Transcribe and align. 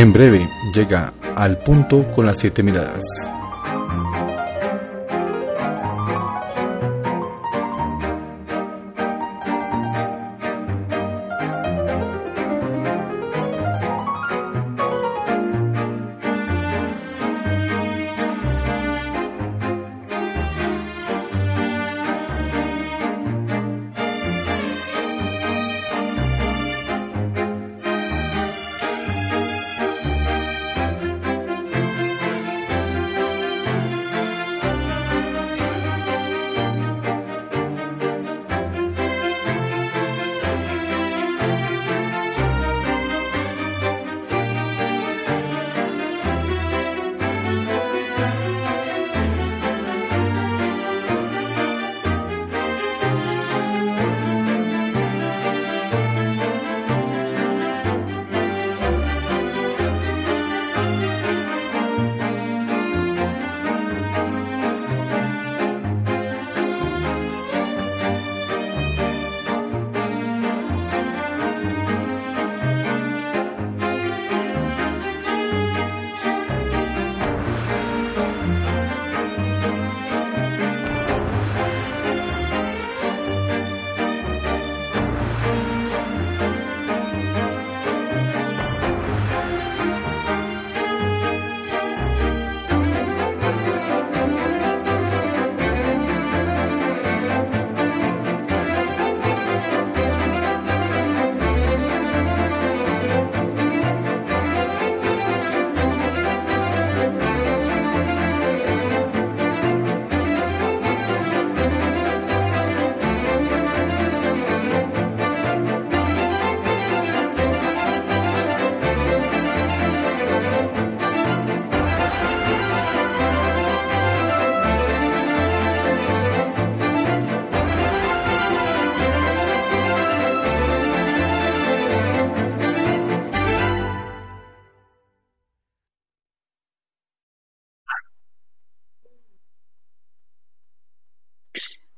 En 0.00 0.14
breve 0.14 0.48
llega 0.74 1.12
al 1.36 1.58
punto 1.58 2.10
con 2.10 2.24
las 2.24 2.38
siete 2.38 2.62
miradas. 2.62 3.04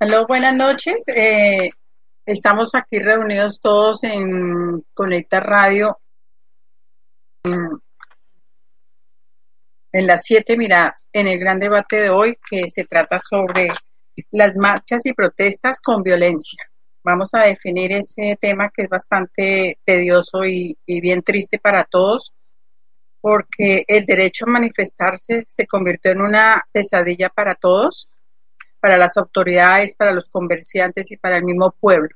Hola, 0.05 0.25
buenas 0.27 0.57
noches. 0.57 1.05
Eh, 1.15 1.71
estamos 2.27 2.75
aquí 2.75 2.99
reunidos 2.99 3.61
todos 3.61 4.03
en 4.03 4.85
Conecta 4.95 5.39
Radio 5.39 6.01
en, 7.45 7.69
en 9.93 10.07
las 10.09 10.25
siete 10.25 10.57
miradas, 10.57 11.09
en 11.13 11.29
el 11.29 11.39
gran 11.39 11.61
debate 11.61 12.01
de 12.01 12.11
hoy 12.11 12.37
que 12.51 12.67
se 12.67 12.85
trata 12.85 13.21
sobre 13.21 13.69
las 14.33 14.57
marchas 14.57 15.07
y 15.07 15.13
protestas 15.13 15.81
con 15.81 16.03
violencia. 16.03 16.65
Vamos 17.05 17.31
a 17.35 17.45
definir 17.45 17.93
ese 17.93 18.37
tema 18.41 18.73
que 18.75 18.83
es 18.83 18.89
bastante 18.89 19.79
tedioso 19.85 20.45
y, 20.45 20.77
y 20.85 21.01
bien 21.01 21.23
triste 21.23 21.61
para 21.61 21.85
todos, 21.85 22.35
porque 23.21 23.85
el 23.87 24.05
derecho 24.05 24.47
a 24.49 24.51
manifestarse 24.51 25.45
se 25.47 25.67
convirtió 25.69 26.11
en 26.11 26.23
una 26.23 26.65
pesadilla 26.73 27.29
para 27.29 27.55
todos 27.55 28.09
para 28.83 28.99
las 28.99 29.17
autoridades, 29.17 29.95
para 29.95 30.13
los 30.13 30.29
comerciantes 30.29 31.13
y 31.13 31.17
para 31.17 31.37
el 31.37 31.45
mismo 31.45 31.71
pueblo. 31.79 32.09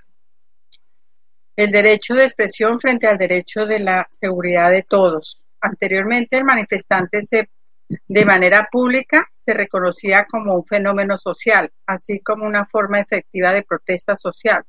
El 1.54 1.70
derecho 1.70 2.14
de 2.14 2.24
expresión 2.24 2.80
frente 2.80 3.06
al 3.06 3.18
derecho 3.18 3.66
de 3.66 3.78
la 3.78 4.08
seguridad 4.10 4.72
de 4.72 4.82
todos. 4.82 5.40
Anteriormente 5.60 6.36
el 6.36 6.44
manifestante 6.44 7.22
se, 7.22 7.50
de 7.88 8.24
manera 8.24 8.66
pública 8.68 9.28
se 9.32 9.54
reconocía 9.54 10.26
como 10.28 10.56
un 10.56 10.66
fenómeno 10.66 11.16
social, 11.18 11.70
así 11.86 12.18
como 12.18 12.44
una 12.44 12.66
forma 12.66 12.98
efectiva 12.98 13.52
de 13.52 13.62
protesta 13.62 14.16
social. 14.16 14.64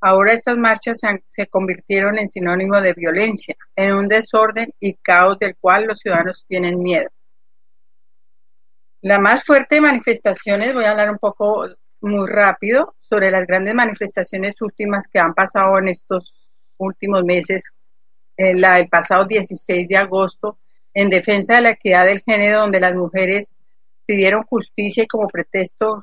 Ahora 0.00 0.32
estas 0.32 0.56
marchas 0.56 1.00
se, 1.00 1.22
se, 1.28 1.48
convirtieron 1.48 2.18
en 2.18 2.28
sinónimo 2.28 2.80
de 2.80 2.94
violencia, 2.94 3.56
en 3.76 3.92
un 3.92 4.08
desorden 4.08 4.72
y 4.80 4.94
caos 4.94 5.38
del 5.38 5.54
cual 5.56 5.84
los 5.84 5.98
ciudadanos 5.98 6.46
tienen 6.48 6.78
miedo. 6.78 7.10
La 9.02 9.18
más 9.18 9.44
fuerte 9.44 9.76
de 9.76 9.80
manifestaciones, 9.82 10.72
voy 10.72 10.84
a 10.84 10.90
hablar 10.90 11.10
un 11.10 11.18
poco 11.18 11.66
muy 12.00 12.28
rápido 12.28 12.94
sobre 13.00 13.30
las 13.30 13.46
grandes 13.46 13.74
manifestaciones 13.74 14.60
últimas 14.60 15.06
que 15.08 15.18
han 15.18 15.34
pasado 15.34 15.78
en 15.78 15.88
estos 15.88 16.34
últimos 16.78 17.24
meses. 17.24 17.72
Eh, 18.36 18.54
la 18.54 18.76
del 18.76 18.88
pasado 18.88 19.24
16 19.24 19.88
de 19.88 19.96
agosto, 19.96 20.58
en 20.92 21.10
defensa 21.10 21.56
de 21.56 21.60
la 21.62 21.70
equidad 21.70 22.06
del 22.06 22.22
género, 22.22 22.60
donde 22.60 22.80
las 22.80 22.94
mujeres 22.94 23.56
pidieron 24.06 24.42
justicia 24.44 25.02
y 25.02 25.06
como 25.06 25.26
pretexto 25.28 26.02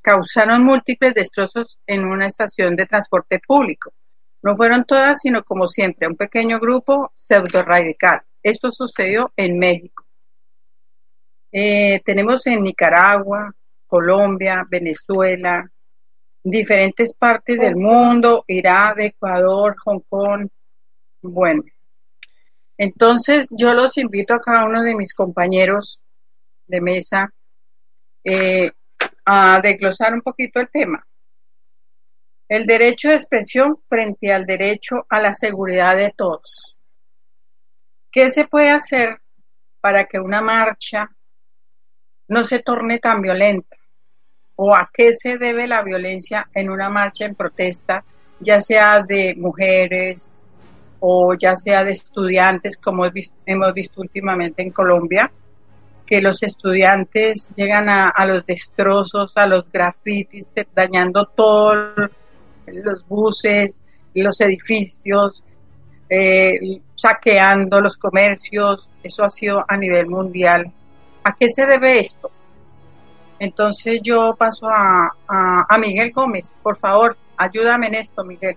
causaron 0.00 0.64
múltiples 0.64 1.12
destrozos 1.12 1.78
en 1.86 2.04
una 2.04 2.26
estación 2.26 2.76
de 2.76 2.86
transporte 2.86 3.40
público. 3.46 3.92
No 4.42 4.56
fueron 4.56 4.84
todas, 4.84 5.20
sino 5.20 5.42
como 5.44 5.68
siempre, 5.68 6.06
un 6.06 6.16
pequeño 6.16 6.58
grupo 6.58 7.12
pseudo 7.14 7.62
radical. 7.62 8.22
Esto 8.42 8.72
sucedió 8.72 9.32
en 9.36 9.58
México. 9.58 10.05
Eh, 11.58 12.02
tenemos 12.04 12.46
en 12.48 12.62
Nicaragua, 12.62 13.50
Colombia, 13.86 14.66
Venezuela, 14.68 15.66
diferentes 16.44 17.16
partes 17.16 17.58
del 17.58 17.76
mundo, 17.76 18.44
Irak, 18.46 18.98
Ecuador, 18.98 19.74
Hong 19.82 20.02
Kong. 20.06 20.48
Bueno, 21.22 21.62
entonces 22.76 23.48
yo 23.50 23.72
los 23.72 23.96
invito 23.96 24.34
a 24.34 24.40
cada 24.40 24.66
uno 24.66 24.82
de 24.82 24.94
mis 24.94 25.14
compañeros 25.14 25.98
de 26.66 26.82
mesa 26.82 27.32
eh, 28.22 28.70
a 29.24 29.58
desglosar 29.62 30.12
un 30.12 30.20
poquito 30.20 30.60
el 30.60 30.68
tema. 30.68 31.06
El 32.50 32.66
derecho 32.66 33.08
de 33.08 33.14
expresión 33.14 33.74
frente 33.88 34.30
al 34.30 34.44
derecho 34.44 35.06
a 35.08 35.20
la 35.20 35.32
seguridad 35.32 35.96
de 35.96 36.12
todos. 36.14 36.76
¿Qué 38.12 38.28
se 38.28 38.46
puede 38.46 38.68
hacer 38.68 39.22
para 39.80 40.04
que 40.04 40.20
una 40.20 40.42
marcha 40.42 41.15
no 42.28 42.44
se 42.44 42.60
torne 42.60 42.98
tan 42.98 43.22
violenta? 43.22 43.76
¿O 44.56 44.74
a 44.74 44.90
qué 44.92 45.12
se 45.12 45.38
debe 45.38 45.66
la 45.66 45.82
violencia 45.82 46.48
en 46.54 46.70
una 46.70 46.88
marcha 46.88 47.26
en 47.26 47.34
protesta, 47.34 48.04
ya 48.40 48.60
sea 48.60 49.02
de 49.02 49.34
mujeres 49.36 50.28
o 51.00 51.34
ya 51.34 51.54
sea 51.54 51.84
de 51.84 51.92
estudiantes, 51.92 52.76
como 52.76 53.04
hemos 53.44 53.74
visto 53.74 54.00
últimamente 54.00 54.62
en 54.62 54.70
Colombia? 54.70 55.30
que 56.06 56.22
los 56.22 56.42
estudiantes 56.42 57.50
llegan 57.56 57.88
a, 57.88 58.12
los 58.26 58.46
destrozos, 58.46 59.36
a 59.36 59.46
los 59.46 59.70
grafitis, 59.70 60.48
dañando 60.74 61.26
todos 61.26 62.10
los 62.66 63.06
buses, 63.08 63.82
los 64.14 64.40
edificios, 64.40 65.44
eh, 66.08 66.80
saqueando 66.94 67.80
los 67.80 67.96
comercios. 67.96 68.88
Eso 69.02 69.24
ha 69.24 69.30
sido 69.30 69.64
a 69.66 69.76
nivel 69.76 70.06
mundial 70.06 70.72
¿A 71.26 71.34
qué 71.34 71.48
se 71.48 71.66
debe 71.66 71.98
esto? 71.98 72.30
Entonces 73.40 74.00
yo 74.00 74.36
paso 74.38 74.68
a, 74.68 75.12
a, 75.26 75.78
Miguel 75.78 76.12
Gómez. 76.12 76.54
Por 76.62 76.76
favor, 76.78 77.16
ayúdame 77.36 77.88
en 77.88 77.96
esto, 77.96 78.22
Miguel. 78.22 78.56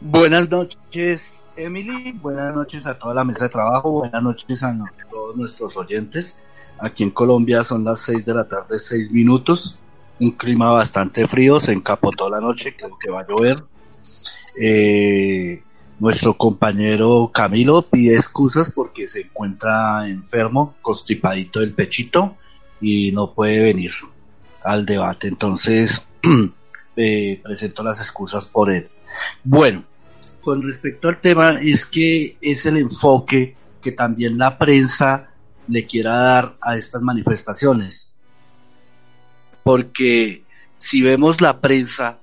Buenas 0.00 0.48
noches, 0.48 1.44
Emily. 1.56 2.12
Buenas 2.12 2.54
noches 2.54 2.86
a 2.86 2.96
toda 2.96 3.14
la 3.14 3.24
mesa 3.24 3.46
de 3.46 3.50
trabajo. 3.50 3.90
Buenas 3.90 4.22
noches 4.22 4.62
a 4.62 4.76
todos 5.10 5.36
nuestros 5.36 5.76
oyentes. 5.76 6.36
Aquí 6.78 7.02
en 7.02 7.10
Colombia 7.10 7.64
son 7.64 7.82
las 7.82 7.98
6 8.02 8.24
de 8.24 8.34
la 8.34 8.46
tarde, 8.46 8.78
6 8.78 9.10
minutos. 9.10 9.76
Un 10.20 10.30
clima 10.30 10.70
bastante 10.70 11.26
frío, 11.26 11.58
se 11.58 11.72
encapotó 11.72 12.30
la 12.30 12.40
noche, 12.40 12.76
creo 12.76 12.96
que 12.96 13.10
va 13.10 13.22
a 13.22 13.26
llover. 13.26 13.64
Eh, 14.54 15.64
nuestro 15.98 16.34
compañero 16.34 17.30
Camilo 17.32 17.82
pide 17.82 18.14
excusas 18.14 18.70
porque 18.70 19.08
se 19.08 19.22
encuentra 19.22 20.06
enfermo, 20.08 20.76
constipadito 20.80 21.60
del 21.60 21.72
pechito 21.72 22.36
y 22.80 23.10
no 23.12 23.32
puede 23.32 23.60
venir 23.60 23.92
al 24.62 24.86
debate. 24.86 25.28
Entonces, 25.28 26.06
eh, 26.96 27.40
presento 27.42 27.82
las 27.82 28.00
excusas 28.00 28.46
por 28.46 28.70
él. 28.70 28.88
Bueno, 29.42 29.84
con 30.40 30.62
respecto 30.62 31.08
al 31.08 31.20
tema, 31.20 31.58
es 31.60 31.84
que 31.84 32.36
es 32.40 32.64
el 32.66 32.76
enfoque 32.76 33.56
que 33.82 33.92
también 33.92 34.38
la 34.38 34.56
prensa 34.56 35.30
le 35.66 35.86
quiera 35.86 36.16
dar 36.16 36.56
a 36.60 36.76
estas 36.76 37.02
manifestaciones. 37.02 38.12
Porque 39.64 40.44
si 40.78 41.02
vemos 41.02 41.40
la 41.40 41.60
prensa, 41.60 42.18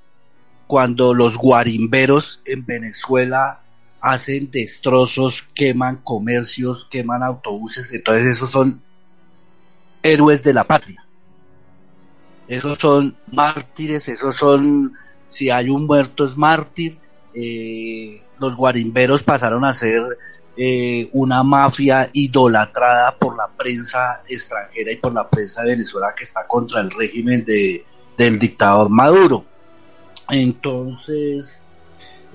cuando 0.68 1.14
los 1.14 1.38
guarimberos 1.38 2.42
en 2.46 2.66
Venezuela 2.66 3.62
hacen 4.06 4.52
destrozos, 4.52 5.42
queman 5.56 5.98
comercios, 5.98 6.86
queman 6.92 7.24
autobuses, 7.24 7.92
entonces 7.92 8.28
esos 8.28 8.52
son 8.52 8.84
héroes 10.04 10.44
de 10.44 10.54
la 10.54 10.64
patria. 10.64 11.04
Esos 12.48 12.78
son 12.78 13.18
mártires, 13.32 14.08
esos 14.08 14.36
son, 14.36 14.94
si 15.30 15.50
hay 15.50 15.70
un 15.70 15.88
muerto 15.88 16.28
es 16.28 16.38
mártir. 16.38 17.00
Eh, 17.34 18.22
los 18.40 18.56
guarimberos 18.56 19.24
pasaron 19.24 19.66
a 19.66 19.74
ser 19.74 20.04
eh, 20.56 21.10
una 21.14 21.42
mafia 21.42 22.08
idolatrada 22.14 23.18
por 23.18 23.36
la 23.36 23.48
prensa 23.48 24.22
extranjera 24.30 24.92
y 24.92 24.98
por 24.98 25.14
la 25.14 25.28
prensa 25.28 25.64
de 25.64 25.70
Venezuela 25.70 26.14
que 26.16 26.26
está 26.26 26.46
contra 26.46 26.82
el 26.82 26.92
régimen 26.92 27.44
de, 27.44 27.84
del 28.16 28.38
dictador 28.38 28.92
Maduro. 28.92 29.44
Entonces, 30.30 31.66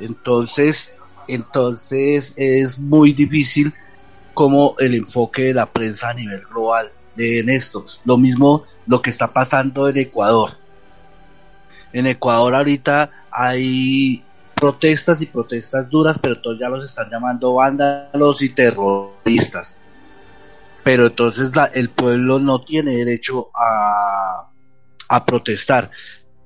entonces, 0.01 0.97
entonces 1.35 2.35
es 2.37 2.79
muy 2.79 3.13
difícil 3.13 3.75
como 4.35 4.75
el 4.79 4.95
enfoque 4.95 5.45
de 5.45 5.55
la 5.55 5.67
prensa 5.67 6.11
a 6.11 6.15
nivel 6.15 6.43
global 6.47 6.93
en 7.17 7.49
esto. 7.49 7.85
Lo 8.05 8.17
mismo 8.17 8.65
lo 8.87 9.03
que 9.03 9.11
está 9.11 9.33
pasando 9.33 9.89
en 9.89 9.99
Ecuador. 9.99 10.51
En 11.93 12.07
Ecuador 12.07 12.55
ahorita 12.55 13.11
hay 13.31 14.25
protestas 14.55 15.23
y 15.23 15.27
protestas 15.27 15.89
duras, 15.89 16.19
pero 16.21 16.41
todos 16.41 16.59
ya 16.59 16.69
los 16.69 16.85
están 16.85 17.11
llamando 17.11 17.55
vándalos 17.55 18.43
y 18.43 18.51
terroristas. 18.51 19.79
Pero 20.85 21.07
entonces 21.07 21.51
el 21.75 21.91
pueblo 21.91 22.39
no 22.39 22.63
tiene 22.63 22.97
derecho 22.97 23.51
a, 23.55 24.51
a 25.09 25.27
protestar. 25.27 25.91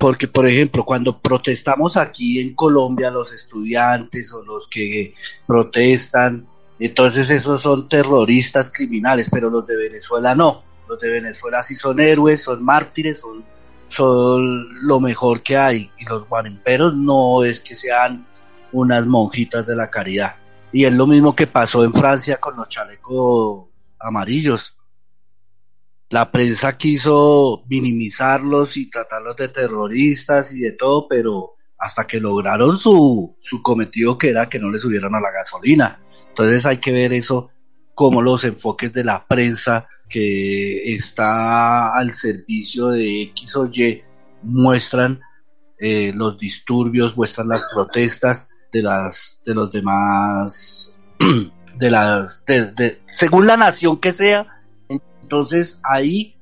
Porque, 0.05 0.29
por 0.29 0.47
ejemplo, 0.47 0.85
cuando 0.85 1.19
protestamos 1.19 1.97
aquí 1.97 2.39
en 2.39 2.55
Colombia, 2.55 3.11
los 3.11 3.33
estudiantes 3.33 4.35
o 4.35 4.45
los 4.45 4.69
que 4.69 5.15
protestan, 5.47 6.47
entonces 6.79 7.31
esos 7.31 7.63
son 7.63 7.89
terroristas 7.89 8.71
criminales, 8.71 9.31
pero 9.33 9.49
los 9.49 9.67
de 9.67 9.79
Venezuela 9.79 10.35
no. 10.35 10.63
Los 10.87 11.01
de 11.01 11.09
Venezuela 11.09 11.63
sí 11.63 11.75
son 11.75 12.01
héroes, 12.01 12.43
son 12.43 12.63
mártires, 12.63 13.21
son 13.21 13.47
son 13.89 14.87
lo 14.87 15.01
mejor 15.01 15.43
que 15.43 15.57
hay 15.57 15.91
y 15.97 16.05
los 16.05 16.29
guarimperos 16.29 16.95
no 16.95 17.43
es 17.43 17.61
que 17.61 17.75
sean 17.75 18.27
unas 18.73 19.07
monjitas 19.07 19.67
de 19.67 19.75
la 19.75 19.89
caridad. 19.89 20.35
Y 20.71 20.85
es 20.85 20.93
lo 20.93 21.07
mismo 21.07 21.35
que 21.35 21.47
pasó 21.47 21.83
en 21.83 21.95
Francia 21.95 22.37
con 22.37 22.57
los 22.59 22.69
chalecos 22.69 23.69
amarillos. 23.99 24.74
La 26.15 26.31
prensa 26.31 26.79
quiso 26.79 27.65
minimizarlos 27.67 28.77
y 28.77 28.89
tratarlos 28.89 29.35
de 29.37 29.49
terroristas 29.49 30.53
y 30.53 30.61
de 30.61 30.71
todo, 30.71 31.09
pero 31.09 31.55
hasta 31.77 32.07
que 32.07 32.21
lograron 32.21 32.79
su, 32.79 33.37
su 33.41 33.61
cometido 33.61 34.17
que 34.17 34.29
era 34.29 34.49
que 34.49 34.61
no 34.61 34.71
les 34.71 34.83
subieran 34.83 35.17
a 35.17 35.21
la 35.21 35.33
gasolina. 35.33 36.01
Entonces 36.29 36.67
hay 36.67 36.77
que 36.77 36.93
ver 36.93 37.13
eso 37.13 37.51
como 37.97 38.23
los 38.23 38.45
enfoques 38.45 38.93
de 38.93 39.03
la 39.03 39.27
prensa 39.27 39.89
que 40.09 40.95
está 40.95 41.93
al 41.93 42.15
servicio 42.15 42.91
de 42.91 43.23
X 43.23 43.57
o 43.57 43.67
Y 43.67 44.05
muestran 44.45 45.21
eh, 45.81 46.13
los 46.15 46.39
disturbios, 46.39 47.17
muestran 47.17 47.49
las 47.49 47.65
protestas 47.75 48.51
de 48.73 48.83
las 48.83 49.43
de 49.45 49.53
los 49.53 49.73
demás 49.73 50.97
de 51.77 51.91
las 51.91 52.45
de, 52.45 53.01
según 53.09 53.49
la 53.49 53.57
nación 53.57 53.97
que 53.97 54.13
sea 54.13 54.54
entonces 55.25 55.81
ahí 55.83 56.37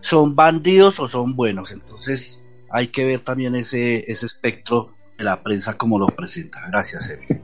son 0.00 0.34
bandidos 0.34 0.98
o 0.98 1.06
son 1.06 1.36
buenos 1.36 1.70
entonces 1.70 2.42
hay 2.68 2.88
que 2.88 3.04
ver 3.06 3.20
también 3.20 3.54
ese 3.54 4.10
ese 4.10 4.26
espectro 4.26 4.92
de 5.16 5.24
la 5.24 5.40
prensa 5.42 5.78
como 5.78 6.00
lo 6.00 6.08
presenta 6.08 6.66
gracias 6.68 7.10
Evi. 7.10 7.40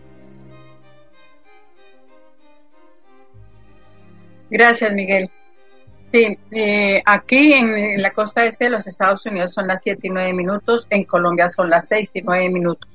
gracias 4.50 4.92
Miguel 4.92 5.30
Sí, 6.12 6.38
eh, 6.52 7.02
aquí 7.06 7.54
en, 7.54 8.00
la 8.00 8.12
costa 8.12 8.44
este 8.44 8.66
de 8.66 8.70
los 8.70 8.86
Estados 8.86 9.26
Unidos 9.26 9.52
son 9.52 9.66
las 9.66 9.82
7 9.82 10.06
y 10.06 10.10
9 10.10 10.32
minutos, 10.32 10.86
en 10.90 11.02
Colombia 11.02 11.48
son 11.48 11.68
las 11.70 11.88
6 11.88 12.12
y 12.14 12.22
9 12.22 12.50
minutos. 12.50 12.88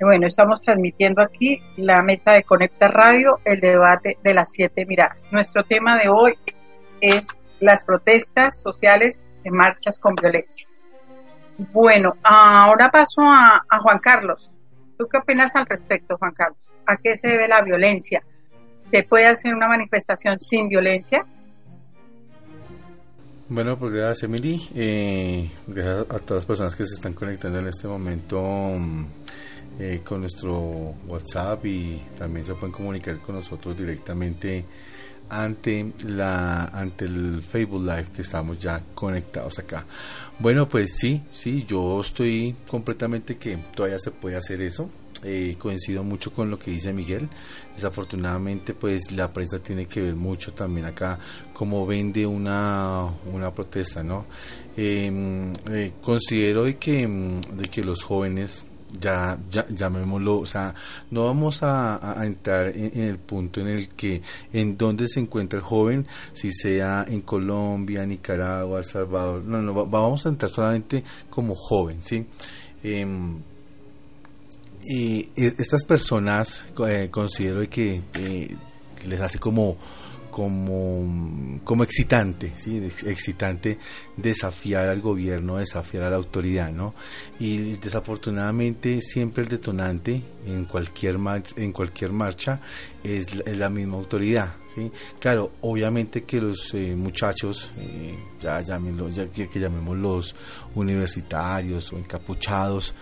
Y 0.00 0.04
bueno, 0.04 0.26
estamos 0.26 0.60
transmitiendo 0.60 1.20
aquí 1.20 1.60
la 1.76 2.00
mesa 2.00 2.32
de 2.32 2.44
Conecta 2.44 2.88
Radio, 2.88 3.40
el 3.44 3.60
debate 3.60 4.16
de 4.22 4.34
las 4.34 4.52
siete 4.52 4.84
miradas. 4.84 5.18
Nuestro 5.30 5.64
tema 5.64 5.98
de 5.98 6.08
hoy 6.08 6.34
es 7.00 7.28
las 7.60 7.84
protestas 7.84 8.60
sociales 8.60 9.22
en 9.44 9.54
marchas 9.54 9.98
con 9.98 10.14
violencia. 10.14 10.68
Bueno, 11.72 12.14
ahora 12.22 12.90
paso 12.90 13.22
a, 13.22 13.64
a 13.68 13.78
Juan 13.80 13.98
Carlos. 13.98 14.50
¿Tú 14.98 15.06
qué 15.10 15.18
opinas 15.18 15.56
al 15.56 15.66
respecto, 15.66 16.16
Juan 16.18 16.32
Carlos? 16.32 16.58
¿A 16.86 16.96
qué 16.96 17.16
se 17.16 17.28
debe 17.28 17.48
la 17.48 17.62
violencia? 17.62 18.22
¿Se 18.90 19.02
puede 19.02 19.26
hacer 19.26 19.54
una 19.54 19.68
manifestación 19.68 20.38
sin 20.38 20.68
violencia? 20.68 21.24
Bueno, 23.48 23.78
pues 23.78 23.92
gracias 23.92 24.24
Emily, 24.24 24.68
eh, 24.74 25.48
gracias 25.68 26.06
a 26.10 26.18
todas 26.18 26.42
las 26.42 26.46
personas 26.46 26.74
que 26.74 26.84
se 26.84 26.94
están 26.94 27.12
conectando 27.12 27.60
en 27.60 27.68
este 27.68 27.86
momento 27.86 28.42
mm, 28.42 29.06
eh, 29.78 30.00
con 30.04 30.22
nuestro 30.22 30.94
WhatsApp 31.06 31.64
y 31.64 32.02
también 32.18 32.44
se 32.44 32.54
pueden 32.54 32.72
comunicar 32.72 33.18
con 33.20 33.36
nosotros 33.36 33.78
directamente 33.78 34.64
ante 35.28 35.92
la 36.04 36.64
ante 36.66 37.04
el 37.04 37.42
Facebook 37.42 37.82
Live 37.82 38.08
que 38.14 38.22
estamos 38.22 38.58
ya 38.58 38.82
conectados 38.94 39.58
acá. 39.58 39.86
Bueno, 40.38 40.68
pues 40.68 40.96
sí, 40.98 41.22
sí, 41.32 41.64
yo 41.66 42.00
estoy 42.00 42.54
completamente 42.68 43.36
que 43.36 43.56
todavía 43.74 43.98
se 43.98 44.10
puede 44.10 44.36
hacer 44.36 44.60
eso. 44.60 44.90
Eh, 45.24 45.56
coincido 45.58 46.04
mucho 46.04 46.30
con 46.30 46.50
lo 46.50 46.58
que 46.58 46.70
dice 46.70 46.92
Miguel. 46.92 47.28
Desafortunadamente, 47.74 48.74
pues 48.74 49.10
la 49.12 49.32
prensa 49.32 49.58
tiene 49.58 49.86
que 49.86 50.02
ver 50.02 50.14
mucho 50.14 50.52
también 50.52 50.86
acá 50.86 51.18
cómo 51.54 51.86
vende 51.86 52.26
una, 52.26 53.06
una 53.32 53.50
protesta, 53.52 54.02
¿no? 54.02 54.26
Em, 54.76 55.54
eh, 55.70 55.94
considero 56.02 56.64
de 56.64 56.76
que, 56.76 57.08
de 57.08 57.68
que 57.68 57.82
los 57.82 58.02
jóvenes 58.02 58.65
ya, 59.00 59.38
ya, 59.50 59.66
llamémoslo, 59.68 60.38
o 60.38 60.46
sea, 60.46 60.74
no 61.10 61.24
vamos 61.24 61.62
a, 61.62 62.16
entrar 62.24 62.68
en, 62.68 63.00
el 63.00 63.18
punto 63.18 63.60
en 63.60 63.68
el 63.68 63.88
que 63.90 64.22
en 64.52 64.76
dónde 64.76 65.08
se 65.08 65.20
encuentra 65.20 65.58
el 65.58 65.64
joven, 65.64 66.06
si 66.32 66.52
sea 66.52 67.04
en 67.08 67.22
Colombia, 67.22 68.06
Nicaragua, 68.06 68.78
El 68.78 68.84
Salvador, 68.84 69.44
no, 69.44 69.60
no, 69.60 69.86
vamos 69.86 70.26
a 70.26 70.28
entrar 70.28 70.50
solamente 70.50 71.04
como 71.30 71.54
joven, 71.54 72.02
¿sí? 72.02 72.26
Em, 72.82 73.38
y 74.88 75.28
estas 75.36 75.84
personas 75.84 76.64
eh, 76.86 77.08
considero 77.10 77.68
que 77.68 78.02
eh, 78.14 78.56
les 79.04 79.20
hace 79.20 79.38
como 79.40 79.76
como, 80.36 81.62
como 81.64 81.82
excitante, 81.82 82.52
¿sí? 82.56 82.76
excitante 83.06 83.78
desafiar 84.18 84.86
al 84.90 85.00
gobierno, 85.00 85.56
desafiar 85.56 86.02
a 86.02 86.10
la 86.10 86.16
autoridad, 86.16 86.70
¿no? 86.70 86.94
Y 87.38 87.76
desafortunadamente 87.76 89.00
siempre 89.00 89.44
el 89.44 89.48
detonante 89.48 90.22
en 90.46 90.66
cualquier, 90.66 91.16
en 91.56 91.72
cualquier 91.72 92.12
marcha 92.12 92.60
es 93.02 93.46
la, 93.46 93.70
misma 93.70 93.96
autoridad, 93.96 94.56
¿sí? 94.74 94.92
Claro, 95.18 95.52
obviamente 95.62 96.24
que 96.24 96.38
los 96.38 96.74
eh, 96.74 96.94
muchachos, 96.94 97.70
ya, 98.42 98.60
ya 98.60 98.78
que, 99.34 99.48
que 99.48 99.70
universitarios 100.74 101.94
o 101.94 101.96
encapuchados, 101.96 102.94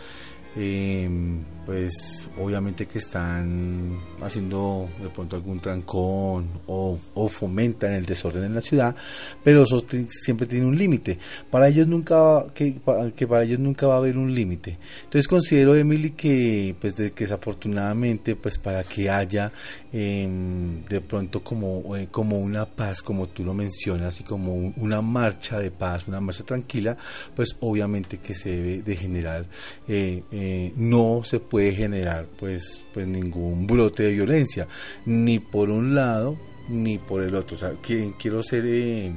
Em, 0.56 1.42
pues 1.66 2.28
obviamente 2.38 2.86
que 2.86 2.98
están 2.98 3.98
haciendo 4.22 4.88
de 5.02 5.08
pronto 5.08 5.34
algún 5.34 5.58
trancón 5.60 6.48
o, 6.66 6.98
fomentan 7.28 7.94
el 7.94 8.04
desorden 8.04 8.44
en 8.44 8.54
la 8.54 8.60
ciudad, 8.60 8.94
pero 9.42 9.64
eso 9.64 9.82
siempre 10.10 10.46
tiene 10.46 10.66
un 10.66 10.76
límite. 10.76 11.18
Para 11.50 11.68
ellos 11.68 11.88
nunca 11.88 12.46
que, 12.54 12.76
que 13.16 13.26
para 13.26 13.44
ellos 13.44 13.58
nunca 13.58 13.86
va 13.86 13.94
a 13.94 13.98
haber 13.98 14.16
un 14.16 14.32
límite. 14.32 14.78
Entonces 15.04 15.26
considero 15.26 15.74
Emily 15.74 16.10
que 16.10 16.76
pues 16.80 16.96
de, 16.96 17.12
que 17.12 17.24
desafortunadamente 17.24 18.36
pues 18.36 18.58
para 18.58 18.84
que 18.84 19.10
haya 19.10 19.50
em, 19.96 20.84
de 20.86 21.00
pronto 21.00 21.44
como 21.44 21.94
eh, 21.96 22.08
como 22.10 22.40
una 22.40 22.66
paz 22.66 23.00
como 23.00 23.28
tú 23.28 23.44
lo 23.44 23.54
mencionas 23.54 24.20
y 24.20 24.24
como 24.24 24.52
una 24.76 25.00
marcha 25.00 25.60
de 25.60 25.70
paz, 25.70 26.08
una 26.08 26.20
marcha 26.20 26.42
tranquila, 26.42 26.96
pues 27.36 27.56
obviamente 27.60 28.18
que 28.18 28.34
se 28.34 28.50
debe 28.50 28.82
de 28.82 28.96
generar 28.96 29.46
eh, 29.86 30.24
eh, 30.32 30.72
no 30.74 31.22
se 31.22 31.38
puede 31.38 31.72
generar 31.76 32.26
pues, 32.36 32.84
pues 32.92 33.06
ningún 33.06 33.68
brote 33.68 34.02
de 34.02 34.12
violencia, 34.12 34.66
ni 35.06 35.38
por 35.38 35.70
un 35.70 35.94
lado 35.94 36.36
ni 36.68 36.98
por 36.98 37.22
el 37.22 37.34
otro. 37.34 37.56
O 37.56 37.58
sea, 37.58 37.72
quiero 37.82 38.42
ser 38.42 38.64
eh, 38.66 39.12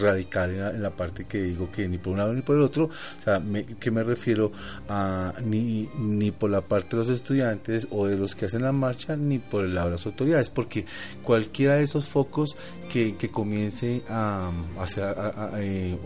radical 0.00 0.50
en 0.50 0.82
la, 0.82 0.90
parte 0.90 1.24
que 1.24 1.42
digo 1.42 1.70
que 1.70 1.88
ni 1.88 1.98
por 1.98 2.12
un 2.12 2.18
lado 2.18 2.34
ni 2.34 2.42
por 2.42 2.56
el 2.56 2.62
otro. 2.62 2.84
O 2.84 3.22
sea, 3.22 3.40
me, 3.40 3.64
que 3.64 3.90
me 3.90 4.02
refiero 4.02 4.52
a 4.88 5.34
ni, 5.44 5.88
ni 5.98 6.30
por 6.30 6.50
la 6.50 6.62
parte 6.62 6.96
de 6.96 7.02
los 7.02 7.10
estudiantes 7.10 7.86
o 7.90 8.06
de 8.06 8.16
los 8.16 8.34
que 8.34 8.46
hacen 8.46 8.62
la 8.62 8.72
marcha, 8.72 9.16
ni 9.16 9.38
por 9.38 9.64
el 9.64 9.74
lado 9.74 9.88
de 9.88 9.92
las 9.92 10.06
autoridades, 10.06 10.50
porque 10.50 10.86
cualquiera 11.22 11.76
de 11.76 11.84
esos 11.84 12.06
focos 12.06 12.56
que, 12.90 13.16
que 13.16 13.28
comience 13.28 14.02
a, 14.08 14.50
hacer 14.80 15.14
eh, 15.56 15.96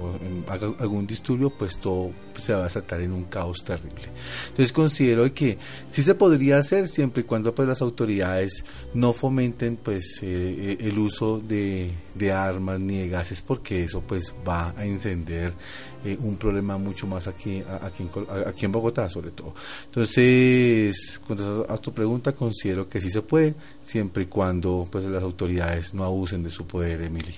algún 0.79 1.07
disturbio, 1.07 1.51
pues 1.51 1.79
todo 1.79 2.13
se 2.37 2.53
va 2.53 2.61
a 2.61 2.65
desatar 2.65 3.01
en 3.01 3.13
un 3.13 3.25
caos 3.25 3.65
terrible. 3.65 4.09
Entonces 4.49 4.73
considero 4.73 5.33
que 5.33 5.59
sí 5.89 6.03
se 6.03 6.15
podría 6.15 6.59
hacer 6.59 6.89
siempre 6.89 7.23
y 7.23 7.25
cuando 7.25 7.55
pues 7.55 7.69
las 7.69 7.81
autoridades 7.81 8.65
no 8.93 9.13
fomenten 9.13 9.77
pues 9.77 10.19
eh, 10.23 10.74
el 10.81 10.99
uso 10.99 11.39
de, 11.39 11.93
de, 12.15 12.33
armas 12.33 12.81
ni 12.81 12.99
de 12.99 13.09
gases 13.09 13.43
porque 13.43 13.85
eso 13.85 14.01
pues 14.03 14.35
va 14.47 14.75
a 14.77 14.85
encender 14.85 15.53
eh, 16.05 16.17
un 16.21 16.37
problema 16.37 16.79
mucho 16.79 17.07
más 17.07 17.27
aquí, 17.29 17.63
aquí, 17.81 18.03
en, 18.03 18.47
aquí 18.47 18.65
en 18.65 18.73
Bogotá 18.73 19.09
sobre 19.09 19.31
todo. 19.31 19.55
Entonces, 19.87 21.21
a 21.69 21.79
tu 21.79 21.93
pregunta, 21.93 22.33
considero 22.33 22.89
que 22.89 23.01
sí 23.01 23.11
se 23.11 23.23
puede 23.23 23.55
siempre 23.83 24.25
y 24.25 24.27
cuando 24.27 24.87
pues 24.91 25.05
las 25.05 25.23
autoridades 25.23 25.95
no 25.95 26.05
abusen 26.05 26.43
de 26.43 26.51
su 26.51 26.67
poder, 26.67 27.03
Emily. 27.03 27.35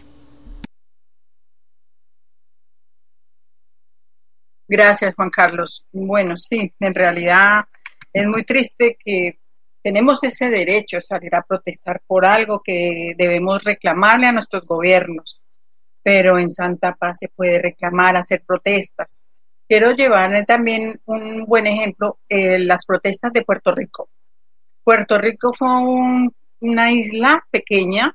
Gracias, 4.68 5.14
Juan 5.14 5.30
Carlos. 5.30 5.86
Bueno, 5.92 6.36
sí, 6.36 6.72
en 6.80 6.94
realidad 6.94 7.66
es 8.12 8.26
muy 8.26 8.44
triste 8.44 8.96
que 9.04 9.38
tenemos 9.86 10.24
ese 10.24 10.50
derecho, 10.50 11.00
salir 11.00 11.32
a 11.36 11.42
protestar 11.42 12.02
por 12.08 12.26
algo 12.26 12.60
que 12.60 13.14
debemos 13.16 13.62
reclamarle 13.62 14.26
a 14.26 14.32
nuestros 14.32 14.66
gobiernos, 14.66 15.40
pero 16.02 16.40
en 16.40 16.50
Santa 16.50 16.96
Paz 16.96 17.18
se 17.20 17.28
puede 17.28 17.62
reclamar, 17.62 18.16
hacer 18.16 18.42
protestas. 18.44 19.16
Quiero 19.68 19.92
llevar 19.92 20.44
también 20.44 21.00
un 21.04 21.44
buen 21.46 21.68
ejemplo, 21.68 22.18
eh, 22.28 22.58
las 22.58 22.84
protestas 22.84 23.32
de 23.32 23.44
Puerto 23.44 23.72
Rico. 23.72 24.08
Puerto 24.82 25.18
Rico 25.18 25.52
fue 25.52 25.68
una 26.58 26.90
isla 26.90 27.46
pequeña 27.48 28.12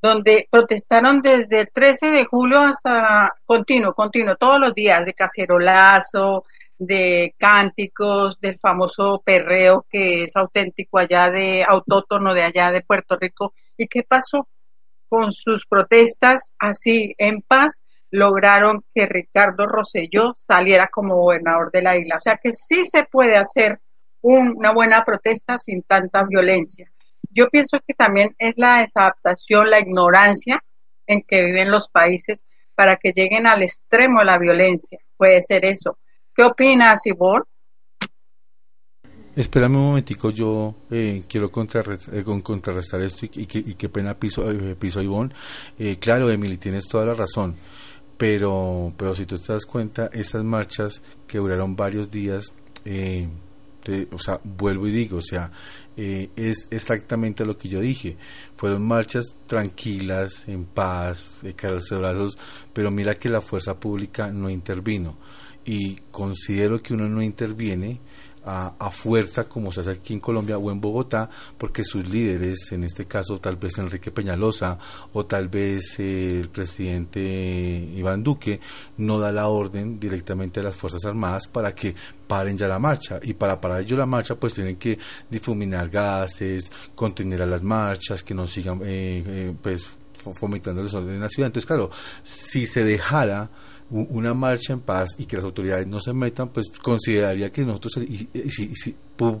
donde 0.00 0.48
protestaron 0.50 1.20
desde 1.20 1.60
el 1.60 1.70
13 1.70 2.12
de 2.12 2.24
julio 2.24 2.60
hasta 2.60 3.30
continuo, 3.44 3.92
continuo, 3.92 4.36
todos 4.36 4.58
los 4.58 4.74
días, 4.74 5.04
de 5.04 5.12
cacerolazo, 5.12 6.46
de 6.78 7.34
cánticos, 7.38 8.38
del 8.40 8.58
famoso 8.58 9.22
perreo 9.24 9.86
que 9.88 10.24
es 10.24 10.36
auténtico 10.36 10.98
allá 10.98 11.30
de 11.30 11.64
autótono 11.68 12.34
de 12.34 12.42
allá 12.42 12.70
de 12.70 12.82
Puerto 12.82 13.16
Rico. 13.16 13.54
¿Y 13.76 13.86
qué 13.86 14.02
pasó? 14.02 14.48
Con 15.08 15.30
sus 15.32 15.66
protestas 15.66 16.52
así 16.58 17.14
en 17.18 17.42
paz 17.42 17.82
lograron 18.10 18.84
que 18.94 19.06
Ricardo 19.06 19.66
Rosselló 19.66 20.32
saliera 20.36 20.88
como 20.88 21.16
gobernador 21.16 21.70
de 21.72 21.82
la 21.82 21.96
isla. 21.96 22.16
O 22.16 22.20
sea 22.20 22.38
que 22.42 22.54
sí 22.54 22.84
se 22.84 23.04
puede 23.04 23.36
hacer 23.36 23.80
una 24.20 24.72
buena 24.72 25.04
protesta 25.04 25.58
sin 25.58 25.82
tanta 25.82 26.24
violencia. 26.24 26.90
Yo 27.30 27.48
pienso 27.50 27.78
que 27.86 27.94
también 27.94 28.34
es 28.38 28.54
la 28.56 28.80
desadaptación, 28.80 29.68
la 29.68 29.80
ignorancia 29.80 30.62
en 31.06 31.22
que 31.22 31.44
viven 31.44 31.70
los 31.70 31.88
países 31.88 32.46
para 32.74 32.96
que 32.96 33.12
lleguen 33.12 33.46
al 33.46 33.62
extremo 33.62 34.20
de 34.20 34.26
la 34.26 34.38
violencia. 34.38 34.98
Puede 35.16 35.42
ser 35.42 35.64
eso. 35.64 35.98
¿Qué 36.34 36.42
opinas, 36.42 37.06
Ivonne? 37.06 37.44
Espérame 39.36 39.76
un 39.76 39.82
momentico, 39.82 40.30
yo 40.30 40.74
eh, 40.90 41.22
quiero 41.28 41.46
eh, 41.46 42.24
contrarrestar 42.42 43.02
esto 43.02 43.26
y, 43.26 43.46
qué 43.46 43.88
pena 43.88 44.14
piso, 44.14 44.48
eh, 44.50 44.74
piso 44.76 45.00
Ivonne. 45.00 45.32
claro, 46.00 46.30
Emily, 46.30 46.56
tienes 46.56 46.86
toda 46.88 47.06
la 47.06 47.14
razón, 47.14 47.54
pero, 48.16 48.92
pero 48.96 49.14
si 49.14 49.26
tú 49.26 49.38
te 49.38 49.52
das 49.52 49.64
cuenta, 49.64 50.08
esas 50.12 50.42
marchas 50.44 51.02
que 51.26 51.38
duraron 51.38 51.76
varios 51.76 52.10
días, 52.10 52.52
o 54.12 54.18
sea, 54.18 54.40
vuelvo 54.42 54.88
y 54.88 54.92
digo, 54.92 55.18
o 55.18 55.22
sea, 55.22 55.52
es 55.96 56.66
exactamente 56.70 57.44
lo 57.44 57.56
que 57.56 57.68
yo 57.68 57.80
dije. 57.80 58.16
Fueron 58.56 58.86
marchas 58.86 59.36
tranquilas, 59.46 60.48
en 60.48 60.64
paz, 60.64 61.38
de 61.42 61.54
brazos, 61.96 62.38
pero 62.72 62.90
mira 62.90 63.14
que 63.14 63.28
la 63.28 63.40
fuerza 63.40 63.78
pública 63.78 64.30
no 64.30 64.48
intervino 64.48 65.16
y 65.64 65.96
considero 66.10 66.82
que 66.82 66.94
uno 66.94 67.08
no 67.08 67.22
interviene 67.22 68.00
a, 68.46 68.90
fuerza 68.90 69.48
como 69.48 69.72
se 69.72 69.80
hace 69.80 69.92
aquí 69.92 70.12
en 70.12 70.20
Colombia 70.20 70.58
o 70.58 70.70
en 70.70 70.80
Bogotá, 70.80 71.30
porque 71.56 71.82
sus 71.82 72.08
líderes, 72.08 72.72
en 72.72 72.84
este 72.84 73.06
caso 73.06 73.38
tal 73.38 73.56
vez 73.56 73.78
Enrique 73.78 74.10
Peñalosa 74.10 74.78
o 75.12 75.24
tal 75.24 75.48
vez 75.48 75.98
eh, 75.98 76.40
el 76.40 76.50
presidente 76.50 77.20
Iván 77.20 78.22
Duque, 78.22 78.60
no 78.98 79.18
da 79.18 79.32
la 79.32 79.48
orden 79.48 79.98
directamente 79.98 80.60
a 80.60 80.64
las 80.64 80.76
Fuerzas 80.76 81.04
Armadas 81.06 81.48
para 81.48 81.74
que 81.74 81.94
paren 82.26 82.56
ya 82.56 82.68
la 82.68 82.78
marcha. 82.78 83.18
Y 83.22 83.34
para 83.34 83.60
parar 83.60 83.80
ellos 83.80 83.98
la 83.98 84.06
marcha, 84.06 84.34
pues 84.34 84.54
tienen 84.54 84.76
que 84.76 84.98
difuminar 85.30 85.88
gases, 85.88 86.70
contener 86.94 87.42
a 87.42 87.46
las 87.46 87.62
marchas, 87.62 88.22
que 88.22 88.34
no 88.34 88.46
sigan 88.46 88.80
eh, 88.82 89.24
eh, 89.26 89.54
pues 89.60 89.86
fomentando 90.14 90.80
el 90.80 90.86
desorden 90.86 91.14
en 91.14 91.22
la 91.22 91.28
ciudad. 91.28 91.48
Entonces, 91.48 91.66
claro, 91.66 91.90
si 92.22 92.66
se 92.66 92.84
dejara 92.84 93.50
una 93.90 94.34
marcha 94.34 94.72
en 94.72 94.80
paz 94.80 95.14
y 95.18 95.26
que 95.26 95.36
las 95.36 95.44
autoridades 95.44 95.86
no 95.86 96.00
se 96.00 96.12
metan, 96.12 96.48
pues 96.48 96.70
consideraría 96.82 97.52
que 97.52 97.62
nosotros, 97.62 97.92
si, 98.48 98.96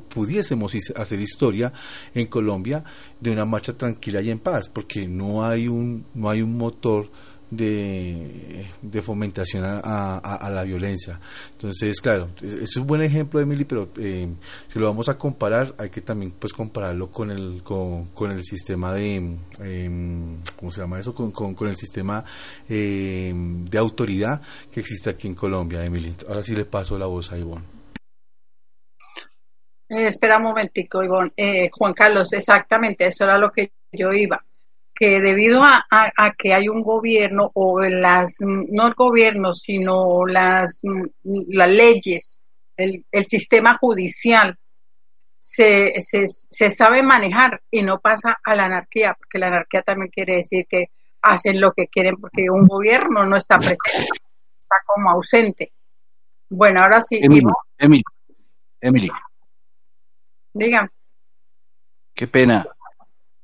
pudiésemos 0.08 0.76
hacer 0.94 1.20
historia 1.20 1.72
en 2.14 2.26
Colombia 2.26 2.84
de 3.18 3.30
una 3.30 3.44
marcha 3.44 3.76
tranquila 3.76 4.20
y 4.20 4.30
en 4.30 4.38
paz, 4.38 4.68
porque 4.68 5.08
no 5.08 5.44
hay 5.44 5.66
un, 5.66 6.06
no 6.14 6.30
hay 6.30 6.42
un 6.42 6.56
motor 6.56 7.10
de, 7.56 8.66
de 8.80 9.02
fomentación 9.02 9.64
a, 9.64 10.50
la 10.50 10.62
violencia. 10.62 11.20
Entonces, 11.52 12.00
claro, 12.00 12.30
es 12.42 12.76
un 12.76 12.86
buen 12.86 13.02
ejemplo, 13.02 13.40
Emily, 13.40 13.64
pero 13.64 13.90
eh, 13.98 14.28
si 14.68 14.78
lo 14.78 14.86
vamos 14.86 15.08
a 15.08 15.16
comparar, 15.16 15.74
hay 15.78 15.90
que 15.90 16.00
también 16.00 16.32
pues 16.38 16.52
compararlo 16.52 17.10
con 17.10 17.30
el, 17.30 17.62
con, 17.62 18.30
el 18.30 18.42
sistema 18.42 18.92
de, 18.92 19.36
eh, 19.60 20.36
¿cómo 20.56 20.70
se 20.70 20.80
llama 20.80 20.98
eso? 20.98 21.14
Con, 21.14 21.32
con, 21.32 21.68
el 21.68 21.76
sistema 21.76 22.24
eh, 22.68 23.32
de 23.34 23.78
autoridad 23.78 24.40
que 24.70 24.80
existe 24.80 25.10
aquí 25.10 25.28
en 25.28 25.34
Colombia, 25.34 25.84
Emily. 25.84 26.14
Ahora 26.28 26.42
sí 26.42 26.54
le 26.54 26.64
paso 26.64 26.98
la 26.98 27.06
voz 27.06 27.32
a 27.32 27.38
Ivonne. 27.38 27.64
Eh, 29.88 30.08
espera 30.08 30.38
un 30.38 30.44
momentico, 30.44 31.02
Ivonne. 31.02 31.32
Eh, 31.36 31.70
Juan 31.72 31.92
Carlos, 31.92 32.32
exactamente, 32.32 33.06
eso 33.06 33.24
era 33.24 33.38
lo 33.38 33.50
que 33.52 33.72
yo 33.92 34.12
iba 34.12 34.44
que 34.94 35.20
debido 35.20 35.62
a, 35.62 35.84
que 36.38 36.54
hay 36.54 36.68
un 36.68 36.82
gobierno 36.82 37.50
o 37.54 37.80
las, 37.80 38.36
no 38.40 38.86
el 38.86 38.94
gobierno, 38.94 39.54
sino 39.54 40.24
las, 40.24 40.82
las 41.22 41.68
leyes, 41.68 42.40
el, 42.76 43.04
sistema 43.26 43.76
judicial 43.76 44.56
se, 45.38 45.94
se, 46.00 46.70
sabe 46.70 47.02
manejar 47.02 47.60
y 47.70 47.82
no 47.82 48.00
pasa 48.00 48.38
a 48.44 48.54
la 48.54 48.66
anarquía, 48.66 49.14
porque 49.18 49.38
la 49.38 49.48
anarquía 49.48 49.82
también 49.82 50.10
quiere 50.10 50.36
decir 50.36 50.66
que 50.68 50.90
hacen 51.22 51.60
lo 51.60 51.72
que 51.72 51.88
quieren 51.88 52.16
porque 52.16 52.48
un 52.48 52.66
gobierno 52.66 53.24
no 53.26 53.36
está 53.36 53.58
presente, 53.58 54.08
está 54.58 54.76
como 54.86 55.10
ausente. 55.10 55.72
Bueno, 56.48 56.80
ahora 56.80 57.02
sí. 57.02 57.18
Emily, 57.20 57.46
Emily, 57.78 58.02
Emily. 58.80 59.10
Diga. 60.52 60.88
Qué 62.14 62.28
pena 62.28 62.64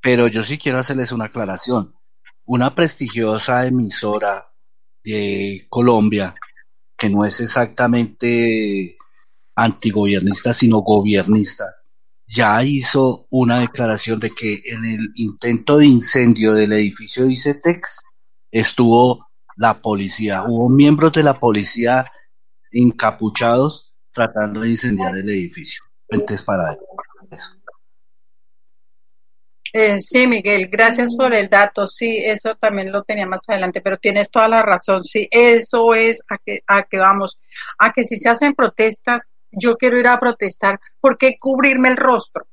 pero 0.03 0.29
yo 0.29 0.45
sí 0.45 0.59
quiero 0.59 0.79
hacerles 0.79 1.13
una 1.13 1.27
aclaración. 1.27 1.95
Una 2.45 2.75
prestigiosa 2.75 3.67
emisora 3.67 4.53
de 5.05 5.67
Colombia, 5.69 6.35
que 6.97 7.09
no 7.09 7.25
es 7.25 7.41
exactamente 7.41 8.97
antigobiernista, 9.55 10.53
sino 10.53 10.79
gobernista, 10.79 11.67
ya 12.27 12.63
hizo 12.63 13.27
una 13.31 13.61
declaración 13.61 14.21
de 14.21 14.31
que 14.31 14.63
en 14.65 14.85
el 14.85 15.13
intento 15.17 15.79
de 15.79 15.87
incendio 15.87 16.55
del 16.55 16.73
edificio 16.73 17.25
de 17.25 17.33
ICETEX 17.33 17.99
estuvo 18.51 19.27
la 19.57 19.81
policía, 19.81 20.45
hubo 20.45 20.69
miembros 20.69 21.13
de 21.13 21.23
la 21.23 21.39
policía 21.39 22.11
encapuchados 22.71 23.93
tratando 24.13 24.61
de 24.61 24.71
incendiar 24.71 25.17
el 25.17 25.29
edificio. 25.29 25.83
Entonces, 26.09 26.45
para 26.45 26.77
eso. 27.31 27.60
Eh, 29.73 30.01
sí, 30.01 30.27
Miguel, 30.27 30.69
gracias 30.69 31.15
por 31.17 31.33
el 31.33 31.49
dato. 31.49 31.87
Sí, 31.87 32.19
eso 32.25 32.57
también 32.57 32.91
lo 32.91 33.05
tenía 33.05 33.27
más 33.27 33.43
adelante, 33.49 33.81
pero 33.81 33.99
tienes 33.99 34.31
toda 34.31 34.49
la 34.49 34.63
razón. 34.63 35.05
Sí, 35.05 35.29
eso 35.31 35.95
es 35.95 36.23
a 36.29 36.39
que, 36.39 36.63
a 36.67 36.83
que 36.85 36.99
vamos, 36.99 37.39
a 37.79 37.93
que 37.93 38.05
si 38.05 38.19
se 38.19 38.29
hacen 38.29 38.55
protestas, 38.55 39.33
yo 39.53 39.77
quiero 39.77 39.99
ir 39.99 40.09
a 40.09 40.19
protestar, 40.19 40.81
¿por 41.01 41.19
qué 41.19 41.37
cubrirme 41.39 41.89
el 41.89 41.97
rostro 41.97 42.47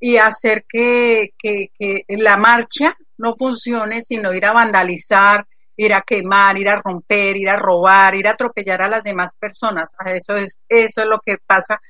y 0.00 0.16
hacer 0.18 0.64
que, 0.68 1.30
que, 1.38 1.68
que 1.78 2.04
la 2.08 2.36
marcha 2.36 2.96
no 3.16 3.34
funcione, 3.34 4.02
sino 4.02 4.32
ir 4.34 4.44
a 4.46 4.52
vandalizar, 4.52 5.46
ir 5.76 5.92
a 5.94 6.02
quemar, 6.02 6.58
ir 6.58 6.68
a 6.68 6.80
romper, 6.82 7.36
ir 7.36 7.48
a 7.48 7.56
robar, 7.56 8.14
ir 8.14 8.28
a 8.28 8.32
atropellar 8.32 8.82
a 8.82 8.88
las 8.88 9.02
demás 9.04 9.34
personas? 9.38 9.94
Eso 10.06 10.36
es, 10.36 10.58
eso 10.68 11.02
es 11.02 11.08
lo 11.08 11.20
que 11.24 11.38
pasa 11.38 11.80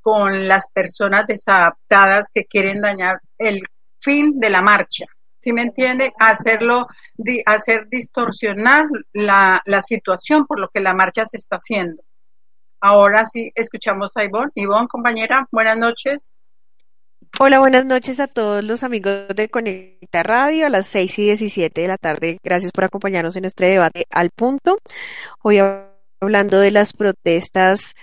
con 0.00 0.48
las 0.48 0.70
personas 0.72 1.26
desadaptadas 1.26 2.28
que 2.32 2.44
quieren 2.46 2.80
dañar 2.80 3.20
el 3.36 3.62
fin 4.00 4.38
de 4.38 4.50
la 4.50 4.62
marcha. 4.62 5.06
¿Sí 5.40 5.52
me 5.52 5.62
entiende? 5.62 6.12
Hacerlo, 6.18 6.88
hacer 7.46 7.88
distorsionar 7.88 8.86
la, 9.12 9.62
la 9.64 9.82
situación 9.82 10.46
por 10.46 10.58
lo 10.58 10.68
que 10.68 10.80
la 10.80 10.94
marcha 10.94 11.26
se 11.26 11.36
está 11.36 11.56
haciendo. 11.56 12.02
Ahora 12.80 13.24
sí, 13.26 13.50
escuchamos 13.54 14.10
a 14.16 14.24
Ivonne. 14.24 14.52
Ivonne, 14.54 14.88
compañera, 14.88 15.48
buenas 15.50 15.76
noches. 15.76 16.32
Hola, 17.40 17.60
buenas 17.60 17.84
noches 17.84 18.18
a 18.20 18.26
todos 18.26 18.64
los 18.64 18.82
amigos 18.82 19.28
de 19.34 19.48
Conecta 19.48 20.22
Radio 20.22 20.66
a 20.66 20.70
las 20.70 20.86
6 20.88 21.18
y 21.18 21.24
17 21.26 21.80
de 21.80 21.88
la 21.88 21.96
tarde. 21.96 22.38
Gracias 22.42 22.72
por 22.72 22.84
acompañarnos 22.84 23.36
en 23.36 23.44
este 23.44 23.66
debate 23.66 24.06
al 24.10 24.30
punto. 24.30 24.78
Hoy 25.42 25.60
hablando 26.20 26.58
de 26.58 26.70
las 26.72 26.92
protestas 26.92 27.94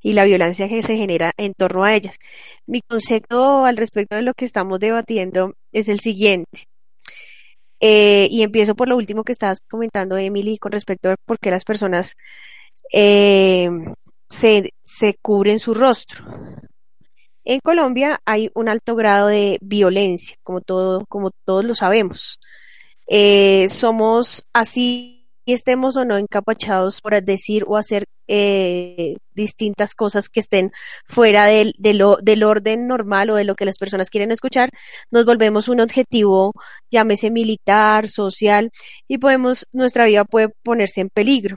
y 0.00 0.12
la 0.12 0.24
violencia 0.24 0.68
que 0.68 0.82
se 0.82 0.96
genera 0.96 1.32
en 1.36 1.54
torno 1.54 1.84
a 1.84 1.94
ellas. 1.94 2.18
Mi 2.66 2.80
concepto 2.82 3.64
al 3.64 3.76
respecto 3.76 4.16
de 4.16 4.22
lo 4.22 4.34
que 4.34 4.44
estamos 4.44 4.80
debatiendo 4.80 5.54
es 5.72 5.88
el 5.88 6.00
siguiente. 6.00 6.68
Eh, 7.80 8.28
y 8.30 8.42
empiezo 8.42 8.74
por 8.74 8.88
lo 8.88 8.96
último 8.96 9.24
que 9.24 9.32
estabas 9.32 9.60
comentando, 9.68 10.16
Emily, 10.16 10.58
con 10.58 10.72
respecto 10.72 11.10
a 11.10 11.16
por 11.24 11.38
qué 11.38 11.50
las 11.50 11.64
personas 11.64 12.14
eh, 12.92 13.70
se, 14.28 14.70
se 14.84 15.14
cubren 15.22 15.58
su 15.58 15.74
rostro. 15.74 16.24
En 17.44 17.60
Colombia 17.60 18.20
hay 18.26 18.50
un 18.54 18.68
alto 18.68 18.94
grado 18.94 19.28
de 19.28 19.58
violencia, 19.62 20.36
como, 20.42 20.60
todo, 20.60 21.04
como 21.08 21.30
todos 21.46 21.64
lo 21.64 21.74
sabemos. 21.74 22.38
Eh, 23.06 23.68
somos 23.68 24.46
así 24.52 25.17
estemos 25.52 25.96
o 25.96 26.04
no 26.04 26.18
encapachados 26.18 27.00
por 27.00 27.20
decir 27.22 27.64
o 27.66 27.76
hacer 27.76 28.04
eh, 28.26 29.16
distintas 29.34 29.94
cosas 29.94 30.28
que 30.28 30.40
estén 30.40 30.72
fuera 31.06 31.46
del, 31.46 31.74
del 31.78 32.42
orden 32.42 32.86
normal 32.86 33.30
o 33.30 33.36
de 33.36 33.44
lo 33.44 33.54
que 33.54 33.64
las 33.64 33.78
personas 33.78 34.10
quieren 34.10 34.32
escuchar, 34.32 34.70
nos 35.10 35.24
volvemos 35.24 35.68
un 35.68 35.80
objetivo, 35.80 36.52
llámese 36.90 37.30
militar, 37.30 38.08
social, 38.08 38.70
y 39.06 39.18
podemos, 39.18 39.66
nuestra 39.72 40.04
vida 40.06 40.24
puede 40.24 40.50
ponerse 40.62 41.00
en 41.00 41.10
peligro. 41.10 41.56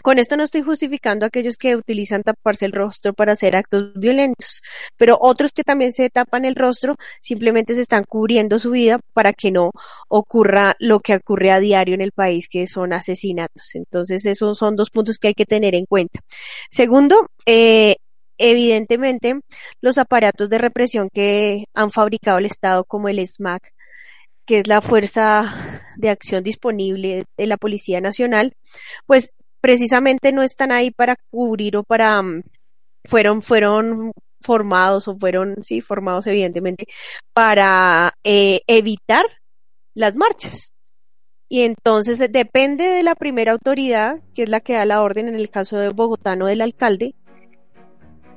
Con 0.00 0.18
esto 0.18 0.36
no 0.36 0.42
estoy 0.42 0.62
justificando 0.62 1.24
a 1.24 1.28
aquellos 1.28 1.56
que 1.56 1.76
utilizan 1.76 2.22
taparse 2.22 2.66
el 2.66 2.72
rostro 2.72 3.12
para 3.12 3.32
hacer 3.32 3.54
actos 3.54 3.92
violentos, 3.94 4.62
pero 4.96 5.16
otros 5.20 5.52
que 5.52 5.62
también 5.62 5.92
se 5.92 6.10
tapan 6.10 6.44
el 6.44 6.56
rostro 6.56 6.96
simplemente 7.20 7.74
se 7.74 7.82
están 7.82 8.04
cubriendo 8.04 8.58
su 8.58 8.70
vida 8.72 8.98
para 9.12 9.32
que 9.32 9.52
no 9.52 9.70
ocurra 10.08 10.74
lo 10.80 11.00
que 11.00 11.16
ocurre 11.16 11.52
a 11.52 11.60
diario 11.60 11.94
en 11.94 12.00
el 12.00 12.12
país, 12.12 12.48
que 12.48 12.66
son 12.66 12.92
asesinatos. 12.92 13.74
Entonces, 13.74 14.26
esos 14.26 14.58
son 14.58 14.74
dos 14.74 14.90
puntos 14.90 15.18
que 15.18 15.28
hay 15.28 15.34
que 15.34 15.46
tener 15.46 15.74
en 15.74 15.86
cuenta. 15.86 16.20
Segundo, 16.70 17.28
eh, 17.46 17.96
evidentemente, 18.38 19.38
los 19.80 19.98
aparatos 19.98 20.48
de 20.48 20.58
represión 20.58 21.08
que 21.12 21.66
han 21.74 21.92
fabricado 21.92 22.38
el 22.38 22.46
Estado, 22.46 22.84
como 22.84 23.08
el 23.08 23.24
SMAC, 23.24 23.72
que 24.44 24.58
es 24.58 24.66
la 24.66 24.80
fuerza 24.80 25.54
de 25.96 26.10
acción 26.10 26.42
disponible 26.42 27.24
de 27.36 27.46
la 27.46 27.56
Policía 27.56 28.00
Nacional, 28.00 28.54
pues 29.06 29.32
precisamente 29.62 30.32
no 30.32 30.42
están 30.42 30.72
ahí 30.72 30.90
para 30.90 31.16
cubrir 31.30 31.78
o 31.78 31.84
para 31.84 32.20
mm, 32.20 32.42
fueron 33.04 33.40
fueron 33.40 34.12
formados 34.42 35.08
o 35.08 35.16
fueron 35.16 35.56
sí 35.64 35.80
formados 35.80 36.26
evidentemente 36.26 36.86
para 37.32 38.12
eh, 38.24 38.60
evitar 38.66 39.24
las 39.94 40.16
marchas. 40.16 40.72
Y 41.48 41.62
entonces 41.62 42.20
eh, 42.20 42.28
depende 42.28 42.84
de 42.84 43.02
la 43.02 43.14
primera 43.14 43.52
autoridad 43.52 44.20
que 44.34 44.42
es 44.42 44.48
la 44.48 44.60
que 44.60 44.74
da 44.74 44.84
la 44.84 45.00
orden 45.00 45.28
en 45.28 45.36
el 45.36 45.48
caso 45.48 45.78
de 45.78 45.90
Bogotá 45.90 46.36
no 46.36 46.46
del 46.46 46.60
alcalde 46.60 47.14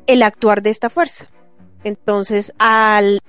el 0.08 0.22
actuar 0.22 0.62
de 0.62 0.70
esta 0.70 0.92
fuerza. 0.92 1.28
Entonces 1.84 2.54
al, 2.60 3.20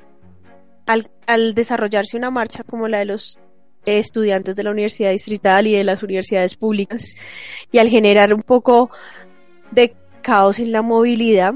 al, 0.87 1.11
al 1.27 1.55
desarrollarse 1.55 2.19
una 2.19 2.31
marcha 2.31 2.63
como 2.63 2.89
la 2.89 2.99
de 2.99 3.07
los 3.07 3.39
estudiantes 3.87 4.57
de 4.57 4.65
la 4.65 4.71
Universidad 4.71 5.11
Distrital 5.11 5.67
y 5.67 5.73
de 5.73 5.85
las 5.85 6.03
universidades 6.03 6.57
públicas 6.57 7.15
y 7.73 7.79
al 7.79 7.89
generar 7.89 8.35
un 8.35 8.43
poco 8.43 8.91
de 9.71 9.95
caos 10.23 10.59
en 10.59 10.73
la 10.73 10.83
movilidad 10.83 11.55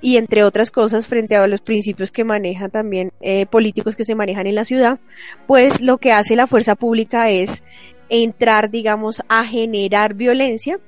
y 0.00 0.16
entre 0.16 0.44
otras 0.44 0.70
cosas 0.70 1.06
frente 1.06 1.36
a 1.36 1.46
los 1.46 1.60
principios 1.60 2.12
que 2.12 2.24
manejan 2.24 2.70
también 2.70 3.12
eh, 3.20 3.46
políticos 3.46 3.96
que 3.96 4.04
se 4.04 4.14
manejan 4.14 4.46
en 4.46 4.54
la 4.54 4.64
ciudad, 4.64 5.00
pues 5.46 5.80
lo 5.80 5.98
que 5.98 6.12
hace 6.12 6.36
la 6.36 6.46
fuerza 6.46 6.76
pública 6.76 7.30
es 7.30 7.64
entrar, 8.08 8.70
digamos, 8.70 9.22
a 9.28 9.44
generar 9.44 10.14
violencia 10.14 10.78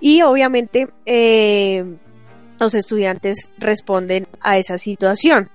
y 0.00 0.22
obviamente 0.22 0.88
eh, 1.06 1.84
los 2.58 2.74
estudiantes 2.74 3.50
responden 3.58 4.26
a 4.40 4.58
esa 4.58 4.78
situación. 4.78 5.50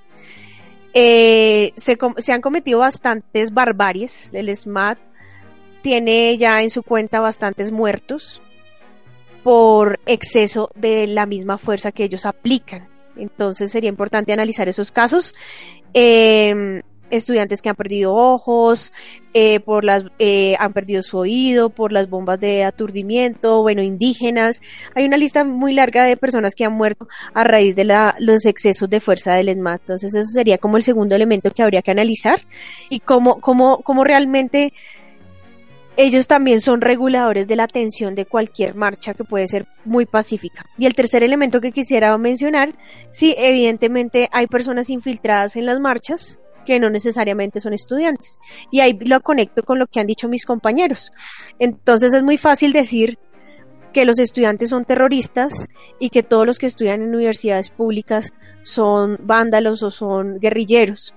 Eh, 0.94 1.74
se, 1.76 1.98
se, 2.18 2.34
han 2.34 2.42
cometido 2.42 2.80
bastantes 2.80 3.54
barbaries. 3.54 4.30
El 4.34 4.54
SMAT 4.56 4.98
tiene 5.82 6.38
ya 6.38 6.62
en 6.62 6.70
su 6.70 6.84
cuenta 6.84 7.20
bastantes 7.20 7.72
muertos 7.72 8.42
por 9.44 10.00
exceso 10.06 10.70
de 10.76 11.08
la 11.08 11.26
misma 11.26 11.58
fuerza 11.58 11.92
que 11.92 12.04
ellos 12.04 12.26
aplican. 12.26 12.88
Entonces 13.16 13.72
sería 13.72 13.90
importante 13.90 14.34
analizar 14.34 14.68
esos 14.68 14.92
casos. 14.92 15.36
Eh, 15.94 16.82
estudiantes 17.10 17.62
que 17.62 17.70
han 17.70 17.76
perdido 17.76 18.14
ojos, 18.14 18.94
eh, 19.34 19.60
por 19.60 19.84
las, 19.84 20.06
eh, 20.20 20.56
han 20.60 20.74
perdido 20.74 21.02
su 21.04 21.18
oído, 21.18 21.70
por 21.70 21.92
las 21.92 22.10
bombas 22.10 22.40
de 22.40 22.64
aturdimiento, 22.64 23.62
bueno, 23.62 23.82
indígenas. 23.82 24.62
Hay 24.96 25.06
una 25.06 25.18
lista 25.18 25.44
muy 25.44 25.74
larga 25.74 26.04
de 26.04 26.18
personas 26.18 26.56
que 26.56 26.66
han 26.66 26.74
muerto 26.74 27.08
a 27.34 27.44
raíz 27.44 27.76
de 27.76 27.84
la, 27.84 28.16
los 28.20 28.46
excesos 28.46 28.90
de 28.90 29.00
fuerza 29.00 29.34
del 29.34 29.50
ESMAD. 29.50 29.80
Entonces, 29.82 30.16
eso 30.16 30.28
sería 30.28 30.58
como 30.58 30.78
el 30.78 30.84
segundo 30.84 31.16
elemento 31.16 31.52
que 31.52 31.64
habría 31.64 31.82
que 31.82 31.92
analizar 31.92 32.42
y 32.90 33.00
cómo, 33.00 33.40
cómo, 33.40 33.82
cómo 33.84 34.04
realmente 34.04 34.74
ellos 35.98 36.28
también 36.28 36.62
son 36.62 36.82
reguladores 36.82 37.48
de 37.48 37.56
la 37.56 37.64
atención 37.64 38.14
de 38.14 38.26
cualquier 38.26 38.76
marcha 38.76 39.16
que 39.16 39.24
puede 39.24 39.48
ser 39.48 39.66
muy 39.84 40.06
pacífica. 40.06 40.68
Y 40.78 40.86
el 40.86 40.94
tercer 40.94 41.24
elemento 41.24 41.60
que 41.60 41.72
quisiera 41.72 42.16
mencionar, 42.20 42.74
sí, 43.10 43.34
evidentemente 43.38 44.30
hay 44.32 44.46
personas 44.46 44.92
infiltradas 44.92 45.56
en 45.56 45.66
las 45.66 45.80
marchas, 45.80 46.38
que 46.68 46.82
no 46.82 46.90
necesariamente 46.90 47.62
son 47.62 47.72
estudiantes. 47.72 48.42
Y 48.72 48.82
ahí 48.82 49.00
lo 49.00 49.22
conecto 49.22 49.64
con 49.64 49.80
lo 49.80 49.88
que 49.88 50.02
han 50.02 50.06
dicho 50.06 50.28
mis 50.28 50.44
compañeros. 50.44 51.14
Entonces 51.60 52.14
es 52.14 52.24
muy 52.24 52.38
fácil 52.38 52.74
decir 52.74 53.18
que 53.94 54.04
los 54.04 54.20
estudiantes 54.20 54.72
son 54.72 54.84
terroristas 54.84 55.70
y 55.98 56.10
que 56.10 56.24
todos 56.24 56.46
los 56.46 56.60
que 56.60 56.66
estudian 56.66 57.02
en 57.02 57.16
universidades 57.16 57.70
públicas 57.70 58.34
son 58.64 59.18
vándalos 59.22 59.82
o 59.82 59.92
son 59.92 60.40
guerrilleros. 60.40 61.16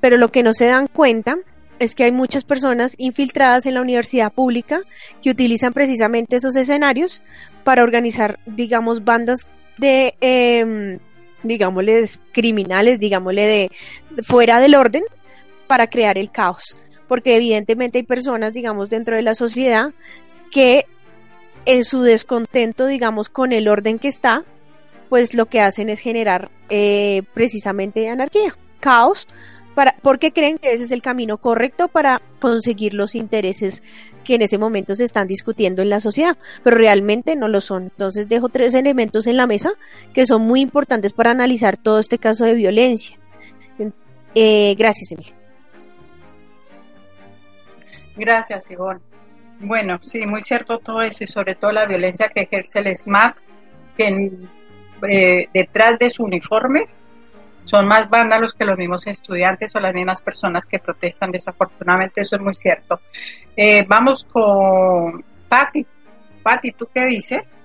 Pero 0.00 0.16
lo 0.16 0.30
que 0.30 0.42
no 0.42 0.54
se 0.54 0.64
dan 0.64 0.86
cuenta 0.86 1.36
es 1.78 1.94
que 1.94 2.04
hay 2.04 2.12
muchas 2.12 2.44
personas 2.44 2.94
infiltradas 2.96 3.66
en 3.66 3.74
la 3.74 3.82
universidad 3.82 4.32
pública 4.32 4.80
que 5.22 5.30
utilizan 5.30 5.74
precisamente 5.74 6.36
esos 6.36 6.56
escenarios 6.56 7.22
para 7.62 7.82
organizar, 7.82 8.38
digamos, 8.46 9.04
bandas 9.04 9.46
de 9.76 10.14
eh, 10.22 10.98
digámosle, 11.42 12.04
criminales, 12.32 13.00
digámosle, 13.00 13.46
de, 13.46 13.70
fuera 14.22 14.60
del 14.60 14.74
orden 14.74 15.04
para 15.66 15.88
crear 15.88 16.18
el 16.18 16.30
caos. 16.30 16.76
Porque 17.06 17.36
evidentemente 17.36 17.98
hay 17.98 18.04
personas, 18.04 18.52
digamos, 18.52 18.90
dentro 18.90 19.16
de 19.16 19.22
la 19.22 19.34
sociedad 19.34 19.92
que 20.50 20.86
en 21.64 21.84
su 21.84 22.02
descontento, 22.02 22.86
digamos, 22.86 23.28
con 23.28 23.52
el 23.52 23.68
orden 23.68 23.98
que 23.98 24.08
está, 24.08 24.44
pues 25.08 25.34
lo 25.34 25.46
que 25.46 25.60
hacen 25.60 25.88
es 25.88 26.00
generar 26.00 26.50
eh, 26.68 27.22
precisamente 27.34 28.08
anarquía, 28.08 28.56
caos, 28.80 29.26
porque 30.02 30.32
creen 30.32 30.58
que 30.58 30.72
ese 30.72 30.84
es 30.84 30.90
el 30.90 31.02
camino 31.02 31.38
correcto 31.38 31.88
para 31.88 32.20
conseguir 32.40 32.94
los 32.94 33.14
intereses 33.14 33.82
que 34.24 34.34
en 34.34 34.42
ese 34.42 34.58
momento 34.58 34.94
se 34.94 35.04
están 35.04 35.26
discutiendo 35.26 35.82
en 35.82 35.90
la 35.90 36.00
sociedad, 36.00 36.36
pero 36.62 36.76
realmente 36.76 37.36
no 37.36 37.48
lo 37.48 37.60
son. 37.60 37.84
Entonces 37.84 38.28
dejo 38.28 38.48
tres 38.48 38.74
elementos 38.74 39.26
en 39.26 39.36
la 39.36 39.46
mesa 39.46 39.70
que 40.12 40.26
son 40.26 40.42
muy 40.42 40.60
importantes 40.60 41.12
para 41.12 41.30
analizar 41.30 41.76
todo 41.76 41.98
este 41.98 42.18
caso 42.18 42.44
de 42.44 42.54
violencia. 42.54 43.18
Eh, 44.34 44.74
gracias, 44.76 45.12
Emilia. 45.12 45.34
Gracias, 48.16 48.70
Ivonne. 48.70 49.00
Bueno, 49.60 49.98
sí, 50.02 50.20
muy 50.26 50.42
cierto 50.42 50.78
todo 50.78 51.02
eso 51.02 51.24
y 51.24 51.26
sobre 51.26 51.54
todo 51.54 51.72
la 51.72 51.86
violencia 51.86 52.28
que 52.28 52.42
ejerce 52.42 52.80
el 52.80 52.94
SMAP, 52.96 53.36
que 53.96 54.30
eh, 55.08 55.48
detrás 55.52 55.98
de 55.98 56.10
su 56.10 56.22
uniforme 56.24 56.86
son 57.68 57.86
más 57.86 58.08
vándalos 58.08 58.54
que 58.54 58.64
los 58.64 58.78
mismos 58.78 59.06
estudiantes 59.06 59.76
o 59.76 59.80
las 59.80 59.92
mismas 59.92 60.22
personas 60.22 60.66
que 60.66 60.78
protestan. 60.78 61.30
Desafortunadamente 61.30 62.22
eso 62.22 62.36
es 62.36 62.42
muy 62.42 62.54
cierto. 62.54 62.98
Eh, 63.54 63.84
vamos 63.86 64.24
con 64.24 65.22
Patti. 65.50 65.86
Patti, 66.42 66.72
¿tú 66.72 66.88
qué 66.94 67.04
dices? 67.04 67.58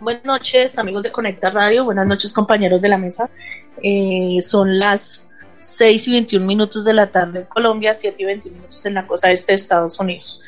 Buenas 0.00 0.24
noches, 0.24 0.78
amigos 0.78 1.02
de 1.02 1.10
Conecta 1.10 1.50
Radio. 1.50 1.86
Buenas 1.86 2.06
noches, 2.06 2.32
compañeros 2.32 2.80
de 2.80 2.88
la 2.88 2.98
mesa. 2.98 3.28
Eh, 3.82 4.38
son 4.42 4.78
las 4.78 5.28
6 5.58 6.06
y 6.06 6.12
21 6.12 6.46
minutos 6.46 6.84
de 6.84 6.92
la 6.92 7.10
tarde 7.10 7.40
en 7.40 7.46
Colombia, 7.46 7.94
7 7.94 8.16
y 8.16 8.26
21 8.26 8.56
minutos 8.58 8.86
en 8.86 8.94
la 8.94 9.08
costa 9.08 9.32
este 9.32 9.50
de 9.50 9.56
Estados 9.56 9.98
Unidos. 9.98 10.44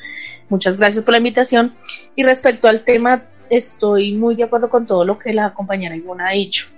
Muchas 0.49 0.79
gracias 0.79 1.05
por 1.05 1.13
la 1.13 1.19
invitación. 1.19 1.75
Y 2.15 2.23
respecto 2.23 2.69
al 2.69 2.85
tema 2.85 3.25
estoy 3.51 4.13
muy 4.15 4.37
de 4.37 4.45
acuerdo 4.45 4.69
con 4.69 4.87
todo 4.87 5.05
lo 5.05 5.19
que 5.19 5.33
la 5.33 5.53
compañera 5.55 5.97
Ivona 5.97 6.29
ha 6.29 6.33
dicho. 6.33 6.69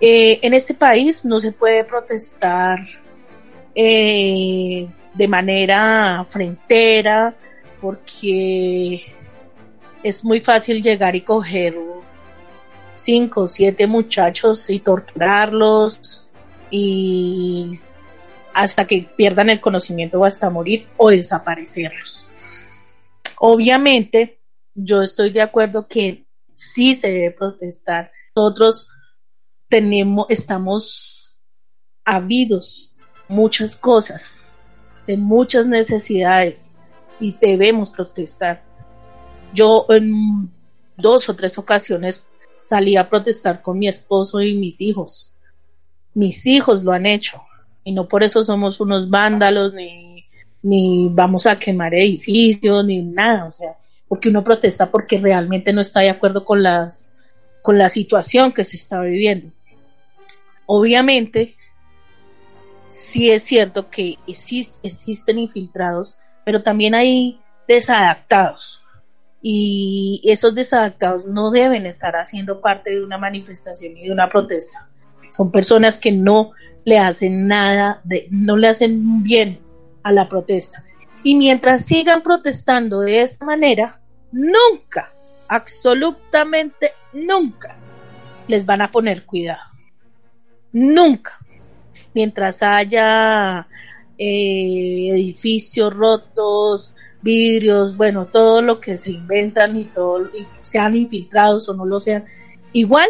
Eh, 0.00 0.40
en 0.42 0.54
este 0.54 0.74
país 0.74 1.24
no 1.24 1.38
se 1.38 1.52
puede 1.52 1.84
protestar 1.84 2.80
eh, 3.74 4.88
de 5.14 5.28
manera 5.28 6.26
frentera 6.28 7.34
porque 7.80 9.00
es 10.02 10.24
muy 10.24 10.40
fácil 10.40 10.82
llegar 10.82 11.14
y 11.14 11.20
coger 11.20 11.76
cinco 12.94 13.42
o 13.42 13.48
siete 13.48 13.86
muchachos 13.86 14.68
y 14.70 14.80
torturarlos 14.80 16.28
y 16.70 17.70
hasta 18.54 18.86
que 18.86 19.08
pierdan 19.16 19.50
el 19.50 19.60
conocimiento 19.60 20.20
o 20.20 20.24
hasta 20.24 20.50
morir 20.50 20.88
o 20.96 21.10
desaparecerlos. 21.10 22.28
Obviamente, 23.38 24.41
yo 24.74 25.02
estoy 25.02 25.30
de 25.30 25.42
acuerdo 25.42 25.86
que 25.86 26.26
sí 26.54 26.94
se 26.94 27.08
debe 27.08 27.30
protestar. 27.32 28.10
Nosotros 28.34 28.88
tenemos, 29.68 30.26
estamos 30.28 31.42
habidos 32.04 32.94
muchas 33.28 33.76
cosas, 33.76 34.44
de 35.06 35.16
muchas 35.16 35.66
necesidades 35.66 36.74
y 37.20 37.34
debemos 37.40 37.90
protestar. 37.90 38.62
Yo 39.54 39.86
en 39.90 40.50
dos 40.96 41.28
o 41.28 41.34
tres 41.34 41.58
ocasiones 41.58 42.26
salí 42.58 42.96
a 42.96 43.08
protestar 43.08 43.62
con 43.62 43.78
mi 43.78 43.88
esposo 43.88 44.40
y 44.40 44.54
mis 44.54 44.80
hijos. 44.80 45.34
Mis 46.14 46.46
hijos 46.46 46.84
lo 46.84 46.92
han 46.92 47.06
hecho 47.06 47.42
y 47.84 47.92
no 47.92 48.08
por 48.08 48.22
eso 48.22 48.42
somos 48.44 48.80
unos 48.80 49.10
vándalos 49.10 49.74
ni, 49.74 50.24
ni 50.62 51.08
vamos 51.10 51.46
a 51.46 51.58
quemar 51.58 51.94
edificios 51.94 52.84
ni 52.84 53.02
nada. 53.02 53.46
O 53.46 53.52
sea, 53.52 53.76
porque 54.12 54.28
uno 54.28 54.44
protesta 54.44 54.90
porque 54.90 55.16
realmente 55.16 55.72
no 55.72 55.80
está 55.80 56.00
de 56.00 56.10
acuerdo 56.10 56.44
con, 56.44 56.62
las, 56.62 57.16
con 57.62 57.78
la 57.78 57.88
situación 57.88 58.52
que 58.52 58.62
se 58.62 58.76
está 58.76 59.00
viviendo. 59.00 59.50
Obviamente, 60.66 61.56
sí 62.88 63.30
es 63.30 63.42
cierto 63.42 63.88
que 63.88 64.18
existen 64.26 65.38
infiltrados, 65.38 66.18
pero 66.44 66.62
también 66.62 66.94
hay 66.94 67.40
desadaptados. 67.66 68.82
Y 69.40 70.20
esos 70.24 70.54
desadaptados 70.54 71.24
no 71.24 71.50
deben 71.50 71.86
estar 71.86 72.14
haciendo 72.14 72.60
parte 72.60 72.90
de 72.90 73.02
una 73.02 73.16
manifestación 73.16 73.96
y 73.96 74.08
de 74.08 74.12
una 74.12 74.28
protesta. 74.28 74.90
Son 75.30 75.50
personas 75.50 75.96
que 75.96 76.12
no 76.12 76.50
le 76.84 76.98
hacen 76.98 77.46
nada, 77.46 78.02
de, 78.04 78.28
no 78.30 78.58
le 78.58 78.68
hacen 78.68 79.22
bien 79.22 79.58
a 80.02 80.12
la 80.12 80.28
protesta. 80.28 80.84
Y 81.22 81.34
mientras 81.34 81.86
sigan 81.86 82.20
protestando 82.20 83.00
de 83.00 83.22
esta 83.22 83.46
manera, 83.46 84.00
nunca, 84.32 85.12
absolutamente 85.48 86.92
nunca 87.12 87.76
les 88.48 88.66
van 88.66 88.82
a 88.82 88.90
poner 88.90 89.24
cuidado. 89.24 89.62
Nunca. 90.72 91.38
Mientras 92.14 92.62
haya 92.62 93.66
eh, 94.18 95.08
edificios 95.12 95.94
rotos, 95.94 96.94
vidrios, 97.22 97.96
bueno, 97.96 98.26
todo 98.26 98.60
lo 98.62 98.80
que 98.80 98.96
se 98.96 99.12
inventan 99.12 99.76
y 99.76 99.84
todo, 99.84 100.28
y 100.34 100.46
sean 100.60 100.96
infiltrados 100.96 101.68
o 101.68 101.74
no 101.74 101.86
lo 101.86 102.00
sean, 102.00 102.24
igual 102.72 103.08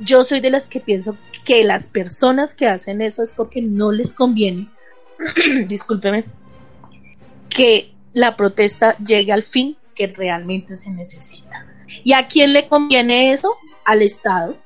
yo 0.00 0.24
soy 0.24 0.40
de 0.40 0.50
las 0.50 0.68
que 0.68 0.80
pienso 0.80 1.16
que 1.44 1.62
las 1.62 1.86
personas 1.86 2.54
que 2.54 2.66
hacen 2.66 3.00
eso 3.00 3.22
es 3.22 3.30
porque 3.30 3.60
no 3.62 3.92
les 3.92 4.12
conviene, 4.12 4.68
discúlpeme, 5.66 6.24
que 7.48 7.93
la 8.14 8.36
protesta 8.36 8.96
llegue 8.98 9.32
al 9.32 9.42
fin 9.42 9.76
que 9.94 10.06
realmente 10.06 10.76
se 10.76 10.90
necesita. 10.90 11.66
¿Y 12.02 12.14
a 12.14 12.26
quién 12.26 12.52
le 12.52 12.68
conviene 12.68 13.32
eso? 13.32 13.56
Al 13.84 14.02
Estado. 14.02 14.56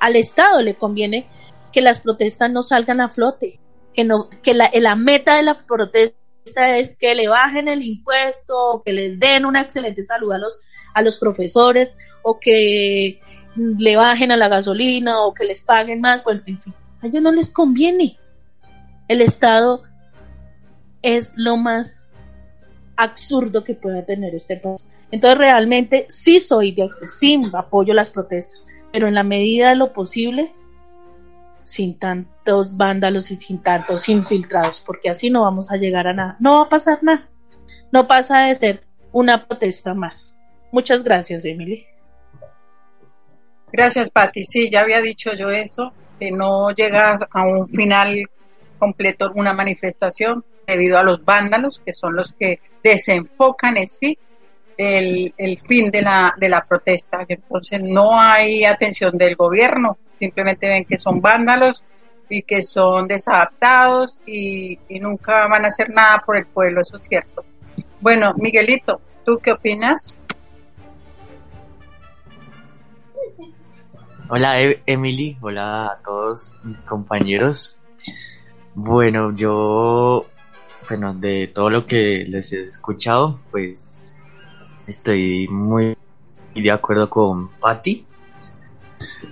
Al 0.00 0.16
Estado 0.16 0.60
le 0.62 0.74
conviene 0.74 1.28
que 1.72 1.82
las 1.82 2.00
protestas 2.00 2.50
no 2.50 2.62
salgan 2.62 3.00
a 3.00 3.08
flote, 3.08 3.60
que, 3.94 4.04
no, 4.04 4.28
que 4.42 4.54
la, 4.54 4.96
meta 4.96 5.36
de 5.36 5.42
la 5.42 5.54
protesta 5.54 6.78
es 6.78 6.96
que 6.96 7.14
le 7.14 7.28
bajen 7.28 7.68
el 7.68 7.82
impuesto, 7.82 8.56
o 8.58 8.82
que 8.82 8.92
les 8.92 9.20
den 9.20 9.44
una 9.44 9.60
excelente 9.60 10.02
salud 10.02 10.32
a 10.32 10.38
los, 10.38 10.62
a 10.94 11.02
los 11.02 11.18
profesores, 11.18 11.98
o 12.22 12.40
que 12.40 13.20
le 13.56 13.96
bajen 13.96 14.32
a 14.32 14.36
la 14.36 14.48
gasolina, 14.48 15.20
o 15.22 15.34
que 15.34 15.44
les 15.44 15.62
paguen 15.62 16.00
más, 16.00 16.24
bueno, 16.24 16.42
en 16.46 16.58
fin, 16.58 16.74
a 17.02 17.06
ellos 17.06 17.22
no 17.22 17.30
les 17.30 17.50
conviene. 17.50 18.18
El 19.06 19.20
Estado 19.20 19.82
es 21.02 21.32
lo 21.36 21.56
más 21.56 22.06
absurdo 23.02 23.64
que 23.64 23.74
pueda 23.74 24.04
tener 24.04 24.34
este 24.34 24.56
país. 24.56 24.90
Entonces 25.10 25.38
realmente 25.38 26.06
sí 26.08 26.38
soy 26.38 26.72
de 26.72 26.88
sí 27.06 27.40
apoyo 27.52 27.94
las 27.94 28.10
protestas, 28.10 28.68
pero 28.92 29.08
en 29.08 29.14
la 29.14 29.22
medida 29.22 29.70
de 29.70 29.76
lo 29.76 29.92
posible 29.92 30.52
sin 31.62 31.98
tantos 31.98 32.76
vándalos 32.76 33.30
y 33.30 33.36
sin 33.36 33.62
tantos 33.62 34.08
infiltrados, 34.08 34.80
porque 34.80 35.10
así 35.10 35.30
no 35.30 35.42
vamos 35.42 35.70
a 35.70 35.76
llegar 35.76 36.06
a 36.06 36.12
nada. 36.12 36.36
No 36.40 36.54
va 36.54 36.62
a 36.62 36.68
pasar 36.68 36.98
nada. 37.02 37.28
No 37.92 38.06
pasa 38.06 38.46
de 38.46 38.54
ser 38.54 38.84
una 39.12 39.46
protesta 39.46 39.94
más. 39.94 40.38
Muchas 40.72 41.02
gracias, 41.02 41.44
Emily. 41.44 41.84
Gracias, 43.72 44.10
Patti. 44.10 44.44
Sí, 44.44 44.68
ya 44.68 44.80
había 44.80 45.00
dicho 45.00 45.32
yo 45.34 45.50
eso, 45.50 45.92
que 46.18 46.30
no 46.30 46.70
llega 46.70 47.16
a 47.32 47.46
un 47.46 47.66
final 47.68 48.28
completo 48.78 49.30
una 49.34 49.52
manifestación 49.52 50.44
debido 50.70 50.98
a 50.98 51.02
los 51.02 51.24
vándalos, 51.24 51.82
que 51.84 51.92
son 51.92 52.16
los 52.16 52.32
que 52.32 52.60
desenfocan 52.82 53.76
en 53.76 53.88
sí 53.88 54.18
el, 54.76 55.34
el 55.36 55.58
fin 55.58 55.90
de 55.90 56.02
la, 56.02 56.34
de 56.38 56.48
la 56.48 56.64
protesta. 56.64 57.24
Entonces 57.28 57.80
no 57.82 58.18
hay 58.18 58.64
atención 58.64 59.18
del 59.18 59.36
gobierno, 59.36 59.98
simplemente 60.18 60.68
ven 60.68 60.84
que 60.84 60.98
son 60.98 61.20
vándalos 61.20 61.82
y 62.30 62.42
que 62.42 62.62
son 62.62 63.08
desadaptados 63.08 64.16
y, 64.24 64.78
nunca 65.00 65.46
van 65.48 65.64
a 65.64 65.68
hacer 65.68 65.90
nada 65.90 66.22
por 66.24 66.36
el 66.36 66.46
pueblo, 66.46 66.80
eso 66.80 66.96
es 66.96 67.04
cierto. 67.04 67.44
Bueno, 68.00 68.32
Miguelito, 68.38 69.00
¿tú 69.26 69.38
qué 69.38 69.52
opinas? 69.52 70.16
Hola 74.28 74.62
e-, 74.62 74.80
Emily, 74.86 75.36
hola 75.40 75.86
a 75.86 75.98
todos 76.04 76.58
mis 76.62 76.80
compañeros. 76.82 77.76
Bueno, 78.74 79.34
yo, 79.34 80.26
bueno, 80.88 81.14
de 81.14 81.46
todo 81.46 81.70
lo 81.70 81.86
que 81.86 82.24
les 82.28 82.52
he 82.52 82.62
escuchado, 82.62 83.40
pues 83.50 84.14
estoy 84.86 85.46
muy 85.48 85.96
de 86.54 86.70
acuerdo 86.70 87.08
con 87.08 87.50
Patty, 87.60 88.04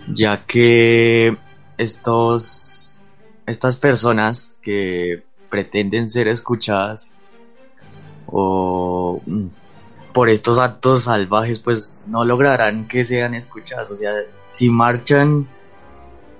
ya 0.08 0.44
que 0.46 1.36
estos, 1.76 2.98
estas 3.46 3.76
personas 3.76 4.58
que 4.62 5.24
pretenden 5.50 6.10
ser 6.10 6.28
escuchadas 6.28 7.20
o 8.26 9.20
mm, 9.26 9.46
por 10.12 10.28
estos 10.30 10.58
actos 10.58 11.04
salvajes, 11.04 11.58
pues 11.58 12.02
no 12.06 12.24
lograrán 12.24 12.88
que 12.88 13.04
sean 13.04 13.34
escuchadas. 13.34 13.90
O 13.90 13.94
sea, 13.94 14.12
si 14.52 14.68
marchan 14.68 15.46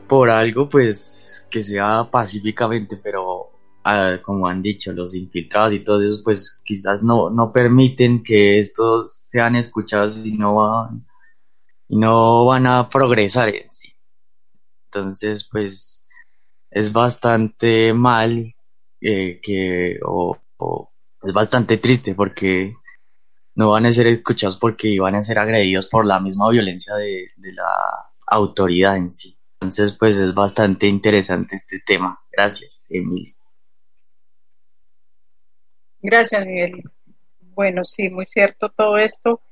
por 0.09 0.31
algo, 0.31 0.68
pues 0.68 1.47
que 1.51 1.62
sea 1.62 2.09
pacíficamente, 2.11 2.97
pero 2.97 3.51
como 4.22 4.46
han 4.46 4.62
dicho, 4.62 4.92
los 4.92 5.14
infiltrados 5.14 5.72
y 5.72 5.81
todo 5.81 6.03
eso, 6.03 6.22
pues 6.24 6.61
quizás 6.64 7.03
no, 7.03 7.31
no 7.31 7.53
permiten 7.53 8.22
que 8.22 8.59
estos 8.59 9.12
sean 9.12 9.57
escuchados 9.57 10.24
y 10.24 10.33
no 10.33 10.57
van, 10.57 11.07
y 11.88 11.96
no 11.96 12.46
van 12.46 12.66
a 12.66 12.88
progresar 12.88 13.48
en 13.51 13.70
sí. 13.70 13.92
Entonces, 14.87 15.48
pues 15.51 16.09
es 16.70 16.92
bastante 16.92 17.92
mal 17.92 18.55
eh, 19.01 19.40
que, 19.42 19.98
o, 20.05 20.38
es 21.22 21.33
bastante 21.33 21.79
triste 21.79 22.14
porque 22.14 22.74
no 23.55 23.70
van 23.70 23.87
a 23.87 23.92
ser 23.92 24.07
escuchados 24.07 24.57
porque 24.57 24.98
van 25.01 25.16
a 25.16 25.22
ser 25.22 25.38
agredidos 25.38 25.87
por 25.87 26.07
la 26.07 26.20
misma 26.20 26.48
violencia 26.51 26.94
de, 26.94 27.31
de 27.37 27.53
la 27.53 27.66
autoridad 28.27 28.96
en 28.96 29.11
sí. 29.11 29.38
Entonces, 29.61 29.96
pues 29.98 30.18
es 30.18 30.35
bastante 30.35 30.87
interesante 30.87 31.57
este 31.57 31.81
tema. 31.85 32.20
Gracias, 32.31 32.87
Emil. 32.90 33.38
Gracias, 36.00 36.46
Miguel. 36.46 36.82
Bueno, 37.40 37.82
sí, 37.84 38.08
muy 38.08 38.26
cierto 38.26 38.68
todo 38.70 38.98
esto. 38.98 39.42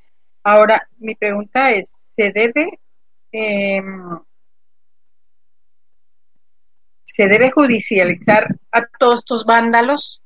Ahora, 0.44 0.88
mi 0.98 1.14
pregunta 1.16 1.72
es, 1.72 2.00
¿se 2.14 2.30
debe, 2.30 2.78
em, 3.32 4.20
se 7.04 7.26
debe 7.26 7.50
judicializar 7.50 8.46
a 8.70 8.86
todos 8.98 9.20
estos 9.20 9.44
vándalos 9.44 10.22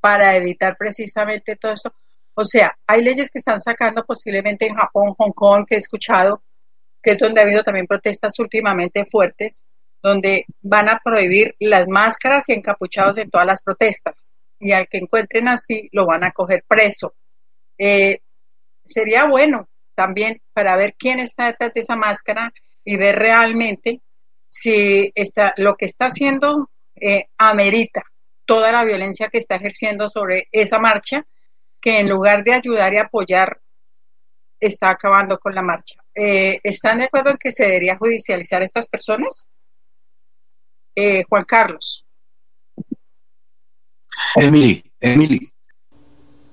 para 0.00 0.36
evitar 0.36 0.76
precisamente 0.76 1.56
todo 1.56 1.72
esto? 1.72 1.92
O 2.34 2.44
sea, 2.44 2.78
hay 2.86 3.02
leyes 3.02 3.30
que 3.30 3.38
están 3.38 3.60
sacando 3.60 4.04
posiblemente 4.04 4.66
en 4.66 4.76
Japón, 4.76 5.14
Hong 5.18 5.32
Kong, 5.32 5.66
que 5.66 5.74
he 5.74 5.78
escuchado, 5.78 6.42
que 7.02 7.12
es 7.12 7.18
donde 7.18 7.40
ha 7.40 7.44
habido 7.44 7.64
también 7.64 7.88
protestas 7.88 8.38
últimamente 8.38 9.04
fuertes, 9.04 9.64
donde 10.02 10.46
van 10.62 10.88
a 10.88 11.00
prohibir 11.02 11.56
las 11.58 11.88
máscaras 11.88 12.48
y 12.48 12.52
encapuchados 12.52 13.18
en 13.18 13.30
todas 13.30 13.46
las 13.46 13.62
protestas. 13.62 14.32
Y 14.60 14.72
al 14.72 14.86
que 14.88 14.98
encuentren 14.98 15.48
así, 15.48 15.88
lo 15.92 16.06
van 16.06 16.22
a 16.22 16.32
coger 16.32 16.64
preso. 16.68 17.14
Eh, 17.76 18.20
sería 18.84 19.26
bueno 19.26 19.68
también 19.94 20.40
para 20.52 20.76
ver 20.76 20.94
quién 20.96 21.18
está 21.18 21.46
detrás 21.46 21.74
de 21.74 21.80
esa 21.80 21.96
máscara 21.96 22.52
y 22.84 22.96
ver 22.96 23.16
realmente 23.16 24.00
si 24.48 25.10
está, 25.14 25.54
lo 25.56 25.76
que 25.76 25.86
está 25.86 26.06
haciendo 26.06 26.70
eh, 26.94 27.26
amerita 27.38 28.02
toda 28.50 28.72
la 28.72 28.84
violencia 28.84 29.28
que 29.28 29.38
está 29.38 29.54
ejerciendo 29.54 30.10
sobre 30.10 30.48
esa 30.50 30.80
marcha, 30.80 31.24
que 31.80 32.00
en 32.00 32.08
lugar 32.08 32.42
de 32.42 32.54
ayudar 32.54 32.92
y 32.92 32.98
apoyar, 32.98 33.60
está 34.58 34.90
acabando 34.90 35.38
con 35.38 35.54
la 35.54 35.62
marcha. 35.62 36.02
Eh, 36.14 36.58
¿Están 36.62 36.98
de 36.98 37.04
acuerdo 37.04 37.30
en 37.30 37.36
que 37.38 37.52
se 37.52 37.64
debería 37.64 37.96
judicializar 37.96 38.60
a 38.60 38.64
estas 38.64 38.88
personas? 38.88 39.46
Eh, 40.96 41.22
Juan 41.28 41.44
Carlos. 41.44 42.04
Emily, 44.36 44.82
Emily, 45.00 45.52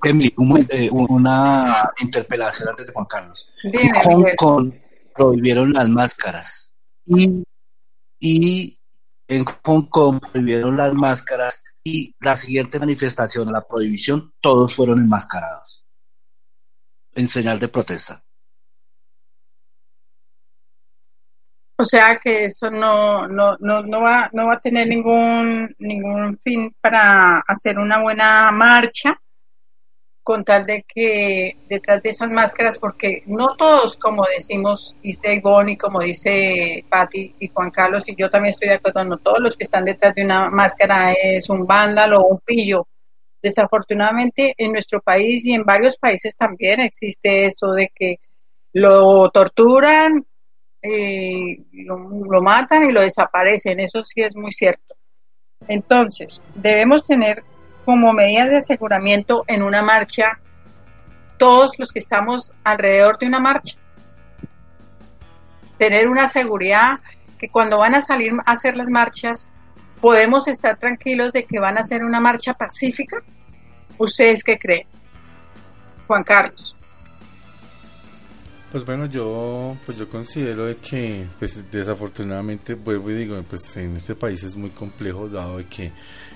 Emily, 0.04 0.34
eh, 0.70 0.90
una 0.92 1.92
interpelación 2.00 2.70
antes 2.70 2.88
de 2.88 2.94
Juan 2.94 3.06
Carlos. 3.06 3.50
en 3.64 3.94
Hong 4.04 4.26
Kong 4.38 4.74
prohibieron 5.16 5.74
las 5.74 5.90
máscaras 5.90 6.72
y, 7.06 7.44
y 8.20 8.80
en 9.28 9.46
Hong 9.46 9.90
Kong 9.90 10.20
prohibieron 10.32 10.78
las 10.78 10.94
máscaras 10.94 11.64
y 11.84 12.16
la 12.20 12.36
siguiente 12.36 12.80
manifestación, 12.80 13.52
la 13.52 13.62
prohibición, 13.62 14.34
todos 14.42 14.76
fueron 14.76 15.00
enmascarados 15.00 15.86
en 17.14 17.28
señal 17.28 17.60
de 17.60 17.68
protesta. 17.68 18.24
O 21.80 21.86
sea 21.86 22.18
que 22.18 22.46
eso 22.46 22.72
no, 22.72 23.28
no, 23.28 23.56
no, 23.60 23.84
no, 23.84 24.02
va, 24.02 24.30
no 24.34 24.48
va 24.48 24.56
a 24.56 24.60
tener 24.60 24.88
ningún, 24.88 25.76
ningún 25.78 26.40
fin 26.44 26.76
para 26.82 27.40
hacer 27.48 27.78
una 27.78 28.02
buena 28.02 28.52
marcha 28.52 29.20
con 30.24 30.44
tal 30.44 30.66
de 30.66 30.84
que 30.84 31.56
detrás 31.70 32.04
de 32.04 32.10
esas 32.10 32.30
máscaras, 32.30 32.80
porque 32.80 33.24
no 33.28 33.56
todos, 33.56 33.96
como 33.96 34.26
decimos, 34.36 34.94
dice 35.02 35.36
Ivonne 35.36 35.78
como 35.78 36.02
dice 36.02 36.84
Patti 36.90 37.34
y 37.40 37.48
Juan 37.48 37.70
Carlos, 37.70 38.04
y 38.10 38.16
yo 38.16 38.30
también 38.30 38.52
estoy 38.52 38.68
de 38.68 38.76
acuerdo, 38.76 39.06
no 39.06 39.20
todos 39.20 39.40
los 39.40 39.56
que 39.56 39.64
están 39.64 39.86
detrás 39.86 40.14
de 40.16 40.26
una 40.26 40.50
máscara 40.50 41.14
es 41.14 41.50
un 41.50 41.66
vándalo 41.66 42.20
o 42.20 42.28
un 42.28 42.40
pillo. 42.40 42.88
Desafortunadamente 43.42 44.54
en 44.58 44.74
nuestro 44.74 45.00
país 45.00 45.46
y 45.46 45.54
en 45.54 45.64
varios 45.64 45.96
países 45.98 46.36
también 46.36 46.82
existe 46.82 47.46
eso 47.46 47.72
de 47.72 47.90
que 47.96 48.18
lo 48.74 49.30
torturan, 49.30 50.26
eh, 50.90 51.66
lo, 51.74 51.98
lo 51.98 52.42
matan 52.42 52.86
y 52.86 52.92
lo 52.92 53.02
desaparecen, 53.02 53.80
eso 53.80 54.04
sí 54.06 54.22
es 54.22 54.36
muy 54.36 54.52
cierto. 54.52 54.96
Entonces, 55.68 56.42
debemos 56.56 57.06
tener 57.06 57.44
como 57.86 58.14
medidas 58.14 58.50
de 58.50 58.58
aseguramiento 58.58 59.44
en 59.48 59.64
una 59.64 59.82
marcha 59.82 60.40
todos 61.38 61.78
los 61.80 61.92
que 61.92 62.00
estamos 62.00 62.52
alrededor 62.64 63.18
de 63.18 63.28
una 63.28 63.40
marcha. 63.40 63.78
Tener 65.78 66.08
una 66.08 66.28
seguridad 66.28 67.00
que 67.38 67.50
cuando 67.50 67.78
van 67.78 67.96
a 67.96 68.02
salir 68.02 68.34
a 68.46 68.52
hacer 68.52 68.76
las 68.76 68.90
marchas 68.90 69.52
podemos 70.02 70.48
estar 70.48 70.78
tranquilos 70.78 71.32
de 71.34 71.46
que 71.46 71.60
van 71.60 71.78
a 71.78 71.82
hacer 71.82 72.04
una 72.04 72.20
marcha 72.20 72.54
pacífica. 72.54 73.18
¿Ustedes 73.98 74.44
qué 74.44 74.58
creen? 74.58 74.88
Juan 76.08 76.24
Carlos. 76.24 76.76
Pues 78.78 78.86
bueno, 78.86 79.08
yo 79.08 79.76
pues 79.88 79.98
yo 79.98 80.08
considero 80.08 80.68
de 80.68 80.76
que 80.76 81.26
pues 81.40 81.60
desafortunadamente 81.72 82.76
vuelvo 82.76 83.10
y 83.10 83.16
digo, 83.16 83.42
pues 83.50 83.76
en 83.78 83.96
este 83.96 84.14
país 84.14 84.44
es 84.44 84.56
muy 84.56 84.70
complejo 84.70 85.28
dado 85.28 85.58
de 85.58 85.66
que 85.66 85.92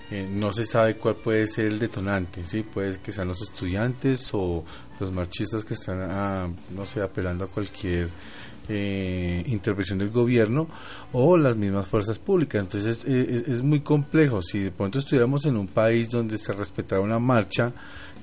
eh, 0.10 0.28
no 0.28 0.52
se 0.52 0.66
sabe 0.66 0.98
cuál 0.98 1.18
puede 1.18 1.46
ser 1.46 1.68
el 1.68 1.78
detonante, 1.78 2.44
sí, 2.44 2.64
puede 2.64 2.98
que 2.98 3.12
sean 3.12 3.28
los 3.28 3.44
estudiantes 3.44 4.28
o 4.34 4.66
los 5.00 5.12
marchistas 5.12 5.64
que 5.64 5.76
están 5.76 6.00
ah, 6.02 6.50
no 6.72 6.84
sé, 6.84 7.04
apelando 7.04 7.44
a 7.44 7.48
cualquier 7.48 8.10
eh, 8.68 9.44
intervención 9.46 10.00
del 10.00 10.10
gobierno 10.10 10.68
o 11.12 11.38
las 11.38 11.56
mismas 11.56 11.86
fuerzas 11.88 12.18
públicas. 12.18 12.60
Entonces 12.60 13.06
es, 13.06 13.48
es, 13.48 13.62
muy 13.62 13.82
complejo. 13.82 14.42
Si 14.42 14.58
de 14.60 14.72
pronto 14.72 14.98
estuviéramos 14.98 15.46
en 15.46 15.58
un 15.58 15.68
país 15.68 16.10
donde 16.10 16.40
se 16.40 16.54
respetara 16.54 17.02
una 17.02 17.20
marcha, 17.20 17.72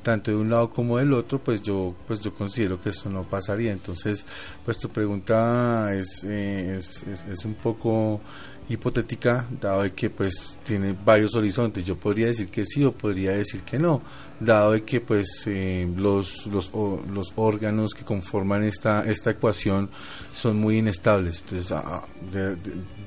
tanto 0.03 0.31
de 0.31 0.37
un 0.37 0.51
lado 0.51 0.71
como 0.71 0.99
del 0.99 1.13
otro, 1.13 1.39
pues 1.39 1.63
yo, 1.63 1.95
pues 2.07 2.21
yo 2.21 2.33
considero 2.35 2.81
que 2.81 2.91
eso 2.91 3.09
no 3.09 3.23
pasaría. 3.25 3.73
Entonces, 3.73 4.25
pues 4.65 4.79
tu 4.79 4.89
pregunta 4.89 5.93
es, 5.95 6.25
eh, 6.25 6.77
es, 6.77 7.05
es, 7.05 7.45
un 7.45 7.55
poco 7.55 8.21
hipotética, 8.69 9.47
dado 9.61 9.83
de 9.83 9.93
que 9.93 10.11
pues 10.11 10.59
tiene 10.63 10.93
varios 10.93 11.35
horizontes. 11.35 11.85
Yo 11.85 11.97
podría 11.97 12.27
decir 12.27 12.49
que 12.49 12.65
sí 12.65 12.85
o 12.85 12.93
podría 12.93 13.33
decir 13.33 13.63
que 13.63 13.79
no, 13.79 14.03
dado 14.41 14.73
de 14.73 14.83
que 14.83 15.01
pues 15.01 15.45
eh, 15.47 15.89
los, 15.97 16.47
los, 16.47 16.71
los 16.73 17.33
órganos 17.37 17.95
que 17.95 18.05
conforman 18.05 18.65
esta, 18.65 19.05
esta 19.09 19.31
ecuación 19.31 19.89
son 20.33 20.59
muy 20.59 20.79
inestables. 20.79 21.43
Entonces, 21.43 21.73
ah, 21.73 22.03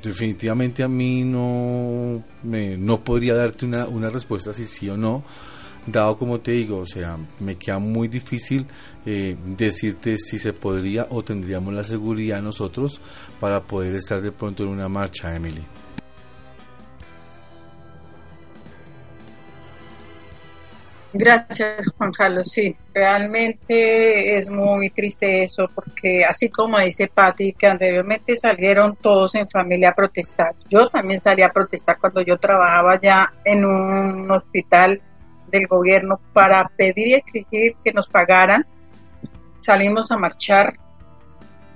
definitivamente 0.01 0.83
a 0.83 0.87
mí 0.87 1.23
no, 1.23 2.23
me, 2.43 2.77
no 2.77 3.03
podría 3.03 3.35
darte 3.35 3.65
una, 3.65 3.85
una 3.85 4.09
respuesta 4.09 4.53
si 4.53 4.65
sí 4.65 4.89
o 4.89 4.97
no 4.97 5.23
dado 5.85 6.17
como 6.17 6.39
te 6.39 6.51
digo, 6.51 6.79
o 6.79 6.85
sea, 6.85 7.17
me 7.39 7.55
queda 7.55 7.79
muy 7.79 8.07
difícil 8.07 8.67
eh, 9.05 9.35
decirte 9.45 10.17
si 10.17 10.37
se 10.37 10.53
podría 10.53 11.07
o 11.09 11.23
tendríamos 11.23 11.73
la 11.73 11.83
seguridad 11.83 12.41
nosotros 12.41 13.01
para 13.39 13.61
poder 13.63 13.95
estar 13.95 14.21
de 14.21 14.31
pronto 14.31 14.63
en 14.63 14.69
una 14.69 14.87
marcha, 14.87 15.35
Emily. 15.35 15.65
Gracias, 21.13 21.91
Juan 21.97 22.11
Carlos. 22.13 22.49
Sí, 22.49 22.75
realmente 22.93 24.37
es 24.37 24.49
muy 24.49 24.89
triste 24.91 25.43
eso, 25.43 25.69
porque 25.75 26.23
así 26.23 26.49
como 26.49 26.79
dice 26.79 27.11
Patti, 27.13 27.51
que 27.51 27.67
anteriormente 27.67 28.37
salieron 28.37 28.95
todos 28.95 29.35
en 29.35 29.49
familia 29.49 29.89
a 29.89 29.95
protestar. 29.95 30.55
Yo 30.69 30.87
también 30.87 31.19
salí 31.19 31.41
a 31.41 31.49
protestar 31.49 31.97
cuando 31.99 32.21
yo 32.21 32.37
trabajaba 32.37 32.99
ya 33.01 33.33
en 33.43 33.65
un 33.65 34.31
hospital 34.31 35.01
del 35.51 35.67
gobierno 35.67 36.19
para 36.33 36.67
pedir 36.69 37.07
y 37.07 37.13
exigir 37.13 37.75
que 37.83 37.91
nos 37.91 38.07
pagaran. 38.07 38.65
Salimos 39.59 40.11
a 40.11 40.17
marchar. 40.17 40.73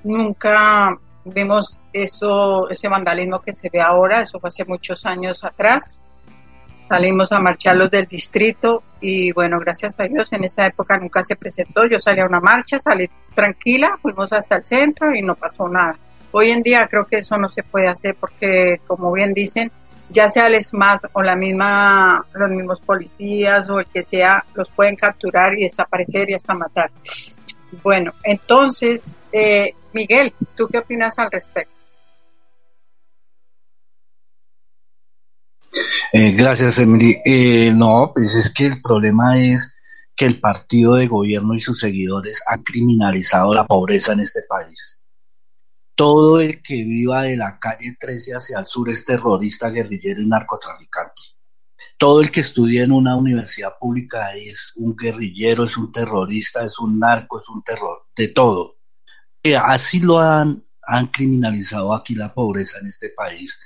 Nunca 0.04 0.98
vimos 1.26 1.80
eso, 1.92 2.70
ese 2.70 2.88
vandalismo 2.88 3.42
que 3.42 3.54
se 3.54 3.70
ve 3.70 3.82
ahora, 3.82 4.22
eso 4.22 4.40
fue 4.40 4.50
hace 4.50 4.66
muchos 4.66 5.06
años 5.06 5.44
atrás. 5.44 6.04
Salimos 6.88 7.32
a 7.32 7.40
marchar 7.40 7.76
los 7.76 7.90
del 7.90 8.06
distrito 8.06 8.84
y 9.02 9.32
bueno, 9.32 9.60
gracias 9.60 10.00
a 10.00 10.04
Dios 10.04 10.32
en 10.34 10.44
esa 10.44 10.68
época 10.68 10.98
nunca 10.98 11.24
se 11.24 11.36
presentó. 11.36 11.88
Yo 11.88 11.98
salí 11.98 12.22
a 12.22 12.26
una 12.26 12.40
marcha, 12.40 12.78
salí 12.78 13.10
tranquila, 13.34 13.98
fuimos 14.02 14.32
hasta 14.34 14.58
el 14.58 14.64
centro 14.64 15.16
y 15.16 15.24
no 15.24 15.36
pasó 15.36 15.68
nada. 15.68 15.98
Hoy 16.32 16.52
en 16.52 16.62
día 16.62 16.88
creo 16.88 17.06
que 17.06 17.18
eso 17.20 17.38
no 17.38 17.50
se 17.50 17.64
puede 17.64 17.88
hacer 17.88 18.16
porque, 18.20 18.82
como 18.86 19.12
bien 19.12 19.34
dicen, 19.34 19.72
ya 20.10 20.30
sea 20.30 20.48
el 20.48 20.62
SMAT 20.62 21.06
o 21.14 21.22
la 21.22 21.36
misma, 21.36 22.26
los 22.34 22.50
mismos 22.50 22.82
policías 22.82 23.70
o 23.70 23.80
el 23.80 23.86
que 23.88 24.04
sea, 24.04 24.46
los 24.54 24.70
pueden 24.70 24.96
capturar 24.96 25.58
y 25.58 25.64
desaparecer 25.64 26.30
y 26.30 26.34
hasta 26.34 26.54
matar. 26.54 26.92
Bueno, 27.84 28.14
entonces, 28.24 29.20
eh, 29.32 29.74
Miguel, 29.94 30.34
¿tú 30.56 30.68
qué 30.68 30.78
opinas 30.80 31.18
al 31.18 31.32
respecto? 31.32 31.74
Eh, 36.14 36.32
gracias, 36.32 36.80
Emily. 36.80 37.18
Eh, 37.26 37.74
no, 37.76 38.12
pues 38.14 38.36
es 38.36 38.54
que 38.54 38.66
el 38.68 38.82
problema 38.82 39.38
es 39.38 39.76
que 40.16 40.26
el 40.26 40.40
partido 40.40 40.96
de 40.96 41.08
gobierno 41.08 41.54
y 41.54 41.60
sus 41.60 41.80
seguidores 41.80 42.42
han 42.48 42.64
criminalizado 42.64 43.54
la 43.54 43.66
pobreza 43.66 44.14
en 44.14 44.22
este 44.22 44.42
país. 44.48 45.02
Todo 45.96 46.42
el 46.42 46.62
que 46.62 46.76
viva 46.84 47.24
de 47.24 47.38
la 47.38 47.58
calle 47.60 47.96
13 48.00 48.34
hacia 48.34 48.60
el 48.60 48.68
sur 48.68 48.90
es 48.90 49.06
terrorista, 49.06 49.70
guerrillero 49.70 50.22
y 50.22 50.28
narcotraficante. 50.28 51.22
Todo 51.98 52.22
el 52.22 52.32
que 52.32 52.42
estudia 52.42 52.84
en 52.84 52.92
una 52.92 53.16
universidad 53.16 53.78
pública 53.80 54.36
es 54.36 54.74
un 54.76 54.96
guerrillero, 54.96 55.64
es 55.64 55.78
un 55.78 55.92
terrorista, 55.94 56.66
es 56.66 56.78
un 56.80 57.00
narco, 57.00 57.40
es 57.40 57.48
un 57.48 57.64
terror, 57.64 58.08
de 58.16 58.28
todo. 58.28 58.78
Eh, 59.42 59.56
así 59.56 60.02
lo 60.02 60.20
han, 60.20 60.66
han 60.82 61.08
criminalizado 61.08 61.94
aquí 61.94 62.16
la 62.16 62.34
pobreza 62.34 62.80
en 62.80 62.88
este 62.88 63.10
país 63.10 63.60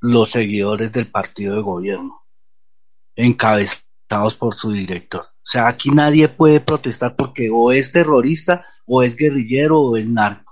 los 0.00 0.30
seguidores 0.30 0.92
del 0.92 1.10
partido 1.10 1.56
de 1.56 1.62
gobierno, 1.62 2.26
encabezados 3.14 4.36
por 4.38 4.54
su 4.54 4.72
director. 4.72 5.22
O 5.22 5.48
sea, 5.48 5.68
aquí 5.68 5.90
nadie 5.90 6.28
puede 6.28 6.60
protestar 6.60 7.16
porque 7.16 7.50
o 7.52 7.72
es 7.72 7.92
terrorista, 7.92 8.66
o 8.86 9.02
es 9.02 9.16
guerrillero, 9.16 9.80
o 9.80 9.96
es 9.96 10.06
narco. 10.06 10.45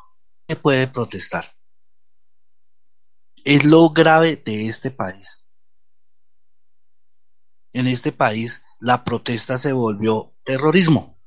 Nadie 0.47 0.61
puede 0.61 0.89
protestar. 0.89 1.57
Es 3.45 3.65
lo 3.65 3.91
grave 3.91 4.37
de 4.37 4.69
este 4.69 4.91
país. 4.91 5.47
En 7.73 7.87
este 7.87 8.13
país 8.13 8.63
la 8.79 9.05
protesta 9.05 9.59
se 9.59 9.73
volvió 9.73 10.35
terrorismo. 10.45 11.19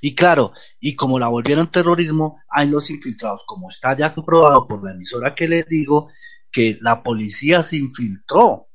Y 0.00 0.14
claro, 0.14 0.52
y 0.80 0.96
como 0.96 1.18
la 1.18 1.28
volvieron 1.28 1.70
terrorismo, 1.70 2.42
hay 2.50 2.68
los 2.68 2.90
infiltrados, 2.90 3.44
como 3.46 3.70
está 3.70 3.96
ya 3.96 4.14
comprobado 4.14 4.66
por 4.66 4.84
la 4.84 4.92
emisora 4.92 5.34
que 5.34 5.48
les 5.48 5.66
digo, 5.66 6.10
que 6.50 6.76
la 6.80 7.02
policía 7.02 7.62
se 7.62 7.76
infiltró 7.76 8.68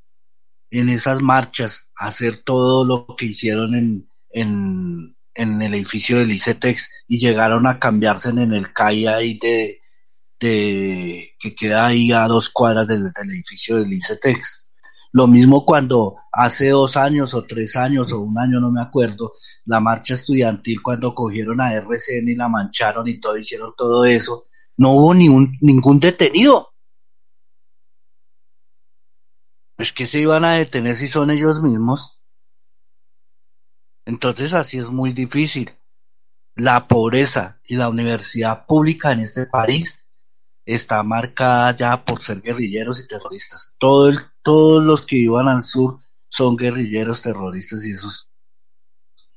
en 0.71 0.89
esas 0.89 1.21
marchas 1.21 1.87
a 1.95 2.07
hacer 2.07 2.37
todo 2.37 2.85
lo 2.85 3.15
que 3.15 3.25
hicieron 3.25 3.75
en, 3.75 4.09
en, 4.29 5.15
en 5.33 5.61
el 5.61 5.73
edificio 5.73 6.17
del 6.17 6.31
ICETEX 6.31 7.05
y 7.07 7.19
llegaron 7.19 7.67
a 7.67 7.79
cambiarse 7.79 8.29
en 8.29 8.53
el 8.53 8.73
CAI 8.73 9.07
ahí 9.07 9.39
de, 9.39 9.81
de 10.39 11.31
que 11.39 11.55
queda 11.55 11.87
ahí 11.87 12.11
a 12.11 12.27
dos 12.27 12.49
cuadras 12.49 12.87
del, 12.87 13.11
del 13.11 13.31
edificio 13.31 13.77
del 13.77 13.93
ICETEX. 13.93 14.69
Lo 15.13 15.27
mismo 15.27 15.65
cuando 15.65 16.17
hace 16.31 16.69
dos 16.69 16.95
años 16.95 17.33
o 17.33 17.43
tres 17.43 17.75
años 17.75 18.11
o 18.13 18.19
un 18.21 18.39
año, 18.39 18.59
no 18.61 18.71
me 18.71 18.81
acuerdo, 18.81 19.33
la 19.65 19.79
marcha 19.81 20.13
estudiantil 20.13 20.81
cuando 20.81 21.13
cogieron 21.13 21.59
a 21.59 21.73
RCN 21.73 22.29
y 22.29 22.35
la 22.35 22.47
mancharon 22.47 23.07
y 23.07 23.19
todo, 23.19 23.37
hicieron 23.37 23.73
todo 23.77 24.05
eso, 24.05 24.47
no 24.77 24.91
hubo 24.91 25.13
ni 25.13 25.27
ningún 25.61 25.99
detenido. 25.99 26.69
Pues 29.75 29.91
que 29.91 30.07
se 30.07 30.19
iban 30.19 30.45
a 30.45 30.53
detener 30.53 30.95
si 30.95 31.07
son 31.07 31.29
ellos 31.29 31.61
mismos. 31.61 32.20
Entonces 34.05 34.53
así 34.53 34.77
es 34.77 34.89
muy 34.89 35.13
difícil. 35.13 35.71
La 36.55 36.87
pobreza 36.87 37.59
y 37.63 37.75
la 37.75 37.89
universidad 37.89 38.65
pública 38.65 39.11
en 39.11 39.21
este 39.21 39.45
país 39.45 40.05
está 40.65 41.01
marcada 41.03 41.75
ya 41.75 42.05
por 42.05 42.21
ser 42.21 42.41
guerrilleros 42.41 42.99
y 42.99 43.07
terroristas. 43.07 43.75
Todo 43.79 44.09
el, 44.09 44.19
todos 44.43 44.83
los 44.83 45.05
que 45.05 45.17
iban 45.17 45.47
al 45.47 45.63
sur 45.63 45.99
son 46.29 46.55
guerrilleros 46.55 47.21
terroristas 47.21 47.85
y 47.85 47.91
eso 47.91 48.07
es 48.07 48.29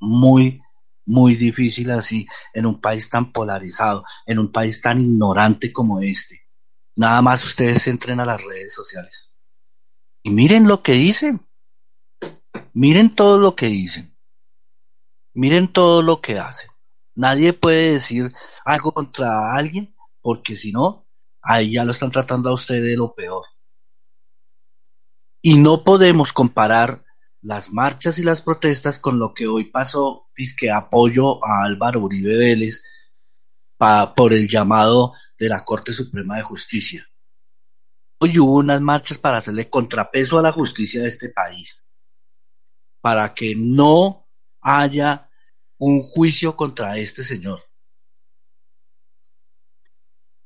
muy, 0.00 0.60
muy 1.06 1.34
difícil 1.34 1.90
así 1.90 2.26
en 2.52 2.66
un 2.66 2.80
país 2.80 3.08
tan 3.08 3.32
polarizado, 3.32 4.04
en 4.26 4.38
un 4.38 4.52
país 4.52 4.80
tan 4.80 5.00
ignorante 5.00 5.72
como 5.72 6.00
este. 6.00 6.42
Nada 6.96 7.22
más 7.22 7.44
ustedes 7.44 7.86
entren 7.88 8.20
a 8.20 8.26
las 8.26 8.42
redes 8.42 8.74
sociales. 8.74 9.38
Y 10.22 10.30
miren 10.30 10.68
lo 10.68 10.82
que 10.82 10.92
dicen. 10.92 11.46
Miren 12.72 13.14
todo 13.14 13.38
lo 13.38 13.54
que 13.54 13.66
dicen. 13.66 14.13
Miren 15.34 15.68
todo 15.68 16.00
lo 16.00 16.20
que 16.20 16.38
hacen. 16.38 16.70
Nadie 17.16 17.52
puede 17.52 17.92
decir 17.92 18.32
algo 18.64 18.92
contra 18.92 19.54
alguien 19.54 19.94
porque 20.20 20.56
si 20.56 20.72
no, 20.72 21.06
ahí 21.42 21.72
ya 21.72 21.84
lo 21.84 21.92
están 21.92 22.10
tratando 22.10 22.50
a 22.50 22.54
usted 22.54 22.82
de 22.82 22.96
lo 22.96 23.14
peor. 23.14 23.44
Y 25.42 25.58
no 25.58 25.84
podemos 25.84 26.32
comparar 26.32 27.04
las 27.42 27.70
marchas 27.72 28.18
y 28.18 28.22
las 28.22 28.40
protestas 28.40 28.98
con 28.98 29.18
lo 29.18 29.34
que 29.34 29.46
hoy 29.46 29.64
pasó, 29.66 30.30
que 30.58 30.70
apoyo 30.70 31.44
a 31.44 31.64
Álvaro 31.64 32.00
Uribe 32.00 32.38
Vélez 32.38 32.82
por 34.16 34.32
el 34.32 34.48
llamado 34.48 35.12
de 35.38 35.48
la 35.48 35.64
Corte 35.64 35.92
Suprema 35.92 36.36
de 36.36 36.42
Justicia. 36.42 37.06
Hoy 38.18 38.38
hubo 38.38 38.54
unas 38.54 38.80
marchas 38.80 39.18
para 39.18 39.38
hacerle 39.38 39.68
contrapeso 39.68 40.38
a 40.38 40.42
la 40.42 40.52
justicia 40.52 41.02
de 41.02 41.08
este 41.08 41.28
país, 41.28 41.92
para 43.02 43.34
que 43.34 43.54
no 43.54 44.23
haya 44.64 45.30
un 45.78 46.02
juicio 46.02 46.56
contra 46.56 46.96
este 46.98 47.22
señor 47.22 47.60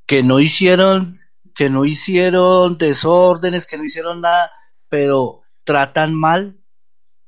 que 0.09 0.22
no 0.22 0.40
hicieron, 0.40 1.20
que 1.54 1.68
no 1.68 1.85
hicieron 1.85 2.78
desórdenes, 2.78 3.66
que 3.66 3.76
no 3.76 3.85
hicieron 3.85 4.22
nada, 4.22 4.50
pero 4.88 5.42
tratan 5.64 6.14
mal 6.14 6.64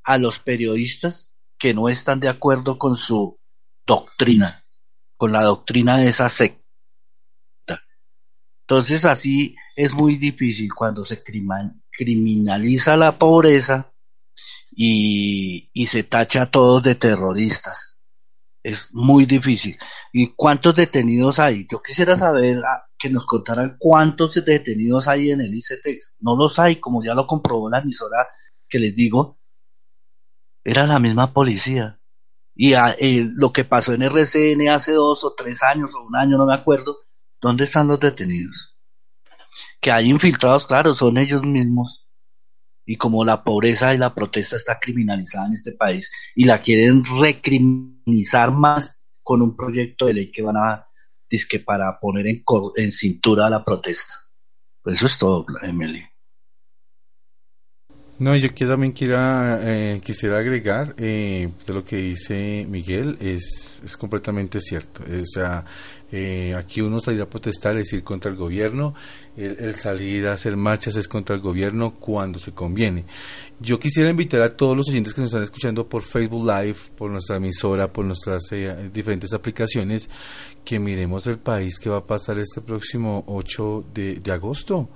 a 0.03 0.17
los 0.17 0.39
periodistas 0.39 1.37
que 1.59 1.75
no 1.75 1.91
están 1.91 2.21
de 2.21 2.29
acuerdo 2.29 2.79
con 2.79 2.97
su 2.97 3.39
doctrina, 3.87 4.65
con 5.19 5.31
la 5.31 5.43
doctrina 5.43 5.99
de 5.99 6.09
esa 6.09 6.31
secta. 6.31 6.65
Entonces 8.63 9.05
así 9.05 9.57
es 9.77 9.93
muy 9.93 10.17
difícil 10.17 10.73
cuando 10.73 11.05
se 11.05 11.23
criminaliza 11.23 12.97
la 12.97 13.19
pobreza 13.19 13.90
y, 14.83 15.87
se 15.87 16.05
tacha 16.05 16.45
a 16.45 16.51
todos 16.51 16.83
de 16.83 16.95
terroristas. 16.95 18.01
Es 18.63 18.95
muy 18.95 19.27
difícil. 19.27 19.79
¿Y 20.11 20.29
cuántos 20.35 20.75
detenidos 20.75 21.39
hay? 21.39 21.67
Yo 21.71 21.83
quisiera 21.83 22.17
saber 22.17 22.59
ah, 22.65 22.89
que 22.99 23.11
nos 23.11 23.27
contaran 23.27 23.77
cuántos 23.79 24.43
detenidos 24.43 25.07
hay 25.07 25.33
en 25.33 25.43
el 25.43 25.55
ICETEX. 25.55 26.17
No 26.21 26.35
los 26.35 26.59
hay, 26.59 26.81
como 26.81 27.05
ya 27.05 27.15
lo 27.15 27.27
comprobó 27.27 27.69
la 27.69 27.81
emisora 27.81 28.29
que 28.69 28.79
les 28.79 28.95
digo. 28.95 29.39
Era 30.65 30.87
la 30.87 30.99
misma 30.99 31.35
policía. 31.35 32.01
Y 32.55 32.73
ah, 32.73 32.95
eh, 32.99 33.27
lo 33.35 33.53
que 33.53 33.65
pasó 33.65 33.93
en 33.93 34.03
RCN 34.03 34.71
hace 34.71 34.93
dos 34.93 35.25
o 35.25 35.35
tres 35.35 35.63
años 35.63 35.91
o 35.95 36.07
un 36.07 36.17
año, 36.17 36.39
no 36.39 36.47
me 36.47 36.55
acuerdo, 36.55 37.01
¿dónde 37.41 37.65
están 37.65 37.87
los 37.87 38.01
detenidos? 38.01 38.79
Que 39.79 39.93
hay 39.93 40.09
infiltrados, 40.09 40.67
claro, 40.67 40.95
son 40.95 41.19
ellos 41.19 41.43
mismos 41.43 42.00
y 42.85 42.97
como 42.97 43.25
la 43.25 43.45
pobreza 43.45 43.95
y 43.95 43.99
la 43.99 44.15
protesta 44.15 44.57
está 44.57 44.79
criminalizada 44.81 45.47
en 45.47 45.53
este 45.53 45.73
país 45.73 46.11
y 46.35 46.45
la 46.45 46.61
quieren 46.61 47.05
recriminalizar 47.21 48.51
más 48.51 49.05
con 49.23 49.43
un 49.43 49.57
proyecto 49.57 50.07
de 50.07 50.15
ley 50.15 50.31
que 50.31 50.43
van 50.43 50.57
a 50.57 50.89
disque 51.29 51.61
para 51.61 51.99
poner 52.01 52.27
en, 52.27 52.43
en 52.77 52.93
cintura 52.93 53.49
la 53.49 53.65
protesta. 53.65 54.15
Pues 54.83 54.99
eso 54.99 55.07
es 55.07 55.19
todo, 55.19 55.47
Emily. 55.63 56.03
No, 58.21 58.37
yo 58.37 58.51
también 58.69 58.93
quiera, 58.93 59.61
eh, 59.63 59.99
quisiera 60.05 60.41
agregar 60.41 60.95
eh, 60.99 61.49
de 61.67 61.73
lo 61.73 61.83
que 61.83 61.97
dice 61.97 62.67
Miguel, 62.69 63.17
es, 63.19 63.81
es 63.83 63.97
completamente 63.97 64.61
cierto. 64.61 65.03
O 65.05 65.25
sea, 65.25 65.65
eh, 66.13 66.55
aquí 66.55 66.83
uno 66.83 67.01
salir 67.01 67.23
a 67.23 67.31
protestar 67.31 67.79
es 67.79 67.91
ir 67.95 68.05
contra 68.05 68.31
el 68.31 68.37
gobierno, 68.37 68.95
el, 69.39 69.75
salir 69.77 70.27
a 70.27 70.35
hacer 70.35 70.55
marchas 70.59 70.97
es 70.97 71.09
contra 71.09 71.35
el 71.35 71.41
gobierno 71.41 71.95
cuando 71.95 72.39
se 72.39 72.53
conviene. 72.53 73.07
Yo 73.59 73.81
quisiera 73.81 74.11
invitar 74.11 74.43
a 74.43 74.55
todos 74.55 74.77
los 74.77 74.91
oyentes 74.91 75.15
que 75.15 75.23
nos 75.23 75.31
están 75.31 75.45
escuchando 75.45 75.89
por 75.89 76.03
Facebook 76.03 76.45
Live, 76.45 76.77
por 76.99 77.11
nuestra 77.11 77.37
emisora, 77.37 77.91
por 77.91 78.05
nuestras 78.05 78.43
diferentes 78.93 79.33
aplicaciones, 79.33 80.11
que 80.63 80.79
miremos 80.79 81.27
el 81.27 81.39
país 81.39 81.79
que 81.79 81.89
va 81.89 81.97
a 81.97 82.07
pasar 82.07 82.39
este 82.39 82.61
próximo 82.61 83.25
8 83.29 83.87
de, 83.95 84.17
de 84.17 84.31
agosto 84.31 84.91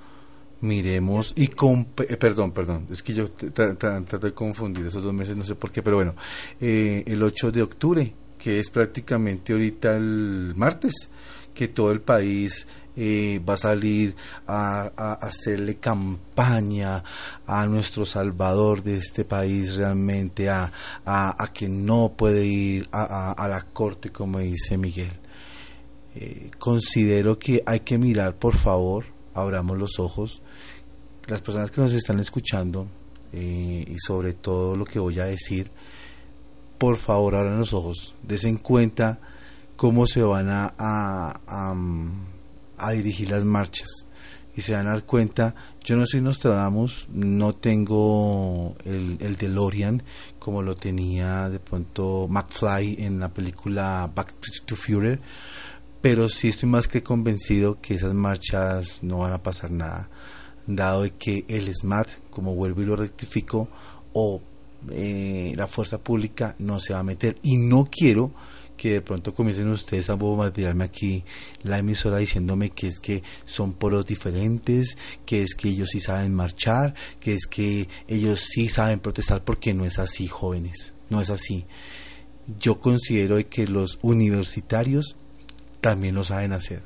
miremos 0.64 1.32
y 1.36 1.48
con 1.48 1.88
eh, 1.98 2.16
perdón 2.16 2.50
perdón 2.50 2.86
es 2.90 3.02
que 3.02 3.12
yo 3.12 3.30
trato 3.30 4.18
de 4.18 4.32
confundir 4.32 4.86
esos 4.86 5.04
dos 5.04 5.12
meses 5.12 5.36
no 5.36 5.44
sé 5.44 5.54
por 5.54 5.70
qué 5.70 5.82
pero 5.82 5.96
bueno 5.96 6.14
eh, 6.60 7.04
el 7.06 7.22
8 7.22 7.52
de 7.52 7.62
octubre 7.62 8.14
que 8.38 8.58
es 8.58 8.70
prácticamente 8.70 9.52
ahorita 9.52 9.94
el 9.96 10.54
martes 10.56 11.10
que 11.52 11.68
todo 11.68 11.92
el 11.92 12.00
país 12.00 12.66
eh, 12.96 13.40
va 13.46 13.54
a 13.54 13.58
salir 13.58 14.14
a, 14.46 15.16
hacerle 15.20 15.76
campaña 15.76 17.02
a 17.46 17.66
nuestro 17.66 18.06
salvador 18.06 18.82
de 18.82 18.96
este 18.96 19.24
país 19.24 19.76
realmente 19.76 20.48
a, 20.48 20.72
a 21.04 21.50
que 21.52 21.68
no 21.68 22.12
puede 22.16 22.46
ir 22.46 22.88
a, 22.92 23.46
la 23.48 23.62
corte 23.72 24.10
como 24.10 24.38
dice 24.38 24.78
Miguel. 24.78 25.12
Considero 26.58 27.36
que 27.36 27.62
hay 27.66 27.80
que 27.80 27.98
mirar 27.98 28.36
por 28.36 28.54
favor 28.54 29.06
abramos 29.34 29.76
los 29.76 29.98
ojos 29.98 30.40
las 31.26 31.40
personas 31.40 31.70
que 31.70 31.80
nos 31.80 31.92
están 31.92 32.20
escuchando 32.20 32.86
eh, 33.32 33.84
y 33.86 33.96
sobre 33.98 34.34
todo 34.34 34.76
lo 34.76 34.84
que 34.84 34.98
voy 34.98 35.18
a 35.18 35.24
decir, 35.24 35.70
por 36.78 36.98
favor 36.98 37.34
abran 37.34 37.58
los 37.58 37.72
ojos, 37.72 38.14
desen 38.22 38.58
cuenta 38.58 39.18
cómo 39.76 40.06
se 40.06 40.22
van 40.22 40.50
a, 40.50 40.74
a, 40.78 41.74
dirigir 42.92 43.30
las 43.30 43.44
marchas 43.44 43.88
y 44.54 44.60
se 44.60 44.74
van 44.74 44.86
a 44.86 44.90
dar 44.90 45.04
cuenta, 45.04 45.54
yo 45.82 45.96
no 45.96 46.04
soy 46.06 46.20
Nostradamus, 46.20 47.08
no 47.10 47.54
tengo 47.54 48.76
el, 48.84 49.16
el 49.20 49.36
DeLorean 49.36 50.02
como 50.38 50.62
lo 50.62 50.76
tenía 50.76 51.48
de 51.48 51.58
pronto 51.58 52.28
McFly 52.28 52.96
en 53.00 53.18
la 53.18 53.30
película 53.30 54.08
Back 54.14 54.34
to 54.64 54.76
Fury, 54.76 55.18
pero 56.00 56.28
sí 56.28 56.48
estoy 56.48 56.68
más 56.68 56.86
que 56.86 57.02
convencido 57.02 57.80
que 57.80 57.94
esas 57.94 58.14
marchas 58.14 59.02
no 59.02 59.18
van 59.18 59.32
a 59.32 59.42
pasar 59.42 59.70
nada 59.70 60.08
dado 60.66 61.04
que 61.18 61.44
el 61.48 61.72
SMAT, 61.74 62.08
como 62.30 62.54
vuelvo 62.54 62.82
y 62.82 62.86
lo 62.86 62.96
rectifico, 62.96 63.68
o 64.12 64.40
eh, 64.90 65.52
la 65.56 65.66
fuerza 65.66 65.98
pública 65.98 66.54
no 66.58 66.80
se 66.80 66.92
va 66.92 67.00
a 67.00 67.04
meter. 67.04 67.38
Y 67.42 67.56
no 67.56 67.88
quiero 67.90 68.32
que 68.76 68.92
de 68.94 69.00
pronto 69.00 69.34
comiencen 69.34 69.68
ustedes 69.68 70.10
a 70.10 70.14
bombardearme 70.14 70.84
aquí 70.84 71.24
la 71.62 71.78
emisora 71.78 72.18
diciéndome 72.18 72.70
que 72.70 72.88
es 72.88 72.98
que 72.98 73.22
son 73.44 73.72
poros 73.72 74.06
diferentes, 74.06 74.96
que 75.24 75.42
es 75.42 75.54
que 75.54 75.68
ellos 75.68 75.90
sí 75.92 76.00
saben 76.00 76.34
marchar, 76.34 76.94
que 77.20 77.34
es 77.34 77.46
que 77.46 77.88
ellos 78.08 78.40
sí 78.40 78.68
saben 78.68 79.00
protestar, 79.00 79.44
porque 79.44 79.74
no 79.74 79.84
es 79.84 79.98
así, 79.98 80.26
jóvenes. 80.26 80.94
no 81.10 81.20
es 81.20 81.30
así. 81.30 81.66
Yo 82.58 82.80
considero 82.80 83.36
que 83.48 83.66
los 83.66 83.98
universitarios 84.02 85.16
también 85.80 86.14
lo 86.14 86.24
saben 86.24 86.52
hacer. 86.52 86.82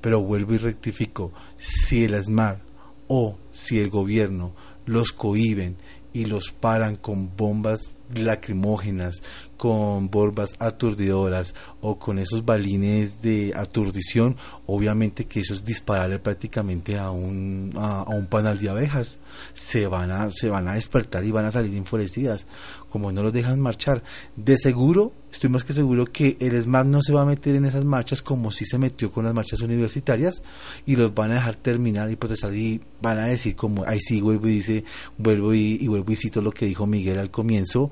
Pero 0.00 0.20
vuelvo 0.22 0.54
y 0.54 0.58
rectifico, 0.58 1.32
si 1.56 2.04
el 2.04 2.14
ESMAR 2.14 2.65
o 3.08 3.38
si 3.52 3.80
el 3.80 3.90
gobierno 3.90 4.54
los 4.84 5.12
cohiben 5.12 5.76
y 6.12 6.24
los 6.24 6.50
paran 6.50 6.96
con 6.96 7.36
bombas 7.36 7.90
lacrimógenas, 8.14 9.22
con 9.56 10.10
bombas 10.10 10.54
aturdidoras 10.58 11.54
o 11.80 11.98
con 11.98 12.18
esos 12.18 12.44
balines 12.44 13.20
de 13.20 13.52
aturdición, 13.54 14.36
obviamente 14.66 15.26
que 15.26 15.40
eso 15.40 15.52
es 15.52 15.64
dispararle 15.64 16.18
prácticamente 16.18 16.98
a 16.98 17.10
un, 17.10 17.72
a, 17.76 18.04
un 18.08 18.26
panal 18.28 18.58
de 18.58 18.70
abejas. 18.70 19.18
Se 19.52 19.86
van, 19.86 20.10
a, 20.10 20.30
se 20.30 20.48
van 20.48 20.68
a 20.68 20.74
despertar 20.74 21.24
y 21.24 21.30
van 21.30 21.44
a 21.44 21.50
salir 21.50 21.76
enfurecidas, 21.76 22.46
como 22.88 23.12
no 23.12 23.22
los 23.22 23.32
dejan 23.32 23.60
marchar. 23.60 24.02
De 24.36 24.56
seguro, 24.56 25.12
estoy 25.36 25.50
más 25.50 25.64
que 25.64 25.74
seguro 25.74 26.06
que 26.06 26.36
el 26.40 26.54
ESMAD 26.54 26.86
no 26.86 27.02
se 27.02 27.12
va 27.12 27.22
a 27.22 27.26
meter 27.26 27.54
en 27.54 27.66
esas 27.66 27.84
marchas 27.84 28.22
como 28.22 28.50
si 28.50 28.64
se 28.64 28.78
metió 28.78 29.12
con 29.12 29.24
las 29.26 29.34
marchas 29.34 29.60
universitarias 29.60 30.42
y 30.86 30.96
los 30.96 31.14
van 31.14 31.30
a 31.30 31.34
dejar 31.34 31.56
terminar 31.56 32.10
y 32.10 32.16
protestar 32.16 32.54
y 32.54 32.80
van 33.02 33.18
a 33.18 33.26
decir 33.26 33.54
como, 33.54 33.84
ahí 33.84 34.00
sí, 34.00 34.20
vuelvo 34.22 34.48
y 34.48 34.52
dice, 34.52 34.84
vuelvo 35.18 35.52
y, 35.54 35.86
vuelvo 35.86 36.10
y 36.10 36.16
cito 36.16 36.40
lo 36.40 36.52
que 36.52 36.64
dijo 36.66 36.86
Miguel 36.86 37.18
al 37.18 37.30
comienzo, 37.30 37.90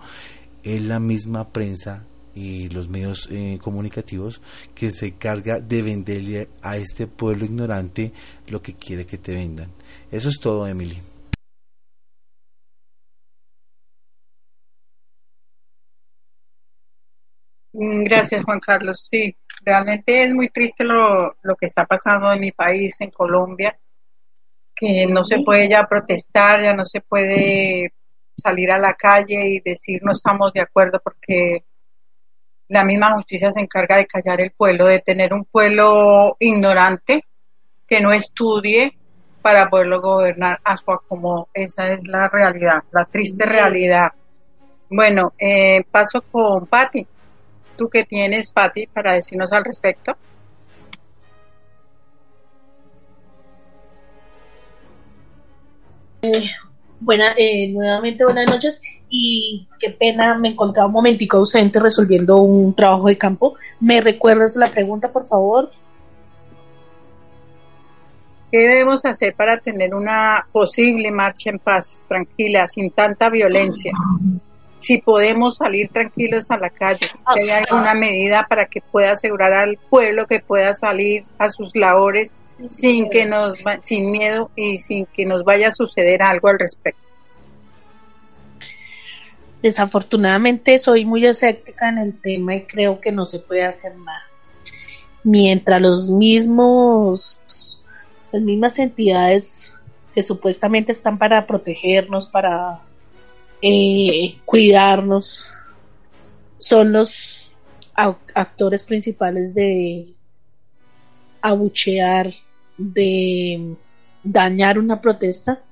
es 0.62 0.80
la 0.82 0.98
misma 1.00 1.50
prensa 1.50 2.04
y 2.34 2.70
los 2.70 2.88
medios 2.88 3.28
eh, 3.30 3.58
comunicativos 3.60 4.40
que 4.74 4.90
se 4.90 5.08
encarga 5.08 5.60
de 5.60 5.82
venderle 5.82 6.48
a 6.62 6.78
este 6.78 7.06
pueblo 7.06 7.44
ignorante 7.44 8.12
lo 8.48 8.62
que 8.62 8.74
quiere 8.74 9.04
que 9.04 9.18
te 9.18 9.32
vendan. 9.34 9.70
Eso 10.10 10.30
es 10.30 10.40
todo, 10.40 10.66
Emily. 10.66 10.98
Mm, 17.73 17.73
gracias, 18.04 18.44
Juan 18.44 18.60
Carlos. 18.60 19.08
Sí, 19.10 19.36
realmente 19.64 20.24
es 20.24 20.34
muy 20.34 20.48
triste 20.50 20.84
lo, 20.84 21.36
lo 21.42 21.56
que 21.56 21.66
está 21.66 21.84
pasando 21.84 22.32
en 22.32 22.40
mi 22.40 22.52
país, 22.52 23.00
en 23.00 23.10
Colombia, 23.10 23.78
que 24.74 25.06
no 25.06 25.24
se 25.24 25.40
puede 25.40 25.68
ya 25.68 25.86
protestar, 25.86 26.64
ya 26.64 26.74
no 26.74 26.84
se 26.84 27.00
puede 27.00 27.92
salir 28.36 28.70
a 28.70 28.78
la 28.78 28.94
calle 28.94 29.48
y 29.48 29.60
decir 29.60 30.00
no 30.02 30.12
estamos 30.12 30.52
de 30.52 30.60
acuerdo 30.60 31.00
porque 31.02 31.64
la 32.68 32.84
misma 32.84 33.12
justicia 33.14 33.52
se 33.52 33.60
encarga 33.60 33.96
de 33.96 34.06
callar 34.06 34.40
el 34.40 34.50
pueblo, 34.50 34.86
de 34.86 35.00
tener 35.00 35.32
un 35.32 35.44
pueblo 35.44 36.36
ignorante 36.40 37.24
que 37.86 38.00
no 38.00 38.12
estudie 38.12 38.96
para 39.42 39.68
poderlo 39.68 40.00
gobernar 40.00 40.58
a 40.64 40.76
su 40.76 40.90
acomodo. 40.90 41.48
Esa 41.52 41.88
es 41.90 42.08
la 42.08 42.28
realidad, 42.28 42.82
la 42.90 43.04
triste 43.04 43.44
realidad. 43.44 44.12
Bueno, 44.88 45.34
eh, 45.38 45.84
paso 45.90 46.22
con 46.22 46.66
Patti. 46.66 47.06
¿Tú 47.76 47.88
qué 47.88 48.04
tienes, 48.04 48.52
Patti, 48.52 48.86
para 48.86 49.14
decirnos 49.14 49.52
al 49.52 49.64
respecto? 49.64 50.16
Eh, 56.22 56.50
Buena, 57.04 57.34
eh, 57.36 57.68
nuevamente 57.70 58.24
buenas 58.24 58.50
noches 58.50 58.80
y 59.10 59.68
qué 59.78 59.90
pena, 59.90 60.38
me 60.38 60.48
encontraba 60.48 60.86
un 60.86 60.94
momentico 60.94 61.36
ausente 61.36 61.78
resolviendo 61.78 62.38
un 62.38 62.74
trabajo 62.74 63.08
de 63.08 63.18
campo. 63.18 63.56
¿Me 63.78 64.00
recuerdas 64.00 64.56
la 64.56 64.70
pregunta, 64.70 65.12
por 65.12 65.26
favor? 65.26 65.68
¿Qué 68.50 68.58
debemos 68.58 69.04
hacer 69.04 69.34
para 69.34 69.58
tener 69.58 69.94
una 69.94 70.46
posible 70.50 71.10
marcha 71.10 71.50
en 71.50 71.58
paz, 71.58 72.00
tranquila, 72.08 72.66
sin 72.68 72.90
tanta 72.90 73.28
violencia? 73.28 73.92
Si 74.84 74.98
podemos 74.98 75.56
salir 75.56 75.88
tranquilos 75.88 76.50
a 76.50 76.58
la 76.58 76.68
calle, 76.68 77.06
si 77.32 77.40
hay 77.40 77.48
alguna 77.48 77.94
medida 77.94 78.44
para 78.46 78.66
que 78.66 78.82
pueda 78.82 79.12
asegurar 79.12 79.50
al 79.54 79.78
pueblo 79.88 80.26
que 80.26 80.40
pueda 80.40 80.74
salir 80.74 81.24
a 81.38 81.48
sus 81.48 81.74
labores 81.74 82.34
sin 82.68 83.08
que 83.08 83.24
nos 83.24 83.58
sin 83.82 84.10
miedo 84.10 84.50
y 84.54 84.80
sin 84.80 85.06
que 85.06 85.24
nos 85.24 85.42
vaya 85.42 85.68
a 85.68 85.72
suceder 85.72 86.22
algo 86.22 86.48
al 86.48 86.58
respecto. 86.58 87.00
Desafortunadamente 89.62 90.78
soy 90.78 91.06
muy 91.06 91.24
escéptica 91.24 91.88
en 91.88 91.96
el 91.96 92.20
tema 92.20 92.56
y 92.56 92.64
creo 92.64 93.00
que 93.00 93.10
no 93.10 93.24
se 93.24 93.38
puede 93.38 93.64
hacer 93.64 93.96
nada. 93.96 94.24
Mientras 95.22 95.80
los 95.80 96.08
mismos 96.10 97.40
las 98.32 98.42
mismas 98.42 98.78
entidades 98.78 99.80
que 100.14 100.22
supuestamente 100.22 100.92
están 100.92 101.16
para 101.16 101.46
protegernos, 101.46 102.26
para 102.26 102.80
eh, 103.66 104.40
cuidarnos, 104.44 105.50
son 106.58 106.92
los 106.92 107.50
actores 107.94 108.84
principales 108.84 109.54
de 109.54 110.12
abuchear, 111.40 112.30
de 112.76 113.74
dañar 114.22 114.78
una 114.78 115.00
protesta, 115.00 115.62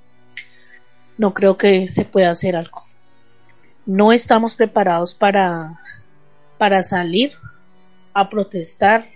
no 1.19 1.35
creo 1.35 1.59
que 1.59 1.91
se 1.91 2.07
pueda 2.07 2.31
hacer 2.31 2.57
algo. 2.57 2.83
No 3.85 4.11
estamos 4.11 4.55
preparados 4.55 5.15
para, 5.15 5.79
para 6.57 6.83
salir 6.83 7.33
a 8.15 8.31
protestar 8.31 9.07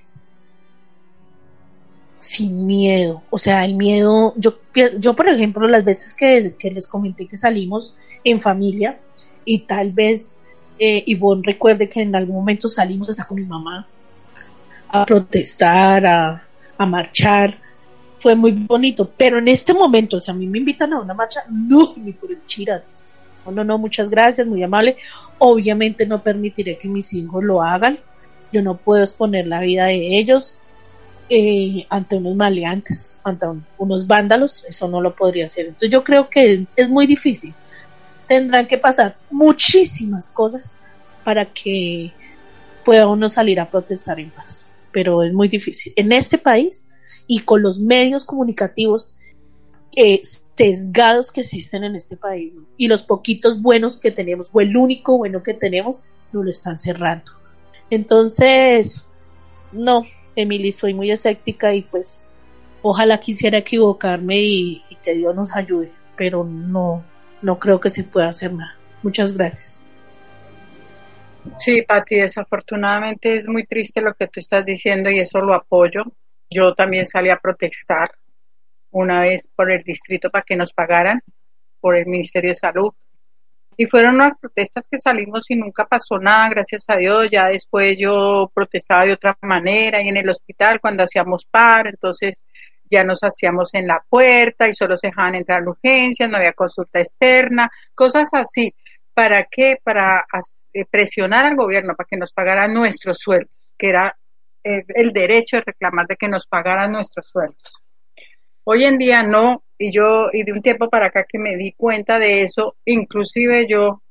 sin 2.19 2.67
miedo. 2.67 3.23
O 3.31 3.39
sea, 3.39 3.64
el 3.64 3.75
miedo, 3.75 4.35
yo, 4.37 4.59
yo 4.99 5.14
por 5.14 5.29
ejemplo, 5.29 5.67
las 5.69 5.85
veces 5.85 6.14
que, 6.14 6.71
les 6.71 6.87
comenté 6.87 7.27
que 7.27 7.37
salimos 7.37 7.99
en 8.25 8.41
familia 8.41 8.99
y 9.45 9.61
tal 9.61 9.93
vez 9.93 10.37
eh, 10.79 11.03
Ivonne 11.07 11.43
recuerde 11.45 11.89
que 11.89 12.03
en 12.03 12.14
algún 12.14 12.37
momento 12.37 12.69
salimos 12.69 13.09
hasta 13.09 13.25
con 13.25 13.37
mi 13.37 13.45
mamá 13.45 13.87
a 14.89 15.05
protestar, 15.05 16.07
a, 16.07 16.47
a 16.79 16.87
marchar, 16.87 17.59
fue 18.19 18.35
muy 18.35 18.53
bonito, 18.53 19.11
pero 19.17 19.39
en 19.39 19.49
este 19.49 19.75
momento, 19.75 20.21
si 20.21 20.31
a 20.31 20.35
mí 20.35 20.47
me 20.47 20.59
invitan 20.59 20.93
a 20.93 21.01
una 21.01 21.14
marcha, 21.14 21.41
no, 21.51 21.95
ni 21.97 22.12
por 22.12 22.31
el 22.31 22.45
chiras. 22.45 23.23
No, 23.45 23.53
no, 23.53 23.64
no, 23.64 23.79
muchas 23.79 24.11
gracias, 24.11 24.47
muy 24.47 24.62
amable. 24.62 24.97
Obviamente 25.39 26.07
no 26.07 26.23
permitiré 26.23 26.79
que 26.79 26.89
mis 26.89 27.12
hijos 27.12 27.45
lo 27.45 27.62
hagan. 27.62 27.99
Yo 28.53 28.62
no 28.62 28.77
puedo 28.77 29.03
exponer 29.03 29.47
la 29.47 29.61
vida 29.61 29.87
de 29.87 30.19
ellos 30.19 30.59
eh, 31.29 31.87
ante 31.91 32.16
unos 32.16 32.37
maleantes, 32.37 33.18
ante 33.24 33.47
unos 33.79 34.07
vándalos. 34.07 34.64
Eso 34.68 34.89
no 34.89 35.01
lo 35.01 35.14
podría 35.14 35.47
hacer. 35.47 35.66
Entonces 35.66 35.91
yo 35.91 36.05
creo 36.05 36.29
que 36.31 36.66
es 36.77 36.89
muy 36.89 37.07
difícil. 37.07 37.55
Tendrán 38.27 38.66
que 38.66 38.79
pasar 38.79 39.16
muchísimas 39.31 40.31
cosas 40.31 40.77
para 41.24 41.53
que 41.53 42.12
pueda 42.85 43.07
uno 43.07 43.29
salir 43.29 43.61
a 43.61 43.70
protestar 43.70 44.20
en 44.20 44.31
paz 44.31 44.70
pero 44.97 45.22
es 45.22 45.35
muy 45.35 45.49
difícil. 45.49 45.93
En 45.95 46.11
este 46.11 46.39
país 46.39 46.89
y 47.27 47.41
con 47.41 47.61
los 47.61 47.79
medios 47.79 48.24
comunicativos 48.24 49.18
eh, 49.95 50.22
sesgados 50.57 51.31
que 51.31 51.43
existen 51.43 51.85
en 51.85 51.97
este 51.97 52.16
país 52.16 52.55
y 52.79 52.89
los 52.89 53.03
poquitos 53.03 53.61
buenos 53.61 53.99
que 53.99 54.11
tenemos 54.11 54.49
o 54.55 54.62
el 54.62 54.74
único 54.74 55.18
bueno 55.18 55.43
que 55.43 55.53
tenemos 55.53 56.03
no 56.33 56.43
lo 56.43 56.49
están 56.49 56.79
cerrando. 56.79 57.31
Entonces, 57.91 59.07
no, 59.70 60.07
Emily, 60.37 60.70
soy 60.70 60.95
muy 60.95 61.11
escéptica 61.11 61.74
y 61.74 61.82
pues 61.82 62.26
ojalá 62.82 63.18
quisiera 63.18 63.59
equivocarme 63.59 64.37
y, 64.39 64.82
que 65.03 65.14
Dios 65.14 65.34
nos 65.34 65.55
ayude, 65.55 65.91
pero 66.16 66.45
no, 66.45 67.05
no 67.43 67.59
creo 67.59 67.80
que 67.80 67.91
se 67.91 68.05
pueda 68.05 68.28
hacer 68.28 68.53
nada. 68.53 68.76
Muchas 69.03 69.37
gracias. 69.37 69.87
Sí, 71.59 71.82
Pati, 71.82 72.16
desafortunadamente 72.16 73.37
es 73.37 73.49
muy 73.49 73.64
triste 73.66 74.01
lo 74.01 74.14
que 74.14 74.26
tú 74.26 74.41
estás 74.41 74.64
diciendo 74.64 75.11
y 75.11 75.20
eso 75.20 75.41
lo 75.41 75.55
apoyo. 75.55 76.03
Yo 76.51 76.74
también 76.74 77.07
salí 77.07 77.30
a 77.30 77.37
protestar 77.37 78.11
una 78.91 79.20
vez 79.20 79.49
por 79.55 79.70
el 79.70 79.82
distrito 79.82 80.30
para 80.30 80.45
que 80.45 80.57
nos 80.57 80.72
pagaran 80.72 81.22
por 81.80 81.97
el 81.97 82.07
Ministerio 82.07 82.51
de 82.51 82.55
Salud. 82.55 82.93
Y 83.77 83.87
fueron 83.87 84.14
unas 84.14 84.37
protestas 84.41 84.89
que 84.91 84.99
salimos 84.99 85.51
y 85.51 85.57
nunca 85.57 85.85
pasó 85.85 86.18
nada, 86.18 86.49
gracias 86.49 86.85
a 86.89 86.97
Dios. 86.97 87.31
Ya 87.31 87.49
después 87.49 87.97
yo 87.99 88.51
protestaba 88.55 89.05
de 89.05 89.12
otra 89.12 89.37
manera 89.43 90.03
y 90.03 90.09
en 90.09 90.16
el 90.16 90.29
hospital 90.29 90.81
cuando 90.81 91.03
hacíamos 91.03 91.45
par, 91.45 91.87
entonces 91.87 92.45
ya 92.91 93.05
nos 93.05 93.20
hacíamos 93.20 93.74
en 93.74 93.87
la 93.87 94.03
puerta 94.09 94.68
y 94.68 94.74
solo 94.74 94.97
se 94.97 95.09
dejaban 95.09 95.35
entrar 95.35 95.66
urgencias, 95.66 96.31
no 96.31 96.37
había 96.37 96.53
consulta 96.53 97.01
externa, 97.01 97.70
cosas 97.95 98.29
así. 98.33 98.74
¿Para 99.12 99.45
qué? 99.45 99.79
Para 99.83 100.24
eh, 100.72 100.85
presionar 100.91 101.47
al 101.47 101.57
gobierno 101.57 101.95
para 101.95 102.07
que 102.07 102.16
nos 102.16 102.33
pagara 102.33 102.68
nuestros 102.68 103.18
sueldos, 103.18 103.59
que 103.77 103.89
era 103.89 104.16
eh, 104.62 104.85
el 104.89 105.12
derecho 105.12 105.57
de 105.57 105.62
reclamar 105.66 106.07
de 106.07 106.16
que 106.16 106.29
nos 106.29 106.47
pagaran 106.47 106.93
nuestros 106.93 107.29
sueldos. 107.29 107.83
Hoy 108.64 108.85
en 108.85 108.99
día 108.99 109.22
no, 109.22 109.62
y 109.79 109.91
yo, 109.91 110.29
y 110.33 110.43
de 110.43 110.53
un 110.53 110.62
tiempo 110.62 110.89
para 110.89 111.07
acá 111.07 111.24
que 111.29 111.39
me 111.39 111.57
di 111.57 111.72
cuenta 111.72 112.18
de 112.18 112.43
eso, 112.43 112.77
inclusive 112.85 113.66
yo, 113.68 114.03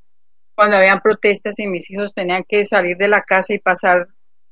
cuando 0.55 0.78
habían 0.78 1.01
protestas 1.01 1.59
y 1.59 1.68
mis 1.68 1.89
hijos 1.89 2.13
tenían 2.13 2.43
que 2.47 2.66
salir 2.66 2.97
de 2.97 3.07
la 3.07 3.22
casa 3.22 3.53
y 3.53 3.59
pasar 3.59 4.07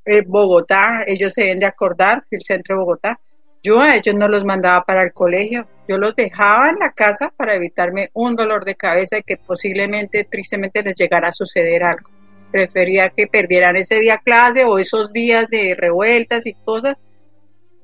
eh, 0.06 0.24
Bogotá, 0.26 1.04
ellos 1.08 1.34
se 1.34 1.44
deben 1.44 1.60
de 1.60 1.66
acordar, 1.66 2.26
el 2.30 2.42
centro 2.42 2.76
de 2.76 2.80
Bogotá, 2.80 3.20
yo 3.62 3.80
a 3.80 3.96
ellos 3.96 4.14
no 4.14 4.28
los 4.28 4.44
mandaba 4.44 4.84
para 4.84 5.04
el 5.04 5.14
colegio, 5.14 5.66
Yo 5.88 5.98
los 5.98 6.16
dejaba 6.16 6.70
en 6.70 6.80
la 6.80 6.92
casa 6.92 7.34
para 7.36 7.56
evitarme 7.56 8.10
un 8.14 8.36
dolor 8.36 8.66
de 8.66 8.76
cabeza 8.76 9.18
y 9.18 9.24
que 9.24 9.38
posiblemente, 9.38 10.26
tristemente, 10.26 10.82
les 10.82 10.96
llegara 10.96 11.30
a 11.30 11.32
suceder 11.32 11.84
algo. 11.84 12.10
Prefería 12.52 13.10
que 13.10 13.28
perdieran 13.28 13.76
ese 13.76 14.00
día 14.00 14.18
clase 14.18 14.64
o 14.66 14.80
esos 14.80 15.12
días 15.12 15.48
de 15.50 15.76
revueltas 15.78 16.46
y 16.46 16.54
cosas, 16.54 16.96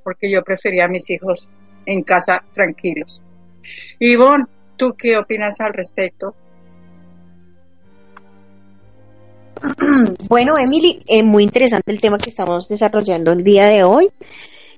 porque 0.04 0.30
yo 0.32 0.44
prefería 0.44 0.86
a 0.86 0.90
mis 0.90 1.10
hijos 1.10 1.50
en 1.86 2.04
casa 2.04 2.44
tranquilos. 2.54 3.22
Ivonne, 4.00 4.46
¿tú 4.78 4.94
qué 4.98 5.18
opinas 5.18 5.60
al 5.60 5.74
respecto? 5.74 6.36
Bueno, 10.30 10.54
Emily, 10.58 11.02
es 11.08 11.24
muy 11.24 11.44
interesante 11.44 11.92
el 11.92 12.00
tema 12.00 12.18
que 12.18 12.30
estamos 12.30 12.68
desarrollando 12.68 13.32
el 13.32 13.44
día 13.44 13.68
de 13.68 13.84
hoy. 13.84 14.10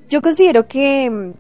Yo 0.10 0.22
considero 0.22 0.64
que, 0.64 1.34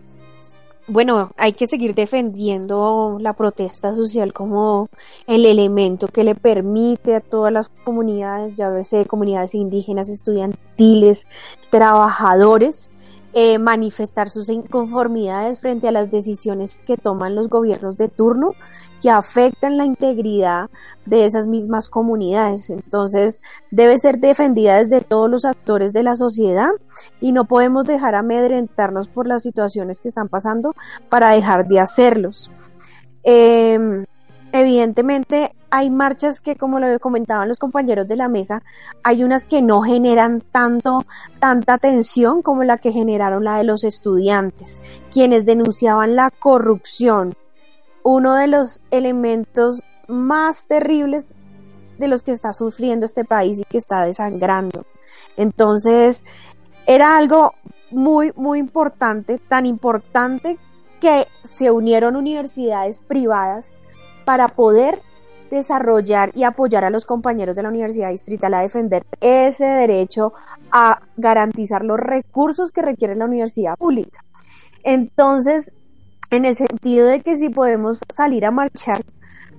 bueno, 0.88 1.32
hay 1.38 1.54
que 1.54 1.68
seguir 1.68 1.96
defendiendo 1.96 3.18
la 3.20 3.34
protesta 3.34 3.96
social 3.96 4.34
como 4.34 4.90
el 5.28 5.46
elemento 5.46 6.08
que 6.08 6.24
le 6.24 6.36
permite 6.36 7.16
a 7.16 7.22
todas 7.22 7.52
las 7.52 7.70
comunidades, 7.84 8.56
ya 8.56 8.72
sé, 8.84 9.06
comunidades 9.06 9.56
indígenas, 9.56 10.10
estudiantiles, 10.10 11.28
trabajadores, 11.70 12.90
eh, 13.34 13.60
manifestar 13.60 14.30
sus 14.30 14.50
inconformidades 14.50 15.60
frente 15.60 15.88
a 15.88 15.92
las 15.92 16.12
decisiones 16.12 16.78
que 16.86 16.98
toman 16.98 17.36
los 17.36 17.50
gobiernos 17.50 17.98
de 17.98 18.10
turno 18.10 18.54
que 19.02 19.10
afectan 19.10 19.78
la 19.78 19.86
integridad 19.86 20.70
de 21.06 21.26
esas 21.26 21.48
mismas 21.48 21.90
comunidades. 21.90 22.70
Entonces, 22.70 23.42
debe 23.72 23.98
ser 23.98 24.20
defendida 24.20 24.78
desde 24.78 25.02
todos 25.02 25.30
los 25.30 25.44
actores 25.44 25.92
de 25.92 26.04
la 26.04 26.16
sociedad 26.16 26.70
y 27.20 27.32
no 27.32 27.46
podemos 27.46 27.86
dejar 27.86 28.16
amedrentarnos 28.16 29.08
por 29.08 29.28
las 29.28 29.42
situaciones 29.42 30.00
que 30.00 30.08
están 30.08 30.30
pasando 30.30 30.76
para 31.10 31.32
dejar 31.32 31.68
de 31.68 31.80
hacerlos. 31.80 32.52
Em, 33.24 34.06
evidentemente, 34.52 35.54
hay 35.70 35.90
marchas 35.90 36.40
que, 36.42 36.56
como 36.56 36.80
lo 36.80 37.00
comentaban 37.00 37.48
los 37.48 37.58
compañeros 37.58 38.08
de 38.08 38.18
la 38.18 38.28
mesa, 38.28 38.62
hay 39.04 39.24
unas 39.24 39.46
que 39.46 39.62
no 39.62 39.82
generan 39.82 40.42
tanto, 40.42 41.06
tanta 41.40 41.78
tensión 41.78 42.42
como 42.42 42.64
la 42.64 42.78
que 42.78 42.92
generaron 42.92 43.44
la 43.44 43.58
de 43.58 43.64
los 43.64 43.84
estudiantes, 43.84 44.84
quienes 45.12 45.46
denunciaban 45.46 46.16
la 46.16 46.30
corrupción, 46.30 47.36
uno 48.04 48.36
de 48.36 48.48
los 48.48 48.82
elementos 48.92 49.82
más 50.08 50.68
terribles 50.68 51.36
de 51.98 52.08
los 52.08 52.24
que 52.24 52.32
está 52.32 52.52
sufriendo 52.52 53.06
este 53.06 53.24
país 53.24 53.60
y 53.60 53.64
que 53.64 53.78
está 53.78 54.04
desangrando. 54.04 54.86
Entonces, 55.38 56.26
era 56.86 57.16
algo 57.16 57.54
muy, 57.92 58.34
muy 58.36 58.60
importante, 58.60 59.38
tan 59.38 59.66
importante 59.66 60.58
que 61.00 61.28
se 61.44 61.72
unieron 61.72 62.16
universidades 62.16 63.00
privadas 63.00 63.76
para 64.26 64.48
poder 64.48 65.02
desarrollar 65.50 66.32
y 66.34 66.44
apoyar 66.44 66.86
a 66.86 66.90
los 66.90 67.06
compañeros 67.06 67.56
de 67.56 67.64
la 67.64 67.70
Universidad 67.70 68.10
Distrital 68.10 68.54
a 68.54 68.62
defender 68.62 69.04
ese 69.20 69.66
derecho 69.66 70.34
a 70.72 71.02
garantizar 71.18 71.84
los 71.84 72.00
recursos 72.00 72.72
que 72.72 72.82
requiere 72.82 73.16
la 73.16 73.26
universidad 73.26 73.76
pública. 73.78 74.24
Entonces, 74.84 75.76
en 76.32 76.46
el 76.46 76.56
sentido 76.56 77.08
de 77.08 77.22
que 77.22 77.36
si 77.36 77.50
podemos 77.50 78.00
salir 78.10 78.46
a 78.46 78.52
marchar 78.52 79.04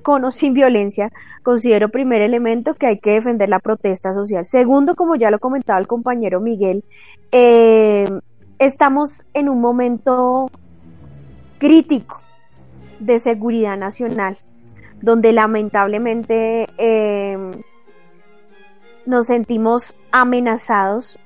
con 0.03 0.25
o 0.25 0.33
sin 0.33 0.55
violencia, 0.55 1.11
considero 1.43 1.91
primer 1.91 2.23
elemento 2.23 2.75
que 2.75 2.87
hay 2.87 2.99
que 2.99 3.13
defender 3.13 3.49
la 3.49 3.61
protesta 3.61 4.15
social. 4.15 4.47
Segundo, 4.47 4.97
como 4.97 5.15
ya 5.15 5.31
lo 5.31 5.39
comentaba 5.39 5.79
el 5.79 5.87
compañero 5.87 6.41
Miguel, 6.41 6.85
eh, 7.31 8.09
estamos 8.59 9.25
en 9.35 9.49
un 9.49 9.61
momento 9.61 10.51
crítico 11.59 12.21
de 12.99 13.19
seguridad 13.19 13.77
nacional, 13.77 14.37
donde 15.03 15.33
lamentablemente 15.33 16.69
eh, 16.79 17.37
nos 19.05 19.27
sentimos 19.27 19.95
amenazados 20.13 21.19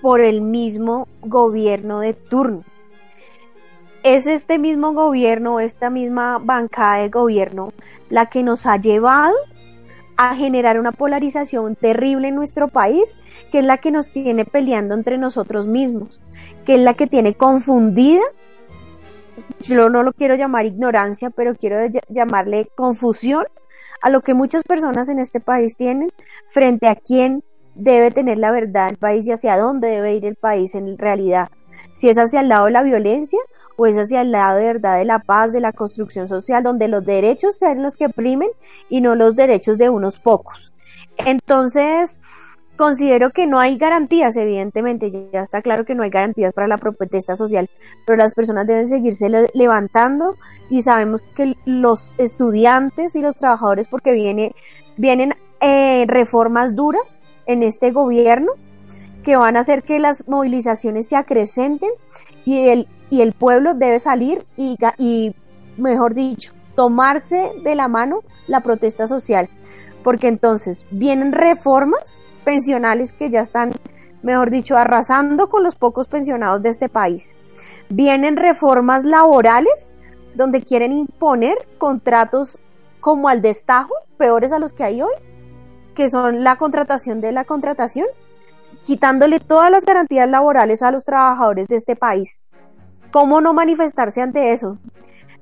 por 0.00 0.20
el 0.20 0.40
mismo 0.40 1.06
gobierno 1.20 2.00
de 2.00 2.14
turno. 2.14 2.64
Es 4.02 4.26
este 4.26 4.58
mismo 4.58 4.92
gobierno, 4.94 5.60
esta 5.60 5.88
misma 5.88 6.38
bancada 6.38 7.02
de 7.02 7.08
gobierno, 7.08 7.72
la 8.10 8.26
que 8.26 8.42
nos 8.42 8.66
ha 8.66 8.76
llevado 8.76 9.36
a 10.16 10.34
generar 10.34 10.80
una 10.80 10.92
polarización 10.92 11.76
terrible 11.76 12.28
en 12.28 12.34
nuestro 12.34 12.68
país, 12.68 13.16
que 13.52 13.60
es 13.60 13.64
la 13.64 13.78
que 13.78 13.92
nos 13.92 14.10
tiene 14.10 14.44
peleando 14.44 14.94
entre 14.94 15.18
nosotros 15.18 15.68
mismos, 15.68 16.20
que 16.66 16.74
es 16.74 16.80
la 16.80 16.94
que 16.94 17.06
tiene 17.06 17.34
confundida, 17.34 18.22
yo 19.60 19.88
no 19.88 20.02
lo 20.02 20.12
quiero 20.12 20.34
llamar 20.34 20.66
ignorancia, 20.66 21.30
pero 21.30 21.54
quiero 21.54 21.78
llamarle 22.08 22.68
confusión 22.74 23.44
a 24.00 24.10
lo 24.10 24.20
que 24.20 24.34
muchas 24.34 24.64
personas 24.64 25.08
en 25.08 25.18
este 25.18 25.40
país 25.40 25.76
tienen 25.76 26.10
frente 26.50 26.88
a 26.88 26.96
quién 26.96 27.42
debe 27.74 28.10
tener 28.10 28.38
la 28.38 28.50
verdad 28.50 28.90
el 28.90 28.96
país 28.96 29.26
y 29.26 29.32
hacia 29.32 29.56
dónde 29.56 29.88
debe 29.88 30.14
ir 30.14 30.26
el 30.26 30.36
país 30.36 30.74
en 30.74 30.98
realidad. 30.98 31.48
Si 31.94 32.08
es 32.08 32.18
hacia 32.18 32.40
el 32.40 32.48
lado 32.48 32.66
de 32.66 32.72
la 32.72 32.82
violencia 32.82 33.38
o 33.76 33.86
es 33.86 33.96
hacia 33.96 34.22
el 34.22 34.32
lado 34.32 34.58
de 34.58 34.64
verdad 34.64 34.98
de 34.98 35.04
la 35.04 35.20
paz, 35.20 35.52
de 35.52 35.60
la 35.60 35.72
construcción 35.72 36.28
social, 36.28 36.62
donde 36.62 36.88
los 36.88 37.04
derechos 37.04 37.58
sean 37.58 37.82
los 37.82 37.96
que 37.96 38.08
primen 38.08 38.50
y 38.88 39.00
no 39.00 39.14
los 39.14 39.36
derechos 39.36 39.78
de 39.78 39.88
unos 39.88 40.18
pocos. 40.20 40.72
Entonces, 41.18 42.18
considero 42.82 43.30
que 43.30 43.46
no 43.46 43.60
hay 43.60 43.78
garantías, 43.78 44.34
evidentemente, 44.34 45.08
ya 45.32 45.42
está 45.42 45.62
claro 45.62 45.84
que 45.84 45.94
no 45.94 46.02
hay 46.02 46.10
garantías 46.10 46.52
para 46.52 46.66
la 46.66 46.78
protesta 46.78 47.36
social, 47.36 47.70
pero 48.04 48.16
las 48.16 48.34
personas 48.34 48.66
deben 48.66 48.88
seguirse 48.88 49.30
levantando 49.54 50.34
y 50.68 50.82
sabemos 50.82 51.22
que 51.22 51.54
los 51.64 52.12
estudiantes 52.18 53.14
y 53.14 53.22
los 53.22 53.36
trabajadores, 53.36 53.86
porque 53.86 54.10
viene, 54.10 54.56
vienen 54.96 55.32
eh, 55.60 56.06
reformas 56.08 56.74
duras 56.74 57.24
en 57.46 57.62
este 57.62 57.92
gobierno 57.92 58.50
que 59.22 59.36
van 59.36 59.56
a 59.56 59.60
hacer 59.60 59.84
que 59.84 60.00
las 60.00 60.26
movilizaciones 60.26 61.06
se 61.06 61.14
acrecenten 61.14 61.90
y 62.44 62.66
el, 62.66 62.88
y 63.10 63.20
el 63.20 63.32
pueblo 63.32 63.74
debe 63.74 64.00
salir 64.00 64.44
y, 64.56 64.76
y, 64.98 65.36
mejor 65.76 66.14
dicho, 66.14 66.52
tomarse 66.74 67.52
de 67.62 67.76
la 67.76 67.86
mano 67.86 68.24
la 68.48 68.60
protesta 68.60 69.06
social, 69.06 69.48
porque 70.02 70.26
entonces 70.26 70.84
vienen 70.90 71.30
reformas 71.30 72.24
pensionales 72.44 73.12
que 73.12 73.30
ya 73.30 73.40
están, 73.40 73.72
mejor 74.22 74.50
dicho, 74.50 74.76
arrasando 74.76 75.48
con 75.48 75.62
los 75.62 75.76
pocos 75.76 76.08
pensionados 76.08 76.62
de 76.62 76.70
este 76.70 76.88
país. 76.88 77.36
Vienen 77.88 78.36
reformas 78.36 79.04
laborales 79.04 79.94
donde 80.34 80.62
quieren 80.62 80.92
imponer 80.92 81.56
contratos 81.78 82.58
como 83.00 83.28
al 83.28 83.42
destajo, 83.42 83.94
peores 84.16 84.52
a 84.52 84.58
los 84.58 84.72
que 84.72 84.84
hay 84.84 85.02
hoy, 85.02 85.12
que 85.94 86.08
son 86.08 86.44
la 86.44 86.56
contratación 86.56 87.20
de 87.20 87.32
la 87.32 87.44
contratación, 87.44 88.06
quitándole 88.84 89.40
todas 89.40 89.70
las 89.70 89.84
garantías 89.84 90.28
laborales 90.28 90.82
a 90.82 90.90
los 90.90 91.04
trabajadores 91.04 91.68
de 91.68 91.76
este 91.76 91.96
país. 91.96 92.42
¿Cómo 93.10 93.40
no 93.40 93.52
manifestarse 93.52 94.22
ante 94.22 94.52
eso? 94.52 94.78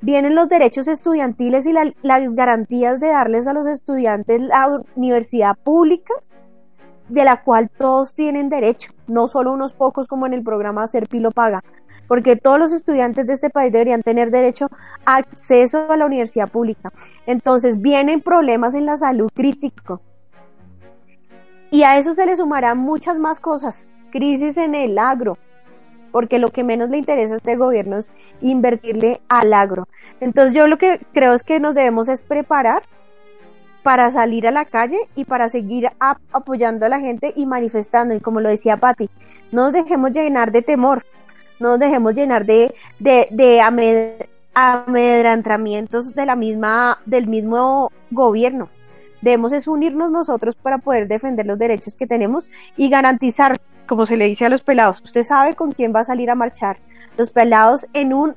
Vienen 0.03 0.35
los 0.35 0.49
derechos 0.49 0.89
estudiantiles 0.89 1.67
y 1.67 1.73
las 1.73 2.35
garantías 2.35 3.01
de 3.01 3.09
darles 3.09 3.47
a 3.47 3.53
los 3.53 3.67
estudiantes 3.67 4.41
la 4.41 4.81
universidad 4.97 5.57
pública, 5.63 6.15
de 7.11 7.25
la 7.25 7.43
cual 7.43 7.69
todos 7.69 8.15
tienen 8.15 8.49
derecho, 8.49 8.93
no 9.07 9.29
solo 9.29 9.53
unos 9.53 9.75
pocos 9.75 10.07
como 10.07 10.27
en 10.27 10.33
el 10.33 10.43
programa 10.43 10.87
Serpilo 10.87 11.33
Paga, 11.33 11.63
porque 12.07 12.37
todos 12.37 12.59
los 12.59 12.73
estudiantes 12.73 13.27
de 13.27 13.35
este 13.35 13.51
país 13.51 13.73
deberían 13.73 14.03
tener 14.03 14.31
derecho 14.31 14.69
a 15.05 15.17
acceso 15.17 15.91
a 15.91 15.97
la 15.97 16.07
universidad 16.07 16.49
pública. 16.49 16.93
Entonces 17.27 17.81
vienen 17.81 18.21
problemas 18.21 18.75
en 18.75 18.87
la 18.87 18.97
salud 18.97 19.29
crítico. 19.35 20.01
Y 21.71 21.83
a 21.83 21.99
eso 21.99 22.15
se 22.15 22.27
le 22.27 22.37
sumarán 22.37 22.79
muchas 22.79 23.19
más 23.19 23.39
cosas, 23.39 23.89
crisis 24.11 24.57
en 24.57 24.75
el 24.75 24.99
agro, 24.99 25.39
porque 26.11 26.39
lo 26.39 26.49
que 26.49 26.65
menos 26.65 26.91
le 26.91 26.99
interesa 26.99 27.35
a 27.35 27.37
este 27.37 27.57
gobierno 27.57 27.97
es 27.97 28.13
invertirle 28.41 29.21
al 29.29 29.53
agro. 29.53 29.87
Entonces 30.21 30.55
yo 30.55 30.67
lo 30.67 30.79
que 30.79 31.01
creo 31.13 31.35
es 31.35 31.43
que 31.43 31.61
nos 31.61 31.75
debemos 31.75 32.09
es 32.09 32.25
preparar 32.25 32.83
para 33.83 34.11
salir 34.11 34.47
a 34.47 34.51
la 34.51 34.65
calle 34.65 34.99
y 35.15 35.25
para 35.25 35.49
seguir 35.49 35.89
apoyando 35.99 36.87
a 36.87 36.89
la 36.89 37.01
gente 37.01 37.33
y 37.35 37.47
manifestando. 37.47 38.15
Y 38.15 38.21
como 38.21 38.41
lo 38.41 38.49
decía 38.49 38.77
Patti, 38.77 39.09
no 39.53 39.65
nos 39.65 39.73
dejemos 39.73 40.13
llenar 40.13 40.53
de 40.53 40.63
temor, 40.63 41.05
no 41.59 41.71
nos 41.71 41.79
dejemos 41.79 42.15
llenar 42.15 42.47
de, 42.47 42.75
de, 42.99 43.29
de 43.31 43.61
amedrantamientos 44.55 46.15
de 46.15 46.27
la 46.27 46.37
misma, 46.37 46.99
del 47.07 47.27
mismo 47.27 47.91
gobierno. 48.11 48.69
Debemos 49.23 49.53
es 49.53 49.69
unirnos 49.69 50.11
nosotros 50.11 50.57
para 50.57 50.79
poder 50.79 51.07
defender 51.07 51.47
los 51.47 51.59
derechos 51.59 51.95
que 51.95 52.07
tenemos 52.07 52.51
y 52.77 52.89
garantizar 52.89 53.59
como 53.91 54.07
se 54.07 54.17
le 54.17 54.27
dice 54.27 54.47
a 54.47 54.49
los 54.49 54.63
pelados, 54.63 55.03
usted 55.03 55.25
sabe 55.25 55.55
con 55.55 55.73
quién 55.73 55.93
va 55.93 56.01
a 56.01 56.05
salir 56.05 56.31
a 56.31 56.37
marchar. 56.37 56.77
Los 57.19 57.33
pelados 57.33 57.89
en 57.93 58.15
un 58.15 58.37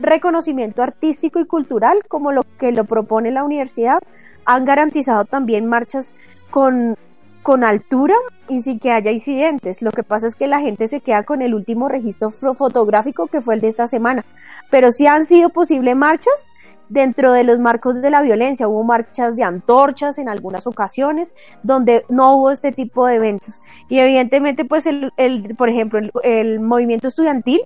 reconocimiento 0.00 0.82
artístico 0.82 1.40
y 1.40 1.44
cultural, 1.44 1.98
como 2.08 2.32
lo 2.32 2.42
que 2.58 2.72
lo 2.72 2.86
propone 2.86 3.30
la 3.30 3.44
universidad, 3.44 3.98
han 4.46 4.64
garantizado 4.64 5.24
también 5.24 5.66
marchas 5.66 6.12
con 6.50 6.96
con 7.44 7.62
altura 7.62 8.14
y 8.48 8.62
sin 8.62 8.78
que 8.78 8.90
haya 8.90 9.10
incidentes. 9.10 9.82
Lo 9.82 9.92
que 9.92 10.02
pasa 10.02 10.26
es 10.26 10.34
que 10.34 10.48
la 10.48 10.60
gente 10.60 10.88
se 10.88 11.00
queda 11.00 11.24
con 11.24 11.42
el 11.42 11.54
último 11.54 11.90
registro 11.90 12.30
fotográfico 12.30 13.26
que 13.26 13.42
fue 13.42 13.56
el 13.56 13.60
de 13.60 13.68
esta 13.68 13.86
semana. 13.86 14.24
Pero 14.70 14.90
sí 14.90 15.06
han 15.06 15.26
sido 15.26 15.50
posibles 15.50 15.94
marchas 15.94 16.50
dentro 16.88 17.32
de 17.32 17.44
los 17.44 17.58
marcos 17.58 18.00
de 18.00 18.08
la 18.08 18.22
violencia. 18.22 18.66
Hubo 18.66 18.82
marchas 18.82 19.36
de 19.36 19.42
antorchas 19.44 20.16
en 20.16 20.30
algunas 20.30 20.66
ocasiones 20.66 21.34
donde 21.62 22.06
no 22.08 22.38
hubo 22.38 22.50
este 22.50 22.72
tipo 22.72 23.06
de 23.06 23.16
eventos. 23.16 23.60
Y 23.90 23.98
evidentemente, 23.98 24.64
pues, 24.64 24.86
el, 24.86 25.12
el 25.18 25.54
por 25.54 25.68
ejemplo, 25.68 26.00
el, 26.22 26.60
movimiento 26.60 27.08
estudiantil 27.08 27.60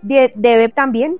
debe 0.00 0.70
también 0.70 1.18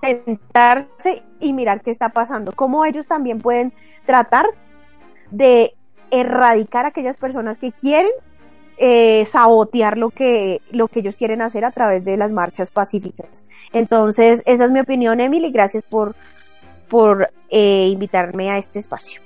sentarse 0.00 1.24
y 1.42 1.52
mirar 1.52 1.82
qué 1.82 1.90
está 1.90 2.10
pasando, 2.10 2.52
cómo 2.52 2.84
ellos 2.84 3.06
también 3.06 3.40
pueden 3.40 3.72
tratar 4.06 4.46
de 5.30 5.74
erradicar 6.10 6.84
a 6.84 6.88
aquellas 6.88 7.18
personas 7.18 7.58
que 7.58 7.72
quieren 7.72 8.10
eh, 8.78 9.26
sabotear 9.26 9.98
lo 9.98 10.10
que, 10.10 10.60
lo 10.70 10.88
que 10.88 11.00
ellos 11.00 11.16
quieren 11.16 11.42
hacer 11.42 11.64
a 11.64 11.70
través 11.70 12.04
de 12.04 12.16
las 12.16 12.30
marchas 12.30 12.70
pacíficas. 12.70 13.44
Entonces, 13.72 14.42
esa 14.46 14.64
es 14.64 14.70
mi 14.70 14.80
opinión, 14.80 15.20
Emily. 15.20 15.50
Gracias 15.50 15.82
por, 15.82 16.14
por 16.88 17.30
eh, 17.50 17.88
invitarme 17.90 18.50
a 18.50 18.58
este 18.58 18.78
espacio. 18.78 19.20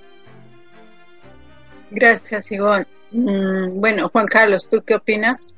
Gracias, 1.91 2.51
Ivonne. 2.53 2.87
Mm, 3.13 3.81
bueno, 3.81 4.09
Juan 4.11 4.27
Carlos, 4.27 4.69
¿tú 4.69 4.83
qué 4.85 4.95
opinas? 4.95 5.56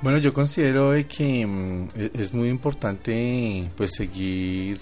Bueno, 0.00 0.18
yo 0.18 0.32
considero 0.32 0.92
que 1.08 1.44
mm, 1.44 1.88
e-, 1.96 2.10
es 2.14 2.32
muy 2.32 2.48
importante 2.48 3.68
pues 3.76 3.94
seguir 3.96 4.80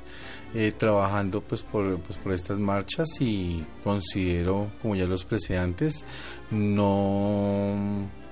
eh, 0.54 0.72
trabajando 0.76 1.40
pues 1.40 1.62
por, 1.62 1.98
pues 2.00 2.18
por 2.18 2.32
estas 2.32 2.58
marchas 2.58 3.08
y 3.20 3.64
considero, 3.82 4.70
como 4.82 4.94
ya 4.94 5.06
los 5.06 5.22
expresé 5.22 5.56
antes, 5.56 6.04
no, 6.50 7.74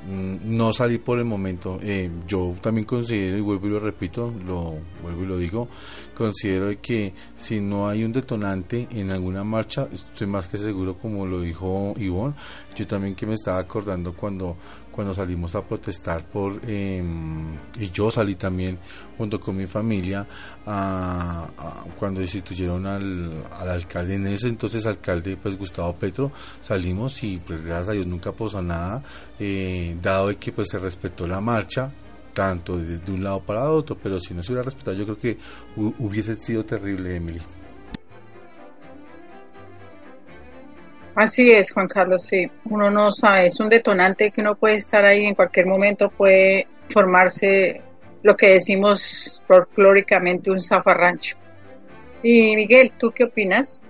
mm, 0.06 0.56
no 0.56 0.72
salir 0.74 1.00
por 1.02 1.18
el 1.18 1.24
momento. 1.24 1.78
Eh, 1.82 2.10
yo 2.26 2.54
también 2.60 2.84
considero, 2.84 3.38
y 3.38 3.40
vuelvo 3.40 3.66
y 3.66 3.70
lo 3.70 3.80
repito, 3.80 4.30
lo 4.46 4.74
vuelvo 5.02 5.22
y 5.22 5.26
lo 5.26 5.38
digo, 5.38 5.68
considero 6.14 6.70
que 6.82 7.14
si 7.34 7.60
no 7.60 7.88
hay 7.88 8.04
un 8.04 8.12
detonante 8.12 8.88
en 8.90 9.10
alguna 9.10 9.42
marcha, 9.42 9.88
estoy 9.90 10.26
más 10.26 10.48
que 10.48 10.58
seguro, 10.58 10.98
como 10.98 11.24
lo 11.24 11.40
dijo 11.40 11.94
Ivonne, 11.96 12.34
yo 12.76 12.86
también 12.86 13.14
que 13.14 13.26
me 13.26 13.34
estaba 13.34 13.58
acordando 13.58 14.12
cuando 14.12 14.56
cuando 14.94 15.14
salimos 15.14 15.54
a 15.56 15.62
protestar 15.62 16.24
por 16.24 16.60
em, 16.66 17.56
y 17.80 17.90
yo 17.90 18.10
salí 18.10 18.36
también 18.36 18.78
junto 19.18 19.40
con 19.40 19.56
mi 19.56 19.66
familia 19.66 20.26
cuando 20.64 22.20
destituyeron 22.20 22.86
al, 22.86 23.44
al, 23.50 23.68
alcalde. 23.68 24.14
En 24.14 24.26
ese 24.28 24.48
entonces 24.48 24.86
alcalde 24.86 25.36
pues 25.36 25.58
Gustavo 25.58 25.94
Petro 25.94 26.30
salimos 26.60 27.22
y 27.24 27.38
pues 27.38 27.64
gracias 27.64 27.88
a 27.88 27.92
Dios 27.92 28.06
nunca 28.06 28.32
pasó 28.32 28.62
nada 28.62 29.02
eh, 29.38 29.96
dado 30.00 30.30
que 30.38 30.52
pues 30.52 30.68
se 30.68 30.78
respetó 30.78 31.26
la 31.26 31.40
marcha 31.40 31.90
tanto 32.32 32.78
de, 32.78 32.98
de, 32.98 33.12
un 33.12 33.24
lado 33.24 33.40
para 33.40 33.70
otro 33.70 33.96
pero 34.00 34.18
si 34.20 34.34
no 34.34 34.42
se 34.42 34.52
hubiera 34.52 34.64
respetado 34.64 34.96
yo 34.96 35.04
creo 35.04 35.18
que 35.18 35.38
hubiese 35.76 36.36
sido 36.36 36.64
terrible 36.64 37.16
Emily 37.16 37.40
Así 41.14 41.52
es, 41.52 41.70
Juan 41.72 41.86
Carlos, 41.86 42.24
sí. 42.24 42.50
Uno 42.64 42.90
no 42.90 43.12
sabe, 43.12 43.46
es 43.46 43.60
un 43.60 43.68
detonante 43.68 44.32
que 44.32 44.40
uno 44.40 44.56
puede 44.56 44.74
estar 44.74 45.04
ahí 45.04 45.24
en 45.24 45.34
cualquier 45.34 45.66
momento, 45.66 46.10
puede 46.10 46.66
formarse 46.88 47.80
lo 48.22 48.36
que 48.36 48.54
decimos 48.54 49.40
folclóricamente 49.46 50.50
un 50.50 50.60
zafarrancho. 50.60 51.36
Y 52.22 52.56
Miguel, 52.56 52.92
¿tú 52.98 53.12
qué 53.12 53.24
opinas? 53.24 53.80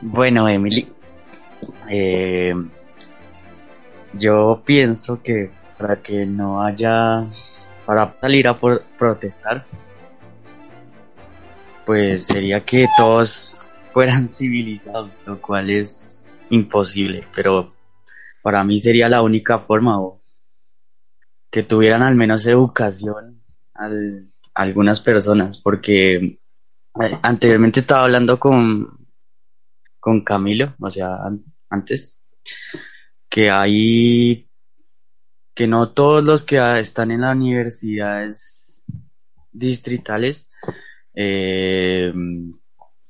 Bueno, 0.00 0.48
Emily, 0.48 0.90
eh, 1.90 2.54
yo 4.14 4.62
pienso 4.64 5.22
que 5.22 5.50
para 5.78 5.96
que 5.96 6.24
no 6.24 6.62
haya, 6.64 7.20
para 7.84 8.14
salir 8.18 8.48
a 8.48 8.58
por 8.58 8.82
protestar, 8.98 9.66
pues 11.86 12.26
sería 12.26 12.64
que 12.64 12.86
todos 12.96 13.54
fueran 13.92 14.28
civilizados, 14.34 15.20
lo 15.26 15.40
cual 15.40 15.70
es 15.70 16.22
imposible, 16.50 17.26
pero 17.34 17.74
para 18.42 18.64
mí 18.64 18.80
sería 18.80 19.08
la 19.08 19.22
única 19.22 19.58
forma 19.58 19.98
que 21.50 21.62
tuvieran 21.62 22.02
al 22.02 22.14
menos 22.14 22.46
educación 22.46 23.42
algunas 24.54 25.00
personas, 25.00 25.60
porque 25.60 26.14
eh, 26.16 27.18
anteriormente 27.22 27.80
estaba 27.80 28.04
hablando 28.04 28.38
con, 28.38 29.08
con 29.98 30.22
Camilo, 30.22 30.74
o 30.78 30.90
sea, 30.90 31.18
antes, 31.70 32.20
que 33.28 33.50
hay 33.50 34.48
que 35.54 35.66
no 35.66 35.90
todos 35.90 36.24
los 36.24 36.44
que 36.44 36.58
están 36.80 37.10
en 37.10 37.22
las 37.22 37.36
universidades 37.36 38.86
distritales 39.52 40.49
eh, 41.22 42.12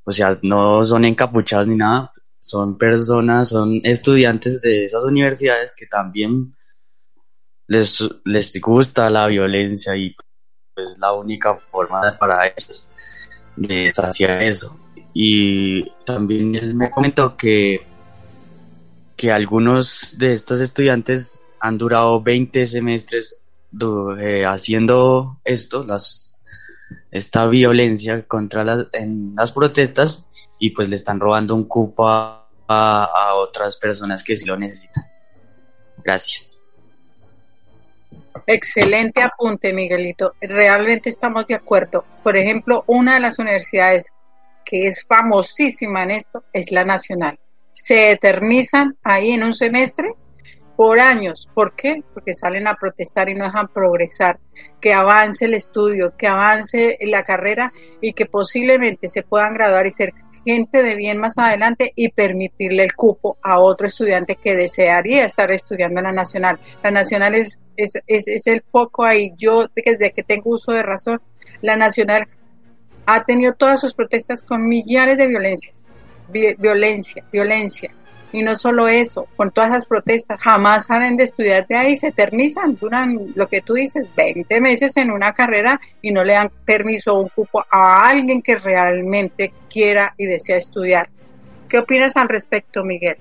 o 0.05 0.13
sea, 0.13 0.37
no 0.43 0.85
son 0.85 1.05
encapuchados 1.05 1.69
ni 1.69 1.77
nada, 1.77 2.13
son 2.41 2.77
personas, 2.77 3.51
son 3.51 3.81
estudiantes 3.85 4.61
de 4.61 4.85
esas 4.87 5.05
universidades 5.05 5.75
que 5.77 5.87
también 5.87 6.57
les, 7.69 8.03
les 8.25 8.61
gusta 8.61 9.09
la 9.11 9.29
violencia 9.29 9.97
y 9.97 10.17
pues 10.75 10.99
la 10.99 11.13
única 11.13 11.55
forma 11.71 12.17
para 12.19 12.49
ellos 12.49 12.93
de 13.57 13.93
hacer 13.97 14.43
eso. 14.43 14.77
Y 15.15 15.89
también 16.05 16.57
él 16.57 16.75
me 16.75 16.91
comentó 16.91 17.37
que, 17.37 17.87
que 19.17 19.31
algunos 19.31 20.17
de 20.19 20.33
estos 20.33 20.61
estudiantes 20.61 21.41
han 21.61 21.79
durado 21.79 22.21
20 22.21 22.67
semestres 22.67 23.41
eh, 24.19 24.45
haciendo 24.45 25.41
esto, 25.45 25.85
las 25.85 26.30
esta 27.11 27.47
violencia 27.47 28.23
contra 28.27 28.65
las, 28.65 28.87
en 28.93 29.35
las 29.37 29.53
protestas 29.53 30.29
y 30.59 30.71
pues 30.71 30.89
le 30.89 30.97
están 30.97 31.19
robando 31.19 31.55
un 31.55 31.65
cupo 31.65 32.07
a, 32.09 32.37
otras 33.35 33.77
personas 33.79 34.23
que 34.23 34.37
sí 34.37 34.47
lo 34.47 34.57
necesitan. 34.57 35.03
Gracias. 36.05 36.63
Excelente 38.47 39.23
apunte, 39.23 39.73
Miguelito. 39.73 40.35
Realmente 40.41 41.09
estamos 41.09 41.47
de 41.47 41.57
acuerdo. 41.57 42.05
Por 42.23 42.37
ejemplo, 42.37 42.85
una 42.87 43.15
de 43.15 43.21
las 43.21 43.41
universidades 43.41 44.13
que 44.65 44.87
es 44.87 45.05
famosísima 45.05 46.05
en 46.05 46.13
esto 46.13 46.45
es 46.53 46.71
la 46.71 46.85
Nacional. 46.85 47.41
Se 47.73 48.13
eternizan 48.13 48.97
ahí 49.03 49.33
en 49.33 49.43
un 49.43 49.55
semestre 49.55 50.15
por 50.81 50.99
años. 50.99 51.47
¿Por 51.53 51.77
qué? 51.77 52.03
Porque 52.15 52.33
salen 52.33 52.67
a 52.67 52.75
protestar 52.75 53.29
y 53.29 53.35
no 53.35 53.45
dejan 53.45 53.69
progresar, 53.69 54.39
que 54.81 54.95
avance 54.95 55.45
el 55.45 55.53
estudio, 55.53 56.15
que 56.17 56.27
avance 56.27 56.97
la 57.03 57.23
carrera 57.23 57.71
y 58.01 58.15
que 58.15 58.25
posiblemente 58.25 59.07
se 59.07 59.23
puedan 59.23 59.53
graduar 59.53 59.87
y 59.87 59.91
ser 59.91 60.15
gente 60.43 60.83
de 60.83 60.95
bien 60.95 61.19
más 61.19 61.37
adelante 61.37 61.93
y 61.95 62.09
permitirle 62.09 62.85
el 62.85 62.95
cupo 62.95 63.37
a 63.43 63.61
otro 63.61 63.89
estudiante 63.89 64.37
que 64.37 64.57
desearía 64.57 65.27
estar 65.27 65.51
estudiando 65.51 66.01
en 66.01 66.07
la 66.07 66.13
nacional. 66.13 66.59
La 66.83 66.91
nacional 66.91 67.35
es, 67.35 67.67
es, 67.77 68.01
es, 68.07 68.47
el 68.47 68.63
foco 68.63 69.05
ahí. 69.05 69.35
Yo 69.37 69.67
desde 69.77 70.13
que 70.13 70.23
tengo 70.23 70.49
uso 70.49 70.73
de 70.73 70.83
razón, 70.83 71.21
la 71.61 71.77
nacional 71.77 72.27
ha 73.05 73.23
tenido 73.25 73.53
todas 73.53 73.83
sus 73.83 73.93
protestas 73.93 74.43
con 74.43 74.67
millares 74.67 75.19
de 75.19 75.27
violencia, 75.27 75.75
violencia, 76.31 77.23
violencia. 77.31 77.93
Y 78.33 78.43
no 78.43 78.55
solo 78.55 78.87
eso, 78.87 79.27
con 79.37 79.51
todas 79.51 79.71
las 79.71 79.87
protestas, 79.87 80.41
jamás 80.41 80.87
salen 80.87 81.17
de 81.17 81.25
estudiar 81.25 81.67
de 81.67 81.77
ahí, 81.77 81.97
se 81.97 82.09
eternizan, 82.09 82.77
duran 82.77 83.19
lo 83.35 83.49
que 83.49 83.61
tú 83.61 83.75
dices, 83.75 84.07
20 84.17 84.61
meses 84.61 84.97
en 84.97 85.11
una 85.11 85.33
carrera 85.33 85.81
y 86.01 86.13
no 86.13 86.23
le 86.23 86.35
dan 86.35 86.51
permiso 86.65 87.15
o 87.15 87.23
un 87.23 87.29
cupo 87.29 87.65
a 87.71 88.09
alguien 88.09 88.41
que 88.41 88.55
realmente 88.55 89.53
quiera 89.69 90.15
y 90.17 90.27
desea 90.27 90.57
estudiar. 90.57 91.09
¿Qué 91.69 91.79
opinas 91.79 92.17
al 92.17 92.29
respecto, 92.29 92.85
Miguel? 92.85 93.17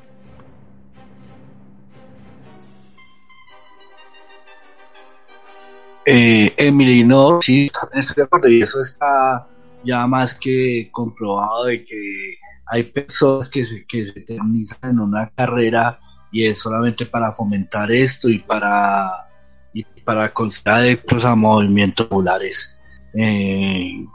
Eh, 6.06 6.54
Emily, 6.58 7.04
no, 7.04 7.40
sí, 7.42 7.70
estoy 7.94 8.16
de 8.16 8.24
acuerdo 8.24 8.48
y 8.48 8.64
eso 8.64 8.82
está 8.82 9.48
ya 9.84 10.08
más 10.08 10.34
que 10.34 10.90
comprobado 10.92 11.66
de 11.66 11.86
que 11.86 12.38
hay 12.70 12.84
personas 12.84 13.50
que 13.50 13.66
se, 13.66 13.86
que 13.86 14.06
se 14.06 14.20
eternizan 14.20 14.92
en 14.92 15.00
una 15.00 15.30
carrera 15.30 16.00
y 16.32 16.46
es 16.46 16.60
solamente 16.60 17.06
para 17.06 17.32
fomentar 17.32 17.92
esto 17.92 18.30
y 18.30 18.40
para 18.40 19.28
y 19.74 19.84
para 20.04 20.32
conseguir 20.34 20.70
adeptos 20.70 21.26
movimientos 21.36 22.08
populares 22.08 22.78
eh, 23.14 24.06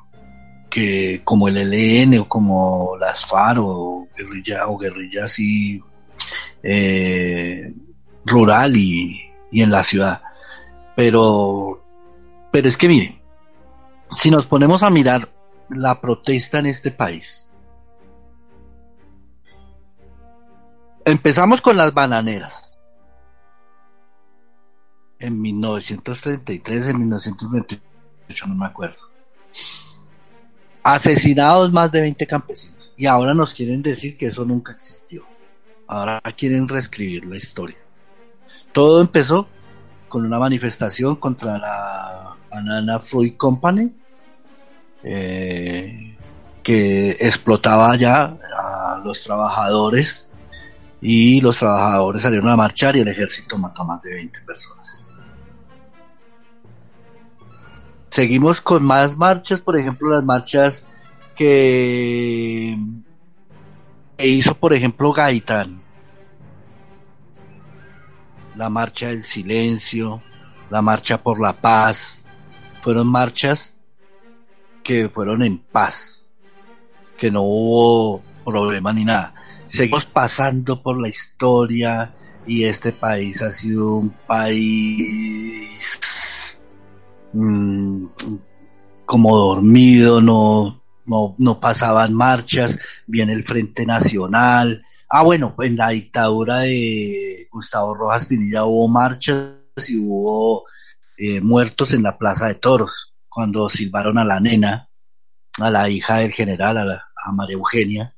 que 0.71 1.21
como 1.25 1.49
el 1.49 1.57
ELN 1.57 2.21
o 2.21 2.29
como 2.29 2.97
las 2.99 3.27
FARC 3.27 3.59
o 3.61 4.09
guerrilla 4.17 4.67
o 4.69 4.79
guerrilla 4.79 5.25
así 5.25 5.83
eh, 6.63 7.73
rural 8.25 8.77
y, 8.77 9.21
y 9.51 9.63
en 9.63 9.71
la 9.71 9.83
ciudad. 9.83 10.23
Pero 10.97 11.85
pero 12.53 12.69
es 12.69 12.77
que 12.77 12.89
miren 12.89 13.25
si 14.17 14.31
nos 14.31 14.47
ponemos 14.47 14.83
a 14.83 14.91
mirar 14.91 15.29
la 15.69 16.01
protesta 16.01 16.59
en 16.59 16.67
este 16.67 16.91
país, 16.91 17.51
empezamos 21.05 21.61
con 21.61 21.77
las 21.77 21.93
bananeras. 21.93 22.75
En 25.19 25.41
1933, 25.41 26.89
en 26.89 26.99
1928, 26.99 28.47
no 28.47 28.55
me 28.55 28.67
acuerdo. 28.67 29.11
Asesinados 30.83 31.73
más 31.73 31.91
de 31.93 32.01
20 32.01 32.27
campesinos. 32.27 32.93
Y 32.97 33.07
ahora 33.07 33.35
nos 33.35 33.55
quieren 33.55 33.83
decir 33.83 34.17
que 34.17 34.27
eso 34.27 34.45
nunca 34.45 34.73
existió. 34.73 35.25
Ahora 35.87 36.21
quieren 36.37 36.69
reescribir 36.69 37.25
la 37.25 37.37
historia. 37.37 37.79
Todo 38.73 39.01
empezó 39.01 39.49
con 40.09 40.25
una 40.25 40.39
manifestación 40.39 41.17
contra 41.17 41.59
la 41.59 42.37
Banana 42.51 43.01
Fruit 43.01 43.37
Company, 43.37 43.93
eh, 45.03 46.17
que 46.63 47.11
explotaba 47.21 47.97
ya 47.97 48.37
a 48.57 49.01
los 49.05 49.23
trabajadores 49.23 50.29
y 51.07 51.39
los 51.43 51.59
trabajadores 51.59 52.23
salieron 52.23 52.49
a 52.49 52.57
marchar 52.57 52.97
y 52.97 53.01
el 53.01 53.09
ejército 53.09 53.59
mató 53.59 53.83
a 53.83 53.85
más 53.85 54.03
de 54.03 54.15
20 54.15 54.41
personas. 54.41 55.05
Seguimos 58.09 58.63
con 58.63 58.83
más 58.83 59.15
marchas, 59.15 59.61
por 59.61 59.77
ejemplo, 59.77 60.09
las 60.09 60.25
marchas 60.25 60.89
que, 61.37 62.75
hizo, 64.17 64.55
por 64.55 64.73
ejemplo, 64.73 65.13
Gaitán 65.13 65.83
la 68.57 68.71
marcha 68.71 69.09
del 69.09 69.25
silencio, 69.25 70.23
la 70.71 70.81
marcha 70.81 71.23
por 71.23 71.39
la 71.39 71.53
paz, 71.53 72.25
fueron 72.83 73.09
marchas 73.09 73.77
que 74.83 75.11
fueron 75.11 75.43
en 75.43 75.59
paz, 75.59 76.25
que 77.19 77.31
no 77.31 77.43
hubo 77.43 78.23
problema 78.43 78.91
ni 78.95 79.05
nada. 79.05 79.35
Seguimos 79.67 80.05
pasando 80.05 80.83
por 80.83 81.01
la 81.01 81.09
historia 81.09 82.15
y 82.47 82.65
este 82.65 82.93
país 82.93 83.43
ha 83.43 83.51
sido 83.51 83.97
un 83.97 84.11
país 84.11 85.81
mm, 87.33 88.05
como 89.05 89.37
dormido, 89.37 90.21
no, 90.21 90.83
no, 91.07 91.35
no 91.39 91.61
pasaban 91.61 92.15
marchas, 92.15 92.79
viene 93.07 93.33
el 93.33 93.45
Frente 93.45 93.87
Nacional, 93.87 94.85
Ah, 95.17 95.23
bueno, 95.23 95.55
en 95.61 95.77
la 95.77 95.91
dictadura 95.91 96.59
de 96.61 97.47
Gustavo 97.53 97.95
Rojas 97.95 98.27
Pinilla 98.27 98.65
hubo 98.65 98.89
marchas 98.89 99.55
y 99.89 99.97
hubo 99.97 100.65
eh, 101.17 101.41
muertos 101.41 101.93
en 101.93 102.03
la 102.03 102.19
Plaza 102.19 102.49
de 102.49 102.57
Toros, 102.57 103.15
cuando 103.29 103.69
silbaron 103.69 104.19
a 104.19 104.25
la 104.25 104.41
nena, 104.41 104.89
a 105.61 105.71
la 105.71 105.89
hija 105.89 106.19
del 106.19 106.33
general, 106.33 106.79
a, 106.79 107.33
María 107.33 107.55
Eugenia. 107.55 108.14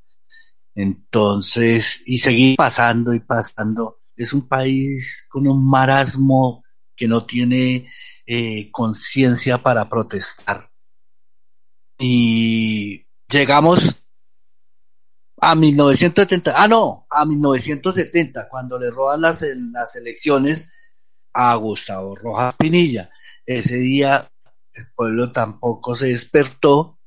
Entonces, 0.77 2.03
y 2.05 2.19
seguir 2.19 2.57
pasando 2.57 3.15
y 3.15 3.21
pasando. 3.21 4.01
Es 4.15 4.33
un 4.33 4.47
país 4.47 5.27
con 5.29 5.49
un 5.49 5.69
marasmo 5.69 6.63
que 6.95 7.09
no 7.09 7.25
tiene 7.25 7.91
eh, 8.27 8.71
conciencia 8.71 9.59
para 9.59 9.89
protestar. 9.89 10.71
Y 11.99 13.07
llegamos 13.29 14.03
a 15.39 15.55
1970, 15.55 16.53
ah 16.55 16.69
no, 16.69 17.07
a 17.11 17.25
1970, 17.25 18.49
cuando 18.49 18.79
le 18.79 18.91
roban 18.91 19.23
las, 19.23 19.43
las 19.73 19.97
elecciones 19.97 20.73
a 21.33 21.55
Gustavo 21.57 22.17
Rojas 22.17 22.55
Pinilla. 22.57 23.11
Ese 23.47 23.77
día 23.77 24.31
el 24.75 24.93
pueblo 24.95 25.33
tampoco 25.33 25.95
se 25.95 26.09
despertó, 26.09 26.99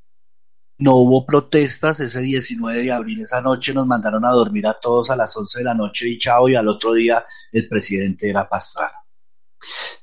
no 0.79 0.95
hubo 0.95 1.25
protestas, 1.25 1.99
ese 1.99 2.21
19 2.21 2.81
de 2.81 2.91
abril, 2.91 3.21
esa 3.21 3.41
noche 3.41 3.73
nos 3.73 3.85
mandaron 3.85 4.25
a 4.25 4.31
dormir 4.31 4.65
a 4.65 4.79
todos 4.79 5.09
a 5.09 5.15
las 5.15 5.35
11 5.35 5.59
de 5.59 5.65
la 5.65 5.73
noche 5.73 6.07
y 6.07 6.17
chao, 6.17 6.47
y 6.47 6.55
al 6.55 6.69
otro 6.69 6.93
día 6.93 7.25
el 7.51 7.67
presidente 7.67 8.29
era 8.29 8.47
Pastrana. 8.47 8.93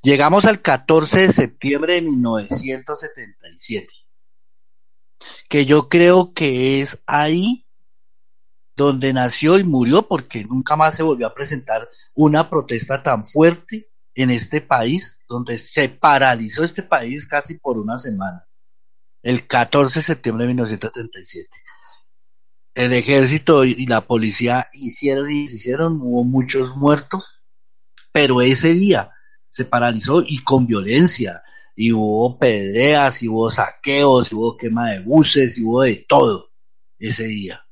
Llegamos 0.03 0.45
al 0.45 0.61
14 0.61 1.21
de 1.21 1.33
septiembre 1.33 1.95
de 1.95 2.03
1977, 2.03 3.87
que 5.49 5.65
yo 5.65 5.89
creo 5.89 6.35
que 6.35 6.83
es 6.83 7.03
ahí 7.07 7.67
donde 8.77 9.15
nació 9.15 9.59
y 9.59 9.65
murió 9.65 10.07
porque 10.07 10.45
nunca 10.45 10.77
más 10.77 10.95
se 10.95 11.03
volvió 11.03 11.27
a 11.27 11.35
presentar 11.35 11.89
una 12.15 12.51
protesta 12.51 13.03
tan 13.03 13.25
fuerte 13.25 13.89
en 14.15 14.31
este 14.31 14.61
país, 14.61 15.19
donde 15.27 15.57
se 15.57 15.89
paralizó 15.89 16.65
este 16.65 16.83
país 16.83 17.27
casi 17.27 17.59
por 17.59 17.79
una 17.79 17.99
semana, 17.99 18.47
el 19.27 19.47
14 19.47 20.01
de 20.01 20.05
septiembre 20.05 20.45
de 20.45 20.49
1937. 20.49 21.49
El 22.75 22.93
ejército 22.93 23.65
y 23.65 23.87
la 23.87 24.03
policía 24.03 24.69
hicieron 24.73 25.31
y 25.31 25.45
hicieron, 25.45 26.01
hubo 26.01 26.25
muchos 26.25 26.77
muertos, 26.77 27.43
pero 28.13 28.43
ese 28.43 28.75
día 28.75 29.11
se 29.49 29.65
paralizó 29.65 30.23
y 30.27 30.43
con 30.45 30.67
violencia, 30.67 31.43
y 31.75 31.93
hubo 31.93 32.39
peleas, 32.39 33.23
y 33.23 33.29
hubo 33.29 33.51
saqueos, 33.51 34.33
y 34.33 34.35
hubo 34.35 34.57
quema 34.57 34.91
de 34.91 35.01
buses, 35.01 35.59
y 35.59 35.65
hubo 35.65 35.83
de 35.83 36.05
todo 36.09 36.51
ese 36.99 37.25
día 37.25 37.67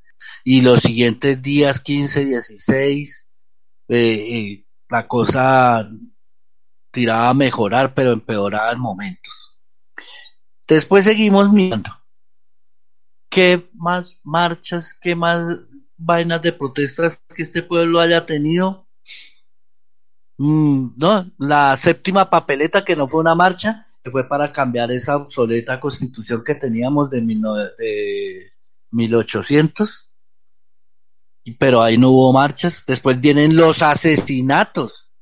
y 0.44 0.60
los 0.60 0.82
siguientes 0.82 1.40
días 1.42 1.80
15, 1.80 2.26
16, 2.26 3.30
eh, 3.88 3.96
eh, 3.96 4.66
la 4.90 5.08
cosa 5.08 5.88
tiraba 6.92 7.30
a 7.30 7.34
mejorar, 7.34 7.94
pero 7.94 8.12
empeoraba 8.12 8.70
en 8.72 8.78
momentos. 8.78 9.53
Después 10.66 11.04
seguimos 11.04 11.52
mirando. 11.52 11.90
¿Qué 13.30 13.68
más 13.74 14.18
marchas, 14.22 14.94
qué 14.94 15.14
más 15.14 15.58
vainas 15.96 16.40
de 16.42 16.52
protestas 16.52 17.22
que 17.34 17.42
este 17.42 17.62
pueblo 17.62 18.00
haya 18.00 18.24
tenido? 18.24 18.86
Mm, 20.38 20.90
no, 20.96 21.30
la 21.38 21.76
séptima 21.76 22.30
papeleta 22.30 22.84
que 22.84 22.96
no 22.96 23.08
fue 23.08 23.20
una 23.20 23.34
marcha, 23.34 23.86
que 24.02 24.10
fue 24.10 24.28
para 24.28 24.52
cambiar 24.52 24.90
esa 24.92 25.16
obsoleta 25.16 25.80
constitución 25.80 26.42
que 26.44 26.54
teníamos 26.54 27.10
de, 27.10 27.20
de 27.20 28.50
1800 28.90 30.10
pero 31.58 31.82
ahí 31.82 31.98
no 31.98 32.10
hubo 32.10 32.32
marchas. 32.32 32.84
Después 32.86 33.20
vienen 33.20 33.56
los 33.56 33.82
asesinatos 33.82 35.12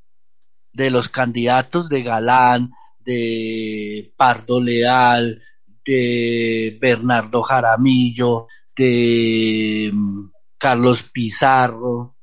de 0.73 0.91
los 0.91 1.09
candidatos 1.09 1.89
de 1.89 2.03
Galán, 2.03 2.73
de 3.05 4.13
Pardo 4.17 4.61
Leal, 4.61 5.41
de 5.85 6.79
Bernardo 6.81 7.43
Jaramillo, 7.43 8.47
de 8.77 9.91
mm, 9.93 10.31
Carlos 10.59 11.03
Pizarro. 11.05 12.17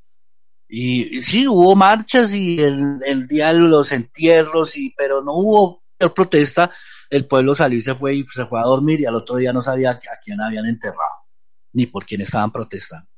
Y, 0.68 1.22
sí, 1.22 1.48
hubo 1.48 1.76
marchas 1.76 2.34
y 2.34 2.60
el, 2.62 3.28
día 3.28 3.54
de 3.54 3.60
los 3.60 3.92
entierros, 3.92 4.78
y, 4.78 4.94
pero 4.96 5.22
no 5.22 5.34
hubo 5.34 5.84
protesta. 6.16 6.72
El 7.10 7.28
pueblo 7.28 7.56
salió 7.56 7.80
y 7.80 7.82
se 7.82 7.96
fue 7.96 8.16
y 8.16 8.26
se 8.26 8.46
fue 8.46 8.60
a 8.60 8.64
dormir 8.64 9.02
y 9.02 9.06
al 9.06 9.16
otro 9.16 9.38
día 9.38 9.52
no 9.52 9.64
sabía 9.64 9.92
a 9.92 10.00
quién 10.24 10.40
habían 10.40 10.68
enterrado, 10.68 11.26
ni 11.74 11.88
por 11.88 12.06
quién 12.06 12.22
estaban 12.22 12.52
protestando. 12.52 13.10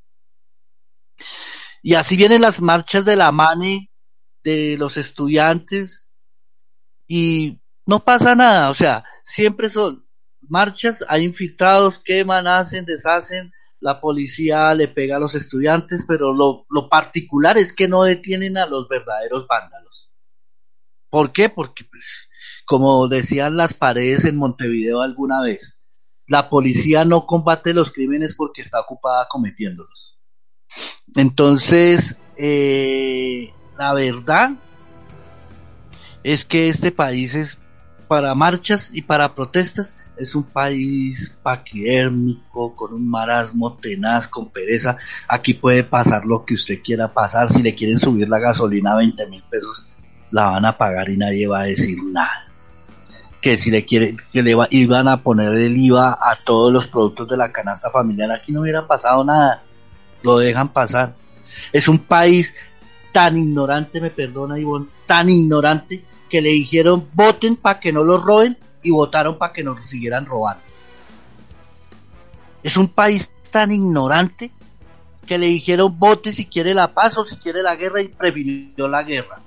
Y 1.83 1.95
así 1.95 2.15
vienen 2.15 2.41
las 2.41 2.61
marchas 2.61 3.05
de 3.05 3.15
la 3.15 3.31
MANE, 3.31 3.91
de 4.43 4.77
los 4.77 4.97
estudiantes, 4.97 6.10
y 7.13 7.59
no 7.85 8.05
pasa 8.05 8.35
nada, 8.35 8.69
o 8.69 8.73
sea, 8.73 9.03
siempre 9.25 9.69
son 9.69 10.07
marchas, 10.39 11.03
hay 11.09 11.25
infiltrados, 11.25 11.99
queman, 11.99 12.47
hacen, 12.47 12.85
deshacen, 12.85 13.51
la 13.81 13.99
policía 13.99 14.73
le 14.75 14.87
pega 14.87 15.17
a 15.17 15.19
los 15.19 15.35
estudiantes, 15.35 16.05
pero 16.07 16.31
lo, 16.31 16.65
lo 16.69 16.87
particular 16.87 17.57
es 17.57 17.73
que 17.73 17.89
no 17.89 18.03
detienen 18.03 18.57
a 18.57 18.65
los 18.65 18.87
verdaderos 18.87 19.45
vándalos. 19.45 20.13
¿Por 21.09 21.33
qué? 21.33 21.49
Porque, 21.49 21.83
pues, 21.83 22.29
como 22.65 23.09
decían 23.09 23.57
las 23.57 23.73
paredes 23.73 24.23
en 24.23 24.37
Montevideo 24.37 25.01
alguna 25.01 25.41
vez, 25.41 25.83
la 26.27 26.47
policía 26.47 27.03
no 27.03 27.25
combate 27.25 27.73
los 27.73 27.91
crímenes 27.91 28.35
porque 28.35 28.61
está 28.61 28.79
ocupada 28.79 29.27
cometiéndolos. 29.27 30.17
Entonces, 31.17 32.15
eh, 32.37 33.53
la 33.77 33.93
verdad 33.93 34.51
es 36.23 36.45
que 36.45 36.69
este 36.69 36.91
país 36.91 37.35
es 37.35 37.57
para 38.07 38.35
marchas 38.35 38.91
y 38.93 39.01
para 39.03 39.35
protestas 39.35 39.95
es 40.17 40.35
un 40.35 40.43
país 40.43 41.37
paquidérmico, 41.41 42.75
con 42.75 42.93
un 42.93 43.09
marasmo 43.09 43.77
tenaz, 43.77 44.27
con 44.27 44.49
pereza. 44.49 44.97
Aquí 45.27 45.53
puede 45.53 45.83
pasar 45.83 46.25
lo 46.25 46.45
que 46.45 46.53
usted 46.53 46.81
quiera 46.83 47.13
pasar. 47.13 47.49
Si 47.49 47.63
le 47.63 47.73
quieren 47.73 47.97
subir 47.97 48.27
la 48.29 48.39
gasolina 48.39 48.91
a 48.91 48.97
20 48.97 49.27
mil 49.27 49.41
pesos, 49.49 49.89
la 50.29 50.49
van 50.49 50.65
a 50.65 50.77
pagar 50.77 51.09
y 51.09 51.17
nadie 51.17 51.47
va 51.47 51.61
a 51.61 51.65
decir 51.65 51.97
nada. 52.11 52.47
Que 53.41 53.57
si 53.57 53.71
le 53.71 53.85
quieren, 53.85 54.17
que 54.31 54.43
le 54.43 54.55
iban 54.69 55.07
a 55.07 55.23
poner 55.23 55.53
el 55.53 55.77
IVA 55.77 56.11
a 56.11 56.37
todos 56.43 56.71
los 56.71 56.87
productos 56.87 57.29
de 57.29 57.37
la 57.37 57.51
canasta 57.51 57.89
familiar, 57.89 58.29
aquí 58.31 58.51
no 58.51 58.61
hubiera 58.61 58.85
pasado 58.85 59.23
nada 59.23 59.63
lo 60.23 60.37
dejan 60.37 60.69
pasar. 60.69 61.15
Es 61.73 61.87
un 61.87 61.99
país 61.99 62.55
tan 63.11 63.37
ignorante, 63.37 64.01
me 64.01 64.09
perdona 64.09 64.59
Ivonne, 64.59 64.87
tan 65.05 65.29
ignorante 65.29 66.03
que 66.29 66.41
le 66.41 66.49
dijeron 66.49 67.07
voten 67.13 67.55
para 67.55 67.79
que 67.79 67.91
no 67.91 68.03
lo 68.03 68.17
roben 68.17 68.57
y 68.83 68.91
votaron 68.91 69.37
para 69.37 69.53
que 69.53 69.63
nos 69.63 69.85
siguieran 69.85 70.25
robando. 70.25 70.63
Es 72.63 72.77
un 72.77 72.87
país 72.87 73.31
tan 73.51 73.71
ignorante 73.71 74.51
que 75.25 75.37
le 75.37 75.47
dijeron 75.47 75.97
vote 75.97 76.31
si 76.31 76.45
quiere 76.45 76.73
la 76.73 76.93
paz 76.93 77.17
o 77.17 77.25
si 77.25 77.35
quiere 77.35 77.61
la 77.61 77.75
guerra 77.75 78.01
y 78.01 78.07
prefirió 78.07 78.87
la 78.87 79.03
guerra. 79.03 79.41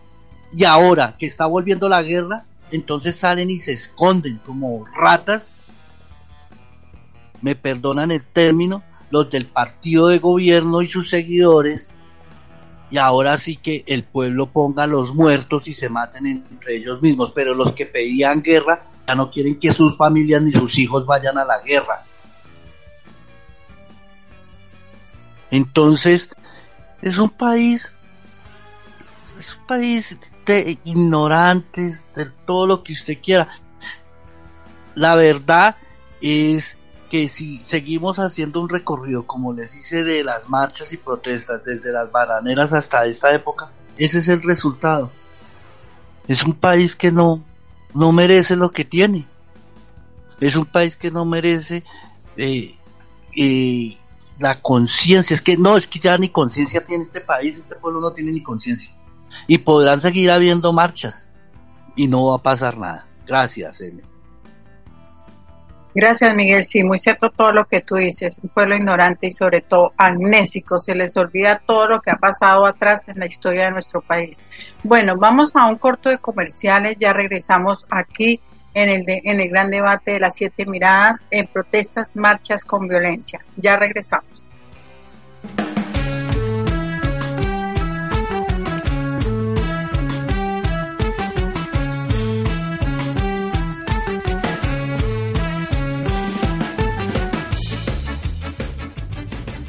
Y 0.52 0.64
ahora 0.64 1.16
que 1.18 1.26
está 1.26 1.46
volviendo 1.46 1.88
la 1.88 2.02
guerra, 2.02 2.44
entonces 2.70 3.16
salen 3.16 3.50
y 3.50 3.58
se 3.58 3.72
esconden 3.72 4.40
como 4.44 4.84
ratas, 4.86 5.52
me 7.40 7.54
perdonan 7.54 8.10
el 8.10 8.22
término, 8.22 8.82
los 9.10 9.30
del 9.30 9.46
partido 9.46 10.08
de 10.08 10.18
gobierno 10.18 10.82
y 10.82 10.88
sus 10.88 11.10
seguidores, 11.10 11.90
y 12.94 12.98
ahora 12.98 13.38
sí 13.38 13.56
que 13.56 13.82
el 13.88 14.04
pueblo 14.04 14.46
ponga 14.46 14.84
a 14.84 14.86
los 14.86 15.16
muertos 15.16 15.66
y 15.66 15.74
se 15.74 15.88
maten 15.88 16.28
entre 16.28 16.76
ellos 16.76 17.02
mismos, 17.02 17.32
pero 17.32 17.52
los 17.52 17.72
que 17.72 17.86
pedían 17.86 18.40
guerra 18.40 18.86
ya 19.04 19.16
no 19.16 19.32
quieren 19.32 19.58
que 19.58 19.72
sus 19.72 19.96
familias 19.96 20.42
ni 20.42 20.52
sus 20.52 20.78
hijos 20.78 21.04
vayan 21.04 21.36
a 21.36 21.44
la 21.44 21.60
guerra. 21.62 22.04
Entonces, 25.50 26.30
es 27.02 27.18
un 27.18 27.30
país, 27.30 27.98
es 29.40 29.56
un 29.56 29.66
país 29.66 30.16
de 30.46 30.78
ignorantes, 30.84 32.04
de 32.14 32.26
todo 32.46 32.68
lo 32.68 32.84
que 32.84 32.92
usted 32.92 33.18
quiera. 33.20 33.48
La 34.94 35.16
verdad 35.16 35.74
es 36.20 36.78
que 37.10 37.28
si 37.28 37.62
seguimos 37.62 38.18
haciendo 38.18 38.60
un 38.60 38.68
recorrido, 38.68 39.26
como 39.26 39.52
les 39.52 39.76
hice, 39.76 40.04
de 40.04 40.24
las 40.24 40.48
marchas 40.48 40.92
y 40.92 40.96
protestas, 40.96 41.62
desde 41.64 41.92
las 41.92 42.10
bananeras 42.10 42.72
hasta 42.72 43.06
esta 43.06 43.32
época, 43.34 43.70
ese 43.96 44.18
es 44.18 44.28
el 44.28 44.42
resultado. 44.42 45.10
Es 46.26 46.44
un 46.44 46.54
país 46.54 46.96
que 46.96 47.12
no, 47.12 47.42
no 47.92 48.12
merece 48.12 48.56
lo 48.56 48.70
que 48.70 48.84
tiene. 48.84 49.26
Es 50.40 50.56
un 50.56 50.66
país 50.66 50.96
que 50.96 51.10
no 51.10 51.24
merece 51.24 51.84
eh, 52.36 52.74
eh, 53.36 53.96
la 54.38 54.60
conciencia. 54.60 55.34
Es 55.34 55.40
que 55.40 55.56
no, 55.56 55.76
es 55.76 55.86
que 55.86 55.98
ya 55.98 56.16
ni 56.18 56.28
conciencia 56.30 56.84
tiene 56.84 57.04
este 57.04 57.20
país, 57.20 57.58
este 57.58 57.76
pueblo 57.76 58.00
no 58.00 58.12
tiene 58.12 58.32
ni 58.32 58.42
conciencia. 58.42 58.92
Y 59.46 59.58
podrán 59.58 60.00
seguir 60.00 60.30
habiendo 60.30 60.72
marchas 60.72 61.30
y 61.96 62.06
no 62.06 62.26
va 62.26 62.36
a 62.36 62.42
pasar 62.42 62.78
nada. 62.78 63.06
Gracias, 63.26 63.80
M. 63.80 64.13
Gracias, 65.94 66.34
Miguel. 66.34 66.64
Sí, 66.64 66.82
muy 66.82 66.98
cierto 66.98 67.30
todo 67.30 67.52
lo 67.52 67.66
que 67.66 67.80
tú 67.80 67.94
dices. 67.94 68.38
Un 68.42 68.48
pueblo 68.48 68.74
ignorante 68.74 69.28
y 69.28 69.30
sobre 69.30 69.60
todo 69.60 69.92
amnésico. 69.96 70.78
Se 70.78 70.94
les 70.94 71.16
olvida 71.16 71.62
todo 71.64 71.86
lo 71.86 72.00
que 72.00 72.10
ha 72.10 72.16
pasado 72.16 72.66
atrás 72.66 73.06
en 73.08 73.20
la 73.20 73.26
historia 73.26 73.66
de 73.66 73.70
nuestro 73.70 74.00
país. 74.00 74.44
Bueno, 74.82 75.16
vamos 75.16 75.52
a 75.54 75.66
un 75.66 75.76
corto 75.76 76.10
de 76.10 76.18
comerciales. 76.18 76.96
Ya 76.98 77.12
regresamos 77.12 77.86
aquí 77.90 78.40
en 78.74 78.88
el, 78.88 79.04
en 79.06 79.40
el 79.40 79.48
gran 79.48 79.70
debate 79.70 80.14
de 80.14 80.20
las 80.20 80.34
siete 80.34 80.66
miradas 80.66 81.20
en 81.30 81.46
protestas, 81.46 82.10
marchas 82.14 82.64
con 82.64 82.88
violencia. 82.88 83.44
Ya 83.56 83.76
regresamos. 83.76 84.43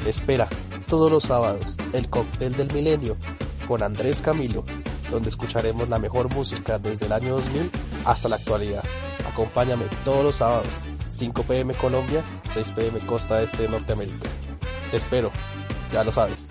Espera 0.06 0.48
todos 0.86 1.10
los 1.10 1.24
sábados 1.24 1.78
el 1.92 2.08
cóctel 2.08 2.56
del 2.56 2.72
milenio 2.72 3.16
con 3.66 3.82
Andrés 3.82 4.22
Camilo, 4.22 4.64
donde 5.10 5.28
escucharemos 5.28 5.88
la 5.88 5.98
mejor 5.98 6.32
música 6.32 6.78
desde 6.78 7.06
el 7.06 7.12
año 7.12 7.34
2000 7.34 7.70
hasta 8.04 8.28
la 8.28 8.36
actualidad. 8.36 8.84
Acompáñame 9.28 9.86
todos 10.04 10.22
los 10.22 10.36
sábados, 10.36 10.80
5 11.08 11.42
pm 11.42 11.74
Colombia, 11.74 12.24
6 12.44 12.72
pm 12.72 13.00
Costa 13.06 13.42
Este 13.42 13.62
de 13.62 13.68
Norteamérica. 13.68 14.28
Te 14.92 14.96
espero, 14.96 15.32
ya 15.92 16.04
lo 16.04 16.12
sabes. 16.12 16.50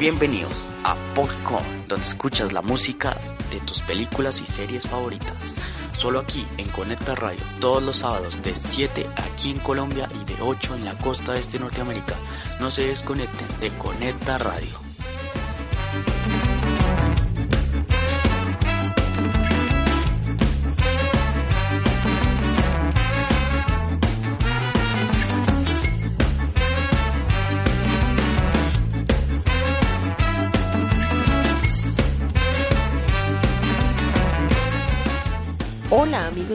Bienvenidos 0.00 0.66
a 0.82 0.96
Popcorn, 1.14 1.86
donde 1.86 2.06
escuchas 2.06 2.54
la 2.54 2.62
música 2.62 3.14
de 3.50 3.60
tus 3.60 3.82
películas 3.82 4.40
y 4.40 4.46
series 4.46 4.88
favoritas. 4.88 5.54
Solo 5.94 6.20
aquí 6.20 6.46
en 6.56 6.66
Conecta 6.70 7.14
Radio, 7.14 7.44
todos 7.60 7.82
los 7.82 7.98
sábados 7.98 8.42
de 8.42 8.56
7 8.56 9.06
aquí 9.18 9.50
en 9.50 9.58
Colombia 9.58 10.08
y 10.18 10.24
de 10.24 10.40
8 10.40 10.76
en 10.76 10.86
la 10.86 10.96
costa 10.96 11.36
este 11.36 11.58
de 11.58 11.64
Norteamérica. 11.64 12.14
No 12.60 12.70
se 12.70 12.86
desconecten 12.86 13.46
de 13.60 13.68
Conecta 13.76 14.38
Radio. 14.38 14.80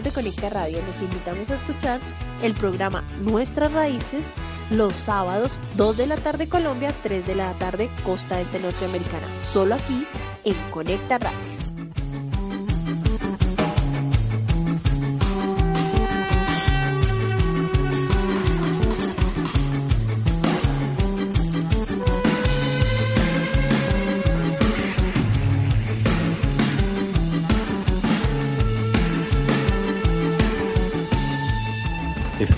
De 0.04 0.12
Conecta 0.12 0.50
Radio, 0.50 0.80
les 0.86 1.02
invitamos 1.02 1.50
a 1.50 1.56
escuchar 1.56 2.02
el 2.41 2.54
programa 2.54 3.02
Nuestras 3.22 3.72
Raíces 3.72 4.34
los 4.70 4.96
sábados 4.96 5.60
2 5.78 5.98
de 5.98 6.08
la 6.08 6.18
tarde 6.18 6.50
Colombia, 6.50 6.93
3 7.02 7.26
de 7.26 7.36
la 7.36 7.58
tarde 7.58 7.89
Costa 8.04 8.41
Este 8.41 8.60
Norteamericana, 8.60 9.28
solo 9.54 9.76
aquí 9.76 10.06
en 10.43 10.56
Conecta 10.72 11.18
Radio. 11.18 11.55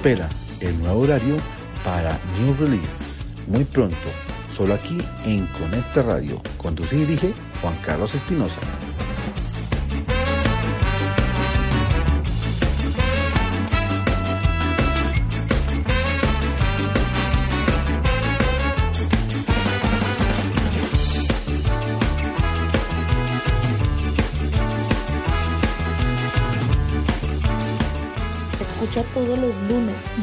Espera 0.08 0.30
el 0.62 0.80
nuevo 0.80 1.02
horario 1.02 1.36
para 1.84 2.18
New 2.40 2.56
Release 2.58 3.36
muy 3.46 3.66
pronto, 3.66 3.98
solo 4.50 4.76
aquí 4.76 5.00
en 5.26 5.46
Conecta 5.48 6.02
Radio. 6.02 6.42
Conduce 6.58 6.96
y 6.96 7.00
dirige 7.00 7.34
Juan 7.62 7.76
Carlos 7.86 8.16
Espinosa. 8.16 8.62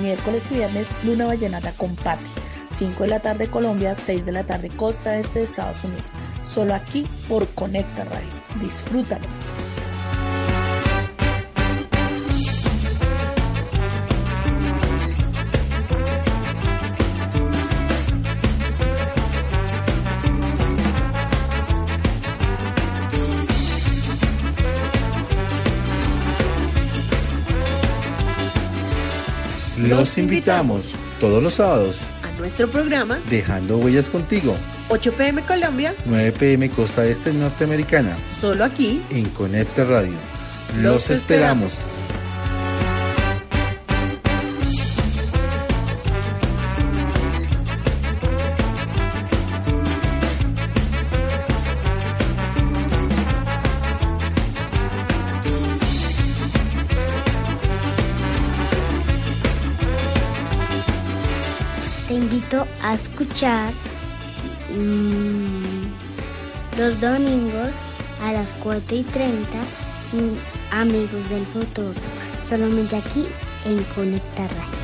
Miércoles 0.05 0.47
y 0.51 0.57
viernes 0.57 0.93
Luna 1.03 1.27
Vallenata 1.27 1.73
con 1.73 1.97
Patti. 1.97 2.25
5 2.71 3.05
de 3.05 3.09
la 3.09 3.21
tarde 3.21 3.47
Colombia, 3.47 3.95
6 3.95 4.27
de 4.27 4.33
la 4.33 4.45
tarde 4.45 4.69
Costa 4.69 5.17
Este 5.19 5.39
de 5.39 5.45
Estados 5.45 5.83
Unidos. 5.85 6.11
Solo 6.45 6.75
aquí 6.75 7.05
por 7.29 7.49
Conecta 7.55 8.05
Radio. 8.05 8.31
Disfrútalo. 8.61 9.25
Los 29.95 30.19
invitamos 30.19 30.93
todos 31.21 31.41
los 31.41 31.55
sábados 31.55 32.01
A 32.25 32.41
nuestro 32.41 32.67
programa 32.67 33.21
Dejando 33.31 33.79
Huellas 33.79 34.11
Contigo, 34.11 34.57
8 34.89 35.13
pm 35.13 35.43
Colombia, 35.43 35.95
9 36.07 36.33
pm 36.33 36.69
Costa 36.71 37.05
Este 37.07 37.33
Norteamericana, 37.33 38.17
solo 38.41 38.65
aquí 38.65 39.01
en 39.11 39.29
Conecta 39.31 39.85
Radio. 39.85 40.15
Los 40.77 40.95
Los 40.95 41.11
esperamos. 41.11 41.79
Escuchar 63.35 63.73
mm, 64.77 65.83
los 66.79 67.01
domingos 67.01 67.71
a 68.23 68.33
las 68.33 68.55
4 68.63 68.97
y 68.97 69.03
30 69.03 69.49
Amigos 70.71 71.29
del 71.29 71.45
Futuro, 71.47 71.95
solamente 72.49 72.97
aquí 72.97 73.27
en 73.65 73.83
Conecta 73.95 74.47
Radio. 74.47 74.84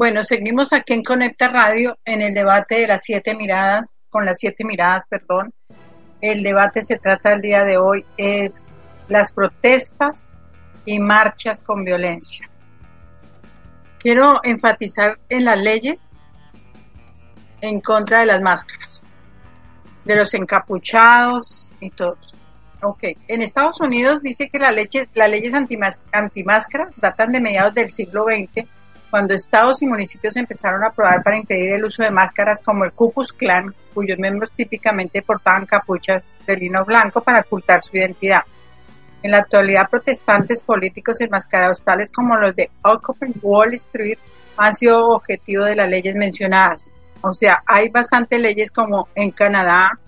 Bueno, 0.00 0.24
seguimos 0.24 0.72
aquí 0.72 0.94
en 0.94 1.02
Conecta 1.02 1.48
Radio 1.48 1.98
en 2.06 2.22
el 2.22 2.32
debate 2.32 2.76
de 2.76 2.86
las 2.86 3.02
siete 3.02 3.34
miradas, 3.34 3.98
con 4.08 4.24
las 4.24 4.38
siete 4.38 4.64
miradas, 4.64 5.04
perdón. 5.10 5.52
El 6.22 6.42
debate 6.42 6.80
se 6.80 6.96
trata 6.96 7.34
el 7.34 7.42
día 7.42 7.66
de 7.66 7.76
hoy 7.76 8.06
es 8.16 8.64
las 9.08 9.34
protestas 9.34 10.24
y 10.86 10.98
marchas 11.00 11.62
con 11.62 11.84
violencia. 11.84 12.48
Quiero 13.98 14.40
enfatizar 14.42 15.18
en 15.28 15.44
las 15.44 15.58
leyes 15.58 16.08
en 17.60 17.82
contra 17.82 18.20
de 18.20 18.26
las 18.26 18.40
máscaras, 18.40 19.06
de 20.06 20.16
los 20.16 20.32
encapuchados 20.32 21.70
y 21.78 21.90
todos. 21.90 22.34
Ok, 22.80 23.02
en 23.28 23.42
Estados 23.42 23.82
Unidos 23.82 24.22
dice 24.22 24.48
que 24.48 24.60
las 24.60 24.74
leyes, 24.74 25.08
las 25.12 25.28
leyes 25.28 25.52
antimáscara 26.12 26.88
datan 26.96 27.32
de 27.32 27.40
mediados 27.42 27.74
del 27.74 27.90
siglo 27.90 28.24
XX 28.24 28.66
cuando 29.10 29.34
estados 29.34 29.82
y 29.82 29.86
municipios 29.86 30.36
empezaron 30.36 30.84
a 30.84 30.90
probar 30.90 31.22
para 31.22 31.36
impedir 31.36 31.72
el 31.72 31.84
uso 31.84 32.02
de 32.02 32.10
máscaras 32.10 32.62
como 32.62 32.84
el 32.84 32.92
Ku 32.92 33.12
Klux 33.12 33.32
Klan, 33.32 33.74
cuyos 33.92 34.18
miembros 34.18 34.52
típicamente 34.54 35.22
portaban 35.22 35.66
capuchas 35.66 36.34
de 36.46 36.56
lino 36.56 36.84
blanco 36.84 37.20
para 37.20 37.40
ocultar 37.40 37.82
su 37.82 37.96
identidad. 37.96 38.42
En 39.22 39.32
la 39.32 39.38
actualidad, 39.38 39.90
protestantes 39.90 40.62
políticos 40.62 41.20
enmascarados 41.20 41.82
tales 41.82 42.10
como 42.10 42.36
los 42.36 42.54
de 42.54 42.70
Occupy 42.82 43.34
Wall 43.42 43.74
Street 43.74 44.18
han 44.56 44.74
sido 44.74 45.08
objetivo 45.08 45.64
de 45.64 45.76
las 45.76 45.88
leyes 45.88 46.14
mencionadas. 46.14 46.92
O 47.22 47.34
sea, 47.34 47.62
hay 47.66 47.88
bastantes 47.88 48.40
leyes 48.40 48.70
como 48.70 49.08
en 49.14 49.30
Canadá, 49.32 49.98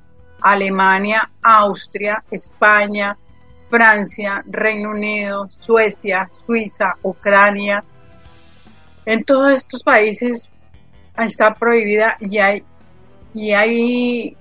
Alemania, 0.41 1.31
Austria, 1.43 2.23
España, 2.31 3.17
Francia, 3.69 4.43
Reino 4.47 4.91
Unido, 4.91 5.49
Suecia, 5.59 6.29
Suiza, 6.47 6.95
Ucrania, 7.03 7.85
en 9.07 9.25
todos 9.25 9.53
estos 9.53 9.83
países 9.83 10.53
está 11.19 11.55
prohibida 11.55 12.17
y 12.21 12.39
hay, 12.39 12.65
y 13.35 13.53
hay 13.53 14.37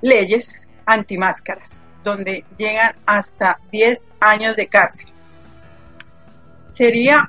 leyes 0.00 0.68
antimáscaras 0.86 1.78
donde 2.04 2.44
llegan 2.56 2.94
hasta 3.04 3.58
10 3.72 4.02
años 4.20 4.56
de 4.56 4.68
cárcel. 4.68 5.10
¿Sería 6.70 7.26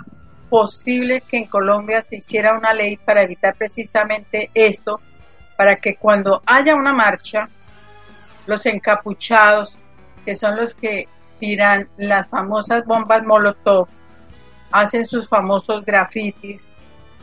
posible 0.50 1.22
que 1.22 1.38
en 1.38 1.46
Colombia 1.46 2.02
se 2.02 2.18
hiciera 2.18 2.58
una 2.58 2.74
ley 2.74 2.98
para 2.98 3.24
evitar 3.24 3.56
precisamente 3.56 4.50
esto, 4.54 5.02
para 5.58 5.78
que 5.78 5.96
cuando 5.96 6.42
haya 6.46 6.76
una 6.76 6.94
marcha, 6.94 7.50
los 8.46 8.66
encapuchados, 8.66 9.78
que 10.26 10.36
son 10.36 10.56
los 10.56 10.74
que 10.76 11.08
tiran 11.40 11.90
las 11.98 12.28
famosas 12.30 12.86
bombas 12.86 13.24
Molotov, 13.24 13.88
hacen 14.72 15.06
sus 15.06 15.28
famosos 15.28 15.86
grafitis 15.86 16.68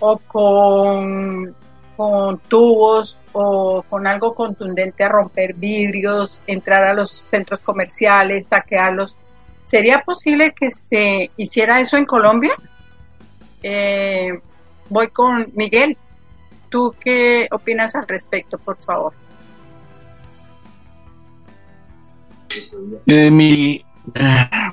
o 0.01 0.18
con, 0.18 1.55
con 1.97 2.38
tubos 2.49 3.18
o 3.32 3.82
con 3.88 4.07
algo 4.07 4.34
contundente 4.34 5.05
a 5.05 5.09
romper 5.09 5.55
vidrios, 5.55 6.40
entrar 6.47 6.84
a 6.84 6.95
los 6.95 7.24
centros 7.30 7.61
comerciales, 7.61 8.49
saquearlos. 8.49 9.16
¿Sería 9.64 10.01
posible 10.01 10.53
que 10.53 10.70
se 10.70 11.30
hiciera 11.36 11.80
eso 11.80 11.97
en 11.97 12.05
Colombia? 12.05 12.55
Eh, 13.62 14.28
voy 14.88 15.09
con 15.09 15.51
Miguel. 15.55 15.97
¿Tú 16.68 16.95
qué 17.01 17.49
opinas 17.51 17.95
al 17.95 18.07
respecto, 18.07 18.59
por 18.59 18.76
favor? 18.76 19.12
Eh, 23.07 23.30
mi, 23.30 23.84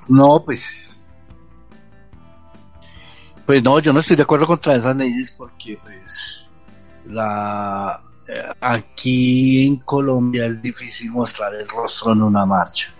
no, 0.07 0.43
pues 0.43 0.91
pues 3.51 3.63
no, 3.63 3.79
yo 3.79 3.91
no 3.91 3.99
estoy 3.99 4.15
de 4.15 4.23
acuerdo 4.23 4.47
contra 4.47 4.75
esas 4.75 4.95
leyes 4.95 5.29
porque 5.29 5.77
pues 5.83 6.49
la 7.05 7.99
eh, 8.25 8.45
aquí 8.61 9.67
en 9.67 9.75
Colombia 9.75 10.45
es 10.45 10.61
difícil 10.61 11.11
mostrar 11.11 11.53
el 11.55 11.67
rostro 11.67 12.13
en 12.13 12.21
una 12.21 12.45
marcha. 12.45 12.93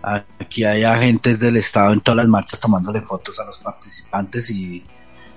Aquí 0.00 0.64
hay 0.64 0.84
agentes 0.84 1.38
del 1.38 1.58
Estado 1.58 1.92
en 1.92 2.00
todas 2.00 2.16
las 2.16 2.28
marchas 2.28 2.58
tomándole 2.60 3.02
fotos 3.02 3.38
a 3.40 3.44
los 3.44 3.58
participantes 3.58 4.48
y 4.48 4.86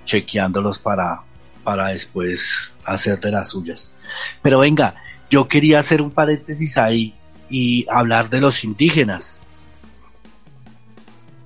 chequeándolos 0.06 0.78
para, 0.78 1.20
para 1.62 1.88
después 1.88 2.72
hacer 2.86 3.20
de 3.20 3.32
las 3.32 3.50
suyas. 3.50 3.92
Pero 4.40 4.60
venga, 4.60 4.94
yo 5.28 5.46
quería 5.46 5.80
hacer 5.80 6.00
un 6.00 6.10
paréntesis 6.10 6.78
ahí 6.78 7.14
y 7.50 7.84
hablar 7.90 8.30
de 8.30 8.40
los 8.40 8.64
indígenas 8.64 9.41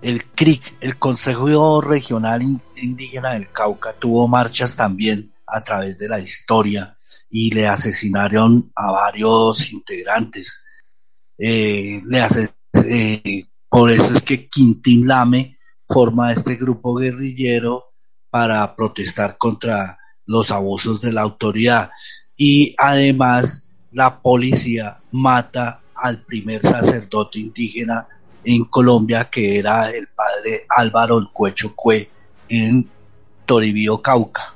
el 0.06 0.24
CRIC, 0.24 0.76
el 0.82 0.98
Consejo 1.00 1.80
Regional 1.80 2.40
Indígena 2.76 3.32
del 3.32 3.50
Cauca, 3.50 3.92
tuvo 3.92 4.28
marchas 4.28 4.76
también 4.76 5.32
a 5.44 5.64
través 5.64 5.98
de 5.98 6.08
la 6.08 6.20
historia 6.20 6.96
y 7.28 7.50
le 7.50 7.66
asesinaron 7.66 8.70
a 8.76 8.92
varios 8.92 9.72
integrantes. 9.72 10.62
Eh, 11.36 12.00
eh, 12.84 13.46
por 13.68 13.90
eso 13.90 14.14
es 14.14 14.22
que 14.22 14.48
Quintín 14.48 15.08
Lame 15.08 15.58
forma 15.88 16.30
este 16.30 16.54
grupo 16.54 16.94
guerrillero 16.94 17.86
para 18.30 18.76
protestar 18.76 19.36
contra 19.36 19.98
los 20.24 20.52
abusos 20.52 21.00
de 21.00 21.12
la 21.12 21.22
autoridad. 21.22 21.90
Y 22.36 22.76
además 22.78 23.68
la 23.90 24.22
policía 24.22 25.00
mata 25.10 25.80
al 25.96 26.22
primer 26.22 26.62
sacerdote 26.62 27.40
indígena 27.40 28.06
en 28.46 28.64
Colombia, 28.64 29.24
que 29.24 29.58
era 29.58 29.90
el 29.90 30.06
padre 30.06 30.62
Álvaro 30.68 31.18
El 31.18 31.30
Cuecho 31.32 31.74
Cue 31.74 32.08
en 32.48 32.88
Toribío, 33.44 34.00
Cauca, 34.00 34.54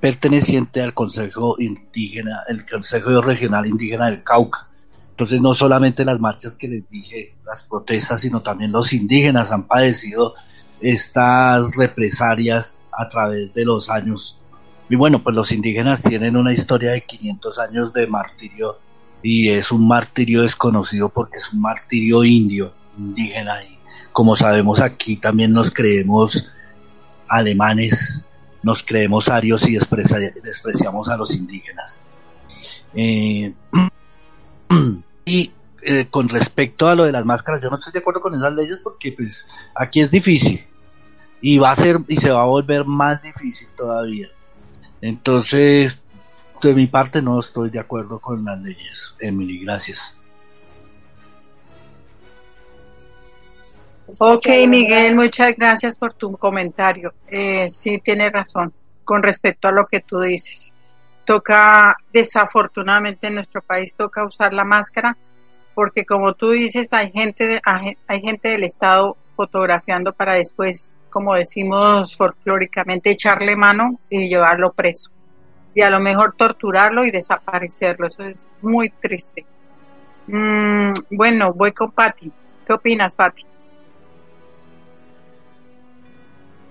perteneciente 0.00 0.82
al 0.82 0.94
Consejo 0.94 1.54
Indígena, 1.60 2.42
el 2.48 2.66
Consejo 2.66 3.20
Regional 3.20 3.66
Indígena 3.66 4.06
del 4.06 4.24
Cauca. 4.24 4.68
Entonces 5.10 5.40
no 5.40 5.54
solamente 5.54 6.04
las 6.04 6.18
marchas 6.18 6.56
que 6.56 6.66
les 6.66 6.88
dije, 6.88 7.36
las 7.46 7.62
protestas, 7.62 8.20
sino 8.20 8.42
también 8.42 8.72
los 8.72 8.92
indígenas 8.92 9.52
han 9.52 9.68
padecido 9.68 10.34
estas 10.80 11.76
represalias 11.76 12.80
a 12.90 13.08
través 13.08 13.54
de 13.54 13.64
los 13.64 13.88
años. 13.88 14.40
Y 14.90 14.96
bueno, 14.96 15.20
pues 15.20 15.36
los 15.36 15.52
indígenas 15.52 16.02
tienen 16.02 16.36
una 16.36 16.52
historia 16.52 16.90
de 16.90 17.04
500 17.04 17.58
años 17.60 17.92
de 17.92 18.08
martirio 18.08 18.78
y 19.24 19.48
es 19.48 19.72
un 19.72 19.88
martirio 19.88 20.42
desconocido 20.42 21.08
porque 21.08 21.38
es 21.38 21.50
un 21.52 21.62
martirio 21.62 22.24
indio, 22.24 22.74
indígena 22.98 23.64
y 23.64 23.78
como 24.12 24.36
sabemos 24.36 24.80
aquí 24.82 25.16
también 25.16 25.52
nos 25.54 25.70
creemos 25.70 26.52
alemanes, 27.26 28.28
nos 28.62 28.82
creemos 28.82 29.30
arios 29.30 29.66
y 29.66 29.78
despreciamos 29.78 31.08
a 31.08 31.16
los 31.16 31.34
indígenas. 31.34 32.02
Eh, 32.94 33.54
y 35.24 35.52
eh, 35.82 36.06
con 36.10 36.28
respecto 36.28 36.86
a 36.86 36.94
lo 36.94 37.04
de 37.04 37.12
las 37.12 37.24
máscaras, 37.24 37.62
yo 37.62 37.70
no 37.70 37.76
estoy 37.76 37.94
de 37.94 38.00
acuerdo 38.00 38.20
con 38.20 38.34
esas 38.34 38.54
leyes 38.54 38.80
porque 38.84 39.10
pues 39.12 39.48
aquí 39.74 40.00
es 40.00 40.10
difícil 40.10 40.60
y 41.40 41.56
va 41.56 41.70
a 41.70 41.76
ser 41.76 41.98
y 42.08 42.16
se 42.18 42.30
va 42.30 42.42
a 42.42 42.46
volver 42.46 42.84
más 42.84 43.22
difícil 43.22 43.68
todavía. 43.74 44.28
Entonces, 45.00 45.98
de 46.68 46.74
mi 46.74 46.86
parte 46.86 47.20
no 47.20 47.38
estoy 47.38 47.70
de 47.70 47.78
acuerdo 47.78 48.18
con 48.18 48.44
las 48.44 48.60
leyes, 48.60 49.16
Emily, 49.20 49.58
gracias. 49.64 50.18
Ok, 54.18 54.46
Miguel, 54.68 55.14
muchas 55.14 55.56
gracias 55.56 55.98
por 55.98 56.12
tu 56.12 56.36
comentario. 56.36 57.14
Eh, 57.26 57.68
sí, 57.70 57.98
tienes 57.98 58.32
razón 58.32 58.72
con 59.02 59.22
respecto 59.22 59.68
a 59.68 59.72
lo 59.72 59.84
que 59.86 60.00
tú 60.00 60.20
dices. 60.20 60.74
Toca, 61.24 61.96
desafortunadamente 62.12 63.26
en 63.26 63.36
nuestro 63.36 63.62
país 63.62 63.96
toca 63.96 64.26
usar 64.26 64.52
la 64.52 64.64
máscara 64.64 65.16
porque 65.74 66.04
como 66.04 66.34
tú 66.34 66.50
dices, 66.50 66.92
hay 66.92 67.10
gente, 67.10 67.60
hay 67.64 68.20
gente 68.20 68.50
del 68.50 68.64
Estado 68.64 69.16
fotografiando 69.34 70.12
para 70.12 70.34
después, 70.34 70.94
como 71.10 71.34
decimos 71.34 72.16
folclóricamente, 72.16 73.10
echarle 73.10 73.56
mano 73.56 73.98
y 74.08 74.28
llevarlo 74.28 74.72
preso 74.72 75.13
y 75.74 75.82
a 75.82 75.90
lo 75.90 76.00
mejor 76.00 76.34
torturarlo 76.36 77.04
y 77.04 77.10
desaparecerlo. 77.10 78.06
Eso 78.06 78.24
es 78.24 78.44
muy 78.62 78.90
triste. 78.90 79.44
Mm, 80.26 80.92
bueno, 81.10 81.52
voy 81.52 81.72
con 81.72 81.90
Patti. 81.90 82.32
¿Qué 82.66 82.72
opinas, 82.72 83.14
Patti? 83.14 83.44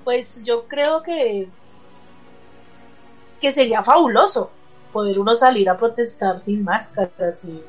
Pues 0.04 0.44
yo 0.44 0.68
creo 0.68 1.02
que 1.04 1.48
que 3.40 3.52
sería 3.52 3.84
fabuloso 3.84 4.52
poder 4.94 5.20
uno 5.20 5.36
salir 5.36 5.70
a 5.70 5.78
protestar 5.78 6.40
sin 6.40 6.64
máscaras 6.64 7.44
y 7.44 7.62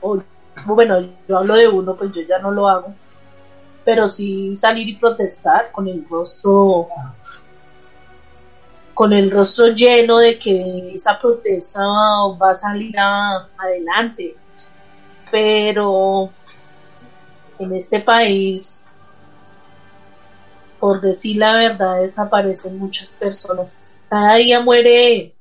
o, 0.00 0.20
bueno, 0.64 0.98
yo 1.28 1.38
hablo 1.38 1.54
de 1.54 1.68
uno, 1.68 1.94
pues 1.94 2.10
yo 2.12 2.22
ya 2.22 2.38
no 2.38 2.50
lo 2.50 2.68
hago, 2.68 2.92
pero 3.84 4.08
sí 4.08 4.56
salir 4.56 4.88
y 4.88 4.96
protestar 4.96 5.70
con 5.70 5.86
el 5.86 6.04
rostro 6.10 6.88
con 9.00 9.14
el 9.14 9.30
rostro 9.30 9.68
lleno 9.68 10.18
de 10.18 10.38
que 10.38 10.92
esa 10.94 11.18
protesta 11.18 11.80
va 11.80 12.50
a 12.50 12.54
salir 12.54 12.94
adelante. 12.98 14.36
Pero 15.30 16.28
en 17.58 17.72
este 17.72 18.00
país, 18.00 19.16
por 20.78 21.00
decir 21.00 21.38
la 21.38 21.54
verdad, 21.54 22.02
desaparecen 22.02 22.78
muchas 22.78 23.16
personas. 23.16 23.90
Cada 24.10 24.34
día 24.34 24.60
muere 24.60 25.34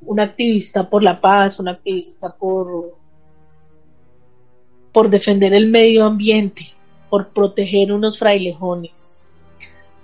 un 0.00 0.20
activista 0.20 0.88
por 0.88 1.02
la 1.02 1.20
paz, 1.20 1.58
un 1.58 1.66
activista 1.66 2.32
por, 2.32 2.94
por 4.92 5.10
defender 5.10 5.52
el 5.52 5.68
medio 5.68 6.04
ambiente, 6.04 6.62
por 7.10 7.30
proteger 7.30 7.90
unos 7.90 8.20
frailejones, 8.20 9.26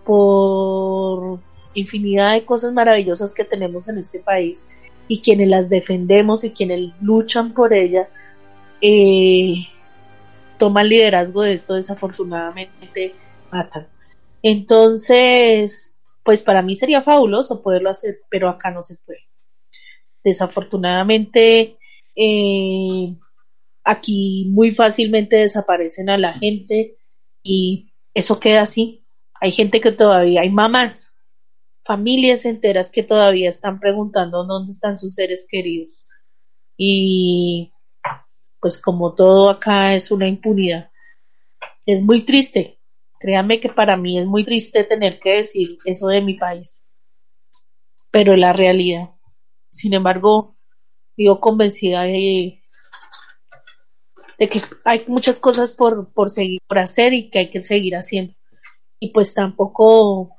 por 0.05 1.39
infinidad 1.75 2.33
de 2.35 2.45
cosas 2.45 2.73
maravillosas 2.73 3.35
que 3.35 3.45
tenemos 3.45 3.89
en 3.89 3.99
este 3.99 4.21
país 4.21 4.67
y 5.09 5.21
quienes 5.21 5.49
las 5.49 5.69
defendemos 5.69 6.45
y 6.45 6.51
quienes 6.51 6.93
luchan 7.01 7.53
por 7.53 7.73
ellas 7.73 8.09
eh, 8.81 9.67
toman 10.59 10.89
liderazgo 10.89 11.43
de 11.43 11.55
esto, 11.55 11.75
desafortunadamente 11.75 13.15
matan. 13.51 13.89
Entonces, 14.43 16.01
pues 16.23 16.43
para 16.43 16.63
mí 16.63 16.75
sería 16.75 17.03
fabuloso 17.03 17.63
poderlo 17.63 17.91
hacer, 17.91 18.21
pero 18.31 18.49
acá 18.49 18.71
no 18.71 18.83
se 18.83 18.97
puede. 19.05 19.21
Desafortunadamente, 20.23 21.77
eh, 22.17 23.17
aquí 23.85 24.47
muy 24.51 24.73
fácilmente 24.73 25.37
desaparecen 25.37 26.09
a 26.09 26.19
la 26.19 26.35
gente 26.35 26.97
y 27.43 27.93
eso 28.15 28.41
queda 28.41 28.63
así. 28.63 29.05
Hay 29.41 29.53
gente 29.53 29.81
que 29.81 29.93
todavía, 29.93 30.41
hay 30.41 30.51
mamás, 30.51 31.14
familias 31.85 32.47
enteras 32.47 32.91
que 32.91 33.03
todavía 33.03 33.49
están 33.49 33.79
preguntando 33.79 34.45
dónde 34.45 34.73
están 34.73 34.99
sus 34.99 35.15
seres 35.15 35.47
queridos. 35.49 36.09
Y 36.77 37.73
pues 38.61 38.79
como 38.79 39.15
todo 39.15 39.51
acá 39.51 39.95
es 39.95 40.11
una 40.11 40.27
impunidad. 40.27 40.91
Es 41.87 42.03
muy 42.03 42.25
triste. 42.25 42.81
Créanme 43.21 43.61
que 43.61 43.69
para 43.69 43.97
mí 43.97 44.19
es 44.19 44.27
muy 44.27 44.45
triste 44.45 44.85
tener 44.85 45.21
que 45.21 45.37
decir 45.37 45.77
eso 45.85 46.09
de 46.09 46.23
mi 46.23 46.35
país. 46.35 46.91
Pero 48.11 48.37
la 48.37 48.53
realidad. 48.53 49.11
Sin 49.71 49.93
embargo, 49.93 50.57
vivo 51.17 51.41
convencida 51.41 52.03
de, 52.03 52.63
de 54.39 54.49
que 54.49 54.63
hay 54.85 55.05
muchas 55.07 55.39
cosas 55.39 55.73
por, 55.73 56.13
por 56.13 56.31
seguir, 56.31 56.61
por 56.67 56.79
hacer 56.79 57.13
y 57.13 57.31
que 57.31 57.41
hay 57.41 57.51
que 57.51 57.63
seguir 57.63 57.97
haciendo. 57.97 58.33
Y 58.99 59.11
pues 59.11 59.35
tampoco 59.35 60.35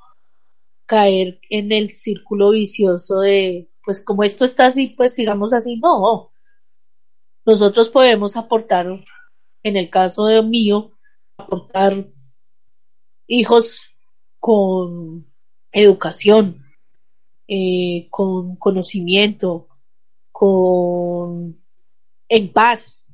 caer 0.86 1.40
en 1.50 1.72
el 1.72 1.92
círculo 1.92 2.52
vicioso 2.52 3.20
de, 3.20 3.70
pues 3.84 4.04
como 4.04 4.24
esto 4.24 4.46
está 4.46 4.68
así, 4.68 4.88
pues 4.88 5.14
sigamos 5.14 5.54
así. 5.54 5.78
No, 5.78 6.32
nosotros 7.46 7.90
podemos 7.90 8.38
aportar, 8.38 8.88
en 9.64 9.78
el 9.78 9.90
caso 9.90 10.26
de 10.26 10.42
mío, 10.42 10.94
aportar 11.38 12.08
hijos 13.28 13.82
con 14.40 15.28
educación, 15.72 16.66
eh, 17.48 18.08
con 18.10 18.56
conocimiento, 18.56 19.68
con 20.32 21.62
en 22.30 22.52
paz. 22.52 23.08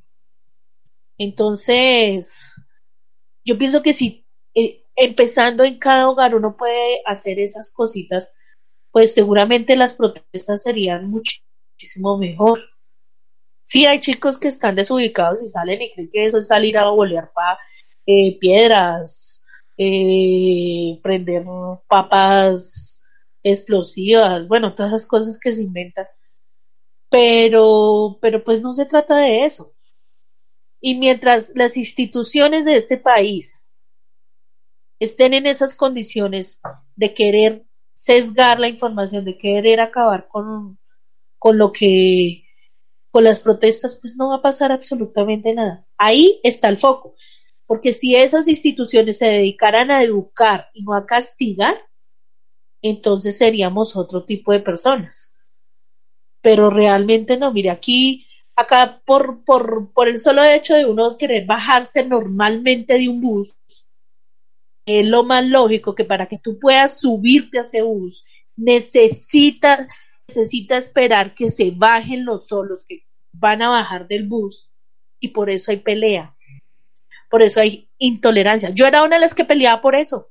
Entonces, 1.18 2.54
yo 3.44 3.58
pienso 3.58 3.82
que 3.82 3.92
si 3.92 4.26
eh, 4.54 4.81
empezando 4.96 5.64
en 5.64 5.78
cada 5.78 6.08
hogar 6.08 6.34
uno 6.34 6.56
puede 6.56 7.02
hacer 7.06 7.38
esas 7.40 7.72
cositas, 7.72 8.34
pues 8.90 9.14
seguramente 9.14 9.76
las 9.76 9.94
protestas 9.94 10.62
serían 10.62 11.10
muchísimo 11.10 12.18
mejor. 12.18 12.60
Sí, 13.64 13.86
hay 13.86 14.00
chicos 14.00 14.38
que 14.38 14.48
están 14.48 14.74
desubicados 14.74 15.42
y 15.42 15.48
salen 15.48 15.80
y 15.82 15.92
creen 15.92 16.10
que 16.12 16.26
eso 16.26 16.38
es 16.38 16.48
salir 16.48 16.76
a 16.76 16.90
bolear 16.90 17.32
pa, 17.32 17.58
eh, 18.06 18.38
piedras, 18.38 19.46
eh, 19.78 21.00
prender 21.02 21.44
papas 21.88 23.04
explosivas, 23.42 24.46
bueno, 24.48 24.74
todas 24.74 24.92
esas 24.92 25.06
cosas 25.06 25.40
que 25.40 25.52
se 25.52 25.62
inventan. 25.62 26.06
Pero, 27.10 28.18
pero 28.20 28.42
pues 28.44 28.62
no 28.62 28.72
se 28.72 28.86
trata 28.86 29.16
de 29.18 29.44
eso. 29.44 29.74
Y 30.80 30.96
mientras 30.96 31.52
las 31.54 31.76
instituciones 31.76 32.64
de 32.64 32.76
este 32.76 32.96
país 32.98 33.61
estén 35.04 35.34
en 35.34 35.46
esas 35.46 35.74
condiciones 35.74 36.62
de 36.96 37.14
querer 37.14 37.66
sesgar 37.92 38.60
la 38.60 38.68
información, 38.68 39.24
de 39.24 39.36
querer 39.36 39.80
acabar 39.80 40.28
con, 40.28 40.78
con 41.38 41.58
lo 41.58 41.72
que 41.72 42.44
con 43.10 43.24
las 43.24 43.40
protestas, 43.40 43.98
pues 44.00 44.16
no 44.16 44.30
va 44.30 44.36
a 44.36 44.42
pasar 44.42 44.72
absolutamente 44.72 45.52
nada. 45.52 45.86
Ahí 45.98 46.40
está 46.42 46.68
el 46.68 46.78
foco. 46.78 47.14
Porque 47.66 47.92
si 47.92 48.16
esas 48.16 48.48
instituciones 48.48 49.18
se 49.18 49.26
dedicaran 49.26 49.90
a 49.90 50.02
educar 50.02 50.70
y 50.72 50.82
no 50.82 50.94
a 50.94 51.04
castigar, 51.04 51.76
entonces 52.80 53.36
seríamos 53.36 53.96
otro 53.96 54.24
tipo 54.24 54.52
de 54.52 54.60
personas. 54.60 55.36
Pero 56.40 56.70
realmente 56.70 57.36
no, 57.36 57.52
mire, 57.52 57.70
aquí, 57.70 58.26
acá 58.56 59.02
por, 59.04 59.44
por, 59.44 59.92
por 59.92 60.08
el 60.08 60.18
solo 60.18 60.42
hecho 60.42 60.74
de 60.74 60.86
uno 60.86 61.18
querer 61.18 61.44
bajarse 61.44 62.04
normalmente 62.04 62.94
de 62.94 63.08
un 63.08 63.20
bus, 63.20 63.56
es 64.86 65.06
lo 65.06 65.24
más 65.24 65.44
lógico 65.46 65.94
que 65.94 66.04
para 66.04 66.26
que 66.26 66.38
tú 66.38 66.58
puedas 66.58 67.00
subirte 67.00 67.58
a 67.58 67.62
ese 67.62 67.82
bus, 67.82 68.26
necesitas 68.56 69.88
necesita 70.28 70.78
esperar 70.78 71.34
que 71.34 71.50
se 71.50 71.72
bajen 71.72 72.24
los 72.24 72.46
solos 72.46 72.86
que 72.86 73.04
van 73.32 73.62
a 73.62 73.68
bajar 73.68 74.08
del 74.08 74.26
bus 74.26 74.72
y 75.20 75.28
por 75.28 75.50
eso 75.50 75.70
hay 75.70 75.78
pelea. 75.78 76.36
Por 77.30 77.42
eso 77.42 77.60
hay 77.60 77.88
intolerancia. 77.98 78.70
Yo 78.70 78.86
era 78.86 79.02
una 79.02 79.16
de 79.16 79.22
las 79.22 79.34
que 79.34 79.44
peleaba 79.44 79.80
por 79.80 79.94
eso. 79.94 80.30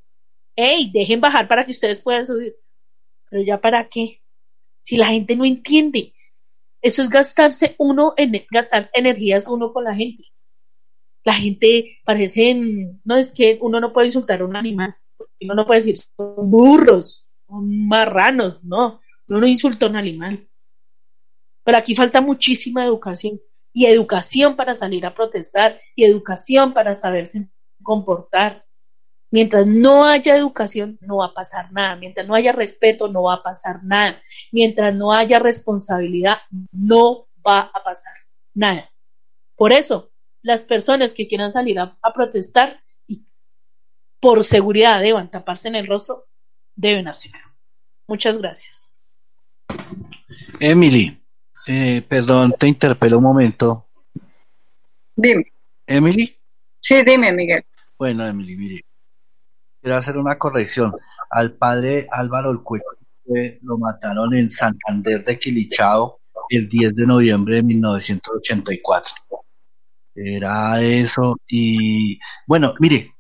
Ey, 0.55 0.91
dejen 0.91 1.21
bajar 1.21 1.47
para 1.47 1.65
que 1.65 1.71
ustedes 1.71 1.99
puedan 1.99 2.25
subir. 2.25 2.55
Pero 3.29 3.43
ya 3.43 3.59
para 3.59 3.89
qué? 3.89 4.21
Si 4.83 4.97
la 4.97 5.07
gente 5.07 5.35
no 5.35 5.45
entiende. 5.45 6.13
Eso 6.81 7.01
es 7.01 7.09
gastarse 7.09 7.75
uno 7.77 8.13
en 8.17 8.45
gastar 8.51 8.89
energías 8.93 9.47
uno 9.47 9.71
con 9.71 9.83
la 9.83 9.95
gente. 9.95 10.25
La 11.23 11.33
gente 11.33 11.99
parece, 12.03 12.55
no 13.03 13.15
es 13.15 13.31
que 13.31 13.59
uno 13.61 13.79
no 13.79 13.93
puede 13.93 14.07
insultar 14.07 14.41
a 14.41 14.45
un 14.45 14.55
animal, 14.55 14.95
uno 15.39 15.55
no 15.55 15.65
puede 15.65 15.81
decir 15.81 15.97
son 15.97 16.49
burros, 16.49 17.27
son 17.47 17.87
marranos, 17.87 18.63
no, 18.63 19.01
uno 19.27 19.39
no 19.39 19.47
insulta 19.47 19.85
a 19.85 19.89
un 19.89 19.95
animal. 19.95 20.47
Pero 21.63 21.77
aquí 21.77 21.95
falta 21.95 22.21
muchísima 22.21 22.83
educación 22.83 23.39
y 23.73 23.85
educación 23.85 24.55
para 24.55 24.73
salir 24.73 25.05
a 25.05 25.13
protestar 25.13 25.79
y 25.95 26.05
educación 26.05 26.73
para 26.73 26.93
saberse 26.93 27.49
comportar. 27.83 28.65
Mientras 29.29 29.65
no 29.65 30.03
haya 30.03 30.35
educación, 30.35 30.97
no 31.01 31.17
va 31.17 31.27
a 31.27 31.33
pasar 31.33 31.71
nada. 31.71 31.95
Mientras 31.95 32.27
no 32.27 32.35
haya 32.35 32.51
respeto, 32.51 33.07
no 33.07 33.23
va 33.23 33.35
a 33.35 33.43
pasar 33.43 33.81
nada. 33.83 34.21
Mientras 34.51 34.93
no 34.93 35.13
haya 35.13 35.39
responsabilidad, 35.39 36.39
no 36.71 37.27
va 37.45 37.71
a 37.73 37.83
pasar 37.83 38.13
nada. 38.53 38.91
Por 39.55 39.71
eso, 39.71 40.10
las 40.41 40.63
personas 40.63 41.13
que 41.13 41.27
quieran 41.27 41.53
salir 41.53 41.79
a, 41.79 41.97
protestar 42.13 42.81
y 43.07 43.27
por 44.19 44.43
seguridad 44.43 45.01
deban 45.01 45.29
taparse 45.29 45.67
en 45.67 45.75
el 45.75 45.87
rostro, 45.87 46.27
deben 46.75 47.07
hacerlo. 47.07 47.39
Muchas 48.07 48.37
gracias. 48.39 48.91
Emily, 50.59 51.21
eh, 51.67 52.01
perdón, 52.07 52.53
te 52.57 52.67
interpelo 52.67 53.17
un 53.17 53.23
momento. 53.23 53.87
Dime. 55.15 55.45
¿Emily? 55.85 56.37
Sí, 56.79 57.03
dime, 57.05 57.31
Miguel. 57.31 57.65
Bueno, 57.97 58.25
Emily, 58.25 58.57
mire. 58.57 58.81
Quiero 59.81 59.97
hacer 59.97 60.17
una 60.17 60.37
corrección. 60.37 60.93
Al 61.29 61.53
padre 61.53 62.07
Álvaro 62.11 62.51
El 62.51 63.59
lo 63.61 63.77
mataron 63.77 64.33
en 64.35 64.49
Santander 64.49 65.23
de 65.23 65.39
Quilichao 65.39 66.19
el 66.49 66.67
10 66.67 66.95
de 66.95 67.07
noviembre 67.07 67.55
de 67.55 67.63
1984. 67.63 69.13
Era 70.15 70.81
eso. 70.81 71.37
Y 71.47 72.19
bueno, 72.47 72.73
mire, 72.79 73.15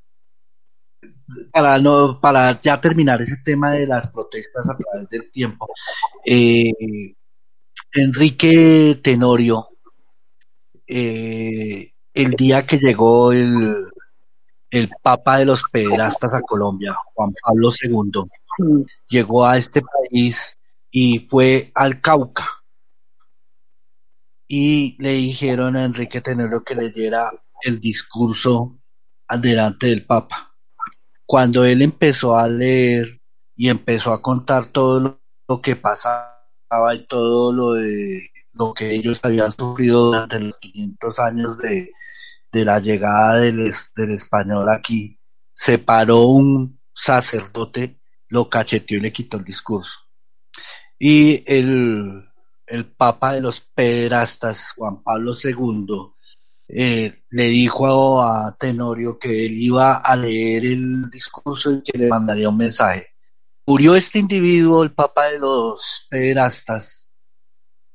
para 1.51 1.77
no 1.79 2.19
para 2.19 2.59
ya 2.61 2.79
terminar 2.79 3.21
ese 3.21 3.37
tema 3.43 3.71
de 3.73 3.87
las 3.87 4.11
protestas 4.11 4.69
a 4.69 4.77
través 4.77 5.09
del 5.09 5.31
tiempo 5.31 5.67
eh, 6.25 6.73
Enrique 7.93 8.99
Tenorio 9.01 9.69
eh, 10.87 11.93
el 12.13 12.31
día 12.31 12.65
que 12.65 12.77
llegó 12.77 13.31
el, 13.31 13.87
el 14.69 14.89
Papa 15.01 15.37
de 15.37 15.45
los 15.45 15.63
Pederastas 15.71 16.33
a 16.33 16.41
Colombia, 16.41 16.93
Juan 17.13 17.31
Pablo 17.41 17.69
II, 17.81 18.23
llegó 19.07 19.45
a 19.45 19.57
este 19.57 19.81
país 19.81 20.57
y 20.89 21.19
fue 21.29 21.71
al 21.73 22.01
Cauca. 22.01 22.60
Y 24.53 25.01
le 25.01 25.13
dijeron 25.13 25.77
a 25.77 25.85
Enrique 25.85 26.19
Tenero 26.19 26.61
que 26.61 26.75
leyera 26.75 27.31
el 27.61 27.79
discurso 27.79 28.81
delante 29.39 29.87
del 29.87 30.05
Papa. 30.05 30.57
Cuando 31.25 31.63
él 31.63 31.81
empezó 31.81 32.37
a 32.37 32.49
leer 32.49 33.21
y 33.55 33.69
empezó 33.69 34.11
a 34.11 34.21
contar 34.21 34.65
todo 34.65 35.21
lo, 35.47 35.61
que 35.61 35.77
pasaba 35.77 36.35
y 36.93 37.05
todo 37.05 37.53
lo 37.53 37.71
de 37.75 38.29
lo 38.51 38.73
que 38.73 38.93
ellos 38.93 39.21
habían 39.23 39.53
sufrido 39.53 40.07
durante 40.07 40.39
los 40.41 40.59
500 40.59 41.19
años 41.19 41.57
de, 41.57 41.89
la 42.51 42.79
llegada 42.79 43.37
del, 43.37 43.71
del 43.95 44.11
español 44.11 44.67
aquí, 44.67 45.17
se 45.53 45.77
paró 45.77 46.23
un 46.23 46.77
sacerdote, 46.93 48.01
lo 48.27 48.49
cacheteó 48.49 48.97
y 48.97 49.01
le 49.01 49.13
quitó 49.13 49.37
el 49.37 49.45
discurso. 49.45 49.97
Y 50.99 51.41
el, 51.49 52.30
el 52.71 52.85
Papa 52.85 53.33
de 53.33 53.41
los 53.41 53.59
Pedrastas, 53.59 54.71
Juan 54.77 55.03
Pablo 55.03 55.33
II, 55.41 56.13
eh, 56.69 57.13
le 57.29 57.43
dijo 57.43 58.21
a, 58.21 58.55
Tenorio 58.57 59.19
que 59.19 59.45
él 59.45 59.53
iba 59.53 59.97
a 59.97 60.15
leer 60.15 60.65
el 60.65 61.09
discurso 61.09 61.73
y 61.73 61.83
que 61.83 61.97
le 61.97 62.07
mandaría 62.07 62.47
un 62.47 62.57
mensaje. 62.57 63.07
Murió 63.65 63.93
este 63.95 64.19
individuo, 64.19 64.83
el 64.83 64.93
Papa 64.93 65.27
de 65.27 65.39
los 65.39 66.07
Pederastas, 66.09 67.11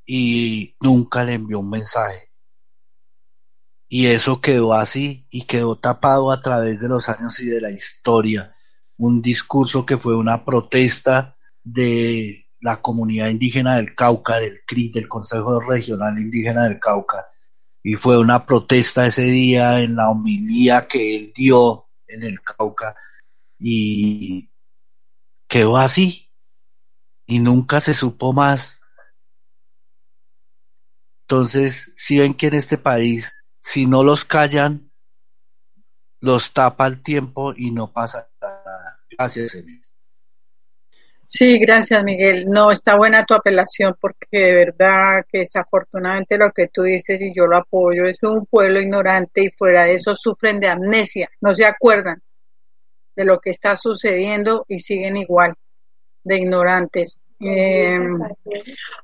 y 0.05 0.77
nunca 0.81 1.25
le 1.25 1.35
envió 1.35 1.61
un 1.61 1.71
mensaje. 1.71 2.31
Y 3.89 4.07
eso 4.07 4.41
quedó 4.43 4.75
así 4.75 5.27
y 5.31 5.43
quedó 5.43 5.79
tapado 5.79 6.31
a 6.31 6.43
través 6.43 6.81
de 6.81 6.89
los 6.89 7.09
años 7.09 7.41
y 7.41 7.47
de 7.47 7.63
la 7.63 7.71
historia. 7.71 8.55
Un 8.99 9.23
discurso 9.23 9.87
que 9.87 9.97
fue 9.97 10.17
una 10.17 10.45
protesta 10.45 11.37
de 11.63 12.46
la 12.67 12.83
comunidad 12.83 13.29
indígena 13.29 13.77
del 13.77 13.95
Cauca, 13.95 14.41
del 14.41 14.65
CRI, 14.67 14.89
del 14.91 15.07
Consejo 15.09 15.61
Regional 15.61 16.19
Indígena 16.19 16.65
del 16.65 16.81
Cauca, 16.81 17.29
y 17.81 17.95
fue 17.95 18.19
una 18.19 18.45
protesta 18.45 19.07
ese 19.07 19.23
día 19.23 19.79
en 19.79 19.95
la 19.95 20.11
homilía 20.11 20.89
que 20.89 21.15
él 21.15 21.33
dio 21.33 21.89
en 22.09 22.25
el 22.25 22.43
Cauca 22.43 22.97
y 23.61 24.51
quedó 25.47 25.77
así 25.77 26.29
y 27.25 27.39
nunca 27.39 27.79
se 27.79 27.95
supo 27.95 28.33
más. 28.33 28.81
Entonces, 31.23 31.93
si 31.95 32.19
ven 32.19 32.35
que 32.35 32.49
en 32.49 32.55
este 32.55 32.79
país, 32.79 33.45
si 33.61 33.87
no 33.87 34.03
los 34.03 34.25
callan, 34.25 34.91
los 36.21 36.53
tapa 36.53 36.89
el 36.89 37.01
tiempo 37.01 37.55
y 37.57 37.71
no 37.71 37.93
pasa 37.93 38.29
nada. 38.41 38.99
Gracias, 39.17 39.53
señor. 39.53 39.86
Sí, 41.29 41.59
gracias 41.59 42.05
Miguel. 42.05 42.47
No, 42.47 42.71
está 42.71 42.97
buena 42.97 43.25
tu 43.25 43.35
apelación 43.35 43.97
porque 44.01 44.27
de 44.31 44.55
verdad 44.55 45.25
que 45.31 45.41
desafortunadamente 45.41 46.39
lo 46.39 46.53
que 46.53 46.69
tú 46.69 46.83
dices 46.83 47.21
y 47.21 47.35
yo 47.35 47.47
lo 47.47 47.57
apoyo 47.57 48.07
es 48.07 48.23
un 48.23 48.47
pueblo 48.47 48.81
ignorante 48.81 49.43
y 49.43 49.51
fuera 49.51 49.85
de 49.85 49.95
eso 49.95 50.15
sufren 50.15 50.61
de 50.61 50.69
amnesia, 50.69 51.29
no 51.41 51.55
se 51.55 51.65
acuerdan 51.65 52.23
de 53.17 53.25
lo 53.25 53.41
que 53.41 53.51
está 53.51 53.77
sucediendo 53.77 54.65
y 54.69 54.79
siguen 54.79 55.17
igual 55.17 55.55
de 56.23 56.37
ignorantes. 56.37 57.19
Em, 57.39 58.19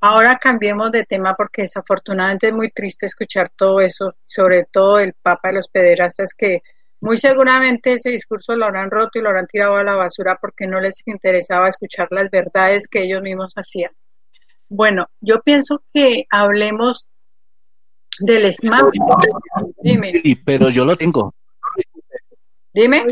ahora 0.00 0.38
cambiemos 0.38 0.90
de 0.92 1.04
tema 1.04 1.34
porque 1.34 1.62
desafortunadamente 1.62 2.48
es 2.48 2.54
muy 2.54 2.70
triste 2.70 3.06
escuchar 3.06 3.50
todo 3.50 3.80
eso, 3.80 4.14
sobre 4.26 4.64
todo 4.64 4.98
el 5.00 5.14
Papa 5.14 5.48
de 5.48 5.54
los 5.54 5.68
Pederastas 5.68 6.34
que 6.34 6.62
muy 7.02 7.18
seguramente 7.18 7.94
ese 7.94 8.10
discurso 8.10 8.54
lo 8.54 8.64
habrán 8.64 8.88
roto 8.88 9.18
y 9.18 9.22
lo 9.22 9.28
habrán 9.28 9.48
tirado 9.48 9.74
a 9.74 9.82
la 9.82 9.96
basura 9.96 10.38
porque 10.40 10.68
no 10.68 10.80
les 10.80 11.02
interesaba 11.06 11.68
escuchar 11.68 12.06
las 12.12 12.30
verdades 12.30 12.86
que 12.86 13.02
ellos 13.02 13.20
mismos 13.20 13.52
hacían. 13.56 13.90
Bueno, 14.68 15.06
yo 15.20 15.42
pienso 15.42 15.82
que 15.92 16.26
hablemos 16.30 17.08
del 18.20 18.52
SMART. 18.52 18.94
Dime. 19.82 20.12
Sí, 20.22 20.36
pero 20.36 20.70
yo 20.70 20.84
lo 20.84 20.96
tengo. 20.96 21.34
Dime. 22.72 23.04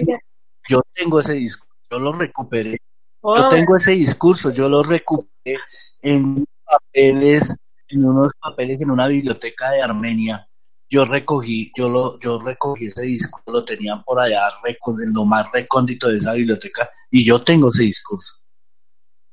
Yo 0.69 0.83
tengo 0.95 1.19
ese 1.19 1.35
discurso, 1.35 1.75
yo 1.91 1.99
lo 1.99 2.12
recuperé. 2.12 2.71
Yo 2.71 2.79
oh. 3.23 3.51
tengo 3.51 3.75
ese 3.75 3.91
discurso, 3.91 4.53
yo 4.53 4.69
lo 4.69 4.85
recuperé 4.85 5.59
en 6.01 6.47
papeles, 6.65 7.57
en 7.89 8.05
unos 8.05 8.31
papeles 8.41 8.81
en 8.81 8.91
una 8.93 9.09
biblioteca 9.09 9.73
de 9.73 9.83
Armenia 9.83 10.49
yo 10.91 11.05
recogí, 11.05 11.73
yo 11.77 11.89
lo, 11.89 12.19
yo 12.19 12.41
recogí 12.41 12.87
ese 12.87 13.03
disco, 13.03 13.41
lo 13.47 13.65
tenían 13.65 14.03
por 14.03 14.19
allá 14.19 14.43
en 14.65 15.12
lo 15.12 15.25
más 15.25 15.51
recóndito 15.53 16.09
de 16.09 16.19
esa 16.19 16.33
biblioteca 16.33 16.91
y 17.11 17.25
yo 17.25 17.43
tengo 17.43 17.71
ese 17.71 17.85
discurso. 17.85 18.41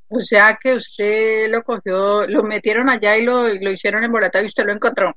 O 0.10 0.22
sea 0.22 0.58
que 0.62 0.76
usted 0.76 1.50
lo 1.50 1.64
cogió, 1.64 2.28
lo 2.28 2.44
metieron 2.44 2.90
allá 2.90 3.18
y 3.18 3.26
lo, 3.26 3.48
lo 3.54 3.72
hicieron 3.72 4.04
en 4.04 4.12
y 4.12 4.46
usted 4.46 4.66
lo 4.66 4.74
encontró. 4.74 5.14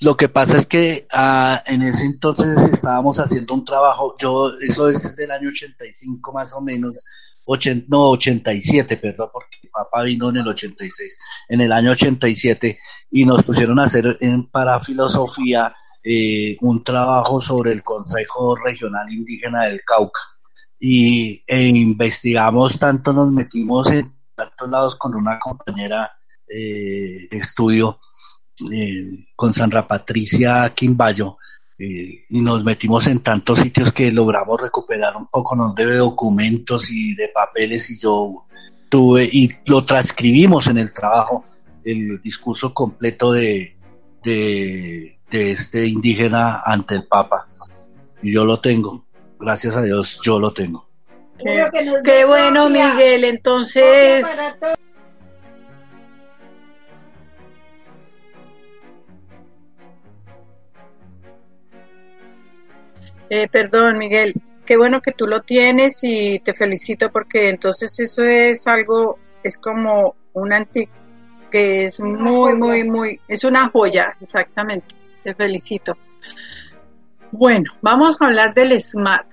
Lo 0.00 0.16
que 0.16 0.28
pasa 0.28 0.58
es 0.58 0.66
que 0.66 1.06
ah, 1.12 1.62
en 1.66 1.82
ese 1.82 2.04
entonces 2.04 2.56
estábamos 2.72 3.18
haciendo 3.18 3.54
un 3.54 3.64
trabajo, 3.64 4.14
yo, 4.18 4.52
eso 4.60 4.88
es 4.88 5.16
del 5.16 5.30
año 5.30 5.48
85 5.48 6.32
más 6.32 6.52
o 6.52 6.60
menos, 6.60 7.04
no, 7.88 8.10
87, 8.10 8.96
perdón, 8.96 9.30
porque 9.32 9.58
papá 9.72 10.02
vino 10.02 10.30
en 10.30 10.36
el 10.36 10.48
86, 10.48 11.16
en 11.48 11.60
el 11.60 11.72
año 11.72 11.92
87, 11.92 12.78
y 13.10 13.24
nos 13.24 13.42
pusieron 13.42 13.78
a 13.78 13.84
hacer 13.84 14.16
en, 14.20 14.48
para 14.48 14.80
filosofía 14.80 15.74
eh, 16.02 16.56
un 16.60 16.82
trabajo 16.82 17.40
sobre 17.40 17.72
el 17.72 17.82
Consejo 17.82 18.56
Regional 18.56 19.12
Indígena 19.12 19.66
del 19.66 19.82
Cauca. 19.84 20.20
Y 20.78 21.42
e 21.46 21.66
investigamos 21.66 22.78
tanto, 22.78 23.12
nos 23.12 23.30
metimos 23.30 23.90
en 23.90 24.12
tantos 24.34 24.70
lados 24.70 24.96
con 24.96 25.14
una 25.14 25.38
compañera 25.38 26.10
eh, 26.48 27.28
de 27.30 27.38
estudio, 27.38 28.00
eh, 28.72 29.26
con 29.36 29.52
Sandra 29.52 29.86
Patricia 29.86 30.72
Quimbayo, 30.74 31.36
eh, 31.82 32.26
y 32.28 32.42
nos 32.42 32.62
metimos 32.62 33.06
en 33.06 33.20
tantos 33.20 33.60
sitios 33.60 33.90
que 33.90 34.12
logramos 34.12 34.60
recuperar 34.60 35.16
un 35.16 35.28
poco 35.28 35.56
¿no? 35.56 35.72
de 35.72 35.96
documentos 35.96 36.90
y 36.90 37.14
de 37.14 37.28
papeles 37.28 37.90
y 37.90 37.98
yo 37.98 38.44
tuve 38.90 39.24
y 39.24 39.48
lo 39.66 39.82
transcribimos 39.86 40.66
en 40.66 40.76
el 40.76 40.92
trabajo 40.92 41.46
el 41.82 42.20
discurso 42.20 42.74
completo 42.74 43.32
de, 43.32 43.78
de, 44.22 45.16
este 45.30 45.86
indígena 45.86 46.60
ante 46.66 46.96
el 46.96 47.06
Papa. 47.06 47.48
Y 48.22 48.30
yo 48.30 48.44
lo 48.44 48.60
tengo 48.60 49.06
gracias 49.38 49.74
a 49.74 49.80
Dios 49.80 50.20
yo 50.22 50.38
lo 50.38 50.52
tengo. 50.52 50.86
Qué 51.38 52.26
bueno 52.26 52.68
Miguel 52.68 53.24
entonces 53.24 54.26
Eh, 63.32 63.46
perdón, 63.46 63.96
Miguel, 63.96 64.34
qué 64.66 64.76
bueno 64.76 65.00
que 65.00 65.12
tú 65.12 65.28
lo 65.28 65.42
tienes 65.42 66.02
y 66.02 66.40
te 66.40 66.52
felicito 66.52 67.12
porque 67.12 67.48
entonces 67.48 67.96
eso 68.00 68.24
es 68.24 68.66
algo, 68.66 69.20
es 69.44 69.56
como 69.56 70.16
un 70.32 70.52
antique 70.52 70.90
que 71.48 71.84
es 71.84 72.00
muy, 72.00 72.54
muy, 72.54 72.82
muy, 72.82 73.20
es 73.28 73.44
una 73.44 73.68
joya, 73.68 74.16
exactamente. 74.20 74.96
Te 75.22 75.32
felicito. 75.32 75.96
Bueno, 77.30 77.72
vamos 77.82 78.20
a 78.20 78.26
hablar 78.26 78.52
del 78.52 78.80
SMART. 78.80 79.28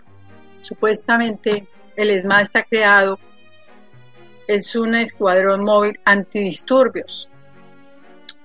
Supuestamente 0.61 1.67
el 1.95 2.21
SMART 2.21 2.43
está 2.43 2.63
creado, 2.63 3.17
es 4.47 4.75
un 4.75 4.93
escuadrón 4.93 5.63
móvil 5.63 5.99
antidisturbios, 6.05 7.31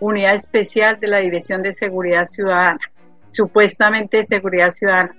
unidad 0.00 0.34
especial 0.34 0.98
de 0.98 1.08
la 1.08 1.18
Dirección 1.18 1.62
de 1.62 1.74
Seguridad 1.74 2.24
Ciudadana 2.24 2.91
supuestamente 3.32 4.22
seguridad 4.22 4.70
ciudadana. 4.70 5.16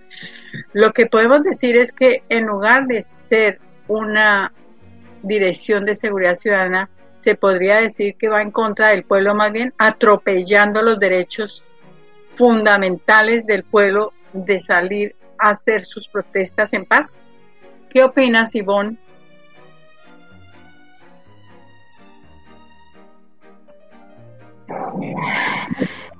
Lo 0.71 0.91
que 0.91 1.07
podemos 1.07 1.43
decir 1.43 1.75
es 1.75 1.91
que 1.91 2.23
en 2.29 2.45
lugar 2.45 2.87
de 2.87 3.01
ser 3.01 3.59
una 3.87 4.53
dirección 5.21 5.85
de 5.85 5.95
seguridad 5.95 6.35
ciudadana, 6.35 6.89
se 7.21 7.35
podría 7.35 7.77
decir 7.77 8.15
que 8.17 8.27
va 8.27 8.41
en 8.41 8.51
contra 8.51 8.89
del 8.89 9.03
pueblo, 9.03 9.33
más 9.33 9.51
bien 9.51 9.73
atropellando 9.77 10.81
los 10.81 10.99
derechos 10.99 11.63
fundamentales 12.35 13.45
del 13.45 13.63
pueblo 13.63 14.11
de 14.33 14.59
salir 14.59 15.15
a 15.39 15.51
hacer 15.51 15.85
sus 15.85 16.07
protestas 16.07 16.73
en 16.73 16.85
paz. 16.85 17.25
¿Qué 17.89 18.03
opinas, 18.03 18.55
Ivonne? 18.55 18.97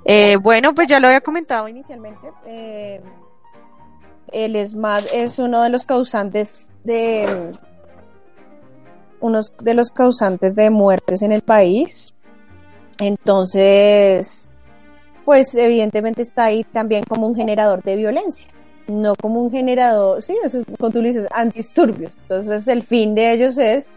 Eh, 0.04 0.36
bueno, 0.36 0.74
pues 0.74 0.86
ya 0.88 1.00
lo 1.00 1.06
había 1.06 1.20
comentado 1.20 1.68
inicialmente. 1.68 2.28
Eh, 2.46 3.00
el 4.32 4.56
ESMAD 4.56 5.04
es 5.12 5.38
uno 5.38 5.62
de 5.62 5.70
los 5.70 5.84
causantes 5.84 6.70
de 6.82 7.52
unos 9.20 9.52
de 9.58 9.74
los 9.74 9.90
causantes 9.90 10.54
de 10.54 10.70
muertes 10.70 11.22
en 11.22 11.32
el 11.32 11.42
país. 11.42 12.14
Entonces, 13.00 14.48
pues 15.24 15.54
evidentemente 15.54 16.22
está 16.22 16.44
ahí 16.44 16.64
también 16.64 17.02
como 17.04 17.26
un 17.26 17.34
generador 17.34 17.82
de 17.82 17.96
violencia, 17.96 18.50
no 18.86 19.14
como 19.16 19.40
un 19.40 19.50
generador, 19.50 20.22
sí, 20.22 20.36
eso 20.44 20.60
es, 20.60 20.66
como 20.78 20.90
tú 20.90 21.00
dices, 21.00 21.26
antidisturbios. 21.32 22.14
Entonces, 22.22 22.68
el 22.68 22.82
fin 22.82 23.14
de 23.14 23.32
ellos 23.32 23.58
es 23.58 23.90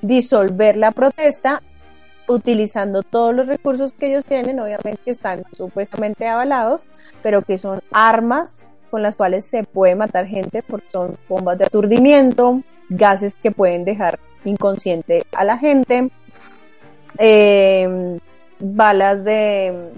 disolver 0.00 0.76
la 0.76 0.92
protesta 0.92 1.62
utilizando 2.28 3.02
todos 3.02 3.34
los 3.34 3.46
recursos 3.46 3.92
que 3.92 4.08
ellos 4.08 4.24
tienen, 4.24 4.60
obviamente 4.60 5.00
que 5.04 5.10
están 5.10 5.44
supuestamente 5.52 6.28
avalados, 6.28 6.88
pero 7.22 7.42
que 7.42 7.58
son 7.58 7.80
armas 7.90 8.64
con 8.90 9.02
las 9.02 9.16
cuales 9.16 9.46
se 9.46 9.64
puede 9.64 9.94
matar 9.94 10.26
gente 10.26 10.62
porque 10.62 10.88
son 10.88 11.16
bombas 11.28 11.58
de 11.58 11.64
aturdimiento, 11.64 12.62
gases 12.88 13.34
que 13.34 13.50
pueden 13.50 13.84
dejar 13.84 14.18
inconsciente 14.44 15.24
a 15.32 15.44
la 15.44 15.58
gente, 15.58 16.10
eh, 17.18 18.18
balas 18.58 19.24
de, 19.24 19.90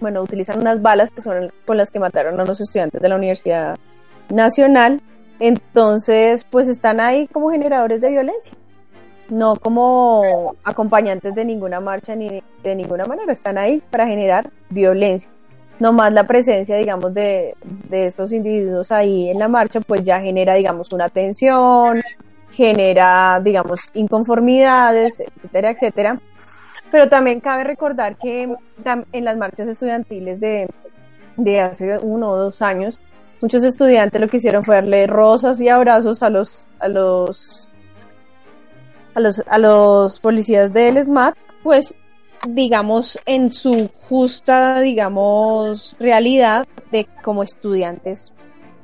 bueno, 0.00 0.22
utilizan 0.22 0.60
unas 0.60 0.80
balas 0.82 1.10
que 1.10 1.22
son 1.22 1.52
con 1.66 1.76
las 1.76 1.90
que 1.90 2.00
mataron 2.00 2.40
a 2.40 2.44
los 2.44 2.60
estudiantes 2.60 3.00
de 3.00 3.08
la 3.08 3.16
Universidad 3.16 3.76
Nacional, 4.28 5.00
entonces 5.40 6.44
pues 6.44 6.68
están 6.68 7.00
ahí 7.00 7.26
como 7.28 7.50
generadores 7.50 8.00
de 8.00 8.10
violencia 8.10 8.56
no 9.34 9.56
como 9.56 10.56
acompañantes 10.64 11.34
de 11.34 11.44
ninguna 11.44 11.80
marcha 11.80 12.14
ni 12.14 12.42
de 12.62 12.74
ninguna 12.74 13.04
manera, 13.04 13.32
están 13.32 13.58
ahí 13.58 13.82
para 13.90 14.06
generar 14.06 14.48
violencia. 14.70 15.30
No 15.80 15.92
más 15.92 16.12
la 16.12 16.24
presencia, 16.24 16.76
digamos, 16.76 17.12
de, 17.12 17.56
de 17.88 18.06
estos 18.06 18.32
individuos 18.32 18.92
ahí 18.92 19.28
en 19.28 19.40
la 19.40 19.48
marcha, 19.48 19.80
pues 19.80 20.04
ya 20.04 20.20
genera, 20.20 20.54
digamos, 20.54 20.92
una 20.92 21.08
tensión, 21.08 22.00
genera, 22.50 23.40
digamos, 23.42 23.80
inconformidades, 23.94 25.20
etcétera, 25.20 25.70
etcétera. 25.70 26.20
Pero 26.92 27.08
también 27.08 27.40
cabe 27.40 27.64
recordar 27.64 28.16
que 28.16 28.54
en 29.12 29.24
las 29.24 29.36
marchas 29.36 29.66
estudiantiles 29.66 30.38
de, 30.38 30.68
de 31.36 31.60
hace 31.60 31.98
uno 31.98 32.30
o 32.30 32.36
dos 32.36 32.62
años, 32.62 33.00
muchos 33.42 33.64
estudiantes 33.64 34.20
lo 34.20 34.28
que 34.28 34.36
hicieron 34.36 34.62
fue 34.62 34.76
darle 34.76 35.08
rosas 35.08 35.60
y 35.60 35.68
abrazos 35.68 36.22
a 36.22 36.30
los, 36.30 36.68
a 36.78 36.86
los 36.86 37.68
a 39.14 39.20
los, 39.20 39.42
a 39.46 39.58
los 39.58 40.20
policías 40.20 40.72
del 40.72 41.02
SMAT, 41.02 41.36
pues 41.62 41.94
digamos 42.48 43.18
en 43.26 43.50
su 43.50 43.88
justa, 44.08 44.80
digamos, 44.80 45.96
realidad 45.98 46.66
de 46.90 47.06
como 47.22 47.42
estudiantes, 47.42 48.34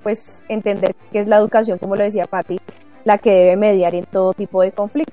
pues 0.02 0.42
entender 0.48 0.94
que 1.12 1.20
es 1.20 1.28
la 1.28 1.36
educación, 1.36 1.78
como 1.78 1.96
lo 1.96 2.04
decía 2.04 2.24
Patti, 2.24 2.58
la 3.04 3.18
que 3.18 3.32
debe 3.32 3.56
mediar 3.56 3.94
en 3.94 4.04
todo 4.04 4.32
tipo 4.32 4.62
de 4.62 4.72
conflicto. 4.72 5.12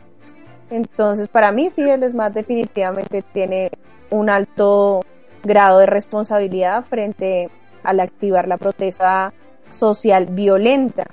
Entonces, 0.70 1.28
para 1.28 1.52
mí 1.52 1.70
sí, 1.70 1.82
el 1.82 2.10
SMAT 2.10 2.34
definitivamente 2.34 3.22
tiene 3.34 3.72
un 4.10 4.30
alto 4.30 5.02
grado 5.44 5.80
de 5.80 5.86
responsabilidad 5.86 6.84
frente 6.84 7.50
al 7.84 8.00
activar 8.00 8.48
la 8.48 8.58
protesta 8.58 9.34
social 9.70 10.26
violenta 10.28 11.08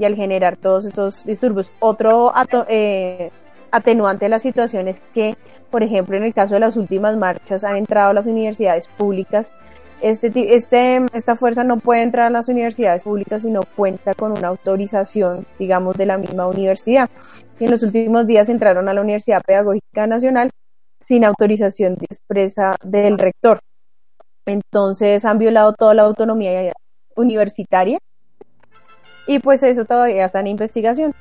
y 0.00 0.06
al 0.06 0.16
generar 0.16 0.56
todos 0.56 0.86
estos 0.86 1.24
disturbios. 1.26 1.72
Otro 1.78 2.32
eh, 2.68 3.30
atenuante 3.70 4.24
de 4.24 4.30
la 4.30 4.38
situación 4.38 4.88
es 4.88 5.02
que, 5.12 5.36
por 5.70 5.82
ejemplo, 5.82 6.16
en 6.16 6.24
el 6.24 6.32
caso 6.32 6.54
de 6.54 6.60
las 6.60 6.76
últimas 6.78 7.16
marchas 7.16 7.64
han 7.64 7.76
entrado 7.76 8.10
a 8.10 8.14
las 8.14 8.26
universidades 8.26 8.88
públicas. 8.88 9.52
Este, 10.00 10.54
este, 10.54 11.04
esta 11.12 11.36
fuerza 11.36 11.62
no 11.64 11.76
puede 11.76 12.00
entrar 12.00 12.28
a 12.28 12.30
las 12.30 12.48
universidades 12.48 13.04
públicas 13.04 13.42
si 13.42 13.50
no 13.50 13.60
cuenta 13.76 14.14
con 14.14 14.32
una 14.32 14.48
autorización, 14.48 15.46
digamos, 15.58 15.96
de 15.96 16.06
la 16.06 16.16
misma 16.16 16.46
universidad. 16.46 17.10
Y 17.58 17.64
en 17.66 17.70
los 17.70 17.82
últimos 17.82 18.26
días 18.26 18.48
entraron 18.48 18.88
a 18.88 18.94
la 18.94 19.02
Universidad 19.02 19.42
Pedagógica 19.46 20.06
Nacional 20.06 20.50
sin 20.98 21.26
autorización 21.26 21.98
expresa 22.00 22.74
del 22.82 23.18
rector. 23.18 23.60
Entonces 24.46 25.26
han 25.26 25.38
violado 25.38 25.74
toda 25.74 25.92
la 25.92 26.02
autonomía 26.04 26.72
universitaria 27.16 27.98
y 29.26 29.38
pues 29.38 29.62
eso 29.62 29.84
todavía 29.84 30.24
está 30.24 30.40
en 30.40 30.48
investigación. 30.48 31.14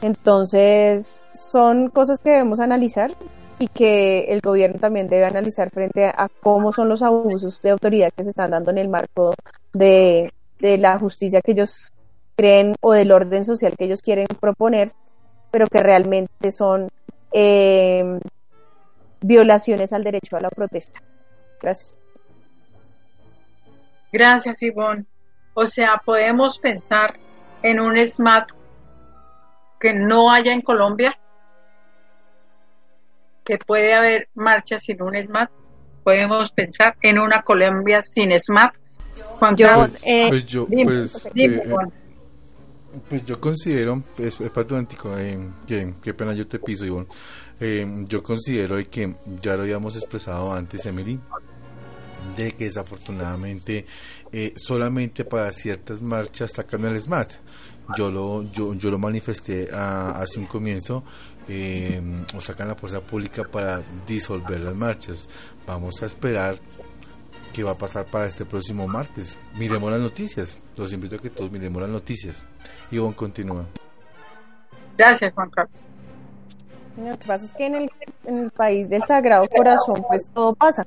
Entonces, 0.00 1.22
son 1.32 1.88
cosas 1.88 2.18
que 2.18 2.30
debemos 2.30 2.60
analizar 2.60 3.14
y 3.58 3.68
que 3.68 4.24
el 4.24 4.40
gobierno 4.40 4.80
también 4.80 5.08
debe 5.08 5.24
analizar 5.24 5.70
frente 5.70 6.06
a 6.06 6.28
cómo 6.40 6.72
son 6.72 6.88
los 6.88 7.02
abusos 7.02 7.60
de 7.62 7.70
autoridad 7.70 8.12
que 8.12 8.24
se 8.24 8.30
están 8.30 8.50
dando 8.50 8.72
en 8.72 8.78
el 8.78 8.88
marco 8.88 9.34
de, 9.72 10.28
la 10.58 10.98
justicia 10.98 11.40
que 11.40 11.52
ellos 11.52 11.92
creen 12.34 12.74
o 12.80 12.92
del 12.92 13.12
orden 13.12 13.44
social 13.44 13.74
que 13.78 13.84
ellos 13.84 14.02
quieren 14.02 14.26
proponer, 14.40 14.90
pero 15.52 15.66
que 15.66 15.80
realmente 15.80 16.50
son 16.50 16.88
eh, 17.32 18.18
violaciones 19.20 19.92
al 19.92 20.02
derecho 20.02 20.36
a 20.36 20.40
la 20.40 20.50
protesta. 20.50 21.00
Gracias. 21.60 21.96
Gracias, 24.12 24.62
Ivonne. 24.62 25.04
O 25.54 25.66
sea, 25.66 26.00
podemos 26.04 26.58
pensar 26.58 27.14
en 27.62 27.80
un 27.80 27.98
SMAT 27.98 28.52
que 29.80 29.94
no 29.94 30.30
haya 30.30 30.52
en 30.52 30.60
Colombia, 30.60 31.18
que 33.44 33.58
puede 33.58 33.94
haber 33.94 34.28
marchas 34.34 34.82
sin 34.82 35.02
un 35.02 35.16
SMAT, 35.16 35.50
podemos 36.04 36.50
pensar 36.52 36.96
en 37.02 37.18
una 37.18 37.42
Colombia 37.42 38.02
sin 38.02 38.38
SMAT. 38.38 38.74
yo, 39.56 39.86
eh, 40.04 40.28
pues 40.28 40.46
yo, 40.46 40.66
pues, 40.66 41.28
eh, 41.34 41.62
pues 43.08 43.24
yo 43.24 43.40
considero, 43.40 44.02
es, 44.18 44.40
es 44.40 44.50
eh, 45.18 45.48
que, 45.66 45.94
qué 46.02 46.14
pena 46.14 46.34
yo 46.34 46.46
te 46.46 46.58
piso, 46.58 46.84
Ivonne. 46.84 47.08
Eh, 47.60 48.04
yo 48.08 48.22
considero 48.22 48.76
que 48.90 49.14
ya 49.40 49.54
lo 49.56 49.62
habíamos 49.62 49.96
expresado 49.96 50.52
antes, 50.52 50.84
Emily, 50.86 51.18
de 52.36 52.52
que 52.52 52.64
desafortunadamente 52.64 53.86
eh, 54.32 54.52
solamente 54.56 55.24
para 55.24 55.52
ciertas 55.52 56.00
marchas 56.00 56.52
sacan 56.52 56.84
el 56.84 57.00
SMAT 57.00 57.32
yo 57.96 58.10
lo, 58.10 58.42
yo, 58.44 58.74
yo 58.74 58.90
lo 58.90 58.98
manifesté 58.98 59.68
hace 59.72 60.38
un 60.38 60.46
comienzo, 60.46 61.02
eh, 61.48 62.00
o 62.34 62.40
sacan 62.40 62.68
la 62.68 62.74
fuerza 62.74 63.00
pública 63.00 63.44
para 63.44 63.82
disolver 64.06 64.60
las 64.60 64.74
marchas. 64.74 65.28
Vamos 65.66 66.02
a 66.02 66.06
esperar 66.06 66.56
qué 67.52 67.62
va 67.62 67.72
a 67.72 67.78
pasar 67.78 68.06
para 68.06 68.26
este 68.26 68.44
próximo 68.44 68.86
martes. 68.86 69.36
Miremos 69.56 69.90
las 69.90 70.00
noticias. 70.00 70.58
Los 70.76 70.92
invito 70.92 71.16
a 71.16 71.18
que 71.18 71.30
todos 71.30 71.50
miremos 71.50 71.82
las 71.82 71.90
noticias. 71.90 72.46
Y 72.90 72.96
Ivonne 72.96 73.14
continúa. 73.14 73.66
Gracias, 74.96 75.32
Juan 75.34 75.50
Carlos. 75.50 75.80
Lo 76.96 77.18
que 77.18 77.26
pasa 77.26 77.46
es 77.46 77.52
que 77.52 77.66
en 77.66 77.74
el, 77.74 77.90
en 78.26 78.38
el 78.38 78.50
país 78.50 78.88
del 78.88 79.02
Sagrado 79.02 79.48
Corazón, 79.48 80.04
pues 80.08 80.30
todo 80.30 80.54
pasa. 80.54 80.84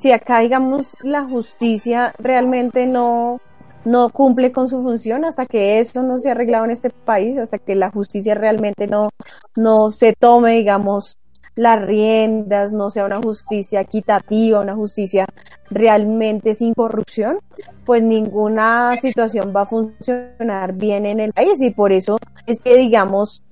Si 0.00 0.12
acá, 0.12 0.40
digamos, 0.40 0.96
la 1.02 1.24
justicia 1.24 2.14
realmente 2.18 2.86
no, 2.86 3.38
no 3.84 4.08
cumple 4.08 4.50
con 4.50 4.66
su 4.66 4.80
función 4.80 5.26
hasta 5.26 5.44
que 5.44 5.78
eso 5.78 6.02
no 6.02 6.18
se 6.18 6.30
ha 6.30 6.32
arreglado 6.32 6.64
en 6.64 6.70
este 6.70 6.88
país, 6.88 7.36
hasta 7.36 7.58
que 7.58 7.74
la 7.74 7.90
justicia 7.90 8.34
realmente 8.34 8.86
no, 8.86 9.10
no 9.56 9.90
se 9.90 10.14
tome, 10.14 10.52
digamos, 10.52 11.18
las 11.54 11.82
riendas, 11.82 12.72
no 12.72 12.88
sea 12.88 13.04
una 13.04 13.20
justicia 13.20 13.82
equitativa, 13.82 14.60
una 14.60 14.74
justicia 14.74 15.26
realmente 15.68 16.54
sin 16.54 16.72
corrupción, 16.72 17.38
pues 17.84 18.02
ninguna 18.02 18.96
situación 18.96 19.52
va 19.54 19.62
a 19.62 19.66
funcionar 19.66 20.72
bien 20.72 21.04
en 21.04 21.20
el 21.20 21.34
país. 21.34 21.60
Y 21.60 21.72
por 21.72 21.92
eso 21.92 22.16
es 22.46 22.58
que, 22.60 22.74
digamos, 22.74 23.42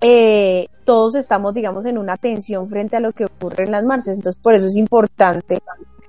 eh, 0.00 0.68
todos 0.86 1.14
estamos, 1.16 1.52
digamos, 1.52 1.84
en 1.84 1.98
una 1.98 2.16
tensión 2.16 2.68
frente 2.70 2.96
a 2.96 3.00
lo 3.00 3.12
que 3.12 3.26
ocurre 3.26 3.64
en 3.64 3.72
las 3.72 3.84
marchas. 3.84 4.16
Entonces, 4.16 4.40
por 4.40 4.54
eso 4.54 4.68
es 4.68 4.76
importante 4.76 5.58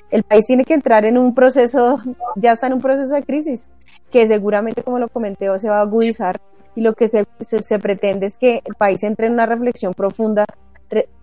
el 0.10 0.24
país 0.24 0.46
tiene 0.46 0.64
que 0.64 0.74
entrar 0.74 1.06
en 1.06 1.18
un 1.18 1.34
proceso, 1.34 2.00
ya 2.36 2.54
está 2.54 2.68
en 2.68 2.74
un 2.74 2.82
proceso 2.82 3.14
de 3.14 3.24
crisis, 3.24 3.68
que 4.12 4.26
seguramente, 4.28 4.84
como 4.84 5.00
lo 5.00 5.10
comenté, 5.10 5.48
se 5.60 5.70
va 5.70 5.80
a 5.80 5.82
agudizar 5.82 6.40
y 6.76 6.82
lo 6.82 6.94
que 6.94 7.08
se, 7.08 7.26
se, 7.42 7.80
pretende 7.80 8.28
es 8.28 8.38
que 8.38 8.62
el 8.64 8.76
país 8.76 9.04
entre 9.04 9.28
en 9.28 9.34
una 9.34 9.46
reflexión 9.46 9.94
profunda, 9.94 10.46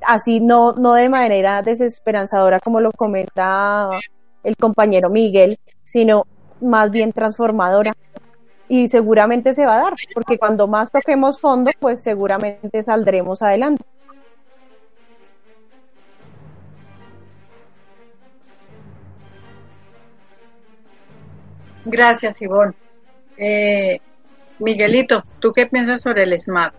así 0.07 0.41
no, 0.41 0.73
no 0.73 0.95
de 0.95 1.09
manera 1.09 1.63
desesperanzadora 1.63 2.61
como 2.61 2.81
lo 2.81 2.93
comenta 2.93 3.89
el 4.43 4.57
compañero 4.57 5.09
Miguel, 5.09 5.57
sino 5.85 6.27
más 6.61 6.91
bien 6.91 7.13
transformadora. 7.13 7.93
Y 8.69 8.89
seguramente 8.89 9.55
se 9.55 9.66
va 9.66 9.77
a 9.77 9.82
dar, 9.82 9.95
porque 10.15 10.39
cuando 10.39 10.66
más 10.69 10.91
toquemos 10.91 11.41
fondo, 11.41 11.70
pues 11.78 12.03
seguramente 12.03 12.82
saldremos 12.82 13.43
adelante. 13.43 13.85
Gracias, 21.85 22.41
Ivonne. 22.41 22.74
Eh, 23.36 24.01
Miguelito, 24.59 25.24
¿tú 25.41 25.53
qué 25.53 25.66
piensas 25.66 26.01
sobre 26.03 26.23
el 26.23 26.39
SMART? 26.39 26.74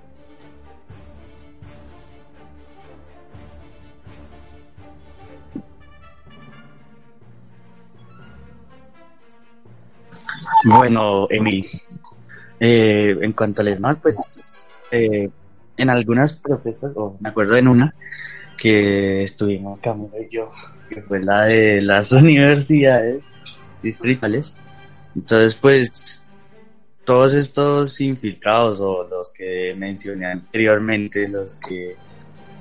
Bueno, 10.67 11.27
Emil, 11.29 11.63
eh, 12.59 13.15
en 13.21 13.33
cuanto 13.33 13.61
al 13.61 13.75
SMART, 13.75 14.01
pues 14.01 14.67
eh, 14.89 15.29
en 15.77 15.89
algunas 15.91 16.33
protestas, 16.33 16.91
o 16.95 17.15
me 17.19 17.29
acuerdo 17.29 17.55
en 17.55 17.67
una, 17.67 17.93
que 18.57 19.21
estuvimos 19.21 19.79
Camilo 19.79 20.19
y 20.19 20.27
yo, 20.27 20.49
que 20.89 21.03
fue 21.03 21.19
la 21.19 21.45
de 21.45 21.83
las 21.83 22.11
universidades 22.13 23.23
distritales. 23.83 24.57
Entonces, 25.15 25.53
pues, 25.53 26.23
todos 27.03 27.35
estos 27.35 28.01
infiltrados 28.01 28.79
o 28.79 29.07
los 29.07 29.31
que 29.33 29.75
mencioné 29.77 30.31
anteriormente, 30.31 31.27
los 31.27 31.55
que 31.55 31.95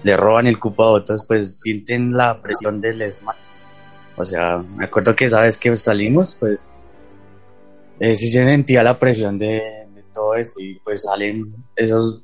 le 0.03 0.17
roban 0.19 0.47
el 0.47 0.61
cupo 0.61 0.85
a 0.85 0.91
otros, 0.91 1.25
pues 1.25 1.59
sienten 1.59 2.13
la 2.13 2.39
presión 2.43 2.83
del 2.83 3.01
ESMA. 3.01 3.35
O 4.17 4.27
sea, 4.27 4.59
me 4.59 4.85
acuerdo 4.85 5.17
que 5.17 5.27
sabes 5.27 5.57
que 5.57 5.75
salimos, 5.75 6.37
pues 6.39 6.91
eh, 8.01 8.17
sí 8.17 8.31
se 8.31 8.45
sentía 8.45 8.83
la 8.83 8.99
presión 8.99 9.39
de, 9.39 9.85
todo 10.13 10.37
esto 10.37 10.61
y 10.61 10.79
pues 10.79 11.03
salen 11.03 11.53
esos 11.75 12.23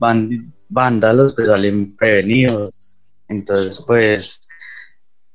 vándalos, 0.68 1.34
pues 1.34 1.48
salen 1.48 1.96
prevenidos. 1.96 2.96
Entonces, 3.26 3.82
pues 3.84 4.48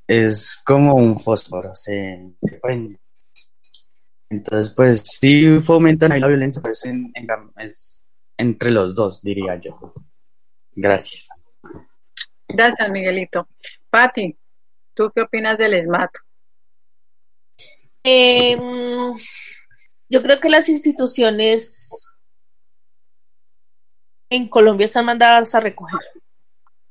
es 0.07 0.61
como 0.65 0.95
un 0.95 1.19
fósforo, 1.19 1.75
se, 1.75 2.31
se 2.41 2.59
prende. 2.59 2.97
Entonces, 4.29 4.73
pues 4.75 5.01
sí 5.03 5.59
fomentan 5.59 6.11
ahí 6.11 6.19
la 6.19 6.27
violencia, 6.27 6.61
pues 6.61 6.85
es 7.57 8.07
entre 8.37 8.71
los 8.71 8.95
dos, 8.95 9.21
diría 9.21 9.59
yo. 9.61 9.93
Gracias. 10.71 11.29
Gracias, 12.47 12.89
Miguelito. 12.89 13.47
Patti, 13.89 14.37
¿tú 14.93 15.11
qué 15.13 15.21
opinas 15.21 15.57
del 15.57 15.73
ESMAT? 15.73 16.11
Em, 18.03 19.15
yo 20.09 20.21
creo 20.21 20.39
que 20.39 20.49
las 20.49 20.69
instituciones 20.69 22.05
en 24.29 24.47
Colombia 24.47 24.85
están 24.85 25.05
mandadas 25.05 25.55
a 25.55 25.59
recoger 25.59 25.99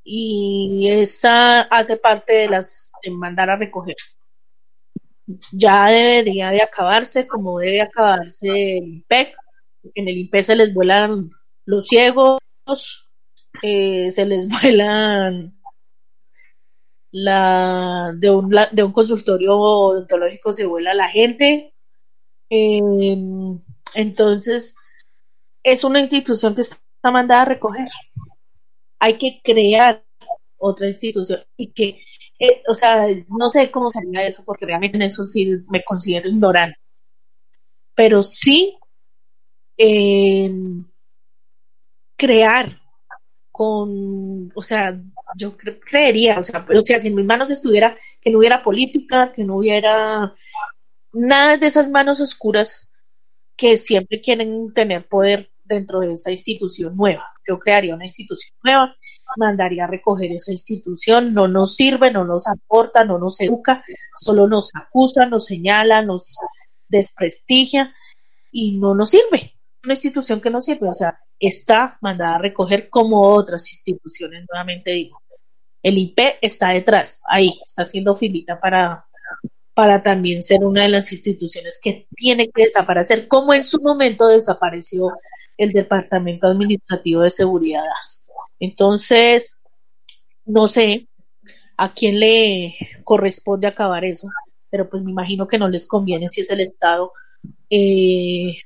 y 0.04 0.88
esa 0.90 1.62
hace 1.62 1.96
parte 1.96 2.34
de 2.34 2.48
las 2.48 2.92
de 3.02 3.10
mandar 3.10 3.48
a 3.50 3.56
recoger. 3.56 3.96
Ya 5.52 5.86
debería 5.86 6.50
de 6.50 6.62
acabarse 6.62 7.26
como 7.26 7.58
debe 7.58 7.80
acabarse 7.80 8.78
el 8.78 8.84
IMPEC, 8.84 9.34
en 9.94 10.08
el 10.08 10.18
IMPEC 10.18 10.44
se 10.44 10.56
les 10.56 10.74
vuelan 10.74 11.30
los 11.64 11.86
ciegos, 11.86 12.40
eh, 13.62 14.10
se 14.10 14.26
les 14.26 14.46
vuelan 14.62 15.58
la 17.10 18.12
de 18.16 18.30
un, 18.30 18.50
de 18.72 18.82
un 18.82 18.92
consultorio 18.92 19.56
odontológico 19.56 20.52
se 20.52 20.66
vuela 20.66 20.94
la 20.94 21.08
gente. 21.08 21.73
Em, 22.50 23.58
entonces, 23.94 24.76
es 25.64 25.84
una 25.84 26.00
institución 26.00 26.54
que 26.54 26.62
está 26.62 26.78
mandada 27.12 27.42
a 27.42 27.46
recoger. 27.46 27.88
Hay 28.98 29.18
que 29.18 29.40
crear 29.44 30.04
otra 30.58 30.88
institución 30.88 31.40
y 31.56 31.72
que, 31.72 32.00
eh, 32.38 32.62
o 32.68 32.74
sea, 32.74 33.06
no 33.28 33.48
sé 33.48 33.70
cómo 33.70 33.90
sería 33.90 34.26
eso, 34.26 34.44
porque 34.46 34.66
realmente 34.66 34.96
en 34.96 35.02
eso 35.02 35.24
sí 35.24 35.48
me 35.68 35.84
considero 35.84 36.28
ignorante. 36.28 36.78
Pero 37.96 38.22
sí 38.22 38.76
em, 39.76 40.84
crear 42.16 42.78
con, 43.52 44.52
o 44.54 44.62
sea, 44.62 45.00
yo 45.36 45.56
creería, 45.56 46.38
o 46.38 46.42
sea, 46.42 46.66
o 46.68 46.82
sea, 46.82 47.00
si 47.00 47.08
en 47.08 47.14
mis 47.16 47.26
manos 47.26 47.50
estuviera 47.50 47.96
que 48.20 48.30
no 48.30 48.38
hubiera 48.38 48.62
política, 48.62 49.32
que 49.32 49.44
no 49.44 49.56
hubiera 49.58 50.34
nada 51.14 51.56
de 51.56 51.66
esas 51.66 51.90
manos 51.90 52.20
oscuras 52.20 52.90
que 53.56 53.76
siempre 53.76 54.20
quieren 54.20 54.72
tener 54.74 55.06
poder 55.08 55.50
dentro 55.64 56.00
de 56.00 56.12
esa 56.12 56.30
institución 56.30 56.96
nueva. 56.96 57.32
Yo 57.46 57.58
crearía 57.58 57.94
una 57.94 58.04
institución 58.04 58.56
nueva, 58.62 58.94
mandaría 59.36 59.84
a 59.84 59.88
recoger 59.88 60.32
esa 60.32 60.52
institución, 60.52 61.32
no 61.32 61.48
nos 61.48 61.76
sirve, 61.76 62.10
no 62.10 62.24
nos 62.24 62.46
aporta, 62.46 63.04
no 63.04 63.18
nos 63.18 63.40
educa, 63.40 63.84
solo 64.16 64.46
nos 64.46 64.70
acusa, 64.74 65.26
nos 65.26 65.46
señala, 65.46 66.02
nos 66.02 66.36
desprestigia 66.88 67.94
y 68.50 68.76
no 68.78 68.94
nos 68.94 69.10
sirve. 69.10 69.54
Una 69.82 69.94
institución 69.94 70.40
que 70.40 70.50
no 70.50 70.60
sirve, 70.60 70.88
o 70.88 70.94
sea, 70.94 71.18
está 71.38 71.98
mandada 72.00 72.36
a 72.36 72.38
recoger 72.38 72.88
como 72.88 73.20
otras 73.22 73.70
instituciones, 73.70 74.46
nuevamente 74.50 74.90
digo. 74.92 75.20
El 75.82 75.98
IP 75.98 76.18
está 76.40 76.70
detrás, 76.70 77.22
ahí, 77.28 77.52
está 77.64 77.82
haciendo 77.82 78.14
filita 78.14 78.58
para, 78.58 79.04
para 79.74 80.02
también 80.02 80.42
ser 80.42 80.64
una 80.64 80.82
de 80.82 80.88
las 80.88 81.12
instituciones 81.12 81.80
que 81.82 82.06
tiene 82.16 82.48
que 82.50 82.64
desaparecer, 82.64 83.26
como 83.28 83.52
en 83.52 83.64
su 83.64 83.80
momento 83.80 84.28
desapareció 84.28 85.12
el 85.58 85.70
Departamento 85.70 86.46
Administrativo 86.46 87.22
de 87.22 87.30
Seguridad. 87.30 87.82
Entonces, 88.60 89.60
no 90.44 90.68
sé 90.68 91.08
a 91.76 91.92
quién 91.92 92.20
le 92.20 92.74
corresponde 93.02 93.66
acabar 93.66 94.04
eso, 94.04 94.28
pero 94.70 94.88
pues 94.88 95.02
me 95.02 95.10
imagino 95.10 95.48
que 95.48 95.58
no 95.58 95.68
les 95.68 95.86
conviene 95.86 96.28
si 96.28 96.40
es 96.40 96.50
el 96.50 96.60
Estado 96.60 97.12
eh, 97.68 98.56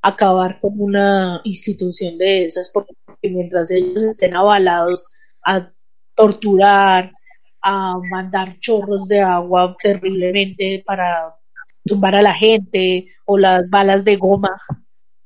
acabar 0.00 0.58
con 0.60 0.80
una 0.80 1.40
institución 1.44 2.16
de 2.18 2.44
esas, 2.44 2.70
porque 2.70 2.94
mientras 3.22 3.70
ellos 3.70 4.02
estén 4.02 4.34
avalados 4.34 5.12
a 5.44 5.70
torturar, 6.14 7.12
a 7.62 7.96
mandar 8.10 8.58
chorros 8.60 9.08
de 9.08 9.20
agua 9.20 9.76
terriblemente 9.82 10.82
para 10.86 11.34
tumbar 11.84 12.14
a 12.14 12.22
la 12.22 12.34
gente, 12.34 13.06
o 13.24 13.38
las 13.38 13.70
balas 13.70 14.04
de 14.04 14.16
goma 14.16 14.60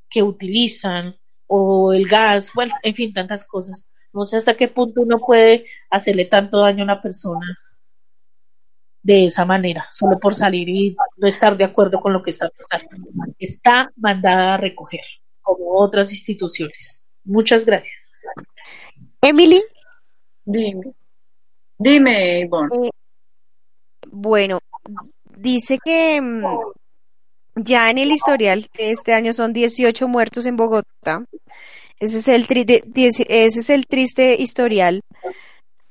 que 0.09 0.23
utilizan, 0.23 1.15
o 1.47 1.93
el 1.93 2.07
gas, 2.07 2.51
bueno, 2.53 2.73
en 2.83 2.93
fin, 2.93 3.13
tantas 3.13 3.45
cosas. 3.45 3.93
No 4.13 4.25
sé 4.25 4.37
hasta 4.37 4.55
qué 4.55 4.67
punto 4.67 5.01
uno 5.01 5.19
puede 5.19 5.65
hacerle 5.89 6.25
tanto 6.25 6.61
daño 6.61 6.83
a 6.83 6.85
una 6.85 7.01
persona 7.01 7.45
de 9.01 9.25
esa 9.25 9.43
manera, 9.43 9.85
solo 9.91 10.17
por 10.17 10.33
salir 10.33 10.69
y 10.69 10.95
no 11.17 11.27
estar 11.27 11.57
de 11.57 11.65
acuerdo 11.65 11.99
con 11.99 12.13
lo 12.13 12.23
que 12.23 12.29
está 12.29 12.49
pasando. 12.49 13.05
Está 13.37 13.91
mandada 13.97 14.53
a 14.53 14.57
recoger, 14.57 15.01
como 15.41 15.77
otras 15.77 16.11
instituciones. 16.11 17.09
Muchas 17.25 17.65
gracias. 17.65 18.13
Emily. 19.21 19.61
Dime. 20.45 20.93
Dime, 21.77 22.39
Ivonne. 22.41 22.87
Eh, 22.87 22.89
bueno, 24.11 24.59
dice 25.37 25.77
que 25.83 26.21
mm, 26.21 26.43
ya 27.55 27.89
en 27.89 27.97
el 27.97 28.11
historial 28.11 28.65
de 28.77 28.91
este 28.91 29.13
año 29.13 29.33
son 29.33 29.53
18 29.53 30.07
muertos 30.07 30.45
en 30.45 30.55
Bogotá. 30.55 31.25
Ese 31.99 32.17
es 32.17 32.27
el, 32.27 32.45
ese 32.95 33.59
es 33.59 33.69
el 33.69 33.85
triste 33.87 34.35
historial 34.39 35.01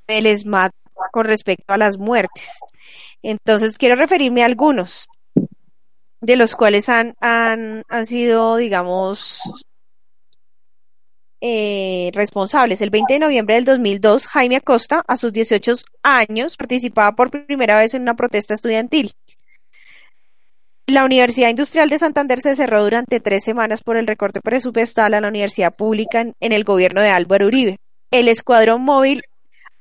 del 0.06 0.26
SMAT 0.36 0.72
con 1.10 1.24
respecto 1.24 1.72
a 1.72 1.78
las 1.78 1.98
muertes. 1.98 2.58
Entonces, 3.22 3.78
quiero 3.78 3.96
referirme 3.96 4.42
a 4.42 4.46
algunos 4.46 5.06
de 6.20 6.36
los 6.36 6.54
cuales 6.54 6.88
han, 6.88 7.14
han, 7.20 7.82
han 7.88 8.06
sido, 8.06 8.56
digamos, 8.56 9.40
eh, 11.44 12.12
responsables. 12.14 12.80
El 12.80 12.90
20 12.90 13.14
de 13.14 13.18
noviembre 13.18 13.56
del 13.56 13.64
2002, 13.64 14.28
Jaime 14.28 14.56
Acosta, 14.56 15.04
a 15.08 15.16
sus 15.16 15.32
18 15.32 15.72
años, 16.04 16.56
participaba 16.56 17.16
por 17.16 17.30
primera 17.30 17.76
vez 17.76 17.94
en 17.94 18.02
una 18.02 18.14
protesta 18.14 18.54
estudiantil. 18.54 19.12
La 20.86 21.04
Universidad 21.04 21.48
Industrial 21.48 21.88
de 21.88 21.98
Santander 21.98 22.38
se 22.38 22.54
cerró 22.54 22.84
durante 22.84 23.18
tres 23.18 23.42
semanas 23.42 23.82
por 23.82 23.96
el 23.96 24.06
recorte 24.06 24.40
presupuestal 24.40 25.14
a 25.14 25.20
la 25.20 25.28
universidad 25.28 25.74
pública 25.74 26.20
en, 26.20 26.34
en 26.38 26.52
el 26.52 26.62
gobierno 26.62 27.02
de 27.02 27.08
Álvaro 27.08 27.46
Uribe. 27.48 27.78
El 28.12 28.28
escuadrón 28.28 28.82
móvil 28.82 29.22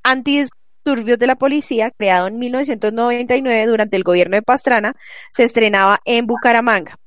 anti 0.02 0.44
turbios 0.84 1.20
de 1.20 1.28
la 1.28 1.36
policía, 1.36 1.92
creado 1.92 2.28
en 2.28 2.40
1999 2.40 3.68
durante 3.68 3.98
el 3.98 4.04
gobierno 4.04 4.36
de 4.36 4.42
Pastrana, 4.42 4.96
se 5.30 5.44
estrenaba 5.44 6.00
en 6.06 6.26
Bucaramanga. 6.26 6.98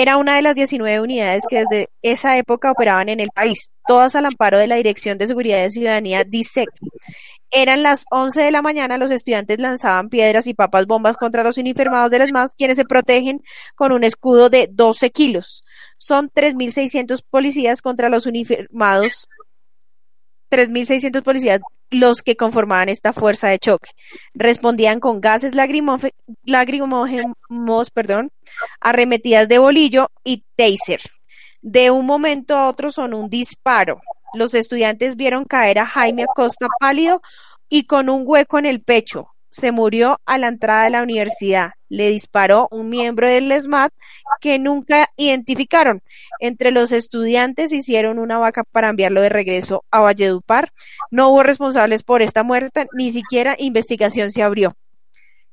Era 0.00 0.16
una 0.16 0.36
de 0.36 0.42
las 0.42 0.54
19 0.54 1.00
unidades 1.00 1.42
que 1.50 1.58
desde 1.58 1.88
esa 2.02 2.38
época 2.38 2.70
operaban 2.70 3.08
en 3.08 3.18
el 3.18 3.30
país, 3.34 3.72
todas 3.84 4.14
al 4.14 4.26
amparo 4.26 4.56
de 4.56 4.68
la 4.68 4.76
Dirección 4.76 5.18
de 5.18 5.26
Seguridad 5.26 5.66
y 5.66 5.72
Ciudadanía 5.72 6.22
DISEC. 6.22 6.68
Eran 7.50 7.82
las 7.82 8.04
11 8.12 8.42
de 8.42 8.52
la 8.52 8.62
mañana, 8.62 8.96
los 8.96 9.10
estudiantes 9.10 9.58
lanzaban 9.58 10.08
piedras 10.08 10.46
y 10.46 10.54
papas 10.54 10.86
bombas 10.86 11.16
contra 11.16 11.42
los 11.42 11.58
uniformados 11.58 12.12
de 12.12 12.20
las 12.20 12.30
MAS, 12.30 12.54
quienes 12.56 12.76
se 12.76 12.84
protegen 12.84 13.42
con 13.74 13.90
un 13.90 14.04
escudo 14.04 14.48
de 14.50 14.68
12 14.70 15.10
kilos. 15.10 15.64
Son 15.96 16.30
3.600 16.30 17.24
policías 17.28 17.82
contra 17.82 18.08
los 18.08 18.26
uniformados 18.26 19.28
3.600 20.48 21.22
policías 21.24 21.60
los 21.90 22.22
que 22.22 22.36
conformaban 22.36 22.88
esta 22.88 23.12
fuerza 23.12 23.48
de 23.48 23.58
choque. 23.58 23.90
Respondían 24.34 25.00
con 25.00 25.20
gases 25.20 25.54
lacrimógenos, 25.54 27.90
perdón, 27.92 28.30
arremetidas 28.80 29.48
de 29.48 29.58
bolillo 29.58 30.10
y 30.24 30.44
taser. 30.56 31.00
De 31.60 31.90
un 31.90 32.06
momento 32.06 32.56
a 32.56 32.68
otro 32.68 32.90
son 32.90 33.14
un 33.14 33.28
disparo. 33.28 34.00
Los 34.34 34.54
estudiantes 34.54 35.16
vieron 35.16 35.44
caer 35.44 35.78
a 35.78 35.86
Jaime 35.86 36.24
Acosta 36.24 36.66
pálido 36.78 37.22
y 37.68 37.84
con 37.84 38.08
un 38.08 38.22
hueco 38.24 38.58
en 38.58 38.66
el 38.66 38.82
pecho. 38.82 39.30
Se 39.50 39.72
murió 39.72 40.20
a 40.26 40.38
la 40.38 40.48
entrada 40.48 40.84
de 40.84 40.90
la 40.90 41.02
universidad. 41.02 41.72
Le 41.88 42.10
disparó 42.10 42.68
un 42.70 42.88
miembro 42.88 43.28
del 43.28 43.52
SMAT 43.58 43.92
que 44.40 44.58
nunca 44.58 45.08
identificaron. 45.16 46.02
Entre 46.40 46.70
los 46.70 46.92
estudiantes 46.92 47.72
hicieron 47.72 48.18
una 48.18 48.38
vaca 48.38 48.64
para 48.64 48.90
enviarlo 48.90 49.22
de 49.22 49.30
regreso 49.30 49.84
a 49.90 50.00
Valledupar. 50.00 50.70
No 51.10 51.30
hubo 51.30 51.42
responsables 51.42 52.02
por 52.02 52.22
esta 52.22 52.42
muerte, 52.42 52.86
ni 52.92 53.10
siquiera 53.10 53.56
investigación 53.58 54.30
se 54.30 54.42
abrió. 54.42 54.76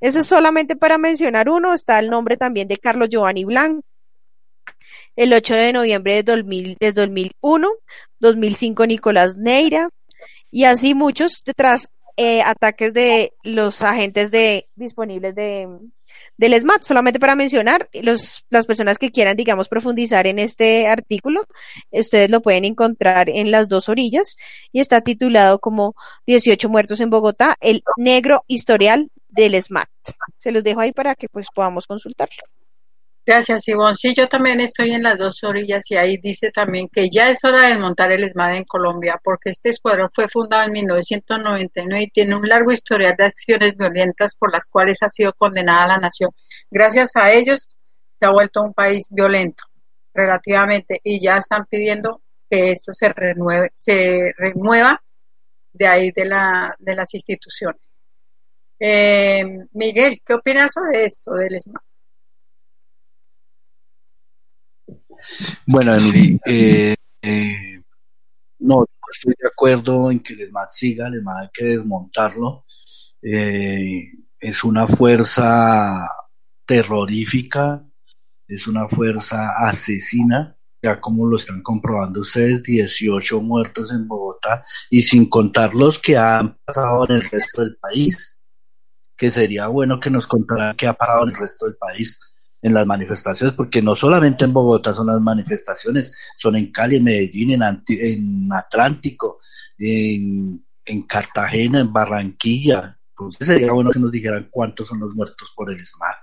Ese 0.02 0.20
es 0.20 0.28
solamente 0.28 0.76
para 0.76 0.98
mencionar 0.98 1.50
uno. 1.50 1.74
Está 1.74 2.00
el 2.00 2.10
nombre 2.10 2.38
también 2.38 2.68
de 2.68 2.78
Carlos 2.78 3.10
Giovanni 3.10 3.46
Blanco. 3.46 3.84
El 5.16 5.34
8 5.34 5.56
de 5.56 5.74
noviembre 5.74 6.16
de, 6.16 6.24
2000, 6.24 6.78
de 6.78 6.92
2001, 6.92 7.70
2005 8.20 8.86
Nicolás 8.86 9.38
Neira, 9.38 9.90
y 10.52 10.66
así 10.66 10.94
muchos 10.94 11.42
detrás 11.46 11.90
eh, 12.18 12.42
ataques 12.42 12.94
de 12.94 13.32
los 13.44 13.82
agentes 13.82 14.32
de 14.32 14.66
disponibles 14.76 15.36
de 15.36 15.68
del 16.38 16.54
SMAT, 16.54 16.84
solamente 16.84 17.20
para 17.20 17.36
mencionar, 17.36 17.90
los, 17.94 18.46
las 18.50 18.66
personas 18.66 18.98
que 18.98 19.12
quieran, 19.12 19.38
digamos, 19.38 19.70
profundizar 19.70 20.28
en 20.28 20.40
este 20.40 20.88
artículo, 20.88 21.48
ustedes 21.92 22.30
lo 22.30 22.42
pueden 22.42 22.66
encontrar 22.66 23.30
en 23.30 23.52
las 23.52 23.70
dos 23.70 23.90
orillas 23.90 24.38
y 24.72 24.80
está 24.80 25.02
titulado 25.02 25.60
como 25.60 25.96
18 26.28 26.70
muertos 26.70 27.00
en 27.00 27.10
Bogotá, 27.10 27.58
el 27.62 27.84
negro 27.98 28.44
historial 28.48 29.12
del 29.30 29.62
SMAT. 29.62 29.90
Se 30.38 30.52
los 30.52 30.64
dejo 30.64 30.82
ahí 30.82 30.92
para 30.92 31.16
que 31.16 31.30
pues 31.30 31.48
podamos 31.54 31.88
consultarlo. 31.88 32.44
Gracias, 33.26 33.68
Ivonne. 33.68 33.96
Sí, 33.96 34.14
yo 34.14 34.28
también 34.28 34.60
estoy 34.62 34.92
en 34.92 35.02
las 35.02 35.18
dos 35.18 35.44
orillas 35.44 35.90
y 35.90 35.96
ahí 35.96 36.18
dice 36.18 36.52
también 36.52 36.88
que 36.90 37.10
ya 37.10 37.32
es 37.32 37.44
hora 37.44 37.62
de 37.62 37.70
desmontar 37.70 38.12
el 38.12 38.24
ESMAD 38.24 38.58
en 38.58 38.64
Colombia 38.66 39.20
porque 39.24 39.50
este 39.50 39.70
escuadrón 39.70 40.10
fue 40.14 40.28
fundado 40.28 40.66
en 40.66 40.74
1999 40.74 42.04
y 42.04 42.10
tiene 42.12 42.36
un 42.36 42.48
largo 42.48 42.72
historial 42.72 43.16
de 43.18 43.26
acciones 43.26 43.76
violentas 43.76 44.36
por 44.38 44.54
las 44.54 44.68
cuales 44.68 45.02
ha 45.02 45.10
sido 45.10 45.34
condenada 45.34 45.88
la 45.88 45.98
nación. 45.98 46.30
Gracias 46.70 47.16
a 47.16 47.32
ellos 47.34 47.68
se 48.20 48.26
ha 48.28 48.32
vuelto 48.32 48.62
un 48.62 48.74
país 48.74 49.08
violento 49.10 49.64
relativamente 50.14 51.02
y 51.04 51.20
ya 51.20 51.38
están 51.38 51.66
pidiendo 51.66 52.22
que 52.50 52.72
eso 52.74 52.94
se 52.94 53.10
renueve, 53.10 53.72
se 53.76 54.34
remueva 54.38 55.02
de 55.74 55.88
ahí 55.88 56.12
de, 56.12 56.26
la, 56.26 56.76
de 56.80 56.96
las 56.96 57.14
instituciones. 57.16 58.00
Eh, 58.80 59.44
Miguel, 59.74 60.22
¿qué 60.26 60.34
opinas 60.36 60.74
sobre 60.74 61.06
esto 61.06 61.34
del 61.34 61.56
ESMAD? 61.56 61.82
Bueno, 65.66 65.96
Emily, 65.96 66.40
eh, 66.46 66.96
eh, 67.22 67.56
no, 68.60 68.86
estoy 69.12 69.34
de 69.40 69.48
acuerdo 69.48 70.12
en 70.12 70.20
que 70.20 70.34
el 70.34 70.42
ESMAD 70.42 70.66
siga, 70.72 71.08
el 71.08 71.16
ESMAD 71.16 71.42
hay 71.42 71.50
que 71.54 71.66
desmontarlo. 71.66 72.66
Eh, 73.22 74.12
es 74.40 74.64
una 74.64 74.88
fuerza 74.88 76.08
terrorífica, 76.66 77.84
es 78.48 78.68
una 78.68 78.88
fuerza 78.88 79.50
asesina, 79.68 80.58
ya 80.82 81.02
como 81.02 81.26
lo 81.26 81.38
están 81.38 81.64
comprobando 81.64 82.22
ustedes, 82.22 82.64
18 82.64 83.42
muertos 83.42 83.92
en 83.92 84.08
Bogotá 84.08 84.64
y 84.90 85.02
sin 85.02 85.30
contar 85.30 85.74
los 85.74 85.98
que 85.98 86.18
han 86.18 86.58
pasado 86.64 87.06
en 87.10 87.16
el 87.16 87.30
resto 87.30 87.64
del 87.64 87.78
país, 87.78 88.42
que 89.18 89.32
sería 89.32 89.68
bueno 89.68 90.00
que 90.00 90.12
nos 90.12 90.28
contaran 90.28 90.76
qué 90.76 90.88
ha 90.88 90.94
pasado 90.94 91.24
en 91.24 91.30
el 91.30 91.36
resto 91.36 91.66
del 91.66 91.78
país 91.78 92.20
en 92.66 92.74
las 92.74 92.88
manifestaciones, 92.88 93.56
porque 93.56 93.80
no 93.80 93.96
solamente 93.96 94.44
en 94.44 94.52
Bogotá 94.52 94.92
son 94.92 95.06
las 95.06 95.22
manifestaciones, 95.22 96.12
son 96.36 96.56
en 96.56 96.72
Cali, 96.72 96.96
en 96.96 97.04
Medellín, 97.04 97.52
en, 97.52 97.84
en 97.88 98.52
Atlántico, 98.52 99.40
en, 99.78 100.66
en, 100.84 101.04
Cartagena, 101.04 101.82
en 101.82 101.94
Barranquilla. 101.94 102.98
Entonces 103.12 103.48
sería 103.48 103.72
bueno 103.72 103.92
que 103.92 104.00
nos 104.00 104.12
dijeran 104.12 104.48
cuántos 104.50 104.88
son 104.88 105.00
los 105.00 105.14
muertos 105.14 105.54
por 105.56 105.72
el 105.72 105.86
SMAT. 105.86 106.16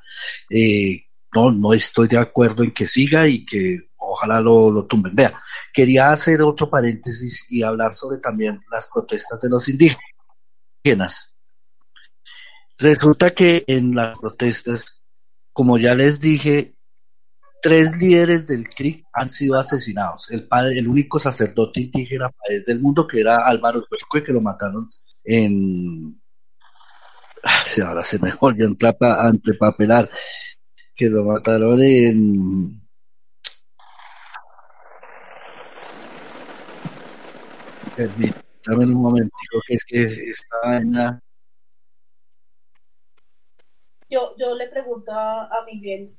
Eh, 0.50 1.04
no, 1.32 1.52
no 1.52 1.72
estoy 1.72 2.08
de 2.08 2.18
acuerdo 2.18 2.64
en 2.64 2.72
que 2.72 2.86
siga 2.86 3.28
y 3.28 3.46
que 3.46 3.90
ojalá 3.96 4.40
lo, 4.40 4.68
lo 4.72 4.86
tumben. 4.86 5.14
Vea, 5.14 5.40
quería 5.72 6.10
hacer 6.10 6.42
otro 6.42 6.68
paréntesis 6.68 7.46
y 7.50 7.62
hablar 7.62 7.92
sobre 7.92 8.18
también 8.18 8.60
las 8.68 8.88
protestas 8.92 9.38
de 9.40 9.48
los 9.48 9.68
indígenas. 9.68 11.36
Resulta 12.78 13.30
que 13.30 13.62
en 13.68 13.94
las 13.94 14.18
protestas 14.18 15.01
como 15.52 15.78
ya 15.78 15.94
les 15.94 16.20
dije, 16.20 16.74
tres 17.62 17.96
líderes 17.96 18.46
del 18.46 18.68
CRIC 18.68 19.06
han 19.12 19.28
sido 19.28 19.58
asesinados. 19.58 20.30
El 20.30 20.48
padre, 20.48 20.78
el 20.78 20.88
único 20.88 21.18
sacerdote 21.18 21.80
indígena 21.80 22.30
país 22.30 22.64
del 22.64 22.80
mundo 22.80 23.06
que 23.06 23.20
era 23.20 23.46
Álvaro 23.46 23.84
Huescue, 23.90 24.24
que 24.24 24.32
lo 24.32 24.40
mataron 24.40 24.90
en 25.24 26.20
ah, 27.44 27.64
ahora 27.86 28.04
se 28.04 28.18
me 28.18 28.32
volvió 28.40 28.66
a 28.66 29.28
entrepapelar 29.28 30.10
que 30.94 31.08
lo 31.08 31.24
mataron 31.24 31.80
en 31.82 32.82
Permítame 37.96 38.86
un 38.86 38.94
momentico 38.94 39.60
que 39.66 39.74
es 39.74 39.84
que 39.84 40.02
está 40.02 40.78
en 40.78 40.92
la 40.92 41.20
yo, 44.12 44.36
yo 44.38 44.54
le 44.54 44.68
pregunto 44.68 45.10
a, 45.10 45.64
Miguel 45.66 46.14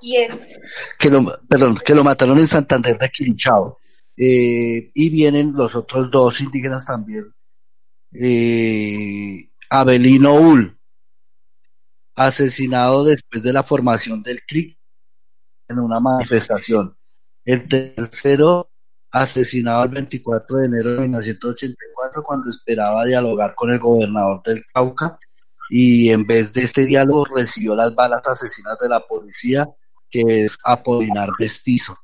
quién. 0.00 0.40
Que 0.98 1.08
lo, 1.08 1.40
perdón, 1.48 1.78
que 1.84 1.94
lo 1.94 2.02
mataron 2.02 2.38
en 2.38 2.48
Santander 2.48 2.98
de 2.98 3.08
Quilichao. 3.08 3.78
Eh, 4.16 4.90
y 4.94 5.10
vienen 5.10 5.52
los 5.54 5.74
otros 5.74 6.10
dos 6.10 6.40
indígenas 6.40 6.86
también. 6.86 7.32
Eh, 8.12 9.50
Abelino 9.70 10.34
Ul, 10.34 10.76
asesinado 12.16 13.04
después 13.04 13.42
de 13.42 13.52
la 13.52 13.62
formación 13.62 14.22
del 14.22 14.40
CRIC 14.44 14.76
en 15.68 15.78
una 15.78 16.00
manifestación. 16.00 16.96
El 17.44 17.68
tercero, 17.68 18.70
asesinado 19.10 19.84
el 19.84 19.90
24 19.90 20.58
de 20.58 20.66
enero 20.66 20.94
de 20.94 21.00
1984 21.00 22.22
cuando 22.22 22.50
esperaba 22.50 23.04
dialogar 23.04 23.54
con 23.54 23.72
el 23.72 23.78
gobernador 23.78 24.42
del 24.42 24.64
Cauca 24.72 25.18
y 25.76 26.10
en 26.10 26.24
vez 26.24 26.52
de 26.52 26.62
este 26.62 26.86
diálogo 26.86 27.24
recibió 27.24 27.74
las 27.74 27.96
balas 27.96 28.28
asesinas 28.28 28.78
de 28.78 28.88
la 28.88 29.00
policía, 29.00 29.68
que 30.08 30.44
es 30.44 30.56
Apolinar 30.62 31.30
Vestizo. 31.36 31.98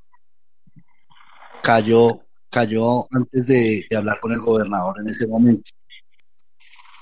Cayó, 1.62 2.18
cayó 2.50 3.06
antes 3.14 3.46
de, 3.46 3.86
hablar 3.96 4.18
con 4.18 4.32
el 4.32 4.40
gobernador 4.40 4.96
en 4.98 5.10
ese 5.10 5.24
momento. 5.28 5.70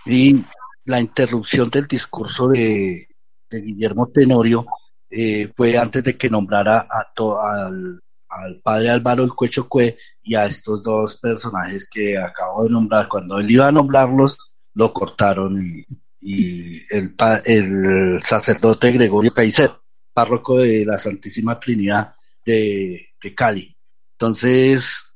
Y 0.04 0.44
la 0.84 1.00
interrupción 1.00 1.70
del 1.70 1.86
discurso 1.86 2.48
de, 2.48 3.08
Guillermo 3.50 4.08
Tenorio 4.08 4.66
eh, 5.08 5.50
fue 5.56 5.78
antes 5.78 6.04
de 6.04 6.18
que 6.18 6.28
nombrara 6.28 6.80
a 6.80 7.12
al, 7.50 8.02
al, 8.28 8.60
padre 8.60 8.90
Álvaro 8.90 9.24
El 9.24 9.32
Cuecho 9.32 9.66
Cue 9.70 9.96
y 10.22 10.34
a 10.34 10.44
estos 10.44 10.82
dos 10.82 11.16
personajes 11.16 11.88
que 11.90 12.18
acabo 12.18 12.64
de 12.64 12.68
nombrar. 12.68 13.08
Cuando 13.08 13.38
él 13.38 13.50
iba 13.50 13.68
a 13.68 13.72
nombrarlos, 13.72 14.36
lo 14.74 14.92
cortaron 14.92 15.58
y, 15.64 15.86
y 16.20 16.82
el, 16.94 17.14
el 17.44 18.22
sacerdote 18.22 18.92
Gregorio 18.92 19.32
Caicer, 19.32 19.72
párroco 20.12 20.58
de 20.58 20.84
la 20.84 20.98
Santísima 20.98 21.58
Trinidad 21.60 22.14
de, 22.44 23.04
Cali. 23.36 23.76
Entonces, 24.12 25.12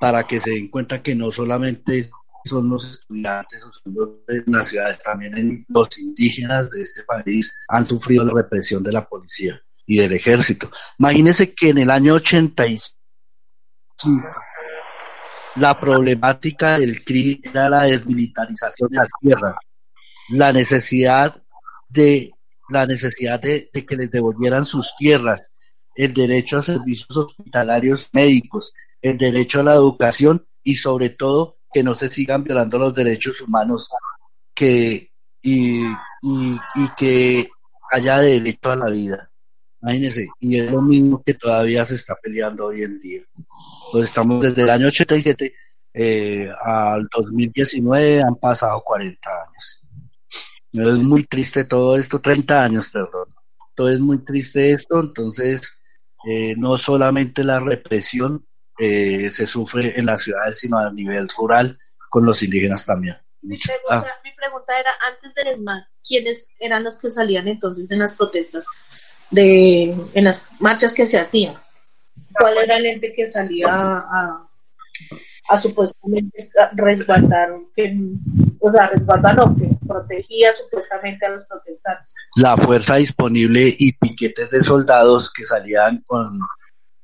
para 0.00 0.26
que 0.26 0.40
se 0.40 0.50
den 0.50 0.68
cuenta 0.68 1.02
que 1.02 1.14
no 1.14 1.30
solamente 1.30 2.10
son 2.44 2.70
los 2.70 2.88
estudiantes 2.90 3.62
o 3.64 3.72
son 3.72 3.94
los 3.94 4.08
de 4.26 4.42
las 4.46 4.68
ciudades, 4.68 5.02
también 5.02 5.64
los 5.68 5.98
indígenas 5.98 6.70
de 6.70 6.82
este 6.82 7.02
país 7.04 7.52
han 7.68 7.86
sufrido 7.86 8.24
la 8.24 8.32
represión 8.34 8.82
de 8.82 8.92
la 8.92 9.06
policía 9.06 9.60
y 9.86 9.98
del 9.98 10.12
ejército. 10.12 10.70
Imagínense 10.98 11.54
que 11.54 11.70
en 11.70 11.78
el 11.78 11.90
año 11.90 12.14
85 12.14 12.98
la 15.56 15.78
problemática 15.78 16.78
del 16.78 17.04
crimen 17.04 17.40
era 17.44 17.68
la 17.68 17.82
desmilitarización 17.84 18.88
de 18.90 18.96
las 18.96 19.08
tierras 19.20 19.54
la 20.32 20.52
necesidad 20.52 21.42
de 21.88 22.32
la 22.70 22.86
necesidad 22.86 23.38
de, 23.38 23.68
que 23.70 23.96
les 23.96 24.10
devolvieran 24.10 24.64
sus 24.64 24.92
tierras, 24.98 25.50
el 25.94 26.14
derecho 26.14 26.58
a 26.58 26.62
servicios 26.62 27.14
hospitalarios 27.14 28.08
médicos, 28.12 28.72
el 29.02 29.18
derecho 29.18 29.60
a 29.60 29.64
la 29.64 29.74
educación 29.74 30.46
y 30.62 30.76
sobre 30.76 31.10
todo 31.10 31.58
que 31.70 31.82
no 31.82 31.94
se 31.94 32.08
sigan 32.08 32.44
violando 32.44 32.78
los 32.78 32.94
derechos 32.94 33.42
humanos 33.42 33.90
que 34.54 35.10
y, 35.42 35.82
y, 36.22 36.58
que 36.96 37.48
haya 37.90 38.20
derecho 38.20 38.70
a 38.70 38.76
la 38.76 38.86
vida. 38.86 39.30
Imagínense, 39.82 40.28
y 40.40 40.58
es 40.58 40.70
lo 40.70 40.80
mismo 40.80 41.22
que 41.22 41.34
todavía 41.34 41.84
se 41.84 41.96
está 41.96 42.14
peleando 42.14 42.66
hoy 42.66 42.84
en 42.84 43.00
día. 43.00 43.22
Pues 43.90 44.08
estamos 44.08 44.40
desde 44.40 44.62
el 44.62 44.70
año 44.70 44.86
87 44.86 45.52
eh, 45.92 46.48
al 46.64 47.06
2019, 47.14 48.22
han 48.22 48.36
pasado 48.36 48.80
40 48.82 49.28
años. 49.28 49.81
Es 50.72 50.98
muy 50.98 51.26
triste 51.26 51.64
todo 51.64 51.96
esto, 51.96 52.20
30 52.20 52.64
años, 52.64 52.88
perdón. 52.88 53.34
Todo 53.74 53.90
es 53.90 54.00
muy 54.00 54.18
triste 54.24 54.72
esto, 54.72 55.00
entonces 55.00 55.78
eh, 56.26 56.54
no 56.56 56.78
solamente 56.78 57.44
la 57.44 57.60
represión 57.60 58.46
eh, 58.78 59.30
se 59.30 59.46
sufre 59.46 59.98
en 59.98 60.06
las 60.06 60.22
ciudades, 60.22 60.58
sino 60.58 60.78
a 60.78 60.90
nivel 60.92 61.28
rural 61.36 61.78
con 62.10 62.24
los 62.24 62.42
indígenas 62.42 62.86
también. 62.86 63.16
Mi 63.42 63.58
pregunta, 63.58 64.06
Ah. 64.08 64.20
mi 64.24 64.32
pregunta 64.32 64.78
era, 64.78 64.90
antes 65.12 65.34
del 65.34 65.48
ESMAD, 65.48 65.82
¿quiénes 66.06 66.50
eran 66.58 66.84
los 66.84 66.98
que 66.98 67.10
salían 67.10 67.48
entonces 67.48 67.90
en 67.90 67.98
las 67.98 68.14
protestas, 68.14 68.66
de, 69.30 69.94
en 70.14 70.24
las 70.24 70.48
marchas 70.60 70.92
que 70.92 71.06
se 71.06 71.18
hacían? 71.18 71.56
¿Cuál 72.38 72.58
era 72.58 72.76
el 72.76 72.86
ente 72.86 73.12
que 73.14 73.26
salía 73.28 73.66
a, 73.68 74.48
a 75.52 75.58
supuestamente 75.58 76.50
resguardar, 76.72 77.50
que, 77.76 77.94
o 78.58 78.72
sea, 78.72 78.88
resguardar 78.88 79.36
no, 79.36 79.54
que 79.54 79.68
protegía 79.86 80.50
supuestamente 80.52 81.26
a 81.26 81.30
los 81.30 81.44
protestantes? 81.46 82.14
la 82.36 82.56
fuerza 82.56 82.96
disponible 82.96 83.74
y 83.78 83.92
piquetes 83.92 84.50
de 84.50 84.62
soldados 84.62 85.30
que 85.30 85.44
salían 85.44 86.02
con 86.06 86.40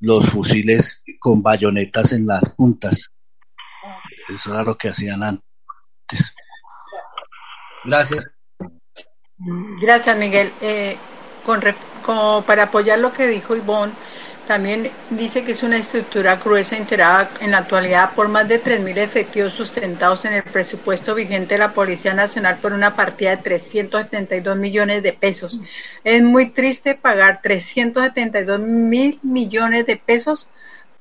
los 0.00 0.30
fusiles 0.30 1.02
con 1.20 1.42
bayonetas 1.42 2.12
en 2.12 2.26
las 2.26 2.48
puntas. 2.54 3.10
Eso 4.34 4.54
era 4.54 4.62
lo 4.62 4.78
que 4.78 4.88
hacían 4.88 5.22
antes. 5.22 6.34
Gracias. 7.84 8.30
Gracias, 9.80 10.16
Miguel. 10.16 10.50
Eh, 10.62 10.96
con 11.44 11.60
para 12.46 12.64
apoyar 12.64 12.98
lo 12.98 13.12
que 13.12 13.26
dijo 13.26 13.54
Ivonne, 13.54 13.92
también 14.48 14.90
dice 15.10 15.44
que 15.44 15.52
es 15.52 15.62
una 15.62 15.76
estructura 15.76 16.36
gruesa 16.36 16.74
integrada 16.74 17.30
en 17.40 17.50
la 17.50 17.58
actualidad 17.58 18.14
por 18.14 18.28
más 18.28 18.48
de 18.48 18.62
3.000 18.64 18.96
efectivos 18.96 19.52
sustentados 19.52 20.24
en 20.24 20.32
el 20.32 20.42
presupuesto 20.42 21.14
vigente 21.14 21.54
de 21.54 21.58
la 21.58 21.74
Policía 21.74 22.14
Nacional 22.14 22.56
por 22.56 22.72
una 22.72 22.96
partida 22.96 23.36
de 23.36 23.42
372 23.42 24.56
millones 24.56 25.02
de 25.02 25.12
pesos. 25.12 25.60
Es 26.02 26.22
muy 26.22 26.48
triste 26.48 26.94
pagar 26.94 27.42
372 27.42 28.58
mil 28.58 29.20
millones 29.22 29.84
de 29.84 29.98
pesos 29.98 30.48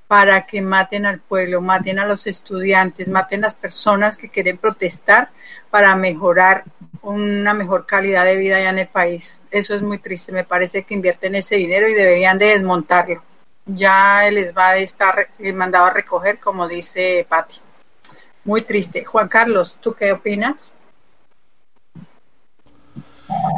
para 0.09 0.45
que 0.45 0.61
maten 0.61 1.05
al 1.05 1.21
pueblo, 1.21 1.61
maten 1.61 1.99
a 1.99 2.05
los 2.05 2.27
estudiantes, 2.27 3.07
maten 3.07 3.45
a 3.45 3.47
las 3.47 3.55
personas 3.55 4.17
que 4.17 4.27
quieren 4.27 4.57
protestar 4.57 5.29
para 5.69 5.95
mejorar 5.95 6.65
una 7.01 7.53
mejor 7.53 7.85
calidad 7.85 8.25
de 8.25 8.35
vida 8.35 8.57
allá 8.57 8.71
en 8.71 8.79
el 8.79 8.87
país. 8.87 9.39
Eso 9.51 9.73
es 9.73 9.81
muy 9.81 9.99
triste. 9.99 10.33
Me 10.33 10.43
parece 10.43 10.83
que 10.83 10.93
invierten 10.93 11.35
ese 11.35 11.55
dinero 11.55 11.87
y 11.87 11.93
deberían 11.93 12.37
de 12.37 12.47
desmontarlo. 12.47 13.23
Ya 13.67 14.29
les 14.31 14.55
va 14.55 14.69
a 14.69 14.77
estar 14.77 15.29
eh, 15.39 15.53
mandado 15.53 15.85
a 15.85 15.93
recoger, 15.93 16.39
como 16.39 16.67
dice 16.67 17.25
Patti. 17.27 17.55
Muy 18.45 18.61
triste. 18.61 19.03
Juan 19.03 19.27
Carlos, 19.27 19.77
¿tú 19.81 19.93
qué 19.93 20.11
opinas? 20.11 20.71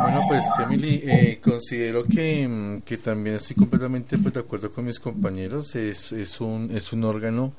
Bueno, 0.02 0.26
pues 0.28 0.46
Emily, 0.60 1.02
eh, 1.04 1.40
considero 1.44 2.04
que, 2.04 2.48
mm, 2.48 2.82
que 2.82 2.98
también 2.98 3.36
estoy 3.36 3.56
completamente 3.56 4.18
pues, 4.18 4.34
de 4.34 4.40
acuerdo 4.40 4.72
con 4.72 4.86
mis 4.86 5.00
compañeros. 5.00 5.76
Es, 5.76 6.12
es, 6.12 6.42
un, 6.42 6.72
es 6.74 6.92
un 6.92 7.04
órgano, 7.04 7.54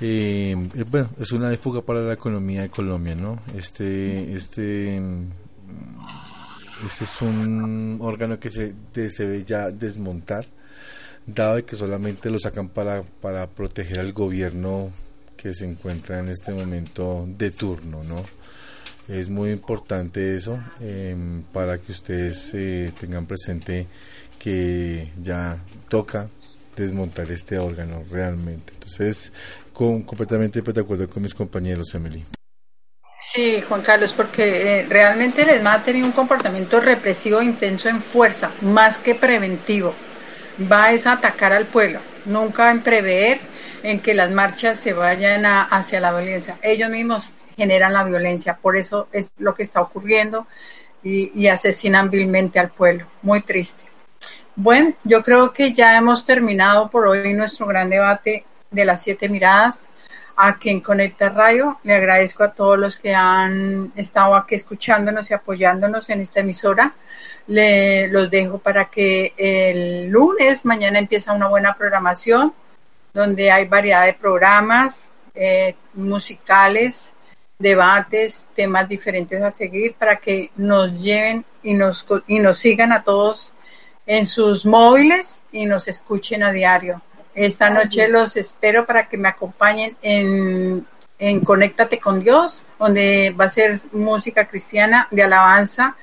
eh, 0.00 0.56
eh, 0.74 0.84
bueno, 0.88 1.10
es 1.18 1.32
una 1.32 1.54
fuga 1.56 1.82
para 1.82 2.02
la 2.02 2.14
economía 2.14 2.62
de 2.62 2.70
Colombia, 2.70 3.14
¿no? 3.14 3.40
Este, 3.56 4.32
este, 4.32 5.00
mm, 5.00 5.26
este 6.86 7.04
es 7.04 7.22
un 7.22 7.98
órgano 8.00 8.38
que 8.38 8.50
se 8.50 8.74
debe 8.92 9.42
ya 9.42 9.70
desmontar, 9.70 10.46
dado 11.26 11.64
que 11.64 11.76
solamente 11.76 12.30
lo 12.30 12.38
sacan 12.38 12.68
para, 12.68 13.02
para 13.02 13.46
proteger 13.46 14.00
al 14.00 14.12
gobierno 14.12 14.90
que 15.36 15.54
se 15.54 15.66
encuentra 15.66 16.20
en 16.20 16.28
este 16.28 16.52
momento 16.52 17.26
de 17.26 17.50
turno, 17.50 18.02
¿no? 18.04 18.24
Es 19.08 19.28
muy 19.28 19.50
importante 19.50 20.34
eso 20.34 20.58
eh, 20.80 21.14
para 21.52 21.78
que 21.78 21.92
ustedes 21.92 22.52
eh, 22.54 22.90
tengan 22.98 23.26
presente 23.26 23.86
que 24.38 25.10
ya 25.20 25.58
toca 25.88 26.28
desmontar 26.74 27.30
este 27.30 27.58
órgano 27.58 28.02
realmente. 28.10 28.72
Entonces, 28.72 29.32
con, 29.72 30.02
completamente 30.02 30.62
de 30.62 30.80
acuerdo 30.80 31.08
con 31.08 31.22
mis 31.22 31.34
compañeros, 31.34 31.94
Emily. 31.94 32.24
Sí, 33.18 33.62
Juan 33.68 33.82
Carlos, 33.82 34.12
porque 34.12 34.80
eh, 34.80 34.86
realmente 34.88 35.42
el 35.42 35.50
ESMA 35.50 35.74
ha 35.74 35.82
tenido 35.82 36.06
un 36.06 36.12
comportamiento 36.12 36.80
represivo 36.80 37.40
intenso 37.42 37.88
en 37.88 38.02
fuerza, 38.02 38.52
más 38.60 38.98
que 38.98 39.14
preventivo. 39.14 39.94
Va 40.58 40.92
es 40.92 41.06
a 41.06 41.12
atacar 41.12 41.52
al 41.52 41.66
pueblo, 41.66 42.00
nunca 42.24 42.70
en 42.70 42.82
prever 42.82 43.40
en 43.82 44.00
que 44.00 44.14
las 44.14 44.30
marchas 44.30 44.78
se 44.78 44.92
vayan 44.92 45.46
a- 45.46 45.62
hacia 45.62 46.00
la 46.00 46.12
violencia. 46.12 46.58
Ellos 46.62 46.90
mismos 46.90 47.32
generan 47.56 47.92
la 47.92 48.04
violencia, 48.04 48.56
por 48.60 48.76
eso 48.76 49.08
es 49.12 49.32
lo 49.38 49.54
que 49.54 49.62
está 49.64 49.80
ocurriendo 49.80 50.46
y, 51.02 51.32
y 51.34 51.48
asesinan 51.48 52.10
vilmente 52.10 52.58
al 52.60 52.70
pueblo. 52.70 53.06
Muy 53.22 53.42
triste. 53.42 53.84
Bueno, 54.56 54.94
yo 55.04 55.22
creo 55.22 55.52
que 55.52 55.72
ya 55.72 55.96
hemos 55.96 56.24
terminado 56.24 56.90
por 56.90 57.06
hoy 57.08 57.34
nuestro 57.34 57.66
gran 57.66 57.90
debate 57.90 58.44
de 58.70 58.84
las 58.84 59.02
siete 59.02 59.28
miradas 59.28 59.88
aquí 60.36 60.70
en 60.70 60.80
Conecta 60.80 61.28
Radio. 61.28 61.78
Le 61.82 61.94
agradezco 61.94 62.44
a 62.44 62.52
todos 62.52 62.78
los 62.78 62.96
que 62.96 63.14
han 63.14 63.92
estado 63.96 64.34
aquí 64.34 64.54
escuchándonos 64.54 65.30
y 65.30 65.34
apoyándonos 65.34 66.08
en 66.10 66.20
esta 66.20 66.40
emisora. 66.40 66.94
Le, 67.46 68.08
los 68.08 68.30
dejo 68.30 68.58
para 68.58 68.86
que 68.86 69.32
el 69.36 70.08
lunes, 70.08 70.64
mañana 70.64 70.98
empieza 70.98 71.32
una 71.32 71.48
buena 71.48 71.74
programación 71.74 72.54
donde 73.12 73.50
hay 73.50 73.66
variedad 73.66 74.04
de 74.04 74.14
programas 74.14 75.12
eh, 75.34 75.76
musicales, 75.94 77.14
debates, 77.58 78.48
temas 78.54 78.88
diferentes 78.88 79.40
a 79.40 79.50
seguir 79.50 79.94
para 79.94 80.16
que 80.16 80.50
nos 80.56 81.00
lleven 81.00 81.44
y 81.62 81.74
nos, 81.74 82.04
y 82.26 82.40
nos 82.40 82.58
sigan 82.58 82.92
a 82.92 83.04
todos 83.04 83.52
en 84.06 84.26
sus 84.26 84.66
móviles 84.66 85.42
y 85.52 85.66
nos 85.66 85.88
escuchen 85.88 86.42
a 86.42 86.50
diario. 86.50 87.00
Esta 87.34 87.70
noche 87.70 88.08
los 88.08 88.36
espero 88.36 88.86
para 88.86 89.08
que 89.08 89.16
me 89.18 89.28
acompañen 89.28 89.96
en, 90.02 90.86
en 91.18 91.40
Conéctate 91.40 91.98
con 91.98 92.22
Dios, 92.22 92.64
donde 92.78 93.34
va 93.38 93.46
a 93.46 93.48
ser 93.48 93.74
música 93.92 94.46
cristiana 94.46 95.08
de 95.10 95.22
alabanza 95.24 95.96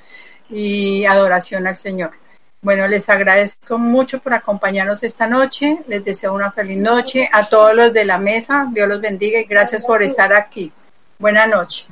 y 0.50 1.04
adoración 1.04 1.66
al 1.66 1.76
Señor. 1.76 2.12
Bueno, 2.60 2.86
les 2.86 3.08
agradezco 3.08 3.76
mucho 3.78 4.20
por 4.20 4.34
acompañarnos 4.34 5.02
esta 5.02 5.26
noche. 5.26 5.78
Les 5.88 6.04
deseo 6.04 6.32
una 6.32 6.52
feliz 6.52 6.78
noche. 6.78 7.28
A 7.32 7.44
todos 7.44 7.74
los 7.74 7.92
de 7.92 8.04
la 8.04 8.18
mesa, 8.18 8.68
Dios 8.70 8.88
los 8.88 9.00
bendiga 9.00 9.40
y 9.40 9.44
gracias 9.44 9.84
por 9.84 10.00
estar 10.02 10.32
aquí. 10.32 10.70
Buenas 11.18 11.48
noches. 11.48 11.88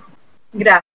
Gracias. 0.52 0.89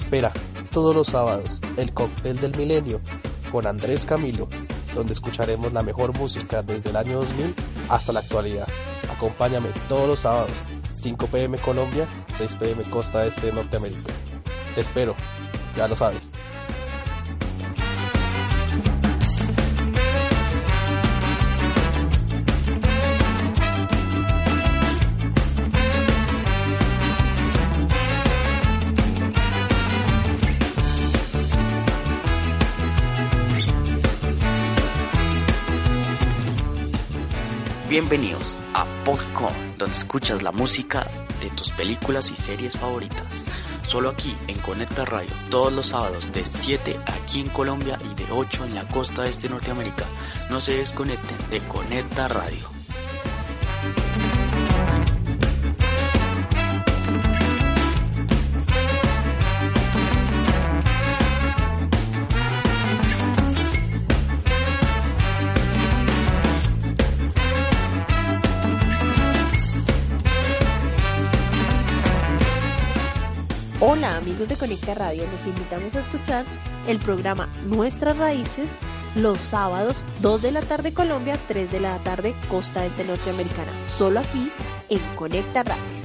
Espera 0.00 0.32
todos 0.70 0.96
los 0.96 1.08
sábados 1.08 1.60
el 1.76 1.92
cóctel 1.92 2.40
del 2.40 2.56
milenio 2.56 3.02
con 3.52 3.66
Andrés 3.66 4.06
Camilo, 4.06 4.48
donde 4.94 5.12
escucharemos 5.12 5.74
la 5.74 5.82
mejor 5.82 6.16
música 6.16 6.62
desde 6.62 6.88
el 6.88 6.96
año 6.96 7.18
2000 7.18 7.54
hasta 7.90 8.10
la 8.14 8.20
actualidad. 8.20 8.66
Acompáñame 9.14 9.68
todos 9.90 10.08
los 10.08 10.20
sábados, 10.20 10.64
5 10.94 11.26
pm 11.26 11.58
Colombia, 11.58 12.08
6 12.28 12.56
pm 12.56 12.90
Costa 12.90 13.26
Este 13.26 13.48
de 13.48 13.52
Norteamérica. 13.52 14.14
Te 14.74 14.80
espero, 14.80 15.14
ya 15.76 15.86
lo 15.86 15.94
sabes. 15.94 16.32
Bienvenidos 37.90 38.56
a 38.72 38.86
Popcorn, 39.04 39.76
donde 39.76 39.96
escuchas 39.96 40.44
la 40.44 40.52
música 40.52 41.04
de 41.40 41.50
tus 41.50 41.72
películas 41.72 42.30
y 42.30 42.36
series 42.36 42.78
favoritas. 42.78 43.44
Solo 43.84 44.10
aquí 44.10 44.36
en 44.46 44.56
Conecta 44.60 45.04
Radio, 45.04 45.34
todos 45.50 45.72
los 45.72 45.88
sábados 45.88 46.32
de 46.32 46.46
7 46.46 46.96
aquí 47.06 47.40
en 47.40 47.48
Colombia 47.48 47.98
y 48.08 48.14
de 48.14 48.30
8 48.30 48.66
en 48.66 48.76
la 48.76 48.86
costa 48.86 49.26
este 49.26 49.48
de 49.48 49.54
Norteamérica. 49.54 50.04
No 50.50 50.60
se 50.60 50.76
desconecten 50.76 51.36
de 51.50 51.58
Conecta 51.66 52.28
Radio. 52.28 52.70
De 74.48 74.56
Conecta 74.56 74.94
Radio, 74.94 75.26
los 75.30 75.46
invitamos 75.46 75.94
a 75.94 76.00
escuchar 76.00 76.46
el 76.86 76.98
programa 76.98 77.46
Nuestras 77.66 78.16
Raíces 78.16 78.78
los 79.14 79.38
sábados 79.40 80.04
2 80.22 80.42
de 80.42 80.52
la 80.52 80.62
tarde 80.62 80.94
Colombia, 80.94 81.38
3 81.46 81.70
de 81.70 81.80
la 81.80 81.98
tarde 82.02 82.34
Costa 82.48 82.86
Este 82.86 83.04
Norteamericana, 83.04 83.72
solo 83.98 84.20
aquí 84.20 84.50
en 84.88 85.00
Conecta 85.16 85.62
Radio. 85.62 85.99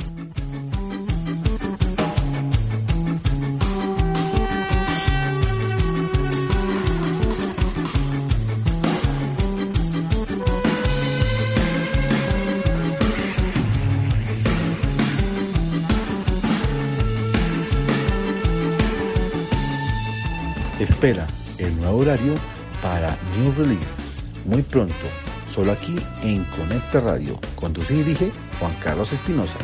Espera 21.05 21.27
el 21.59 21.79
nuevo 21.81 21.99
horario 21.99 22.33
para 22.81 23.15
New 23.37 23.53
Release 23.55 24.33
muy 24.43 24.63
pronto, 24.63 24.95
solo 25.47 25.73
aquí 25.73 25.97
en 26.23 26.43
Conecta 26.45 26.99
Radio. 26.99 27.39
Conduce 27.55 27.93
y 27.93 27.97
dirige 27.97 28.31
Juan 28.59 28.73
Carlos 28.83 29.13
Espinosa. 29.13 29.55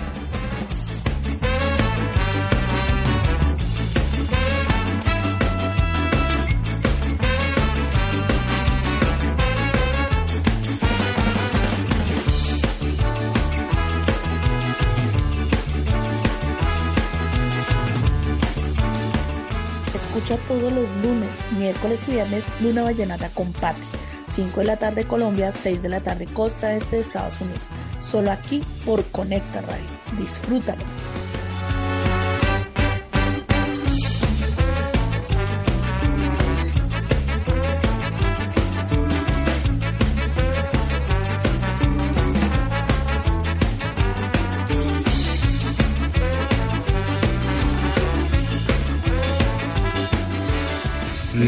Todos 20.52 20.74
los 20.74 20.90
lunes, 21.02 21.40
miércoles 21.58 22.04
y 22.08 22.12
viernes 22.12 22.50
Luna 22.60 22.84
Vallenata 22.84 23.30
con 23.30 23.54
Patti. 23.54 23.80
5 24.28 24.60
de 24.60 24.66
la 24.66 24.78
tarde 24.78 25.06
Colombia, 25.06 25.50
6 25.52 25.82
de 25.82 25.88
la 25.88 26.02
tarde 26.02 26.26
Costa 26.26 26.74
Este 26.76 26.98
de 26.98 27.02
Estados 27.02 27.40
Unidos. 27.40 27.70
Solo 28.02 28.32
aquí 28.32 28.62
por 28.86 29.06
Conecta 29.12 29.62
Radio. 29.62 29.88
Disfrútalo. 30.18 30.84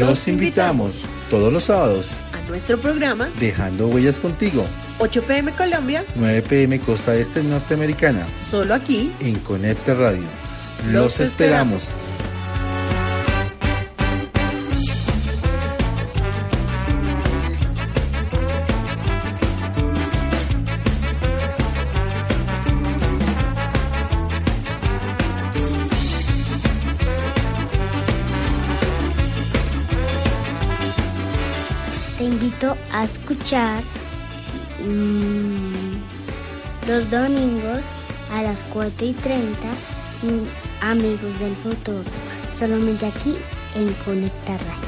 Los 0.06 0.28
invitamos 0.28 1.02
todos 1.30 1.52
los 1.52 1.64
sábados 1.64 2.08
A 2.32 2.48
nuestro 2.48 2.76
programa, 2.78 3.28
Dejando 3.40 3.88
Huellas 3.88 4.18
Contigo, 4.18 4.66
8 4.98 5.22
pm 5.22 5.52
Colombia, 5.52 6.04
9 6.16 6.42
pm 6.42 6.78
Costa 6.80 7.14
Este 7.14 7.42
Norteamericana, 7.42 8.26
solo 8.50 8.74
aquí. 8.74 9.12
en 9.20 9.36
Conecta 9.40 9.94
Radio. 9.94 10.24
Los 10.86 11.18
Los 11.18 11.20
esperamos. 11.20 11.88
Escuchar 33.04 33.82
mm, 34.86 35.92
los 36.88 37.10
domingos 37.10 37.80
a 38.32 38.42
las 38.42 38.64
4 38.64 39.06
y 39.06 39.12
30 39.12 39.58
mm, 40.22 40.84
Amigos 40.84 41.38
del 41.38 41.54
Futuro, 41.54 42.04
solamente 42.58 43.06
aquí 43.06 43.36
en 43.74 43.92
Conecta 44.04 44.58
Radio. 44.58 44.83